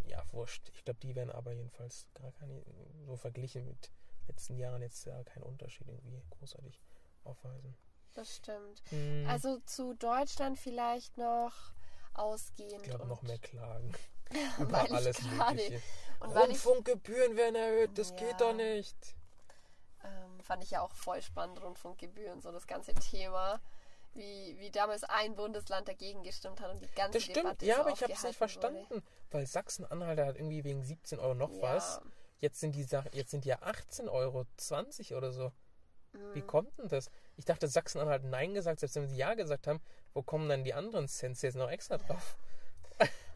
ja, 0.07 0.23
wurscht. 0.31 0.69
Ich 0.75 0.85
glaube, 0.85 1.01
die 1.01 1.17
werden 1.17 1.33
aber 1.33 1.51
jedenfalls 1.53 2.07
gar 2.15 2.31
keine, 2.31 2.63
so 3.05 3.17
verglichen 3.17 3.67
mit 3.67 3.91
letzten 4.29 4.57
Jahren 4.57 4.81
jetzt 4.81 5.05
ja 5.07 5.25
keinen 5.25 5.43
Unterschied 5.43 5.89
irgendwie 5.89 6.23
großartig 6.39 6.81
aufweisen. 7.25 7.75
Das 8.13 8.37
stimmt. 8.37 8.81
Hm, 8.91 9.27
Also 9.29 9.59
zu 9.67 9.95
Deutschland 9.95 10.57
vielleicht 10.57 11.19
noch 11.19 11.73
ausgehend. 12.13 12.75
ich 12.75 12.83
glaube, 12.85 13.07
noch 13.07 13.23
mehr 13.23 13.39
Klagen. 13.41 13.93
Über 14.59 14.81
alles 14.93 15.23
Mögliche. 15.23 15.81
Rundfunkgebühren 16.23 17.37
werden 17.37 17.57
erhöht, 17.57 17.97
das 17.99 18.11
Ja. 18.11 18.17
geht 18.17 18.41
doch 18.41 18.55
nicht. 18.55 18.97
ähm, 20.05 20.41
fand 20.43 20.63
ich 20.65 20.71
ja 20.73 20.83
auch 20.83 20.93
voll 20.95 21.23
spannend, 21.23 21.63
Rundfunkgebühren, 21.63 22.41
so 22.43 22.53
das 22.53 22.67
ganze 22.67 22.93
Thema. 22.95 23.61
Wie, 24.13 24.57
wie 24.61 24.71
damals 24.71 25.03
ein 25.03 25.35
Bundesland 25.35 25.89
dagegen 25.89 26.23
gestimmt 26.23 26.61
hat 26.61 26.71
und 26.71 26.81
die 26.83 26.87
ganze 26.95 27.19
Das 27.19 27.23
stimmt, 27.25 27.37
Debatte 27.39 27.67
ja, 27.67 27.77
so 27.77 27.81
aber 27.81 27.91
ich 27.91 28.03
habe 28.03 28.13
es 28.13 28.23
nicht 28.23 28.41
aufgehalten 28.41 28.77
wurde. 28.77 28.87
verstanden. 28.87 29.07
Weil 29.33 29.47
Sachsen-Anhalt 29.47 30.21
hat 30.21 30.37
irgendwie 30.37 30.63
wegen 30.63 30.83
17 30.85 31.19
Euro 31.19 31.35
noch 31.35 31.51
was. 31.61 31.97
Ja. 31.97 32.11
Jetzt 32.39 32.61
sind 32.61 32.77
die 32.77 32.85
Sachen, 32.85 33.11
jetzt 33.13 33.31
sind 33.33 33.45
ja 33.45 33.59
18 33.63 34.09
Euro, 34.09 34.45
20 34.57 35.15
oder 35.15 35.33
so. 35.33 35.51
Wie 36.33 36.43
Mhm. 36.43 36.47
kommt 36.47 36.79
denn 36.79 36.87
das? 36.89 37.11
Ich 37.37 37.45
dachte, 37.45 37.67
Sachsen-Anhalt 37.67 38.23
Nein 38.25 38.55
gesagt, 38.55 38.79
selbst 38.81 38.95
wenn 38.95 39.09
sie 39.09 39.17
Ja 39.17 39.35
gesagt 39.35 39.67
haben. 39.67 39.81
Wo 40.13 40.23
kommen 40.23 40.49
dann 40.49 40.63
die 40.63 40.75
anderen 40.75 41.09
Cents 41.09 41.43
jetzt 41.43 41.57
noch 41.57 41.71
extra 41.71 41.99
drauf? 41.99 42.37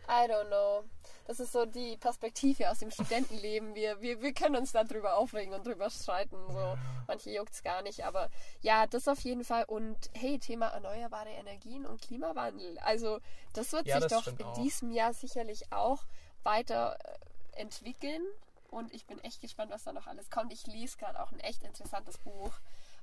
I 0.08 0.26
don't 0.26 0.46
know. 0.48 0.84
Das 1.26 1.38
ist 1.40 1.52
so 1.52 1.66
die 1.66 1.98
Perspektive 1.98 2.70
aus 2.70 2.78
dem 2.78 2.90
Studentenleben. 2.90 3.74
Wir, 3.74 4.00
wir, 4.00 4.22
wir 4.22 4.32
können 4.32 4.56
uns 4.56 4.72
darüber 4.72 5.16
aufregen 5.18 5.52
und 5.52 5.66
drüber 5.66 5.90
streiten. 5.90 6.38
So. 6.50 6.78
Manche 7.06 7.30
juckt 7.30 7.52
es 7.52 7.62
gar 7.62 7.82
nicht. 7.82 8.04
Aber 8.06 8.30
ja, 8.62 8.86
das 8.86 9.06
auf 9.08 9.20
jeden 9.20 9.44
Fall. 9.44 9.64
Und 9.64 9.98
hey, 10.14 10.38
Thema 10.38 10.68
erneuerbare 10.68 11.28
Energien 11.30 11.84
und 11.84 12.00
Klimawandel. 12.00 12.78
Also 12.78 13.20
das 13.52 13.70
wird 13.72 13.86
Ja, 13.86 14.00
sich 14.00 14.08
das 14.08 14.24
doch 14.24 14.32
in 14.32 14.42
auch. 14.42 14.54
diesem 14.54 14.90
Jahr 14.90 15.12
sicherlich 15.12 15.70
auch 15.70 16.04
weiter 16.42 16.96
äh, 17.04 17.60
entwickeln. 17.60 18.22
Und 18.70 18.92
ich 18.94 19.06
bin 19.06 19.22
echt 19.24 19.42
gespannt, 19.42 19.70
was 19.70 19.84
da 19.84 19.92
noch 19.92 20.06
alles 20.06 20.30
kommt. 20.30 20.52
Ich 20.52 20.66
lese 20.66 20.96
gerade 20.96 21.22
auch 21.22 21.32
ein 21.32 21.40
echt 21.40 21.62
interessantes 21.62 22.16
Buch 22.18 22.52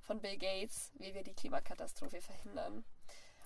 von 0.02 0.20
Bill 0.20 0.38
Gates, 0.38 0.92
wie 0.96 1.14
wir 1.14 1.24
die 1.24 1.34
Klimakatastrophe 1.34 2.22
verhindern. 2.22 2.84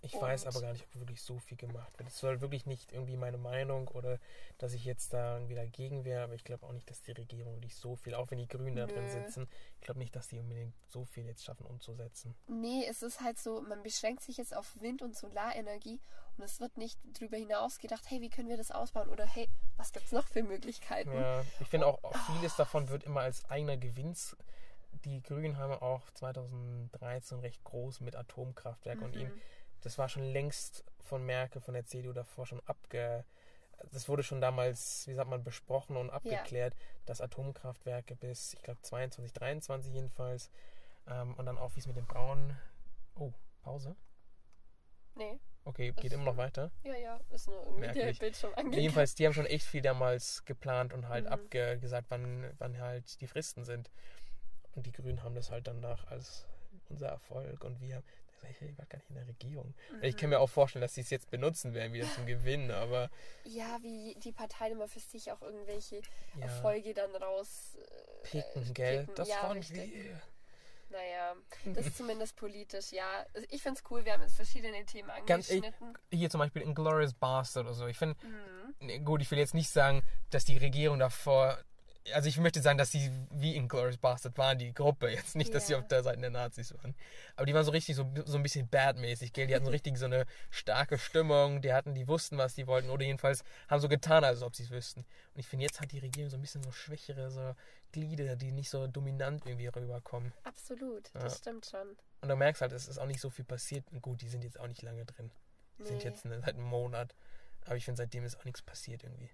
Ich 0.02 0.20
weiß 0.20 0.44
Und- 0.44 0.48
aber 0.50 0.62
gar 0.62 0.74
nicht, 0.74 0.86
ob 0.86 0.96
wirklich 1.02 1.22
so 1.22 1.38
viel 1.40 1.58
gemacht 1.58 1.98
wird. 2.00 2.10
Es 2.10 2.18
soll 2.20 2.42
wirklich 2.42 2.66
nicht 2.66 2.92
irgendwie 2.94 3.18
meine 3.18 3.38
Meinung 3.38 3.88
oder 3.90 4.18
dass 4.58 4.74
ich 4.74 4.86
jetzt 4.86 5.14
da 5.14 5.36
irgendwie 5.36 5.56
dagegen 5.56 6.06
wäre, 6.06 6.24
aber 6.24 6.34
ich 6.36 6.44
glaube 6.44 6.66
auch 6.66 6.72
nicht, 6.72 6.90
dass 6.90 7.02
die 7.02 7.12
Regierung 7.12 7.54
wirklich 7.56 7.76
so 7.76 7.96
viel, 7.96 8.14
auch 8.16 8.30
wenn 8.32 8.38
die 8.38 8.48
Grünen 8.48 8.76
da 8.76 8.86
drin 8.88 9.08
sitzen, 9.10 9.48
ich 9.76 9.82
glaube 9.82 10.00
nicht, 10.00 10.16
dass 10.16 10.28
die 10.30 10.40
unbedingt 10.40 10.74
so 10.88 11.06
viel 11.06 11.26
jetzt 11.26 11.44
schaffen 11.44 11.66
umzusetzen. 11.66 12.36
Nee, 12.48 12.86
es 12.90 13.02
ist 13.02 13.22
halt 13.22 13.38
so, 13.40 13.62
man 13.62 13.84
beschränkt 13.84 14.24
sich 14.24 14.38
jetzt 14.38 14.56
auf 14.56 14.80
Wind- 14.80 15.02
und 15.02 15.16
Solarenergie 15.18 16.00
und 16.38 16.44
es 16.44 16.60
wird 16.60 16.78
nicht 16.78 16.98
drüber 17.20 17.38
hinaus 17.38 17.80
gedacht, 17.80 18.04
hey, 18.10 18.22
wie 18.22 18.30
können 18.30 18.48
wir 18.50 18.58
das 18.58 18.72
ausbauen? 18.72 19.10
Oder 19.10 19.26
hey, 19.26 19.50
was 19.78 19.92
gibt's 19.92 20.12
noch 20.12 20.28
für 20.28 20.44
Möglichkeiten? 20.44 21.12
Ja, 21.14 21.44
ich 21.60 21.68
finde 21.68 21.88
auch, 21.88 22.02
auch 22.04 22.16
vieles 22.34 22.56
davon 22.56 22.90
wird 22.90 23.04
immer 23.04 23.22
als 23.22 23.44
eigener 23.50 23.76
Gewinns. 23.78 24.38
Die 25.06 25.22
Grünen 25.22 25.58
haben 25.58 25.74
auch 25.74 26.10
2013 26.12 27.40
recht 27.40 27.64
groß 27.64 28.02
mit 28.02 28.16
Atomkraftwerk 28.16 29.02
und 29.02 29.16
Mhm. 29.16 29.32
Das 29.82 29.98
war 29.98 30.10
schon 30.10 30.24
längst 30.24 30.84
von 31.02 31.26
Merkel, 31.26 31.62
von 31.62 31.74
der 31.74 31.86
CDU 31.86 32.14
davor 32.14 32.46
schon 32.46 32.62
abge. 32.66 33.26
Das 33.92 34.10
wurde 34.10 34.24
schon 34.24 34.42
damals, 34.42 35.08
wie 35.08 35.14
sagt 35.14 35.30
man, 35.30 35.44
besprochen 35.44 35.96
und 35.98 36.10
abgeklärt, 36.10 36.76
dass 37.06 37.22
Atomkraftwerke 37.22 38.16
bis, 38.16 38.54
ich 38.54 38.62
glaube, 38.62 38.82
22, 38.82 39.32
23 39.34 39.94
jedenfalls, 39.94 40.50
ähm, 41.08 41.34
und 41.36 41.46
dann 41.46 41.58
auch, 41.58 41.76
wie 41.76 41.80
es 41.80 41.88
mit 41.88 41.96
den 41.96 42.06
Brauen. 42.06 42.58
Oh, 43.16 43.32
Pause? 43.62 43.96
Nee, 45.16 45.40
Okay, 45.66 45.92
geht 45.92 46.14
immer 46.14 46.24
noch 46.24 46.38
weiter. 46.38 46.72
ja, 46.84 46.96
ja, 46.96 47.20
ist 47.30 47.48
nur 47.48 47.58
irgendwie 47.64 47.82
der 47.82 47.94
Merklich. 47.94 48.20
Bildschirm 48.20 48.52
angegangen. 48.52 48.80
Jedenfalls, 48.82 49.14
die 49.16 49.26
haben 49.26 49.34
schon 49.34 49.46
echt 49.46 49.66
viel 49.66 49.82
damals 49.82 50.44
geplant 50.46 50.94
und 50.94 51.08
halt 51.10 51.26
Mhm. 51.26 51.32
abgesagt, 51.32 52.08
wann, 52.10 52.50
wann 52.58 52.80
halt 52.80 53.20
die 53.22 53.28
Fristen 53.28 53.64
sind. 53.66 53.92
Und 54.76 54.86
die 54.86 54.92
Grünen 54.92 55.22
haben 55.24 55.36
das 55.36 55.52
halt 55.52 55.68
danach 55.68 56.06
als 56.08 56.48
unser 56.90 57.08
Erfolg 57.10 57.64
und 57.64 57.82
wir. 57.82 58.04
Ich 58.50 58.78
war 58.78 58.86
gar 58.86 58.98
nicht 58.98 59.10
in 59.10 59.16
der 59.16 59.28
Regierung. 59.28 59.74
Ich 60.02 60.18
kann 60.18 60.30
mir 60.30 60.40
auch 60.40 60.50
vorstellen, 60.50 60.82
dass 60.82 60.94
sie 60.96 61.02
es 61.02 61.10
jetzt 61.10 61.30
benutzen 61.30 61.74
werden, 61.74 61.94
wieder 61.94 62.10
zum 62.14 62.26
Gewinn, 62.26 62.72
aber 62.72 63.10
Ja, 63.44 63.78
wie 63.82 64.16
die 64.20 64.32
Parteien 64.32 64.74
immer 64.74 64.88
für 64.88 65.00
sich 65.00 65.32
auch 65.32 65.42
irgendwelche 65.42 65.98
ja, 66.38 66.42
Erfolge 66.42 66.94
dann 66.94 67.16
raus. 67.16 67.78
äh, 67.78 68.28
picken, 68.28 68.74
gell? 68.74 69.00
picken. 69.02 69.16
Das 69.16 69.30
ja, 69.30 69.44
waren 69.44 69.58
richtig. 69.58 69.94
wir. 69.94 70.22
Naja, 70.92 71.36
das 71.66 71.86
ist 71.86 71.98
zumindest 71.98 72.36
politisch, 72.36 72.92
ja. 72.92 73.24
Also 73.36 73.46
Ich 73.52 73.62
find's 73.62 73.84
cool, 73.92 74.04
wir 74.06 74.14
haben 74.14 74.22
jetzt 74.24 74.36
verschiedene 74.36 74.84
Themen 74.86 75.12
angeschnitten. 75.12 75.96
Hier 76.12 76.32
zum 76.32 76.40
Beispiel 76.40 76.64
Inglourious 76.64 77.14
Bastard 77.14 77.66
oder 77.68 77.76
so. 77.76 77.86
Ich 77.86 77.98
finde, 77.98 78.16
Mhm. 78.26 78.74
nee, 78.80 79.00
gut, 79.00 79.22
ich 79.22 79.30
will 79.30 79.38
jetzt 79.38 79.54
nicht 79.54 79.70
sagen, 79.70 80.02
dass 80.32 80.46
die 80.46 80.58
Regierung 80.58 80.98
davor. 80.98 81.60
Also 82.14 82.30
ich 82.30 82.38
möchte 82.38 82.62
sagen, 82.62 82.78
dass 82.78 82.92
sie 82.92 83.12
wie 83.32 83.56
Inglourious 83.56 83.98
Bastard 83.98 84.38
waren, 84.38 84.58
die 84.58 84.74
Gruppe. 84.74 85.10
Jetzt 85.10 85.36
nicht, 85.36 85.54
dass 85.54 85.68
sie 85.68 85.74
Ja. 85.74 85.80
auf 85.80 85.88
der 85.88 86.04
Seite 86.04 86.20
der 86.22 86.30
Nazis 86.30 86.74
waren. 86.76 86.96
Aber 87.36 87.46
die 87.46 87.54
waren 87.54 87.64
so 87.66 87.72
richtig 87.72 87.96
so, 87.96 88.10
so 88.26 88.38
ein 88.38 88.44
bisschen 88.44 88.68
bad-mäßig, 88.68 89.34
gell? 89.34 89.48
Die 89.48 89.56
hatten 89.56 89.66
so 89.66 89.72
richtig 89.72 89.98
so 89.98 90.06
eine 90.06 90.26
starke 90.50 90.98
Stimmung. 90.98 91.62
Die 91.62 91.74
hatten, 91.74 91.94
die 91.94 92.08
wussten, 92.08 92.38
was 92.38 92.56
die 92.56 92.68
wollten. 92.68 92.90
Oder 92.90 93.06
jedenfalls 93.06 93.44
haben 93.68 93.80
so 93.82 93.88
getan, 93.90 94.24
als 94.24 94.42
ob 94.42 94.56
sie 94.56 94.64
es 94.64 94.70
wüssten. 94.72 95.02
Und 95.34 95.40
ich 95.40 95.48
finde, 95.48 95.66
jetzt 95.66 95.82
hat 95.82 95.92
die 95.92 96.00
Regierung 96.00 96.30
so 96.30 96.38
ein 96.38 96.42
bisschen 96.42 96.64
so 96.64 96.72
schwächere 96.72 97.30
so 97.32 97.56
Glieder, 97.92 98.36
die 98.36 98.52
nicht 98.52 98.70
so 98.70 98.86
dominant 98.88 99.46
irgendwie 99.46 99.68
rüberkommen. 99.68 100.32
Absolut, 100.44 101.12
Ja. 101.14 101.22
das 101.22 101.38
stimmt 101.40 101.66
schon. 101.66 101.98
Und 102.22 102.30
du 102.30 102.36
merkst 102.36 102.62
halt, 102.62 102.72
es 102.72 102.88
ist 102.88 102.98
auch 103.00 103.08
nicht 103.08 103.20
so 103.22 103.30
viel 103.30 103.46
passiert. 103.46 103.86
Und 103.92 104.02
gut, 104.02 104.22
die 104.22 104.30
sind 104.30 104.44
jetzt 104.44 104.60
auch 104.60 104.68
nicht 104.68 104.82
lange 104.82 105.06
drin. 105.06 105.32
Die 105.80 105.84
sind 105.86 105.98
Nee. 105.98 106.04
jetzt 106.04 106.26
ne- 106.26 106.40
seit 106.40 106.56
einem 106.56 106.66
Monat. 106.66 107.16
Aber 107.66 107.76
ich 107.78 107.86
finde, 107.86 107.98
seitdem 107.98 108.24
ist 108.26 108.38
auch 108.38 108.46
nichts 108.46 108.62
passiert 108.62 109.04
irgendwie. 109.04 109.30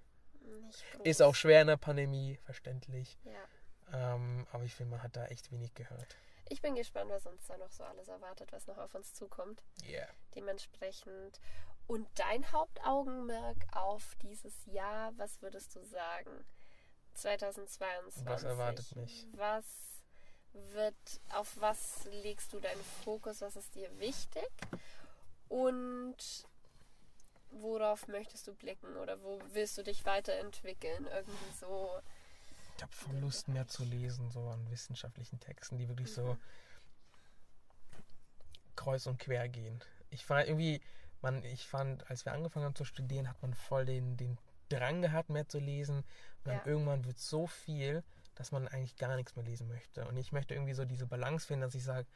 Ist 1.04 1.22
auch 1.22 1.36
schwer 1.36 1.62
in 1.62 1.68
der 1.68 1.78
Pandemie, 1.78 2.40
verständlich. 2.44 3.18
Ja. 3.24 4.14
Ähm, 4.16 4.48
aber 4.52 4.64
ich 4.64 4.76
finde, 4.76 4.92
man 4.92 5.04
hat 5.04 5.16
da 5.16 5.26
echt 5.26 5.52
wenig 5.52 5.74
gehört. 5.74 6.18
Ich 6.50 6.62
bin 6.62 6.76
gespannt, 6.76 7.10
was 7.10 7.26
uns 7.26 7.46
da 7.48 7.58
noch 7.58 7.72
so 7.72 7.84
alles 7.84 8.08
erwartet, 8.08 8.52
was 8.52 8.68
noch 8.68 8.78
auf 8.78 8.94
uns 8.94 9.14
zukommt. 9.14 9.64
Yeah. 9.84 10.08
Dementsprechend. 10.36 11.40
Und 11.88 12.08
dein 12.16 12.52
Hauptaugenmerk 12.52 13.58
auf 13.72 14.16
dieses 14.22 14.66
Jahr, 14.66 15.12
was 15.18 15.42
würdest 15.42 15.76
du 15.76 15.84
sagen? 15.84 16.46
2022. 17.16 18.26
Was 18.26 18.44
erwartet 18.44 18.96
mich? 18.96 19.28
Was 19.34 19.66
wird, 20.54 20.96
auf 21.34 21.60
was 21.60 22.06
legst 22.06 22.54
du 22.54 22.60
deinen 22.60 22.84
Fokus? 23.04 23.42
Was 23.42 23.56
ist 23.56 23.74
dir 23.76 23.90
wichtig? 24.00 24.50
Und 25.48 26.48
worauf 27.62 28.08
möchtest 28.08 28.48
du 28.48 28.54
blicken? 28.54 28.96
Oder 28.98 29.22
wo 29.24 29.42
willst 29.54 29.78
du 29.78 29.84
dich 29.84 30.06
weiterentwickeln? 30.06 31.08
Irgendwie 31.08 31.52
so. 31.60 32.00
Ich 32.78 32.84
habe 32.84 32.92
voll 32.94 33.16
Lust 33.18 33.48
mehr 33.48 33.68
zu 33.68 33.84
lesen, 33.84 34.30
so 34.32 34.48
an 34.50 34.70
wissenschaftlichen 34.70 35.40
Texten, 35.40 35.78
die 35.78 35.88
wirklich 35.88 36.10
Mhm. 36.10 36.14
so 36.14 36.38
kreuz 38.76 39.06
und 39.08 39.18
quer 39.20 39.48
gehen. 39.48 39.80
Ich 40.10 40.26
fand 40.26 40.48
irgendwie, 40.48 40.82
man, 41.22 41.44
ich 41.44 41.66
fand, 41.68 42.10
als 42.10 42.26
wir 42.26 42.34
angefangen 42.34 42.66
haben 42.66 42.76
zu 42.76 42.86
studieren, 42.86 43.30
hat 43.30 43.42
man 43.42 43.54
voll 43.54 43.86
den, 43.86 44.18
den 44.18 44.38
Drang 44.70 45.02
gehabt, 45.02 45.30
mehr 45.30 45.48
zu 45.48 45.60
lesen. 45.60 45.98
Und 46.00 46.06
dann 46.46 46.58
Ja. 46.58 46.66
irgendwann 46.66 47.06
wird 47.06 47.20
so 47.20 47.48
viel, 47.48 48.04
dass 48.36 48.52
man 48.52 48.68
eigentlich 48.68 48.98
gar 48.98 49.16
nichts 49.16 49.36
mehr 49.36 49.46
lesen 49.46 49.68
möchte. 49.68 50.06
Und 50.08 50.18
ich 50.18 50.32
möchte 50.32 50.54
irgendwie 50.54 50.74
so 50.74 50.86
diese 50.86 51.06
Balance 51.08 51.48
finden, 51.48 51.62
dass 51.62 51.76
ich 51.76 51.84
sage, 51.84 52.08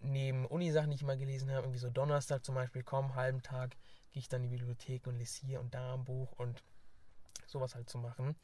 neben 0.00 0.44
Uni-Sachen, 0.46 0.90
die 0.90 0.96
ich 0.96 1.02
mal 1.02 1.16
gelesen 1.16 1.50
habe, 1.50 1.62
irgendwie 1.62 1.78
so 1.78 1.90
Donnerstag 1.90 2.44
zum 2.44 2.54
Beispiel, 2.54 2.82
komm, 2.82 3.14
halben 3.14 3.42
Tag, 3.42 3.76
gehe 4.14 4.20
ich 4.20 4.28
dann 4.28 4.44
in 4.44 4.50
die 4.50 4.56
Bibliothek 4.56 5.06
und 5.08 5.18
lese 5.18 5.44
hier 5.44 5.60
und 5.60 5.74
da 5.74 5.94
ein 5.94 6.04
Buch 6.04 6.32
und 6.38 6.62
sowas 7.46 7.74
halt 7.74 7.90
zu 7.90 7.98
machen. 7.98 8.36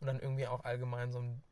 Und 0.00 0.06
dann 0.06 0.20
irgendwie 0.20 0.46
auch 0.46 0.64
allgemein 0.64 1.12
so 1.12 1.20
ein 1.20 1.42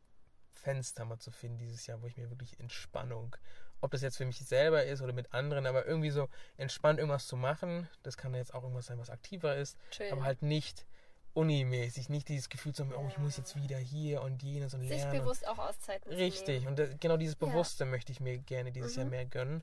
Fenster 0.53 1.07
mal 1.07 1.19
zu 1.19 1.31
finden 1.31 1.59
dieses 1.59 1.87
Jahr, 1.87 2.03
wo 2.03 2.07
ich 2.07 2.19
mir 2.19 2.29
wirklich 2.29 2.61
Entspannung, 2.61 3.35
ob 3.81 3.91
das 3.93 4.03
jetzt 4.03 4.19
für 4.19 4.27
mich 4.27 4.39
selber 4.45 4.85
ist 4.85 5.01
oder 5.01 5.15
mit 5.15 5.33
anderen, 5.33 5.67
aber 5.67 5.87
irgendwie 5.87 6.11
so 6.11 6.29
entspannt 6.59 6.99
irgendwas 6.99 7.27
zu 7.27 7.37
machen. 7.37 7.89
Das 8.03 8.19
kann 8.19 8.35
jetzt 8.35 8.53
auch 8.53 8.63
irgendwas 8.63 8.87
sein, 8.87 8.99
was 8.99 9.09
aktiver 9.09 9.57
ist, 9.57 9.79
Chill. 9.91 10.13
aber 10.13 10.25
halt 10.25 10.43
nicht 10.43 10.85
unimäßig, 11.33 12.11
nicht 12.11 12.29
dieses 12.29 12.51
Gefühl 12.51 12.75
zu 12.75 12.83
haben, 12.85 12.93
oh, 12.95 13.09
ich 13.09 13.17
muss 13.17 13.39
jetzt 13.39 13.57
wieder 13.57 13.79
hier 13.79 14.21
und 14.21 14.43
jenes 14.43 14.75
und 14.75 14.81
Sich 14.83 14.91
lernen. 14.91 15.13
und- 15.13 15.19
bewusst 15.25 15.49
auch 15.49 15.59
Auszeiten 15.59 16.13
Richtig, 16.13 16.67
und 16.67 16.79
das, 16.79 16.91
genau 17.01 17.17
dieses 17.17 17.37
Ja. 17.41 17.47
Bewusste 17.47 17.87
möchte 17.87 18.13
ich 18.13 18.21
mir 18.21 18.37
gerne 18.37 18.71
dieses 18.73 18.97
Jahr 18.97 19.05
Mhm. 19.07 19.11
mehr 19.13 19.25
gönnen. 19.25 19.63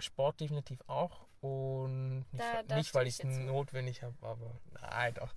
Sport 0.00 0.40
definitiv 0.40 0.82
auch 0.88 1.26
und 1.40 2.24
nicht, 2.32 2.44
Da- 2.68 2.76
nicht 2.76 2.94
weil 2.94 3.06
ich 3.06 3.18
es 3.18 3.24
notwendig 3.24 4.02
habe, 4.02 4.14
aber 4.22 4.50
nein, 4.80 5.14
doch, 5.14 5.32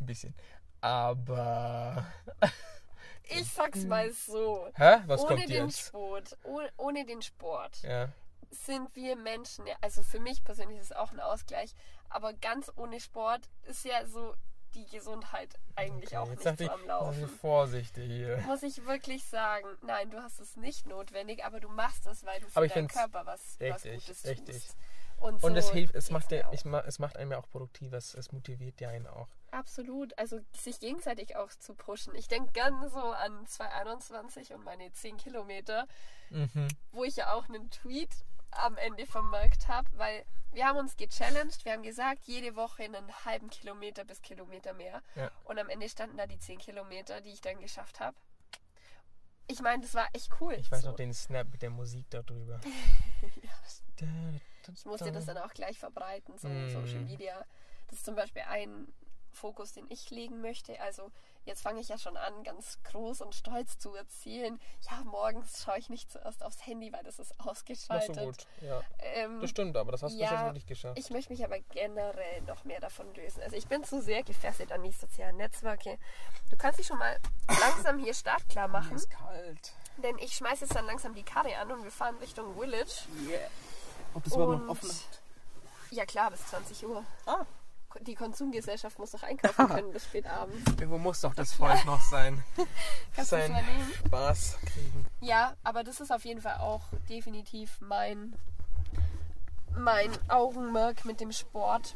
ein 0.00 0.06
bisschen. 0.06 0.34
Aber, 0.80 2.04
Ich 3.26 3.50
sag's 3.50 3.84
mal 3.84 4.10
so. 4.12 4.68
hä, 4.74 4.98
was 5.06 5.22
ohne 5.22 5.36
kommt 5.36 5.48
den 5.48 5.66
jetzt? 5.66 5.86
Sport, 5.86 6.36
ohne, 6.44 6.70
ohne 6.76 7.06
den 7.06 7.22
Sport 7.22 7.82
Ja, 7.82 8.10
sind 8.50 8.94
wir 8.94 9.16
Menschen, 9.16 9.64
also 9.80 10.02
für 10.02 10.20
mich 10.20 10.44
persönlich 10.44 10.78
ist 10.78 10.86
es 10.90 10.92
auch 10.92 11.10
ein 11.10 11.20
Ausgleich, 11.20 11.74
aber 12.10 12.34
ganz 12.34 12.70
ohne 12.76 13.00
Sport 13.00 13.48
ist 13.62 13.84
ja 13.86 14.04
so 14.06 14.34
die 14.74 14.84
Gesundheit 14.86 15.54
eigentlich 15.76 16.08
okay, 16.08 16.16
auch 16.18 16.28
nicht 16.28 16.42
so 16.42 16.50
ich, 16.64 16.70
am 16.70 16.84
Laufen. 16.86 17.28
vorsichtig 17.28 18.04
hier. 18.10 18.38
Muss 18.46 18.62
ich 18.62 18.84
wirklich 18.84 19.24
sagen, 19.24 19.66
nein, 19.82 20.10
du 20.10 20.18
hast 20.22 20.40
es 20.40 20.56
nicht 20.56 20.86
notwendig, 20.86 21.44
aber 21.44 21.60
du 21.60 21.68
machst 21.68 22.06
es, 22.06 22.24
weil 22.26 22.40
du 22.40 22.48
für 22.48 22.68
deinen 22.68 22.88
Körper 22.88 23.24
was, 23.24 23.56
was 23.60 23.84
richtig, 23.84 24.06
Gutes 24.06 24.24
richtig. 24.26 24.54
tust. 24.56 24.70
Und, 24.70 25.03
Und 25.18 25.40
so 25.40 25.48
es 25.48 25.70
hilft, 25.70 25.94
es 25.94 26.10
macht, 26.10 26.30
ja, 26.32 26.46
auch. 26.48 26.52
ich, 26.52 26.64
ma- 26.64 26.80
es 26.86 26.98
macht 26.98 27.16
einem 27.16 27.32
ja 27.32 27.38
auch 27.38 27.48
produktiv, 27.48 27.92
es, 27.92 28.14
es 28.14 28.30
motiviert 28.32 28.80
ja 28.80 28.90
einen 28.90 29.06
auch. 29.06 29.28
Absolut. 29.52 30.16
Also 30.18 30.40
sich 30.52 30.80
gegenseitig 30.80 31.36
auch 31.36 31.50
zu 31.50 31.74
pushen. 31.74 32.14
Ich 32.14 32.28
denke 32.28 32.52
gern 32.52 32.88
so 32.90 32.98
an 33.00 33.46
2021 33.46 34.52
und 34.52 34.64
meine 34.64 34.92
10 34.92 35.16
Kilometer, 35.16 35.86
Mhm. 36.30 36.68
wo 36.92 37.04
ich 37.04 37.16
ja 37.16 37.32
auch 37.34 37.48
einen 37.48 37.70
Tweet 37.70 38.10
am 38.50 38.76
Ende 38.76 39.06
vermerkt 39.06 39.68
habe, 39.68 39.88
weil 39.94 40.24
wir 40.52 40.66
haben 40.66 40.78
uns 40.78 40.96
gechallenged, 40.96 41.64
wir 41.64 41.72
haben 41.72 41.82
gesagt, 41.82 42.24
jede 42.26 42.54
Woche 42.54 42.84
einen 42.84 43.12
halben 43.24 43.50
Kilometer 43.50 44.04
bis 44.04 44.22
Kilometer 44.22 44.72
mehr. 44.72 45.02
Ja. 45.16 45.30
Und 45.44 45.58
am 45.58 45.68
Ende 45.68 45.88
standen 45.88 46.16
da 46.16 46.26
die 46.26 46.38
10 46.38 46.58
Kilometer, 46.58 47.20
die 47.20 47.30
ich 47.30 47.40
dann 47.40 47.58
geschafft 47.60 47.98
habe. 48.00 48.16
Ich 49.46 49.60
meine, 49.60 49.82
das 49.82 49.94
war 49.94 50.08
echt 50.12 50.30
cool. 50.40 50.54
Ich 50.54 50.70
weiß 50.70 50.82
so. 50.82 50.88
noch 50.90 50.96
den 50.96 51.12
Snap 51.12 51.48
mit 51.50 51.60
der 51.62 51.70
Musik 51.70 52.06
darüber. 52.10 52.60
Ich 54.74 54.84
musste 54.84 55.12
das 55.12 55.26
dann 55.26 55.38
auch 55.38 55.52
gleich 55.52 55.78
verbreiten, 55.78 56.36
so 56.38 56.48
Mm. 56.48 56.70
Social 56.70 57.00
Media. 57.00 57.44
Das 57.88 57.98
ist 57.98 58.04
zum 58.06 58.14
Beispiel 58.14 58.42
ein 58.48 58.88
Fokus, 59.30 59.72
den 59.72 59.86
ich 59.90 60.10
legen 60.10 60.40
möchte. 60.40 60.80
Also 60.80 61.10
jetzt 61.44 61.60
fange 61.60 61.80
ich 61.80 61.88
ja 61.88 61.98
schon 61.98 62.16
an, 62.16 62.44
ganz 62.44 62.78
groß 62.84 63.20
und 63.20 63.34
stolz 63.34 63.78
zu 63.78 63.92
erzählen. 63.96 64.60
Ja, 64.88 65.02
morgens 65.04 65.64
schaue 65.64 65.76
ich 65.76 65.88
nicht 65.90 66.10
zuerst 66.10 66.44
aufs 66.44 66.64
Handy, 66.64 66.92
weil 66.92 67.02
das 67.02 67.18
ist 67.18 67.34
ausgeschaltet. 67.40 68.14
so 68.14 68.20
gut, 68.26 68.46
ja. 68.60 68.80
Ähm, 69.00 69.40
Das 69.40 69.50
stimmt, 69.50 69.76
aber 69.76 69.90
das 69.90 70.04
hast 70.04 70.14
du 70.14 70.18
ja, 70.20 70.28
schon 70.28 70.44
wirklich 70.46 70.66
geschafft. 70.66 70.96
ich 70.98 71.10
möchte 71.10 71.32
mich 71.32 71.44
aber 71.44 71.58
generell 71.58 72.42
noch 72.42 72.62
mehr 72.64 72.78
davon 72.80 73.12
lösen. 73.14 73.42
Also 73.42 73.56
ich 73.56 73.66
bin 73.66 73.82
zu 73.82 74.00
sehr 74.00 74.22
gefesselt 74.22 74.70
an 74.70 74.84
die 74.84 74.92
sozialen 74.92 75.36
Netzwerke. 75.36 75.98
Du 76.50 76.56
kannst 76.56 76.78
dich 76.78 76.86
schon 76.86 76.98
mal 76.98 77.18
langsam 77.60 77.98
hier 77.98 78.14
startklar 78.14 78.68
machen, 78.68 79.02
kalt. 79.10 79.72
denn 80.02 80.16
ich 80.18 80.34
schmeiße 80.36 80.64
jetzt 80.64 80.76
dann 80.76 80.86
langsam 80.86 81.12
die 81.12 81.24
Karre 81.24 81.56
an 81.56 81.72
und 81.72 81.82
wir 81.82 81.90
fahren 81.90 82.16
Richtung 82.18 82.54
Village. 82.56 83.02
Yeah. 83.28 83.50
Ob 84.14 84.24
das 84.24 84.32
Und- 84.34 84.42
überhaupt 84.42 84.62
noch 84.64 84.70
offen 84.70 84.88
hat? 84.88 85.20
Ja 85.90 86.04
klar, 86.06 86.30
bis 86.30 86.44
20 86.46 86.86
Uhr. 86.86 87.04
Ah, 87.26 87.44
Die 88.00 88.16
Konsumgesellschaft 88.16 88.98
muss 88.98 89.12
noch 89.12 89.22
einkaufen 89.22 89.68
können 89.68 89.92
bis 89.92 90.04
spät 90.04 90.26
abends. 90.26 90.68
irgendwo 90.72 90.98
muss 90.98 91.20
doch 91.20 91.32
das 91.34 91.52
Volk 91.52 91.84
noch 91.84 92.00
sein. 92.00 92.42
Kannst 93.14 93.30
du 93.30 93.36
sein 93.36 93.52
mal 93.52 93.62
nehmen? 93.62 93.92
Spaß 94.06 94.56
kriegen. 94.66 95.06
Ja, 95.20 95.54
aber 95.62 95.84
das 95.84 96.00
ist 96.00 96.10
auf 96.10 96.24
jeden 96.24 96.40
Fall 96.40 96.58
auch 96.58 96.82
definitiv 97.08 97.80
mein, 97.80 98.34
mein 99.76 100.10
Augenmerk 100.28 101.04
mit 101.04 101.20
dem 101.20 101.30
Sport. 101.30 101.94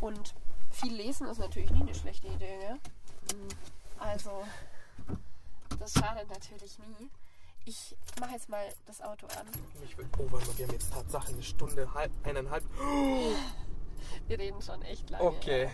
Und 0.00 0.34
viel 0.70 0.94
lesen 0.94 1.26
ist 1.26 1.38
natürlich 1.38 1.70
nie 1.70 1.80
eine 1.82 1.94
schlechte 1.94 2.28
Idee, 2.28 2.58
gell? 2.58 2.78
Also, 3.98 4.44
das 5.80 5.92
schadet 5.92 6.28
natürlich 6.30 6.78
nie. 6.78 7.10
Ich 7.64 7.96
mache 8.20 8.32
jetzt 8.32 8.48
mal 8.48 8.64
das 8.86 9.00
Auto 9.02 9.26
an. 9.38 9.46
Ich 9.84 9.96
will, 9.96 10.08
oh, 10.18 10.26
warte 10.30 10.46
mal, 10.46 10.58
wir 10.58 10.66
haben 10.66 10.72
jetzt 10.74 10.92
Tatsache 10.92 11.32
eine 11.32 11.42
Stunde, 11.42 11.92
halb, 11.94 12.10
eineinhalb. 12.24 12.64
Wir 14.26 14.38
reden 14.38 14.60
schon 14.60 14.82
echt 14.82 15.08
lange. 15.10 15.24
Okay. 15.24 15.64
Ja, 15.64 15.70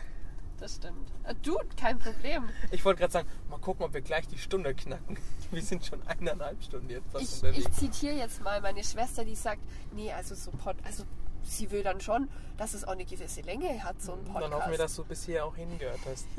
das 0.60 0.76
stimmt. 0.76 1.10
Äh, 1.24 1.34
Du, 1.42 1.58
kein 1.76 1.98
Problem. 1.98 2.48
Ich 2.70 2.84
wollte 2.84 3.00
gerade 3.00 3.12
sagen, 3.12 3.28
mal 3.48 3.58
gucken, 3.58 3.84
ob 3.84 3.94
wir 3.94 4.02
gleich 4.02 4.28
die 4.28 4.38
Stunde 4.38 4.74
knacken. 4.74 5.18
Wir 5.50 5.62
sind 5.62 5.84
schon 5.84 6.06
eineinhalb 6.06 6.62
Stunden 6.62 6.90
jetzt 6.90 7.06
Ich, 7.18 7.42
ich 7.42 7.70
zitiere 7.72 8.14
jetzt 8.14 8.42
mal 8.42 8.60
meine 8.60 8.84
Schwester, 8.84 9.24
die 9.24 9.34
sagt, 9.34 9.62
nee, 9.92 10.12
also 10.12 10.34
so 10.34 10.50
Pod, 10.50 10.76
also 10.84 11.04
sie 11.48 11.70
will 11.70 11.82
dann 11.82 12.00
schon, 12.00 12.28
dass 12.56 12.74
es 12.74 12.84
auch 12.84 12.92
eine 12.92 13.04
gewisse 13.04 13.40
Länge 13.42 13.82
hat, 13.82 14.00
so 14.00 14.12
ein 14.12 14.24
Podcast. 14.24 14.42
Dann 14.44 14.54
hoffen 14.54 14.70
wir, 14.70 14.78
dass 14.78 14.94
du 14.96 15.04
bisher 15.04 15.44
auch 15.44 15.56
hingehört 15.56 16.00
hast. 16.06 16.26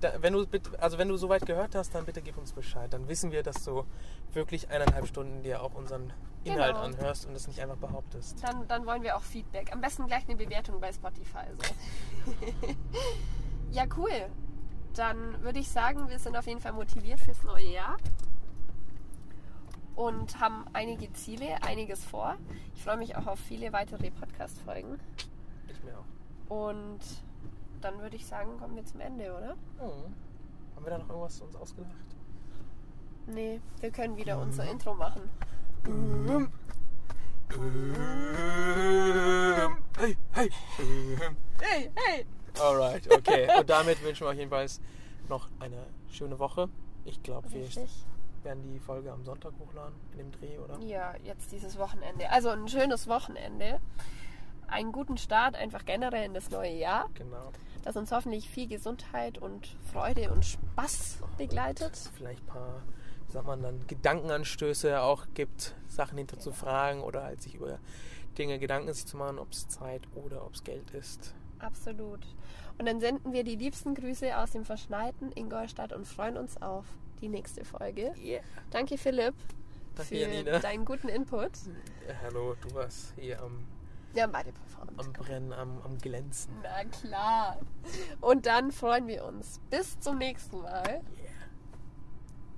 Da, 0.00 0.14
wenn, 0.20 0.32
du, 0.32 0.46
also 0.78 0.98
wenn 0.98 1.08
du 1.08 1.16
soweit 1.16 1.46
gehört 1.46 1.74
hast, 1.74 1.94
dann 1.94 2.04
bitte 2.04 2.22
gib 2.22 2.36
uns 2.36 2.52
Bescheid. 2.52 2.92
Dann 2.92 3.08
wissen 3.08 3.30
wir, 3.30 3.42
dass 3.42 3.62
du 3.64 3.84
wirklich 4.32 4.68
eineinhalb 4.70 5.06
Stunden 5.06 5.42
dir 5.42 5.62
auch 5.62 5.74
unseren 5.74 6.12
Inhalt 6.44 6.74
Genau. 6.74 6.84
anhörst 6.86 7.26
und 7.26 7.34
es 7.34 7.46
nicht 7.46 7.60
einfach 7.60 7.76
behauptest. 7.76 8.42
Dann, 8.42 8.66
dann 8.66 8.84
wollen 8.86 9.02
wir 9.02 9.16
auch 9.16 9.22
Feedback. 9.22 9.72
Am 9.72 9.80
besten 9.80 10.06
gleich 10.06 10.24
eine 10.28 10.36
Bewertung 10.36 10.80
bei 10.80 10.92
Spotify. 10.92 11.44
So. 11.56 12.34
ja, 13.70 13.84
cool. 13.96 14.10
Dann 14.94 15.42
würde 15.42 15.60
ich 15.60 15.68
sagen, 15.70 16.08
wir 16.08 16.18
sind 16.18 16.36
auf 16.36 16.46
jeden 16.46 16.60
Fall 16.60 16.72
motiviert 16.72 17.20
fürs 17.20 17.42
neue 17.44 17.68
Jahr 17.68 17.96
und 19.96 20.40
haben 20.40 20.64
einige 20.72 21.12
Ziele, 21.12 21.62
einiges 21.62 22.04
vor. 22.04 22.36
Ich 22.74 22.82
freue 22.82 22.96
mich 22.96 23.16
auch 23.16 23.26
auf 23.26 23.38
viele 23.38 23.72
weitere 23.72 24.10
Podcast-Folgen. 24.10 24.98
Ich 25.68 25.82
mir 25.82 25.98
auch. 25.98 26.04
Und 26.68 27.00
dann 27.80 27.98
würde 28.00 28.16
ich 28.16 28.26
sagen, 28.26 28.56
kommen 28.58 28.76
wir 28.76 28.84
zum 28.84 29.00
Ende, 29.00 29.32
oder? 29.36 29.54
Oh. 29.80 30.04
Haben 30.76 30.84
wir 30.84 30.90
da 30.90 30.98
noch 30.98 31.08
irgendwas 31.08 31.40
uns 31.40 31.56
ausgedacht? 31.56 31.92
Nee, 33.26 33.60
wir 33.80 33.90
können 33.90 34.16
wieder 34.16 34.36
Mhm. 34.36 34.42
unser 34.42 34.70
Intro 34.70 34.94
machen. 34.94 35.22
Hey, 39.98 40.16
hey. 40.32 40.50
Hey, 41.60 41.90
hey! 41.94 42.26
Alright, 42.60 43.12
okay. 43.12 43.48
Und 43.58 43.70
damit 43.70 44.02
wünschen 44.02 44.24
wir 44.26 44.30
euch 44.30 44.38
jedenfalls 44.38 44.80
noch 45.28 45.48
eine 45.60 45.86
schöne 46.10 46.38
Woche. 46.38 46.68
Ich 47.04 47.22
glaube, 47.22 47.50
wir 47.52 47.60
Richtig. 47.64 48.04
Werden 48.44 48.62
die 48.62 48.78
Folge 48.78 49.12
am 49.12 49.24
Sonntag 49.24 49.52
hochladen, 49.58 49.94
in 50.12 50.18
dem 50.18 50.32
Dreh, 50.32 50.58
oder? 50.58 50.78
Ja, 50.80 51.14
jetzt 51.24 51.52
dieses 51.52 51.78
Wochenende. 51.78 52.30
Also 52.30 52.48
ein 52.50 52.68
schönes 52.68 53.06
Wochenende. 53.08 53.80
Einen 54.68 54.92
guten 54.92 55.18
Start 55.18 55.54
einfach 55.54 55.84
generell 55.84 56.24
in 56.24 56.34
das 56.34 56.50
neue 56.50 56.72
Jahr, 56.72 57.10
Genau. 57.14 57.52
das 57.82 57.96
uns 57.96 58.10
hoffentlich 58.10 58.48
viel 58.48 58.68
Gesundheit 58.68 59.36
und 59.38 59.76
Freude 59.92 60.30
und 60.32 60.44
Spaß 60.44 61.18
begleitet. 61.36 61.94
Vielleicht 62.16 62.40
ein 62.42 62.46
paar, 62.46 62.82
wie 63.26 63.32
sagt 63.32 63.46
man 63.46 63.62
dann, 63.62 63.86
Gedankenanstöße 63.86 65.02
auch 65.02 65.26
gibt, 65.34 65.74
Sachen 65.88 66.16
hinter 66.16 66.38
zu 66.38 66.52
fragen 66.52 67.02
oder 67.02 67.22
halt 67.22 67.42
sich 67.42 67.54
über 67.56 67.78
Dinge 68.38 68.58
Gedanken 68.58 68.90
sich 68.94 69.04
zu 69.06 69.18
machen, 69.18 69.38
ob 69.38 69.52
es 69.52 69.68
Zeit 69.68 70.02
oder 70.14 70.44
ob 70.46 70.54
es 70.54 70.64
Geld 70.64 70.90
ist. 70.92 71.34
Absolut. 71.58 72.20
Und 72.78 72.86
dann 72.86 72.98
senden 72.98 73.34
wir 73.34 73.44
die 73.44 73.56
liebsten 73.56 73.94
Grüße 73.94 74.36
aus 74.38 74.52
dem 74.52 74.64
verschneiten 74.64 75.30
Ingolstadt 75.34 75.92
und 75.92 76.06
freuen 76.06 76.38
uns 76.38 76.60
auf 76.62 76.86
die 77.22 77.28
nächste 77.28 77.64
Folge. 77.64 78.12
Yeah. 78.18 78.42
Danke 78.70 78.98
Philipp 78.98 79.34
Danke, 79.94 80.08
für 80.08 80.16
Janina. 80.16 80.58
deinen 80.58 80.84
guten 80.84 81.08
Input. 81.08 81.52
Ja, 82.06 82.14
hallo, 82.22 82.54
du 82.60 82.74
warst 82.74 83.14
hier 83.16 83.40
am, 83.40 83.64
haben 84.18 84.32
beide 84.32 84.52
performt. 84.52 84.98
am 84.98 85.12
Brennen, 85.12 85.52
am, 85.52 85.80
am 85.82 85.96
Glänzen. 85.98 86.52
Na 86.62 86.84
klar. 86.84 87.60
Und 88.20 88.44
dann 88.46 88.72
freuen 88.72 89.06
wir 89.06 89.24
uns. 89.24 89.60
Bis 89.70 89.98
zum 90.00 90.18
nächsten 90.18 90.60
Mal. 90.60 90.84
Yeah. 90.86 91.02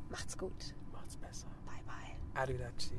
Macht's 0.09 0.37
gut. 0.37 0.75
Macht's 0.93 1.17
besser. 1.17 1.47
Bye 1.67 1.83
bye. 1.87 2.41
Arrivederci. 2.41 2.99